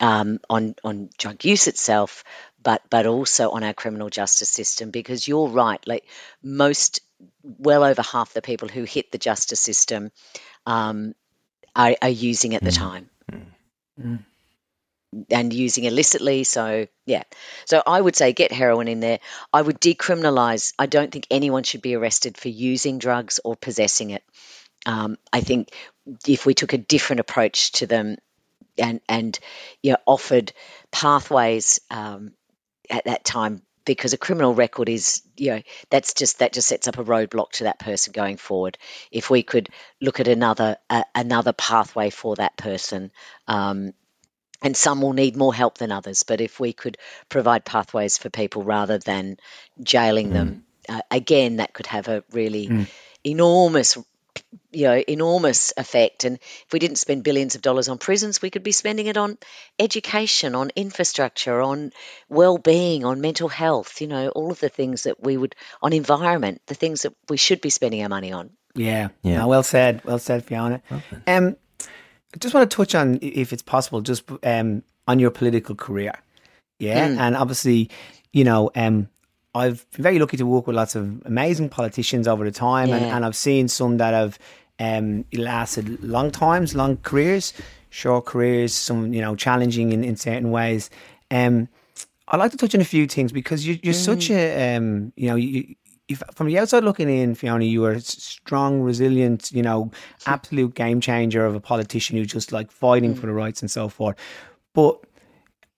um, 0.00 0.40
on 0.48 0.74
on 0.82 1.10
drug 1.18 1.44
use 1.44 1.66
itself, 1.66 2.24
but 2.62 2.82
but 2.88 3.06
also 3.06 3.50
on 3.50 3.62
our 3.62 3.74
criminal 3.74 4.08
justice 4.08 4.48
system 4.48 4.90
because 4.90 5.28
you're 5.28 5.48
right 5.48 5.86
like 5.86 6.04
most 6.42 7.00
well 7.42 7.84
over 7.84 8.02
half 8.02 8.32
the 8.32 8.42
people 8.42 8.68
who 8.68 8.84
hit 8.84 9.12
the 9.12 9.18
justice 9.18 9.60
system 9.60 10.10
um, 10.66 11.14
are, 11.76 11.94
are, 12.00 12.08
using 12.08 12.54
at 12.54 12.64
the 12.64 12.70
mm. 12.70 12.78
time 12.78 13.10
mm. 14.00 14.24
And 15.30 15.52
using 15.52 15.84
illicitly 15.84 16.44
so 16.44 16.86
yeah. 17.06 17.24
So 17.66 17.82
i 17.86 18.00
would 18.00 18.16
say 18.16 18.32
get 18.32 18.52
heroin 18.52 18.88
in 18.88 19.00
there. 19.00 19.20
I 19.52 19.62
would 19.62 19.80
decriminalize 19.80 20.72
i 20.78 20.86
don't 20.86 21.12
think 21.12 21.26
anyone 21.30 21.62
should 21.62 21.82
be 21.82 21.94
arrested 21.94 22.36
for 22.36 22.48
using 22.48 22.98
drugs 22.98 23.40
or 23.44 23.56
possessing 23.56 24.10
it. 24.10 24.22
Um, 24.86 25.16
i 25.32 25.40
think 25.40 25.70
if 26.26 26.46
we 26.46 26.54
took 26.54 26.72
a 26.72 26.78
different 26.78 27.20
approach 27.20 27.72
to 27.72 27.86
them 27.86 28.16
and 28.78 29.00
and 29.08 29.38
you 29.82 29.92
know, 29.92 29.98
offered 30.06 30.52
pathways 30.90 31.80
um, 31.90 32.32
at 32.90 33.04
that 33.04 33.24
time 33.24 33.62
because 33.84 34.12
a 34.12 34.18
criminal 34.18 34.54
record 34.54 34.88
is 34.88 35.22
you 35.36 35.50
know 35.50 35.62
that's 35.90 36.14
just 36.14 36.38
that 36.38 36.52
just 36.52 36.68
sets 36.68 36.88
up 36.88 36.98
a 36.98 37.04
roadblock 37.04 37.50
to 37.52 37.64
that 37.64 37.78
person 37.78 38.12
going 38.12 38.36
forward. 38.36 38.78
If 39.10 39.30
we 39.30 39.42
could 39.42 39.68
look 40.00 40.20
at 40.20 40.28
another 40.28 40.76
uh, 40.88 41.04
another 41.14 41.52
pathway 41.52 42.10
for 42.10 42.36
that 42.36 42.56
person 42.56 43.10
um, 43.48 43.92
and 44.62 44.76
some 44.76 45.02
will 45.02 45.12
need 45.12 45.36
more 45.36 45.54
help 45.54 45.78
than 45.78 45.92
others. 45.92 46.22
But 46.22 46.40
if 46.40 46.60
we 46.60 46.72
could 46.72 46.98
provide 47.28 47.64
pathways 47.64 48.18
for 48.18 48.30
people 48.30 48.62
rather 48.62 48.98
than 48.98 49.38
jailing 49.82 50.30
mm. 50.30 50.32
them 50.32 50.64
uh, 50.88 51.00
again 51.10 51.56
that 51.56 51.72
could 51.72 51.86
have 51.86 52.08
a 52.08 52.24
really 52.32 52.68
mm. 52.68 52.86
enormous 53.24 53.96
you 54.70 54.84
know 54.84 55.02
enormous 55.06 55.72
effect. 55.76 56.24
And 56.24 56.38
if 56.38 56.72
we 56.72 56.78
didn't 56.78 56.98
spend 56.98 57.22
billions 57.22 57.54
of 57.54 57.62
dollars 57.62 57.88
on 57.88 57.98
prisons 57.98 58.40
we 58.42 58.50
could 58.50 58.62
be 58.62 58.72
spending 58.72 59.06
it 59.06 59.16
on 59.16 59.38
education 59.78 60.54
on 60.54 60.70
infrastructure 60.74 61.60
on 61.60 61.92
well-being 62.28 63.04
on 63.04 63.20
mental 63.20 63.48
health 63.48 64.00
you 64.00 64.06
know 64.06 64.28
all 64.28 64.50
of 64.50 64.60
the 64.60 64.68
things 64.68 65.04
that 65.04 65.22
we 65.22 65.36
would 65.36 65.54
on 65.82 65.92
environment 65.92 66.62
the 66.66 66.74
things 66.74 67.02
that 67.02 67.14
we 67.28 67.36
should 67.36 67.60
be 67.60 67.70
spending 67.70 68.02
our 68.02 68.08
money 68.08 68.32
on. 68.32 68.50
Yeah. 68.74 69.08
Yeah. 69.22 69.38
No, 69.38 69.48
well 69.48 69.62
said. 69.62 70.02
Well 70.04 70.18
said 70.18 70.44
fiona. 70.44 70.82
Okay. 70.90 71.18
um 71.26 71.56
i 72.34 72.38
just 72.38 72.54
want 72.54 72.70
to 72.70 72.76
touch 72.76 72.94
on 72.94 73.18
if 73.22 73.52
it's 73.52 73.62
possible 73.62 74.00
just 74.00 74.24
um 74.42 74.82
on 75.06 75.18
your 75.18 75.30
political 75.30 75.74
career 75.74 76.12
yeah 76.78 77.08
mm. 77.08 77.18
and 77.18 77.36
obviously 77.36 77.90
you 78.32 78.44
know 78.44 78.70
um 78.76 79.08
I've 79.54 79.88
been 79.90 80.02
very 80.02 80.18
lucky 80.18 80.36
to 80.38 80.46
work 80.46 80.66
with 80.66 80.76
lots 80.76 80.94
of 80.94 81.22
amazing 81.26 81.68
politicians 81.68 82.26
over 82.26 82.44
the 82.44 82.50
time, 82.50 82.88
yeah. 82.88 82.96
and, 82.96 83.04
and, 83.04 83.24
I've 83.24 83.36
seen 83.36 83.68
some 83.68 83.98
that 83.98 84.14
have 84.14 84.38
um, 84.78 85.24
lasted 85.34 86.02
long 86.02 86.30
times, 86.30 86.74
long 86.74 86.96
careers, 86.98 87.52
short 87.90 88.24
careers, 88.24 88.72
some 88.72 89.12
you 89.12 89.20
know 89.20 89.36
challenging 89.36 89.92
in, 89.92 90.04
in 90.04 90.16
certain 90.16 90.50
ways. 90.50 90.88
Um, 91.30 91.68
I'd 92.28 92.38
like 92.38 92.50
to 92.52 92.56
touch 92.56 92.74
on 92.74 92.80
a 92.80 92.84
few 92.84 93.06
things 93.06 93.30
because 93.30 93.66
you, 93.66 93.74
are 93.74 93.92
mm. 93.92 93.94
such 93.94 94.30
a 94.30 94.74
um, 94.76 95.12
you 95.16 95.28
know 95.28 95.36
you, 95.36 95.74
from 96.14 96.46
the 96.46 96.58
outside 96.58 96.84
looking 96.84 97.08
in, 97.08 97.34
Fiona, 97.34 97.64
you 97.64 97.84
are 97.84 97.92
a 97.92 98.00
strong, 98.00 98.80
resilient, 98.82 99.52
you 99.52 99.62
know, 99.62 99.90
absolute 100.26 100.74
game 100.74 101.00
changer 101.00 101.44
of 101.44 101.54
a 101.54 101.60
politician 101.60 102.16
who's 102.16 102.28
just 102.28 102.52
like 102.52 102.70
fighting 102.70 103.14
mm. 103.14 103.18
for 103.18 103.26
the 103.26 103.32
rights 103.32 103.60
and 103.60 103.70
so 103.70 103.88
forth. 103.88 104.16
But 104.74 105.00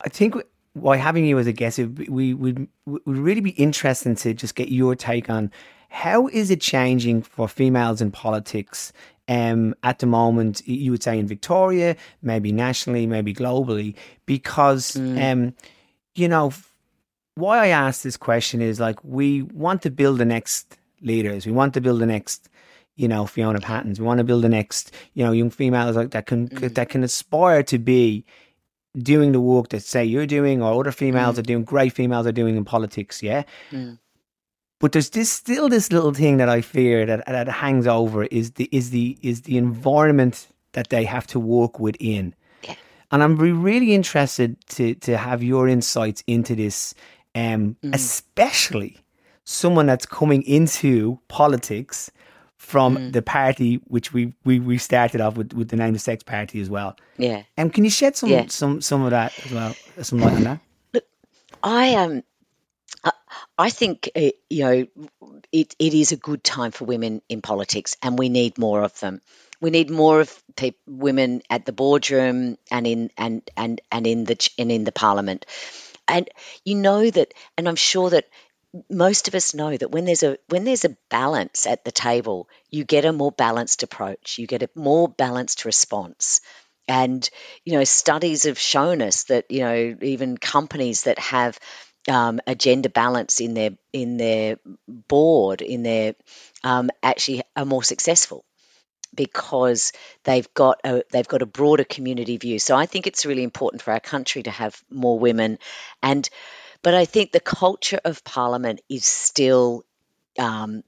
I 0.01 0.09
think 0.09 0.36
why 0.74 0.97
having 0.97 1.24
you 1.24 1.39
as 1.39 1.47
a 1.47 1.52
guest, 1.52 1.78
we 1.78 2.35
would 2.35 2.69
would 2.86 3.19
really 3.19 3.40
be 3.40 3.51
interesting 3.51 4.15
to 4.16 4.35
just 4.35 4.55
get 4.55 4.69
your 4.69 4.94
take 4.94 5.31
on 5.31 5.51
how 5.89 6.27
is 6.27 6.51
it 6.51 6.61
changing 6.61 7.23
for 7.23 7.47
females 7.47 8.01
in 8.01 8.11
politics 8.11 8.93
um, 9.28 9.74
at 9.85 10.01
the 10.01 10.06
moment, 10.06 10.66
you 10.66 10.90
would 10.90 11.02
say 11.02 11.19
in 11.19 11.27
Victoria, 11.27 11.97
maybe 12.20 12.52
nationally, 12.52 13.06
maybe 13.06 13.32
globally, 13.32 13.94
because, 14.27 14.93
mm. 14.93 15.32
um, 15.32 15.55
you 16.15 16.28
know, 16.28 16.52
why 17.35 17.59
I 17.59 17.66
ask 17.69 18.02
this 18.02 18.16
question 18.16 18.61
is 18.61 18.81
like 18.81 19.02
we 19.02 19.43
want 19.43 19.82
to 19.82 19.90
build 19.90 20.19
the 20.19 20.24
next 20.24 20.78
leaders. 21.02 21.47
We 21.47 21.52
want 21.52 21.74
to 21.74 21.81
build 21.81 22.01
the 22.01 22.06
next, 22.06 22.48
you 22.97 23.09
know, 23.09 23.27
Fiona 23.27 23.61
Pattens. 23.61 24.01
We 24.01 24.06
want 24.06 24.19
to 24.19 24.24
build 24.24 24.43
the 24.43 24.48
next, 24.48 24.93
you 25.15 25.24
know, 25.24 25.32
young 25.32 25.51
females 25.51 25.97
like 25.97 26.11
that 26.11 26.27
can 26.27 26.48
mm. 26.48 26.74
that 26.74 26.89
can 26.89 27.02
aspire 27.02 27.62
to 27.65 27.78
be 27.78 28.24
doing 28.98 29.32
the 29.32 29.40
work 29.40 29.70
that 29.70 29.82
say 29.82 30.05
you're 30.05 30.27
doing 30.27 30.62
or 30.62 30.81
other 30.81 30.93
females 30.93 31.36
mm. 31.36 31.39
are 31.40 31.43
doing, 31.43 31.65
great 31.65 31.93
females 31.93 32.27
are 32.27 32.32
doing 32.32 32.56
in 32.56 32.65
politics, 32.65 33.23
yeah? 33.23 33.43
Mm. 33.70 33.98
But 34.81 34.93
there's 34.93 35.11
this 35.11 35.31
still 35.31 35.69
this 35.69 35.93
little 35.93 36.12
thing 36.12 36.36
that 36.39 36.48
I 36.48 36.61
fear 36.61 37.06
that, 37.06 37.24
that 37.27 37.48
hangs 37.48 37.86
over 37.86 38.24
is 38.24 38.52
the 38.52 38.69
is 38.70 38.90
the 38.90 39.16
is 39.23 39.43
the 39.43 39.56
environment 39.56 40.48
that 40.73 40.90
they 40.90 41.05
have 41.05 41.27
to 41.28 41.40
work 41.40 41.81
within. 41.81 42.35
Yeah. 42.62 42.74
And 43.11 43.23
I'm 43.23 43.36
really 43.36 43.94
interested 43.94 44.56
to 44.70 44.94
to 44.97 45.16
have 45.16 45.43
your 45.43 45.69
insights 45.69 46.23
into 46.27 46.55
this, 46.55 46.94
um, 47.35 47.77
mm. 47.82 47.94
especially 47.94 48.98
someone 49.44 49.86
that's 49.86 50.06
coming 50.06 50.43
into 50.43 51.19
politics 51.28 52.11
from 52.56 52.97
mm. 52.97 53.12
the 53.12 53.23
party 53.23 53.77
which 53.86 54.12
we, 54.12 54.32
we, 54.44 54.59
we 54.59 54.78
started 54.78 55.20
off 55.20 55.36
with, 55.36 55.52
with 55.52 55.69
the 55.69 55.77
name 55.77 55.93
the 55.93 55.98
sex 55.98 56.23
party 56.23 56.61
as 56.61 56.70
well. 56.70 56.97
Yeah. 57.19 57.43
And 57.56 57.66
um, 57.66 57.70
can 57.70 57.85
you 57.85 57.90
shed 57.90 58.16
some 58.16 58.31
yeah. 58.31 58.47
some 58.48 58.81
some 58.81 59.02
of 59.02 59.11
that 59.11 59.32
as 59.44 59.52
well, 59.52 59.77
some 60.02 60.19
light 60.20 60.35
on 60.35 60.43
that? 60.44 60.61
Look, 60.93 61.05
I 61.62 61.94
um 61.94 62.23
I 63.59 63.70
think 63.70 64.11
uh, 64.16 64.31
you 64.51 64.65
know 64.65 64.86
it, 65.52 65.77
it 65.78 65.94
is 65.94 66.12
a 66.12 66.16
good 66.16 66.43
time 66.43 66.73
for 66.73 66.85
women 66.85 67.23
in 67.28 67.43
politics, 67.43 67.97
and 68.02 68.19
we 68.19 68.28
need 68.28 68.59
more 68.59 68.82
of 68.82 68.98
them. 69.01 69.20
We 69.61 69.70
need 69.70 69.90
more 69.90 70.20
of 70.20 70.43
pe- 70.56 70.73
women 70.86 71.43
at 71.48 71.65
the 71.65 71.73
boardroom 71.73 72.59
and 72.70 72.86
in 72.86 73.11
and 73.16 73.48
and 73.56 73.81
and 73.93 74.06
in 74.06 74.24
the 74.24 74.51
and 74.59 74.73
in 74.73 74.85
the 74.85 74.93
parliament. 74.93 75.47
And 76.09 76.28
you 76.64 76.74
know 76.76 77.09
that, 77.10 77.35
and 77.56 77.68
I'm 77.68 77.76
sure 77.76 78.10
that 78.10 78.28
most 78.90 79.28
of 79.28 79.35
us 79.35 79.55
know 79.55 79.76
that 79.76 79.90
when 79.90 80.05
there's 80.05 80.22
a 80.22 80.39
when 80.48 80.64
there's 80.64 80.85
a 80.85 80.97
balance 81.10 81.66
at 81.66 81.85
the 81.85 81.93
table, 81.93 82.48
you 82.70 82.85
get 82.85 83.05
a 83.05 83.12
more 83.12 83.32
balanced 83.32 83.82
approach. 83.82 84.39
You 84.39 84.47
get 84.47 84.62
a 84.62 84.70
more 84.74 85.09
balanced 85.09 85.64
response. 85.64 86.40
And 86.89 87.28
you 87.64 87.74
know, 87.74 87.85
studies 87.85 88.44
have 88.44 88.59
shown 88.59 89.02
us 89.02 89.24
that 89.24 89.51
you 89.51 89.60
know 89.60 89.97
even 90.02 90.36
companies 90.36 91.05
that 91.05 91.18
have 91.18 91.59
um, 92.09 92.40
a 92.47 92.55
gender 92.55 92.89
balance 92.90 93.40
in 93.40 93.55
their 93.55 93.70
in 93.93 94.16
their 94.18 94.59
board 94.89 95.62
in 95.62 95.82
their 95.82 96.14
um, 96.62 96.90
actually 97.02 97.43
are 97.56 97.64
more 97.64 97.82
successful 97.82 98.44
because 99.15 99.93
they've 100.24 100.53
got 100.55 100.81
a 100.85 101.03
they've 101.11 101.28
got 101.28 101.43
a 101.43 101.47
broader 101.47 101.85
community 101.85 102.36
view. 102.36 102.59
So 102.59 102.77
I 102.77 102.86
think 102.86 103.07
it's 103.07 103.27
really 103.27 103.43
important 103.43 103.82
for 103.82 103.93
our 103.93 104.01
country 104.01 104.43
to 104.43 104.51
have 104.51 104.82
more 104.91 105.19
women 105.19 105.59
and 106.03 106.28
but 106.85 106.93
I 106.93 107.07
think 107.07 107.32
the 107.32 107.41
culture 107.41 107.99
of 108.05 108.23
Parliament 108.24 108.82
is 108.91 109.07
still, 109.07 109.86
um, 110.39 110.85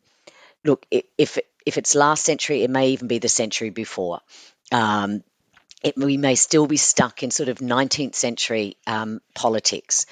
look, 0.63 0.87
if 0.91 1.39
if 1.65 1.79
it's 1.79 1.95
last 1.95 2.23
century, 2.23 2.63
it 2.63 2.71
may 2.71 2.91
even 2.91 3.09
be 3.09 3.19
the 3.19 3.31
century 3.31 3.71
before. 3.71 4.21
Um, 4.71 5.25
it, 5.83 5.97
we 5.97 6.19
may 6.19 6.35
still 6.35 6.67
be 6.67 6.77
stuck 6.77 7.23
in 7.23 7.31
sort 7.31 7.49
of 7.49 7.59
19th 7.59 8.15
century 8.15 8.77
um, 8.87 9.23
politics, 9.35 10.05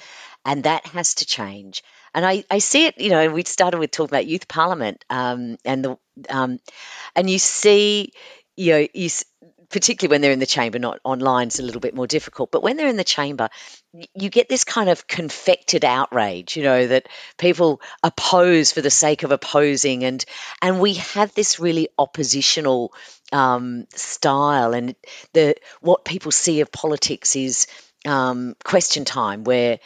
and 0.43 0.63
that 0.63 0.87
has 0.87 1.15
to 1.15 1.25
change. 1.27 1.83
And 2.15 2.25
I, 2.25 2.45
I 2.49 2.59
see 2.59 2.85
it, 2.85 2.99
you 2.99 3.09
know, 3.09 3.29
we 3.29 3.43
started 3.43 3.77
with 3.77 3.91
talking 3.91 4.15
about 4.15 4.25
youth 4.25 4.47
parliament 4.47 5.03
um, 5.09 5.57
and 5.65 5.85
the 5.85 5.97
um, 6.29 6.59
and 7.13 7.29
you 7.29 7.37
see, 7.37 8.13
you 8.55 8.71
know, 8.71 8.87
you, 8.93 9.09
particularly 9.69 10.13
when 10.13 10.21
they're 10.21 10.31
in 10.31 10.39
the 10.39 10.45
chamber, 10.45 10.79
not 10.79 11.01
online, 11.03 11.47
it's 11.47 11.59
a 11.59 11.63
little 11.63 11.81
bit 11.81 11.93
more 11.93 12.07
difficult. 12.07 12.51
But 12.51 12.63
when 12.63 12.77
they're 12.77 12.87
in 12.87 12.95
the 12.95 13.03
chamber, 13.03 13.49
you 14.13 14.29
get 14.29 14.47
this 14.47 14.63
kind 14.63 14.89
of 14.89 15.07
confected 15.07 15.83
outrage, 15.83 16.55
you 16.55 16.63
know, 16.63 16.87
that 16.87 17.09
people 17.37 17.81
oppose 18.01 18.71
for 18.71 18.79
the 18.79 18.89
sake 18.89 19.23
of 19.23 19.31
opposing, 19.31 20.05
and 20.05 20.23
and 20.61 20.79
we 20.79 20.93
have 20.95 21.33
this 21.33 21.59
really 21.59 21.89
oppositional 21.97 22.93
um, 23.33 23.87
style, 23.93 24.73
and 24.73 24.95
the 25.33 25.55
what 25.81 26.05
people 26.05 26.31
see 26.31 26.61
of 26.61 26.71
politics 26.71 27.35
is 27.35 27.67
um, 28.05 28.55
question 28.63 29.03
time, 29.03 29.43
where 29.43 29.79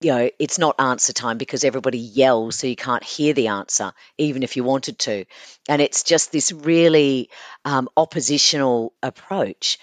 you 0.00 0.10
know, 0.10 0.30
it's 0.38 0.58
not 0.58 0.80
answer 0.80 1.12
time 1.12 1.38
because 1.38 1.64
everybody 1.64 1.98
yells 1.98 2.56
so 2.56 2.66
you 2.66 2.76
can't 2.76 3.04
hear 3.04 3.32
the 3.32 3.48
answer, 3.48 3.92
even 4.18 4.42
if 4.42 4.56
you 4.56 4.64
wanted 4.64 4.98
to. 5.00 5.24
And 5.68 5.80
it's 5.80 6.02
just 6.02 6.32
this 6.32 6.52
really 6.52 7.30
um, 7.64 7.88
oppositional 7.96 8.92
approach, 9.02 9.78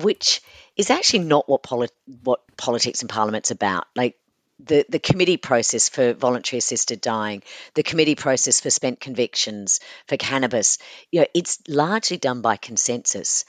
which 0.00 0.42
is 0.76 0.90
actually 0.90 1.20
not 1.20 1.48
what, 1.48 1.62
poli- 1.62 1.88
what 2.22 2.40
politics 2.56 3.00
and 3.00 3.10
parliament's 3.10 3.50
about. 3.50 3.86
Like 3.96 4.16
the, 4.60 4.84
the 4.88 4.98
committee 4.98 5.36
process 5.36 5.88
for 5.88 6.14
voluntary 6.14 6.58
assisted 6.58 7.00
dying, 7.00 7.42
the 7.74 7.82
committee 7.82 8.14
process 8.14 8.60
for 8.60 8.70
spent 8.70 9.00
convictions, 9.00 9.80
for 10.06 10.16
cannabis, 10.16 10.78
you 11.10 11.20
know, 11.20 11.26
it's 11.34 11.58
largely 11.68 12.16
done 12.16 12.40
by 12.40 12.56
consensus. 12.56 13.44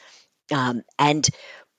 Um, 0.52 0.84
and 0.98 1.28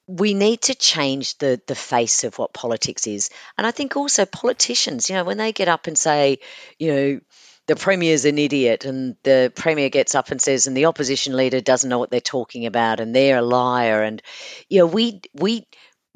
we 0.07 0.35
need 0.35 0.63
to 0.63 0.75
change 0.75 1.39
the 1.39 1.61
the 1.67 1.75
face 1.75 2.25
of 2.25 2.39
what 2.39 2.53
politics 2.53 3.07
is. 3.07 3.31
And 3.59 3.67
I 3.67 3.71
think 3.73 3.97
also 3.97 4.25
politicians, 4.25 5.11
you 5.11 5.17
know, 5.17 5.25
when 5.25 5.39
they 5.39 5.53
get 5.53 5.69
up 5.69 5.87
and 5.87 5.99
say, 5.99 6.39
you 6.79 6.95
know, 6.95 7.21
the 7.67 7.77
premier's 7.77 8.25
an 8.25 8.39
idiot 8.39 8.85
and 8.85 9.17
the 9.25 9.53
premier 9.55 9.89
gets 9.91 10.15
up 10.15 10.31
and 10.31 10.41
says 10.41 10.67
and 10.69 10.77
the 10.77 10.87
opposition 10.87 11.37
leader 11.37 11.61
doesn't 11.61 11.91
know 11.91 11.99
what 11.99 12.11
they're 12.11 12.21
talking 12.21 12.67
about 12.67 13.01
and 13.01 13.15
they're 13.15 13.39
a 13.39 13.43
liar 13.43 14.03
and 14.03 14.23
you 14.69 14.79
know, 14.79 14.87
we 14.87 15.21
we 15.35 15.67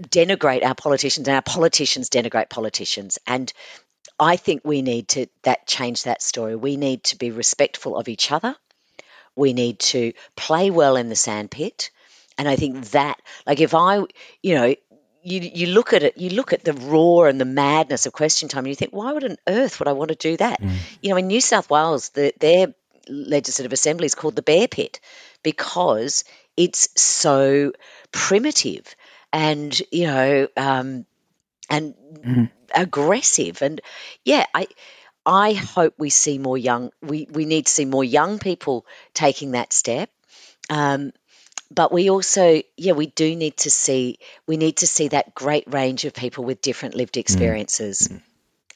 denigrate 0.01 0.65
our 0.65 0.75
politicians 0.75 1.27
and 1.27 1.35
our 1.35 1.43
politicians 1.43 2.09
denigrate 2.09 2.49
politicians 2.49 3.19
and 3.27 3.53
I 4.19 4.37
think 4.37 4.63
we 4.65 4.83
need 4.83 5.09
to 5.09 5.27
that 5.43 5.67
change 5.67 6.05
that 6.05 6.23
story. 6.23 6.55
We 6.55 6.77
need 6.77 7.05
to 7.05 7.17
be 7.17 7.31
respectful 7.31 7.97
of 7.97 8.09
each 8.09 8.31
other. 8.31 8.55
We 9.35 9.53
need 9.55 9.79
to 9.81 10.13
play 10.37 10.71
well 10.71 10.97
in 10.97 11.09
the 11.09 11.17
sandpit 11.17 11.91
and 12.41 12.49
I 12.49 12.57
think 12.57 12.87
that, 12.93 13.21
like, 13.47 13.61
if 13.61 13.75
I, 13.75 13.99
you 14.43 14.55
know, 14.55 14.75
you 15.23 15.41
you 15.55 15.67
look 15.67 15.93
at 15.93 16.03
it, 16.03 16.17
you 16.17 16.31
look 16.31 16.55
at 16.55 16.65
the 16.65 16.73
roar 16.73 17.29
and 17.29 17.39
the 17.39 17.45
madness 17.45 18.07
of 18.07 18.15
Question 18.15 18.49
Time, 18.49 18.61
and 18.61 18.69
you 18.69 18.75
think, 18.75 18.95
why 18.95 19.13
would 19.13 19.25
on 19.25 19.37
earth 19.47 19.79
would 19.79 19.89
I 19.89 19.93
want 19.93 20.09
to 20.09 20.15
do 20.15 20.39
that? 20.39 20.63
You 21.03 21.11
know, 21.11 21.17
in 21.19 21.27
New 21.27 21.43
South 21.43 21.69
Wales, 21.69 22.09
the, 22.09 22.33
their 22.41 22.75
legislative 23.09 23.75
assembly 23.75 24.07
is 24.07 24.15
called 24.15 24.37
the 24.37 24.43
Bear 24.43 24.69
Pit 24.69 25.01
because 25.43 26.25
it's 26.57 26.89
so 26.99 27.73
primitive 28.11 28.97
and 29.35 29.79
you 29.93 30.07
know 30.07 30.49
um, 30.57 31.05
and 31.69 31.95
aggressive 32.75 33.61
and 33.61 33.83
yeah 34.25 34.47
I. 34.55 34.67
I 35.27 35.53
hope 35.53 35.95
we 35.99 36.09
see 36.09 36.39
more 36.39 36.57
young. 36.57 36.93
We, 37.03 37.29
we 37.31 37.45
need 37.45 37.67
to 37.67 37.73
see 37.73 37.85
more 37.85 38.03
young 38.03 38.39
people 38.39 38.87
taking 39.13 39.51
that 39.51 39.75
step. 39.75 40.09
Um, 40.71 41.13
but 41.71 41.93
we 41.93 42.11
also 42.11 42.63
yeah 42.77 42.93
we 42.93 43.07
do 43.07 43.37
need 43.37 43.57
to 43.57 43.71
see 43.71 44.19
we 44.47 44.57
need 44.57 44.79
to 44.79 44.87
see 44.87 45.09
that 45.09 45.35
great 45.35 45.65
range 45.73 46.05
of 46.05 46.13
people 46.13 46.45
with 46.45 46.61
different 46.61 46.95
lived 46.95 47.17
experiences 47.17 48.09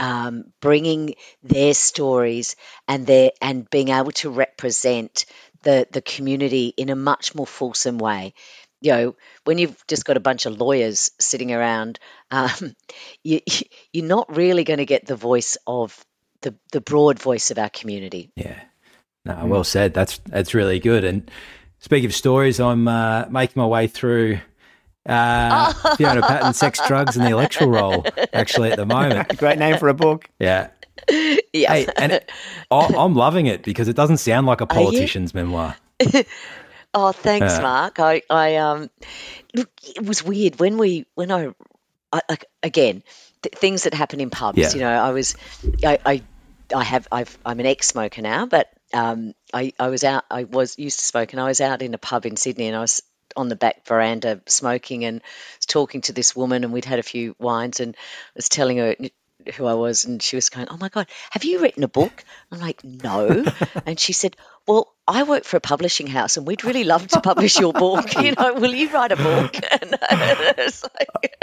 um, 0.00 0.52
bringing 0.60 1.14
their 1.44 1.72
stories 1.72 2.56
and 2.88 3.06
their 3.06 3.30
and 3.40 3.68
being 3.70 3.90
able 3.90 4.12
to 4.12 4.30
represent 4.30 5.24
the 5.62 5.86
the 5.92 6.02
community 6.02 6.74
in 6.76 6.90
a 6.90 6.96
much 6.96 7.34
more 7.34 7.46
fulsome 7.46 7.98
way 7.98 8.34
you 8.80 8.92
know 8.92 9.16
when 9.44 9.58
you've 9.58 9.86
just 9.86 10.04
got 10.04 10.16
a 10.16 10.20
bunch 10.20 10.46
of 10.46 10.60
lawyers 10.60 11.10
sitting 11.18 11.52
around 11.52 11.98
um, 12.30 12.74
you, 13.22 13.40
you're 13.92 14.06
not 14.06 14.34
really 14.34 14.64
going 14.64 14.78
to 14.78 14.86
get 14.86 15.06
the 15.06 15.16
voice 15.16 15.56
of 15.66 16.04
the 16.40 16.54
the 16.72 16.80
broad 16.80 17.18
voice 17.18 17.50
of 17.50 17.58
our 17.58 17.70
community 17.70 18.30
Yeah. 18.36 18.60
No, 19.24 19.46
well 19.46 19.64
said. 19.64 19.94
That's 19.94 20.18
that's 20.26 20.52
really 20.52 20.78
good. 20.78 21.04
And 21.04 21.30
speaking 21.84 22.06
of 22.06 22.14
stories, 22.14 22.60
I'm 22.60 22.88
uh, 22.88 23.26
making 23.28 23.60
my 23.60 23.66
way 23.66 23.86
through 23.88 24.38
uh, 25.06 25.72
Fiona 25.96 26.22
Patten, 26.22 26.54
sex, 26.54 26.80
drugs, 26.86 27.14
and 27.14 27.26
the 27.26 27.30
electoral 27.30 27.70
roll. 27.70 28.06
Actually, 28.32 28.70
at 28.72 28.76
the 28.78 28.86
moment, 28.86 29.36
Great 29.38 29.58
name 29.58 29.76
for 29.76 29.88
a 29.88 29.94
book. 29.94 30.26
yeah. 30.38 30.68
yeah 31.10 31.72
Hey, 31.72 31.86
and 31.98 32.12
it, 32.12 32.30
I, 32.70 32.86
I'm 32.96 33.14
loving 33.14 33.44
it 33.46 33.62
because 33.62 33.88
it 33.88 33.96
doesn't 33.96 34.16
sound 34.16 34.46
like 34.46 34.62
a 34.62 34.66
politician's 34.66 35.34
memoir. 35.34 35.76
Oh, 36.96 37.10
thanks, 37.10 37.54
Yeah. 37.54 37.60
Mark. 37.60 37.98
I, 37.98 38.22
I, 38.30 38.54
um, 38.54 38.88
look, 39.52 39.68
it 39.82 40.06
was 40.06 40.22
weird 40.22 40.60
when 40.60 40.78
we, 40.78 41.06
when 41.16 41.32
I, 41.32 41.48
I 42.12 42.20
like, 42.28 42.44
again, 42.62 43.02
th- 43.42 43.52
things 43.56 43.82
that 43.82 43.92
happen 43.92 44.20
in 44.20 44.30
pubs. 44.30 44.58
Yeah. 44.58 44.72
You 44.72 44.78
know, 44.78 44.90
I 44.92 45.10
was, 45.10 45.34
I, 45.84 45.98
I, 46.06 46.22
I 46.72 46.84
have, 46.84 47.08
I've, 47.10 47.36
I'm 47.44 47.58
an 47.58 47.66
ex-smoker 47.66 48.22
now, 48.22 48.46
but 48.46 48.68
um, 48.94 49.34
I, 49.52 49.72
I 49.78 49.88
was 49.88 50.04
out, 50.04 50.24
I 50.30 50.44
was 50.44 50.78
used 50.78 51.00
to 51.00 51.04
smoke, 51.04 51.32
and 51.32 51.40
I 51.40 51.46
was 51.46 51.60
out 51.60 51.82
in 51.82 51.94
a 51.94 51.98
pub 51.98 52.26
in 52.26 52.36
Sydney, 52.36 52.68
and 52.68 52.76
I 52.76 52.80
was 52.80 53.02
on 53.36 53.48
the 53.48 53.56
back 53.56 53.86
veranda 53.86 54.40
smoking, 54.46 55.04
and 55.04 55.20
was 55.58 55.66
talking 55.66 56.00
to 56.02 56.12
this 56.12 56.34
woman, 56.34 56.64
and 56.64 56.72
we'd 56.72 56.84
had 56.84 57.00
a 57.00 57.04
few 57.04 57.34
wines, 57.38 57.80
and 57.80 57.96
I 57.96 58.36
was 58.36 58.48
telling 58.48 58.78
her 58.78 58.96
who 59.56 59.66
I 59.66 59.74
was, 59.74 60.04
and 60.04 60.22
she 60.22 60.36
was 60.36 60.48
going, 60.48 60.68
"Oh 60.70 60.76
my 60.76 60.88
god, 60.88 61.08
have 61.30 61.44
you 61.44 61.60
written 61.60 61.82
a 61.82 61.88
book?" 61.88 62.24
I'm 62.50 62.60
like, 62.60 62.82
"No," 62.84 63.44
and 63.86 63.98
she 63.98 64.12
said, 64.12 64.36
"Well, 64.66 64.93
I 65.06 65.22
work 65.24 65.44
for 65.44 65.56
a 65.58 65.60
publishing 65.60 66.06
house, 66.06 66.36
and 66.36 66.46
we'd 66.46 66.64
really 66.64 66.84
love 66.84 67.06
to 67.08 67.20
publish 67.20 67.60
your 67.60 67.72
book. 67.72 68.14
You 68.24 68.32
know, 68.32 68.54
will 68.54 68.74
you 68.74 68.88
write 68.90 69.12
a 69.12 69.16
book?" 69.16 69.54
And 69.70 69.98
it's 70.58 70.82
like, 70.82 71.36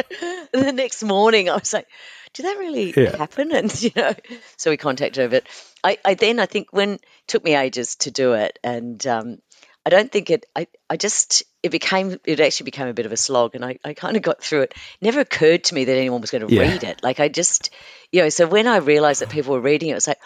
the 0.52 0.72
next 0.74 1.04
morning, 1.04 1.50
I 1.50 1.56
was 1.56 1.72
like, 1.74 1.88
"Did 2.34 2.46
that 2.46 2.58
really 2.58 2.94
Yeah. 2.98 3.18
happen?" 3.18 3.52
And 3.56 3.82
you 3.82 3.92
know, 3.96 4.14
so 4.58 4.72
we 4.72 4.78
contacted 4.78 5.22
her. 5.22 5.30
But 5.30 5.48
I, 5.84 5.98
I 6.04 6.14
then 6.16 6.40
I 6.40 6.48
think 6.48 6.68
when 6.72 6.94
it 6.94 7.02
took 7.28 7.44
me 7.44 7.56
ages 7.56 7.96
to 7.98 8.12
do 8.12 8.34
it, 8.34 8.58
and 8.64 9.06
um, 9.06 9.38
I 9.86 9.90
don't 9.92 10.12
think 10.12 10.32
it. 10.32 10.46
I, 10.56 10.68
I 10.90 10.98
just 10.98 11.44
it 11.62 11.70
became 11.70 12.18
it 12.26 12.40
actually 12.40 12.66
became 12.66 12.88
a 12.88 12.94
bit 12.96 13.06
of 13.06 13.12
a 13.12 13.18
slog, 13.18 13.54
and 13.54 13.64
I, 13.64 13.78
I 13.86 13.94
kind 13.94 14.18
of 14.18 14.24
got 14.24 14.42
through 14.42 14.62
it. 14.62 14.72
It 14.74 15.06
never 15.06 15.20
occurred 15.20 15.66
to 15.66 15.76
me 15.76 15.86
that 15.86 15.98
anyone 15.98 16.22
was 16.22 16.32
going 16.32 16.48
to 16.48 16.54
Yeah. 16.56 16.62
read 16.62 16.84
it. 16.84 17.04
Like 17.04 17.20
I 17.20 17.28
just, 17.28 17.70
you 18.12 18.24
know. 18.24 18.30
So 18.30 18.48
when 18.48 18.66
I 18.68 18.78
realised 18.78 19.22
that 19.22 19.30
people 19.30 19.54
were 19.54 19.62
reading 19.62 19.90
it, 19.90 19.92
it 19.92 19.96
was 19.96 20.08
like, 20.08 20.20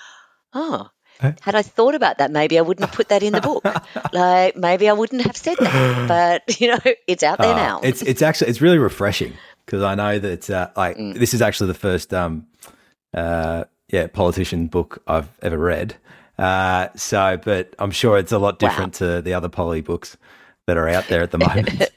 oh. 0.54 0.90
Had 1.20 1.56
I 1.56 1.62
thought 1.62 1.96
about 1.96 2.18
that, 2.18 2.32
maybe 2.32 2.58
I 2.58 2.62
wouldn't 2.62 2.86
have 2.88 2.96
put 2.96 3.10
that 3.10 3.24
in 3.24 3.34
the 3.34 3.42
book. 3.42 3.64
like 4.14 4.56
maybe 4.56 4.90
I 4.90 4.94
wouldn't 4.94 5.22
have 5.24 5.38
said 5.38 5.58
that. 5.60 6.08
But 6.46 6.60
you 6.62 6.68
know, 6.70 6.80
it's 7.08 7.24
out 7.24 7.38
there 7.40 7.54
Uh, 7.54 7.58
now. 7.58 7.80
It's 7.84 8.02
it's 8.02 8.22
actually 8.22 8.50
it's 8.50 8.62
really 8.62 8.78
refreshing 8.78 9.34
because 9.66 9.82
I 9.84 9.96
know 9.96 10.20
that 10.20 10.50
uh, 10.50 10.70
like 10.76 10.98
Mm. 10.98 11.18
this 11.18 11.34
is 11.34 11.42
actually 11.42 11.68
the 11.68 11.80
first 11.80 12.14
um 12.14 12.46
uh 13.14 13.64
yeah 13.90 14.08
politician 14.08 14.68
book 14.68 15.02
I've 15.08 15.30
ever 15.42 15.58
read. 15.58 15.96
Uh, 16.38 16.90
so, 16.98 17.38
but 17.44 17.74
I'm 17.80 17.92
sure 17.92 18.18
it's 18.18 18.34
a 18.34 18.40
lot 18.40 18.60
different 18.60 18.96
to 18.96 19.22
the 19.22 19.34
other 19.34 19.48
poly 19.48 19.80
books 19.82 20.18
that 20.68 20.76
are 20.78 20.90
out 20.90 21.08
there 21.08 21.22
at 21.24 21.32
the 21.32 21.38
moment. 21.48 21.90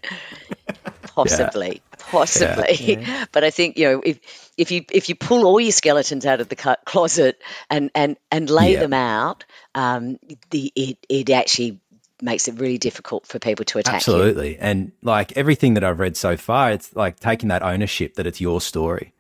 possibly 1.03 1.83
possibly 1.99 3.05
but 3.33 3.43
i 3.43 3.51
think 3.51 3.77
you 3.77 3.85
know 3.91 4.01
if 4.05 4.48
if 4.59 4.71
you 4.71 4.85
if 4.93 5.09
you 5.09 5.15
pull 5.15 5.47
all 5.47 5.59
your 5.61 5.73
skeletons 5.73 6.27
out 6.27 6.41
of 6.41 6.49
the 6.51 6.77
closet 6.85 7.41
and 7.71 7.91
and 7.95 8.17
and 8.31 8.51
lay 8.51 8.73
Yeah. 8.75 8.81
them 8.81 8.93
out 8.93 9.45
um 9.75 10.19
the 10.51 10.73
it 10.77 10.99
it 11.09 11.31
actually 11.31 11.81
makes 12.21 12.49
it 12.49 12.59
really 12.59 12.79
difficult 12.79 13.27
for 13.27 13.39
people 13.39 13.65
to 13.65 13.79
attack 13.79 13.93
you 14.07 14.13
Absolutely. 14.15 14.59
And 14.59 14.91
like 15.03 15.37
everything 15.37 15.75
that 15.75 15.85
I've 15.85 16.01
read 16.01 16.17
so 16.17 16.37
far, 16.37 16.73
it's 16.73 16.95
like 16.97 17.21
taking 17.21 17.49
that 17.51 17.63
ownership 17.63 18.15
that 18.17 18.27
it's 18.27 18.41
your 18.41 18.61
story. 18.61 19.13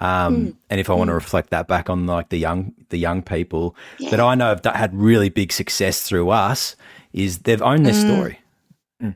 Um, 0.00 0.36
Mm. 0.36 0.54
And 0.70 0.80
if 0.80 0.90
I 0.90 0.94
want 0.94 1.08
to 1.08 1.14
reflect 1.14 1.48
that 1.50 1.66
back 1.66 1.88
on 1.90 2.06
like 2.06 2.28
the 2.28 2.38
young, 2.38 2.74
the 2.90 2.98
young 2.98 3.22
people 3.22 3.74
that 4.10 4.20
I 4.20 4.34
know 4.34 4.48
have 4.48 4.60
d- 4.62 4.70
had 4.74 4.94
really 4.94 5.30
big 5.30 5.50
success 5.52 6.02
through 6.02 6.28
us, 6.30 6.76
is 7.14 7.38
they've 7.40 7.62
owned 7.62 7.86
their 7.86 7.94
story. 7.94 8.38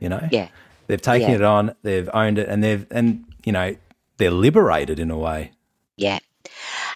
You 0.01 0.09
know, 0.09 0.17
Mm. 0.17 0.29
yeah 0.31 0.47
they've 0.87 1.01
taken 1.01 1.29
Yeah. 1.29 1.35
it 1.35 1.41
on, 1.43 1.75
they've 1.83 2.09
owned 2.13 2.39
it, 2.39 2.47
and 2.49 2.63
they've 2.63 2.85
and 2.91 3.23
you 3.45 3.51
know 3.51 3.75
they're 4.17 4.31
liberated 4.31 4.99
in 4.99 5.11
a 5.11 5.17
way. 5.17 5.51
Yeah, 5.97 6.19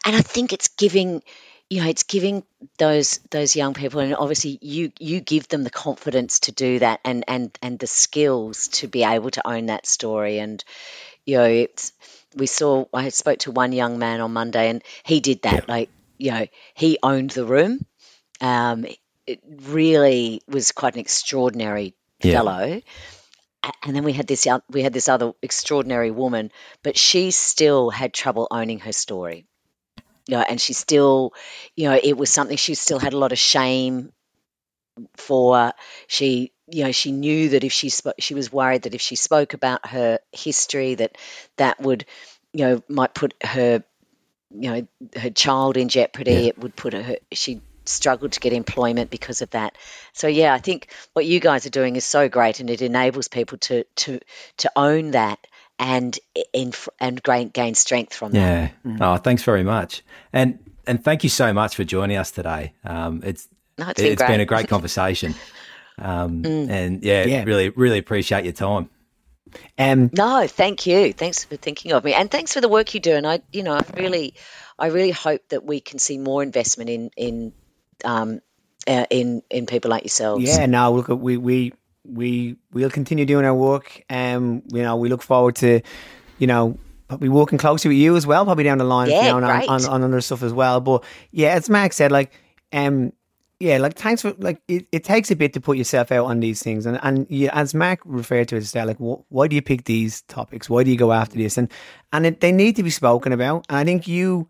and 0.05 0.15
I 0.15 0.21
think 0.21 0.53
it's 0.53 0.69
giving, 0.69 1.23
you 1.69 1.81
know, 1.81 1.89
it's 1.89 2.03
giving 2.03 2.43
those 2.77 3.19
those 3.31 3.55
young 3.55 3.73
people, 3.73 3.99
and 4.01 4.15
obviously 4.15 4.59
you 4.61 4.91
you 4.99 5.21
give 5.21 5.47
them 5.47 5.63
the 5.63 5.69
confidence 5.71 6.41
to 6.41 6.51
do 6.51 6.79
that, 6.79 7.01
and 7.05 7.25
and 7.27 7.57
and 7.61 7.79
the 7.79 7.87
skills 7.87 8.69
to 8.69 8.87
be 8.87 9.03
able 9.03 9.31
to 9.31 9.47
own 9.47 9.67
that 9.67 9.85
story, 9.87 10.39
and 10.39 10.63
you 11.25 11.37
know, 11.37 11.45
it's 11.45 11.93
we 12.35 12.47
saw. 12.47 12.85
I 12.93 13.09
spoke 13.09 13.39
to 13.39 13.51
one 13.51 13.73
young 13.73 13.99
man 13.99 14.21
on 14.21 14.33
Monday, 14.33 14.69
and 14.69 14.83
he 15.03 15.19
did 15.19 15.43
that. 15.43 15.67
Like, 15.69 15.89
you 16.17 16.31
know, 16.31 16.47
he 16.75 16.97
owned 17.03 17.31
the 17.31 17.45
room. 17.45 17.79
Um, 18.41 18.85
it 19.27 19.39
really 19.47 20.41
was 20.47 20.71
quite 20.71 20.95
an 20.95 20.99
extraordinary 20.99 21.95
Yeah. 22.21 22.33
fellow 22.33 22.81
and 23.83 23.95
then 23.95 24.03
we 24.03 24.13
had 24.13 24.27
this 24.27 24.47
we 24.69 24.81
had 24.81 24.93
this 24.93 25.09
other 25.09 25.33
extraordinary 25.41 26.11
woman, 26.11 26.51
but 26.83 26.97
she 26.97 27.31
still 27.31 27.89
had 27.89 28.13
trouble 28.13 28.47
owning 28.51 28.79
her 28.79 28.91
story. 28.93 29.45
You 30.27 30.37
know, 30.37 30.45
and 30.47 30.61
she 30.61 30.73
still, 30.73 31.33
you 31.75 31.89
know, 31.89 31.99
it 32.01 32.15
was 32.15 32.29
something 32.29 32.57
she 32.57 32.75
still 32.75 32.99
had 32.99 33.13
a 33.13 33.17
lot 33.17 33.31
of 33.31 33.39
shame 33.39 34.11
for. 35.17 35.73
She 36.07 36.53
you 36.71 36.85
know, 36.85 36.91
she 36.91 37.11
knew 37.11 37.49
that 37.49 37.63
if 37.63 37.73
she 37.73 37.89
spoke, 37.89 38.15
she 38.19 38.33
was 38.33 38.51
worried 38.51 38.83
that 38.83 38.95
if 38.95 39.01
she 39.01 39.15
spoke 39.15 39.53
about 39.53 39.87
her 39.87 40.19
history, 40.31 40.95
that 40.95 41.17
that 41.57 41.79
would, 41.81 42.05
you 42.53 42.65
know, 42.65 42.83
might 42.87 43.13
put 43.13 43.33
her, 43.43 43.83
you 44.51 44.71
know, 44.71 44.87
her 45.19 45.29
child 45.29 45.77
in 45.77 45.89
jeopardy. 45.89 46.31
Yeah. 46.31 46.39
It 46.39 46.57
would 46.57 46.75
put 46.75 46.93
her. 46.93 47.17
She 47.31 47.61
struggled 47.91 48.31
to 48.33 48.39
get 48.39 48.53
employment 48.53 49.09
because 49.09 49.41
of 49.41 49.49
that. 49.51 49.77
So 50.13 50.27
yeah, 50.27 50.53
I 50.53 50.59
think 50.59 50.87
what 51.13 51.25
you 51.25 51.39
guys 51.39 51.65
are 51.65 51.69
doing 51.71 51.95
is 51.95 52.05
so 52.05 52.29
great, 52.29 52.59
and 52.59 52.69
it 52.69 52.81
enables 52.81 53.27
people 53.27 53.57
to 53.59 53.83
to 53.83 54.19
to 54.57 54.71
own 54.75 55.11
that 55.11 55.39
and 55.79 56.17
and 56.53 56.75
and 56.99 57.23
gain, 57.23 57.49
gain 57.49 57.75
strength 57.75 58.13
from 58.13 58.31
that. 58.33 58.71
Yeah. 58.85 58.97
Oh, 59.01 59.17
thanks 59.17 59.43
very 59.43 59.63
much. 59.63 60.03
And 60.31 60.59
and 60.87 61.03
thank 61.03 61.23
you 61.23 61.29
so 61.29 61.53
much 61.53 61.75
for 61.75 61.83
joining 61.83 62.17
us 62.17 62.31
today. 62.31 62.73
Um, 62.83 63.21
it's 63.23 63.47
No, 63.77 63.89
it's 63.89 64.01
been 64.01 64.11
it's 64.13 64.23
been 64.23 64.39
a 64.39 64.45
great 64.45 64.67
conversation. 64.75 65.35
Um, 65.97 66.43
Mm. 66.43 66.69
And 66.69 67.03
yeah, 67.03 67.25
Yeah. 67.25 67.43
really 67.43 67.69
really 67.69 67.97
appreciate 67.99 68.43
your 68.45 68.53
time. 68.53 68.89
Um, 69.77 70.09
No, 70.13 70.47
thank 70.47 70.85
you. 70.87 71.13
Thanks 71.13 71.43
for 71.43 71.57
thinking 71.57 71.91
of 71.91 72.03
me, 72.03 72.13
and 72.13 72.31
thanks 72.31 72.53
for 72.53 72.61
the 72.61 72.69
work 72.69 72.93
you 72.93 72.99
do. 72.99 73.13
And 73.15 73.27
I, 73.27 73.41
you 73.51 73.63
know, 73.63 73.73
I 73.73 73.83
really, 73.97 74.35
I 74.79 74.87
really 74.87 75.11
hope 75.11 75.41
that 75.49 75.65
we 75.65 75.81
can 75.81 75.99
see 75.99 76.17
more 76.17 76.41
investment 76.41 76.89
in 76.89 77.11
in 77.17 77.53
um, 78.05 78.39
uh, 78.87 79.05
in 79.09 79.41
in 79.49 79.65
people 79.65 79.89
like 79.91 80.03
yourselves. 80.03 80.43
Yeah, 80.45 80.65
no, 80.65 80.93
look, 80.93 81.07
we 81.09 81.37
we 81.37 81.73
we 82.03 82.55
we'll 82.73 82.89
continue 82.89 83.25
doing 83.25 83.45
our 83.45 83.53
work. 83.53 84.03
Um, 84.09 84.63
you 84.67 84.81
know, 84.81 84.95
we 84.95 85.09
look 85.09 85.21
forward 85.21 85.55
to, 85.57 85.81
you 86.39 86.47
know, 86.47 86.77
probably 87.07 87.29
working 87.29 87.57
closely 87.57 87.89
with 87.89 87.97
you 87.97 88.15
as 88.15 88.25
well, 88.25 88.45
probably 88.45 88.63
down 88.63 88.77
the 88.79 88.83
line, 88.83 89.09
Yeah, 89.09 89.23
Fiona, 89.23 89.47
on, 89.47 89.57
great. 89.57 89.69
on, 89.69 89.85
on 89.85 90.03
other 90.03 90.21
stuff 90.21 90.43
as 90.43 90.53
well. 90.53 90.79
But 90.81 91.03
yeah, 91.31 91.49
as 91.49 91.69
Max 91.69 91.95
said, 91.97 92.11
like, 92.11 92.31
um, 92.73 93.13
yeah, 93.59 93.77
like 93.77 93.93
thanks 93.93 94.23
for 94.23 94.33
like 94.39 94.59
it, 94.67 94.87
it 94.91 95.03
takes 95.03 95.29
a 95.29 95.35
bit 95.35 95.53
to 95.53 95.61
put 95.61 95.77
yourself 95.77 96.11
out 96.11 96.25
on 96.25 96.39
these 96.39 96.63
things, 96.63 96.87
and 96.87 96.99
and 97.03 97.27
yeah, 97.29 97.51
as 97.53 97.75
Mac 97.75 97.99
referred 98.05 98.47
to 98.47 98.55
it, 98.55 98.59
as 98.63 98.73
like, 98.73 98.97
wh- 98.97 99.21
why 99.31 99.47
do 99.47 99.55
you 99.55 99.61
pick 99.61 99.83
these 99.83 100.23
topics? 100.23 100.67
Why 100.67 100.83
do 100.83 100.89
you 100.89 100.97
go 100.97 101.11
after 101.11 101.37
this? 101.37 101.59
And 101.59 101.71
and 102.11 102.25
it, 102.25 102.39
they 102.39 102.51
need 102.51 102.75
to 102.77 102.83
be 102.83 102.89
spoken 102.89 103.31
about. 103.31 103.67
And 103.69 103.77
I 103.77 103.83
think 103.83 104.07
you, 104.07 104.47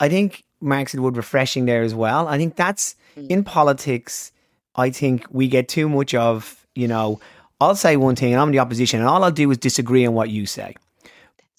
I 0.00 0.08
think 0.08 0.44
Mark 0.60 0.88
said 0.88 1.00
refreshing 1.00 1.66
there 1.66 1.82
as 1.82 1.94
well. 1.94 2.26
I 2.26 2.38
think 2.38 2.56
that's 2.56 2.96
hmm. 3.14 3.26
in 3.28 3.44
politics. 3.44 4.32
I 4.76 4.90
think 4.90 5.26
we 5.30 5.48
get 5.48 5.68
too 5.68 5.88
much 5.88 6.14
of 6.14 6.66
you 6.74 6.88
know. 6.88 7.20
I'll 7.60 7.76
say 7.76 7.96
one 7.96 8.16
thing, 8.16 8.32
and 8.32 8.40
I'm 8.40 8.48
in 8.48 8.52
the 8.52 8.58
opposition, 8.58 9.00
and 9.00 9.08
all 9.08 9.22
I'll 9.22 9.30
do 9.30 9.50
is 9.50 9.58
disagree 9.58 10.04
on 10.04 10.12
what 10.12 10.28
you 10.28 10.44
say. 10.44 10.74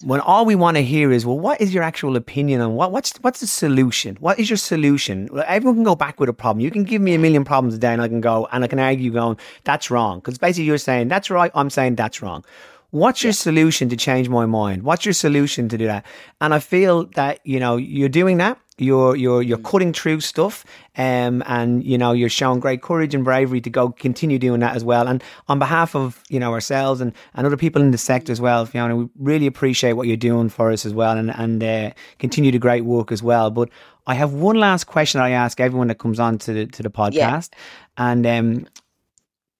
When 0.04 0.20
all 0.20 0.44
we 0.44 0.54
want 0.54 0.76
to 0.76 0.82
hear 0.82 1.10
is, 1.10 1.24
well, 1.24 1.38
what 1.38 1.58
is 1.58 1.72
your 1.72 1.82
actual 1.82 2.16
opinion 2.16 2.60
on 2.60 2.74
what? 2.74 2.92
What's 2.92 3.16
what's 3.22 3.40
the 3.40 3.46
solution? 3.46 4.16
What 4.20 4.38
is 4.38 4.50
your 4.50 4.58
solution? 4.58 5.28
Well, 5.32 5.44
Everyone 5.46 5.76
can 5.76 5.84
go 5.84 5.94
back 5.94 6.20
with 6.20 6.28
a 6.28 6.34
problem. 6.34 6.60
You 6.60 6.70
can 6.70 6.84
give 6.84 7.00
me 7.00 7.14
a 7.14 7.18
million 7.18 7.44
problems 7.44 7.74
a 7.74 7.78
day, 7.78 7.94
and 7.94 8.02
I 8.02 8.08
can 8.08 8.20
go 8.20 8.46
and 8.52 8.62
I 8.62 8.66
can 8.66 8.78
argue, 8.78 9.10
going, 9.10 9.38
that's 9.64 9.90
wrong, 9.90 10.18
because 10.18 10.36
basically 10.36 10.64
you're 10.64 10.78
saying 10.78 11.08
that's 11.08 11.30
right. 11.30 11.50
I'm 11.54 11.70
saying 11.70 11.94
that's 11.94 12.20
wrong. 12.20 12.44
What's 12.90 13.22
your 13.22 13.32
solution 13.32 13.88
to 13.88 13.96
change 13.96 14.28
my 14.28 14.46
mind? 14.46 14.82
What's 14.82 15.04
your 15.04 15.14
solution 15.14 15.68
to 15.68 15.78
do 15.78 15.86
that? 15.86 16.06
And 16.40 16.54
I 16.54 16.58
feel 16.58 17.06
that 17.14 17.40
you 17.44 17.60
know 17.60 17.76
you're 17.76 18.08
doing 18.08 18.38
that. 18.38 18.58
You're 18.78 19.16
you're 19.16 19.42
you're 19.42 19.58
cutting 19.58 19.94
through 19.94 20.20
stuff, 20.20 20.64
um, 20.98 21.42
and 21.46 21.82
you 21.82 21.96
know 21.96 22.12
you're 22.12 22.28
showing 22.28 22.60
great 22.60 22.82
courage 22.82 23.14
and 23.14 23.24
bravery 23.24 23.60
to 23.62 23.70
go 23.70 23.90
continue 23.90 24.38
doing 24.38 24.60
that 24.60 24.76
as 24.76 24.84
well. 24.84 25.08
And 25.08 25.24
on 25.48 25.58
behalf 25.58 25.96
of 25.96 26.22
you 26.28 26.38
know 26.38 26.52
ourselves 26.52 27.00
and, 27.00 27.12
and 27.34 27.46
other 27.46 27.56
people 27.56 27.80
in 27.80 27.90
the 27.90 27.98
sector 27.98 28.30
as 28.30 28.40
well, 28.40 28.66
Fiona, 28.66 28.94
we 28.94 29.08
really 29.18 29.46
appreciate 29.46 29.94
what 29.94 30.06
you're 30.06 30.16
doing 30.18 30.50
for 30.50 30.70
us 30.70 30.84
as 30.84 30.92
well, 30.92 31.16
and 31.16 31.30
and 31.30 31.64
uh, 31.64 31.90
continue 32.18 32.52
the 32.52 32.58
great 32.58 32.84
work 32.84 33.10
as 33.10 33.22
well. 33.22 33.50
But 33.50 33.70
I 34.06 34.14
have 34.14 34.34
one 34.34 34.56
last 34.56 34.84
question 34.84 35.18
that 35.18 35.24
I 35.24 35.30
ask 35.30 35.58
everyone 35.58 35.88
that 35.88 35.98
comes 35.98 36.20
on 36.20 36.36
to 36.38 36.52
the 36.52 36.66
to 36.66 36.82
the 36.82 36.90
podcast, 36.90 37.50
and 37.96 38.26
um, 38.26 38.66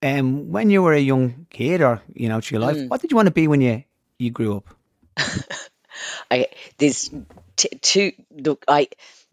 um, 0.02 0.51
when 0.52 0.70
you 0.70 0.82
were 0.82 0.93
a 0.93 1.01
young 1.01 1.47
kid 1.51 1.81
or 1.81 2.02
you 2.14 2.28
know 2.28 2.40
through 2.40 2.59
your 2.59 2.66
life, 2.68 2.77
Mm. 2.77 2.89
what 2.89 3.01
did 3.01 3.10
you 3.10 3.16
want 3.16 3.27
to 3.27 3.32
be 3.35 3.48
when 3.48 3.60
you 3.60 3.85
you 4.18 4.31
grew 4.31 4.56
up? 4.59 4.64
I 6.31 6.48
there's 6.78 7.10
t- 7.56 7.78
two 7.81 8.12
look 8.31 8.64
I 8.68 8.89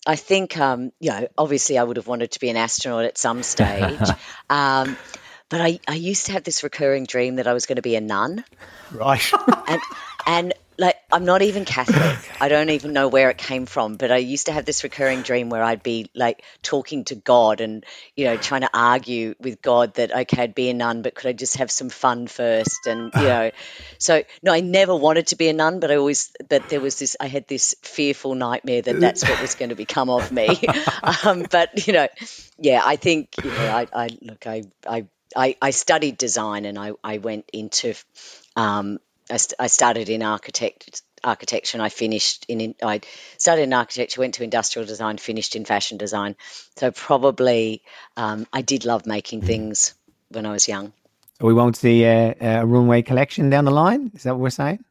I 0.07 0.15
think 0.15 0.57
um 0.57 0.91
you 0.99 1.11
know 1.11 1.27
obviously 1.37 1.77
I 1.77 1.83
would 1.83 1.97
have 1.97 2.07
wanted 2.07 2.31
to 2.31 2.39
be 2.39 2.49
an 2.49 2.57
astronaut 2.57 3.05
at 3.05 3.17
some 3.17 3.43
stage 3.43 3.99
um 4.49 4.95
but 5.49 5.61
I 5.61 5.79
I 5.87 5.95
used 5.95 6.27
to 6.27 6.31
have 6.33 6.43
this 6.43 6.63
recurring 6.63 7.05
dream 7.05 7.35
that 7.35 7.47
I 7.47 7.53
was 7.53 7.65
going 7.65 7.75
to 7.77 7.81
be 7.81 7.95
a 7.95 8.01
nun 8.01 8.43
Right. 8.91 9.23
and 9.67 9.81
and 10.25 10.53
I'm 11.13 11.25
not 11.25 11.43
even 11.43 11.63
Catholic. 11.63 12.17
I 12.41 12.49
don't 12.49 12.71
even 12.71 12.91
know 12.91 13.07
where 13.07 13.29
it 13.29 13.37
came 13.37 13.67
from, 13.67 13.97
but 13.97 14.11
I 14.11 14.17
used 14.17 14.47
to 14.47 14.51
have 14.51 14.65
this 14.65 14.83
recurring 14.83 15.21
dream 15.21 15.49
where 15.49 15.61
I'd 15.61 15.83
be 15.83 16.09
like 16.15 16.43
talking 16.63 17.03
to 17.05 17.15
God 17.15 17.61
and 17.61 17.85
you 18.15 18.25
know 18.25 18.35
trying 18.35 18.61
to 18.61 18.69
argue 18.73 19.35
with 19.39 19.61
God 19.61 19.93
that 19.93 20.11
okay, 20.11 20.41
I'd 20.41 20.55
be 20.55 20.69
a 20.69 20.73
nun, 20.73 21.03
but 21.03 21.13
could 21.13 21.29
I 21.29 21.33
just 21.33 21.57
have 21.57 21.69
some 21.69 21.89
fun 21.89 22.25
first? 22.25 22.87
And 22.87 23.13
you 23.13 23.27
know, 23.27 23.51
so 23.99 24.23
no, 24.41 24.51
I 24.51 24.61
never 24.61 24.95
wanted 24.95 25.27
to 25.27 25.35
be 25.35 25.49
a 25.49 25.53
nun, 25.53 25.79
but 25.79 25.91
I 25.91 25.97
always 25.97 26.31
but 26.49 26.67
there 26.69 26.81
was 26.81 26.97
this 26.97 27.15
I 27.19 27.27
had 27.27 27.47
this 27.47 27.75
fearful 27.83 28.33
nightmare 28.33 28.81
that 28.81 28.99
that's 28.99 29.21
what 29.21 29.39
was 29.39 29.53
going 29.53 29.69
to 29.69 29.75
become 29.75 30.09
of 30.09 30.31
me. 30.31 30.67
um, 31.25 31.45
but 31.51 31.85
you 31.87 31.93
know, 31.93 32.07
yeah, 32.57 32.81
I 32.83 32.95
think 32.95 33.35
you 33.43 33.51
know, 33.51 33.69
I, 33.69 33.87
I 33.93 34.09
look, 34.19 34.47
I 34.47 34.63
I 34.87 35.05
I, 35.35 35.55
I 35.61 35.69
studied 35.69 36.17
design 36.17 36.65
and 36.65 36.79
I 36.79 36.93
I 37.03 37.19
went 37.19 37.49
into 37.53 37.93
um, 38.55 38.99
I, 39.29 39.37
st- 39.37 39.55
I 39.59 39.67
started 39.67 40.09
in 40.09 40.23
architect 40.23 41.01
architecture 41.23 41.77
and 41.77 41.81
I 41.83 41.89
finished 41.89 42.45
in, 42.49 42.59
in 42.59 42.75
I 42.83 43.01
started 43.37 43.63
in 43.63 43.73
architecture, 43.73 44.19
went 44.19 44.33
to 44.35 44.43
industrial 44.43 44.85
design, 44.85 45.17
finished 45.17 45.55
in 45.55 45.65
fashion 45.65 45.97
design. 45.97 46.35
So 46.77 46.91
probably 46.91 47.81
um, 48.17 48.45
I 48.51 48.61
did 48.61 48.85
love 48.85 49.05
making 49.05 49.41
things 49.41 49.93
when 50.29 50.45
I 50.45 50.51
was 50.51 50.67
young. 50.67 50.91
So 51.39 51.47
we 51.47 51.53
won't 51.53 51.77
see 51.77 52.03
a, 52.03 52.35
a 52.39 52.65
runway 52.65 53.01
collection 53.01 53.49
down 53.49 53.65
the 53.65 53.71
line. 53.71 54.11
Is 54.13 54.23
that 54.23 54.33
what 54.33 54.41
we're 54.41 54.49
saying? 54.49 54.83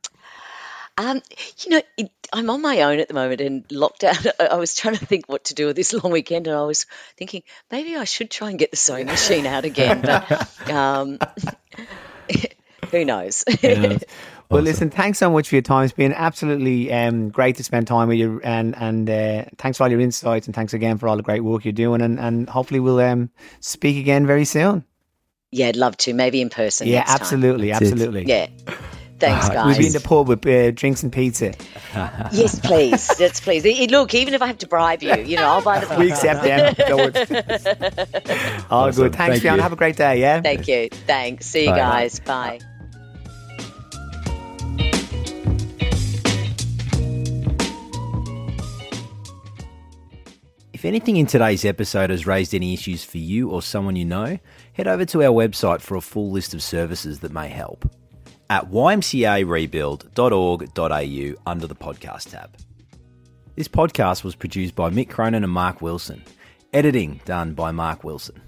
Um, 0.99 1.23
you 1.65 1.71
know, 1.71 1.83
it, 1.97 2.11
I'm 2.33 2.51
on 2.51 2.61
my 2.61 2.83
own 2.83 2.99
at 2.99 3.09
the 3.09 3.15
moment 3.15 3.41
and 3.41 3.67
lockdown. 3.69 4.31
I 4.41 4.47
I 4.47 4.57
was 4.57 4.75
trying 4.75 4.97
to 4.97 5.07
think 5.07 5.29
what 5.29 5.45
to 5.45 5.55
do 5.55 5.67
with 5.67 5.77
this 5.77 5.93
long 6.03 6.13
weekend, 6.13 6.47
and 6.47 6.57
I 6.57 6.63
was 6.63 6.87
thinking 7.17 7.43
maybe 7.71 7.97
I 7.97 8.05
should 8.05 8.31
try 8.31 8.51
and 8.51 8.59
get 8.59 8.71
the 8.71 8.77
sewing 8.77 9.07
machine 9.07 9.47
out 9.47 9.65
again. 9.65 10.03
But 10.03 10.71
um, 10.71 11.19
who 12.91 13.05
knows? 13.05 13.45
Well, 14.51 14.63
listen, 14.63 14.91
thanks 14.91 15.19
so 15.19 15.31
much 15.31 15.49
for 15.49 15.55
your 15.55 15.63
time. 15.63 15.85
It's 15.85 15.95
been 15.95 16.13
absolutely 16.13 16.93
um, 16.93 17.31
great 17.31 17.57
to 17.57 17.65
spend 17.65 17.87
time 17.87 18.09
with 18.09 18.19
you, 18.19 18.41
and 18.45 18.77
and 18.77 19.09
uh, 19.09 19.45
thanks 19.57 19.79
for 19.79 19.85
all 19.85 19.91
your 19.91 20.01
insights, 20.01 20.47
and 20.47 20.55
thanks 20.55 20.75
again 20.75 20.99
for 20.99 21.09
all 21.09 21.17
the 21.17 21.23
great 21.23 21.41
work 21.41 21.65
you're 21.65 21.73
doing, 21.73 22.03
and, 22.03 22.21
and 22.21 22.49
hopefully 22.51 22.81
we'll 22.81 23.01
um, 23.01 23.31
speak 23.61 23.97
again 23.97 24.27
very 24.27 24.45
soon. 24.45 24.85
yeah, 25.51 25.69
I'd 25.69 25.77
love 25.77 25.97
to. 25.99 26.13
Maybe 26.13 26.43
in 26.43 26.51
person. 26.51 26.87
yeah, 26.87 26.99
next 26.99 27.11
time. 27.13 27.21
absolutely, 27.23 27.71
it. 27.71 27.77
absolutely. 27.77 28.25
Yeah. 28.27 28.49
Thanks, 29.19 29.49
guys. 29.51 29.67
We'll 29.67 29.79
be 29.79 29.87
in 29.87 29.93
the 29.93 30.01
pub 30.01 30.27
with 30.27 30.45
uh, 30.45 30.73
drinks 30.73 31.03
and 31.05 31.13
pizza. 31.13 31.55
Yes, 32.33 32.59
please. 32.59 33.09
Yes, 33.21 33.39
please. 33.41 33.65
Look, 33.91 34.15
even 34.15 34.33
if 34.35 34.41
I 34.43 34.47
have 34.47 34.59
to 34.59 34.67
bribe 34.67 35.03
you, 35.03 35.15
you 35.15 35.37
know, 35.37 35.45
I'll 35.47 35.63
buy 35.63 35.79
the 35.79 35.87
pizza. 35.87 35.99
We 36.01 36.11
accept 36.11 36.43
them. 36.43 36.75
Don't. 36.89 38.71
All 38.73 38.89
Awesome. 38.89 39.05
good. 39.05 39.15
Thanks, 39.15 39.35
Thank 39.35 39.43
Fiona. 39.43 39.57
you. 39.59 39.63
Have 39.63 39.73
a 39.73 39.77
great 39.77 39.97
day. 39.97 40.19
Yeah. 40.21 40.41
Thank 40.41 40.67
you. 40.69 40.89
Thanks. 40.91 41.47
See 41.47 41.65
you 41.65 41.71
Bye. 41.71 41.77
guys. 41.79 42.21
Bye. 42.21 42.61
If 50.83 50.87
anything 50.87 51.17
in 51.17 51.27
today's 51.27 51.65
episode 51.65 52.11
has 52.11 52.27
raised 52.27 52.57
any 52.57 52.75
issues 52.75 53.05
for 53.05 53.19
you 53.19 53.51
or 53.51 53.63
someone 53.63 53.95
you 53.95 54.05
know, 54.05 54.41
head 54.73 54.89
over 54.89 55.05
to 55.05 55.23
our 55.23 55.31
website 55.31 55.81
for 55.81 55.95
a 55.95 56.01
full 56.01 56.33
list 56.33 56.55
of 56.55 56.61
services 56.61 57.21
that 57.21 57.31
may 57.31 57.49
help 57.49 57.89
at 58.51 58.69
ymcarebuild.org.au 58.69 61.51
under 61.53 61.67
the 61.69 61.77
podcast 61.77 62.33
tab. 62.33 62.57
This 63.55 63.69
podcast 63.69 64.25
was 64.25 64.35
produced 64.35 64.75
by 64.75 64.91
Mick 64.91 65.09
Cronin 65.09 65.45
and 65.45 65.53
Mark 65.53 65.83
Wilson. 65.83 66.21
Editing 66.73 67.21
done 67.25 67.55
by 67.55 67.71
Mark 67.71 68.03
Wilson. 68.03 68.43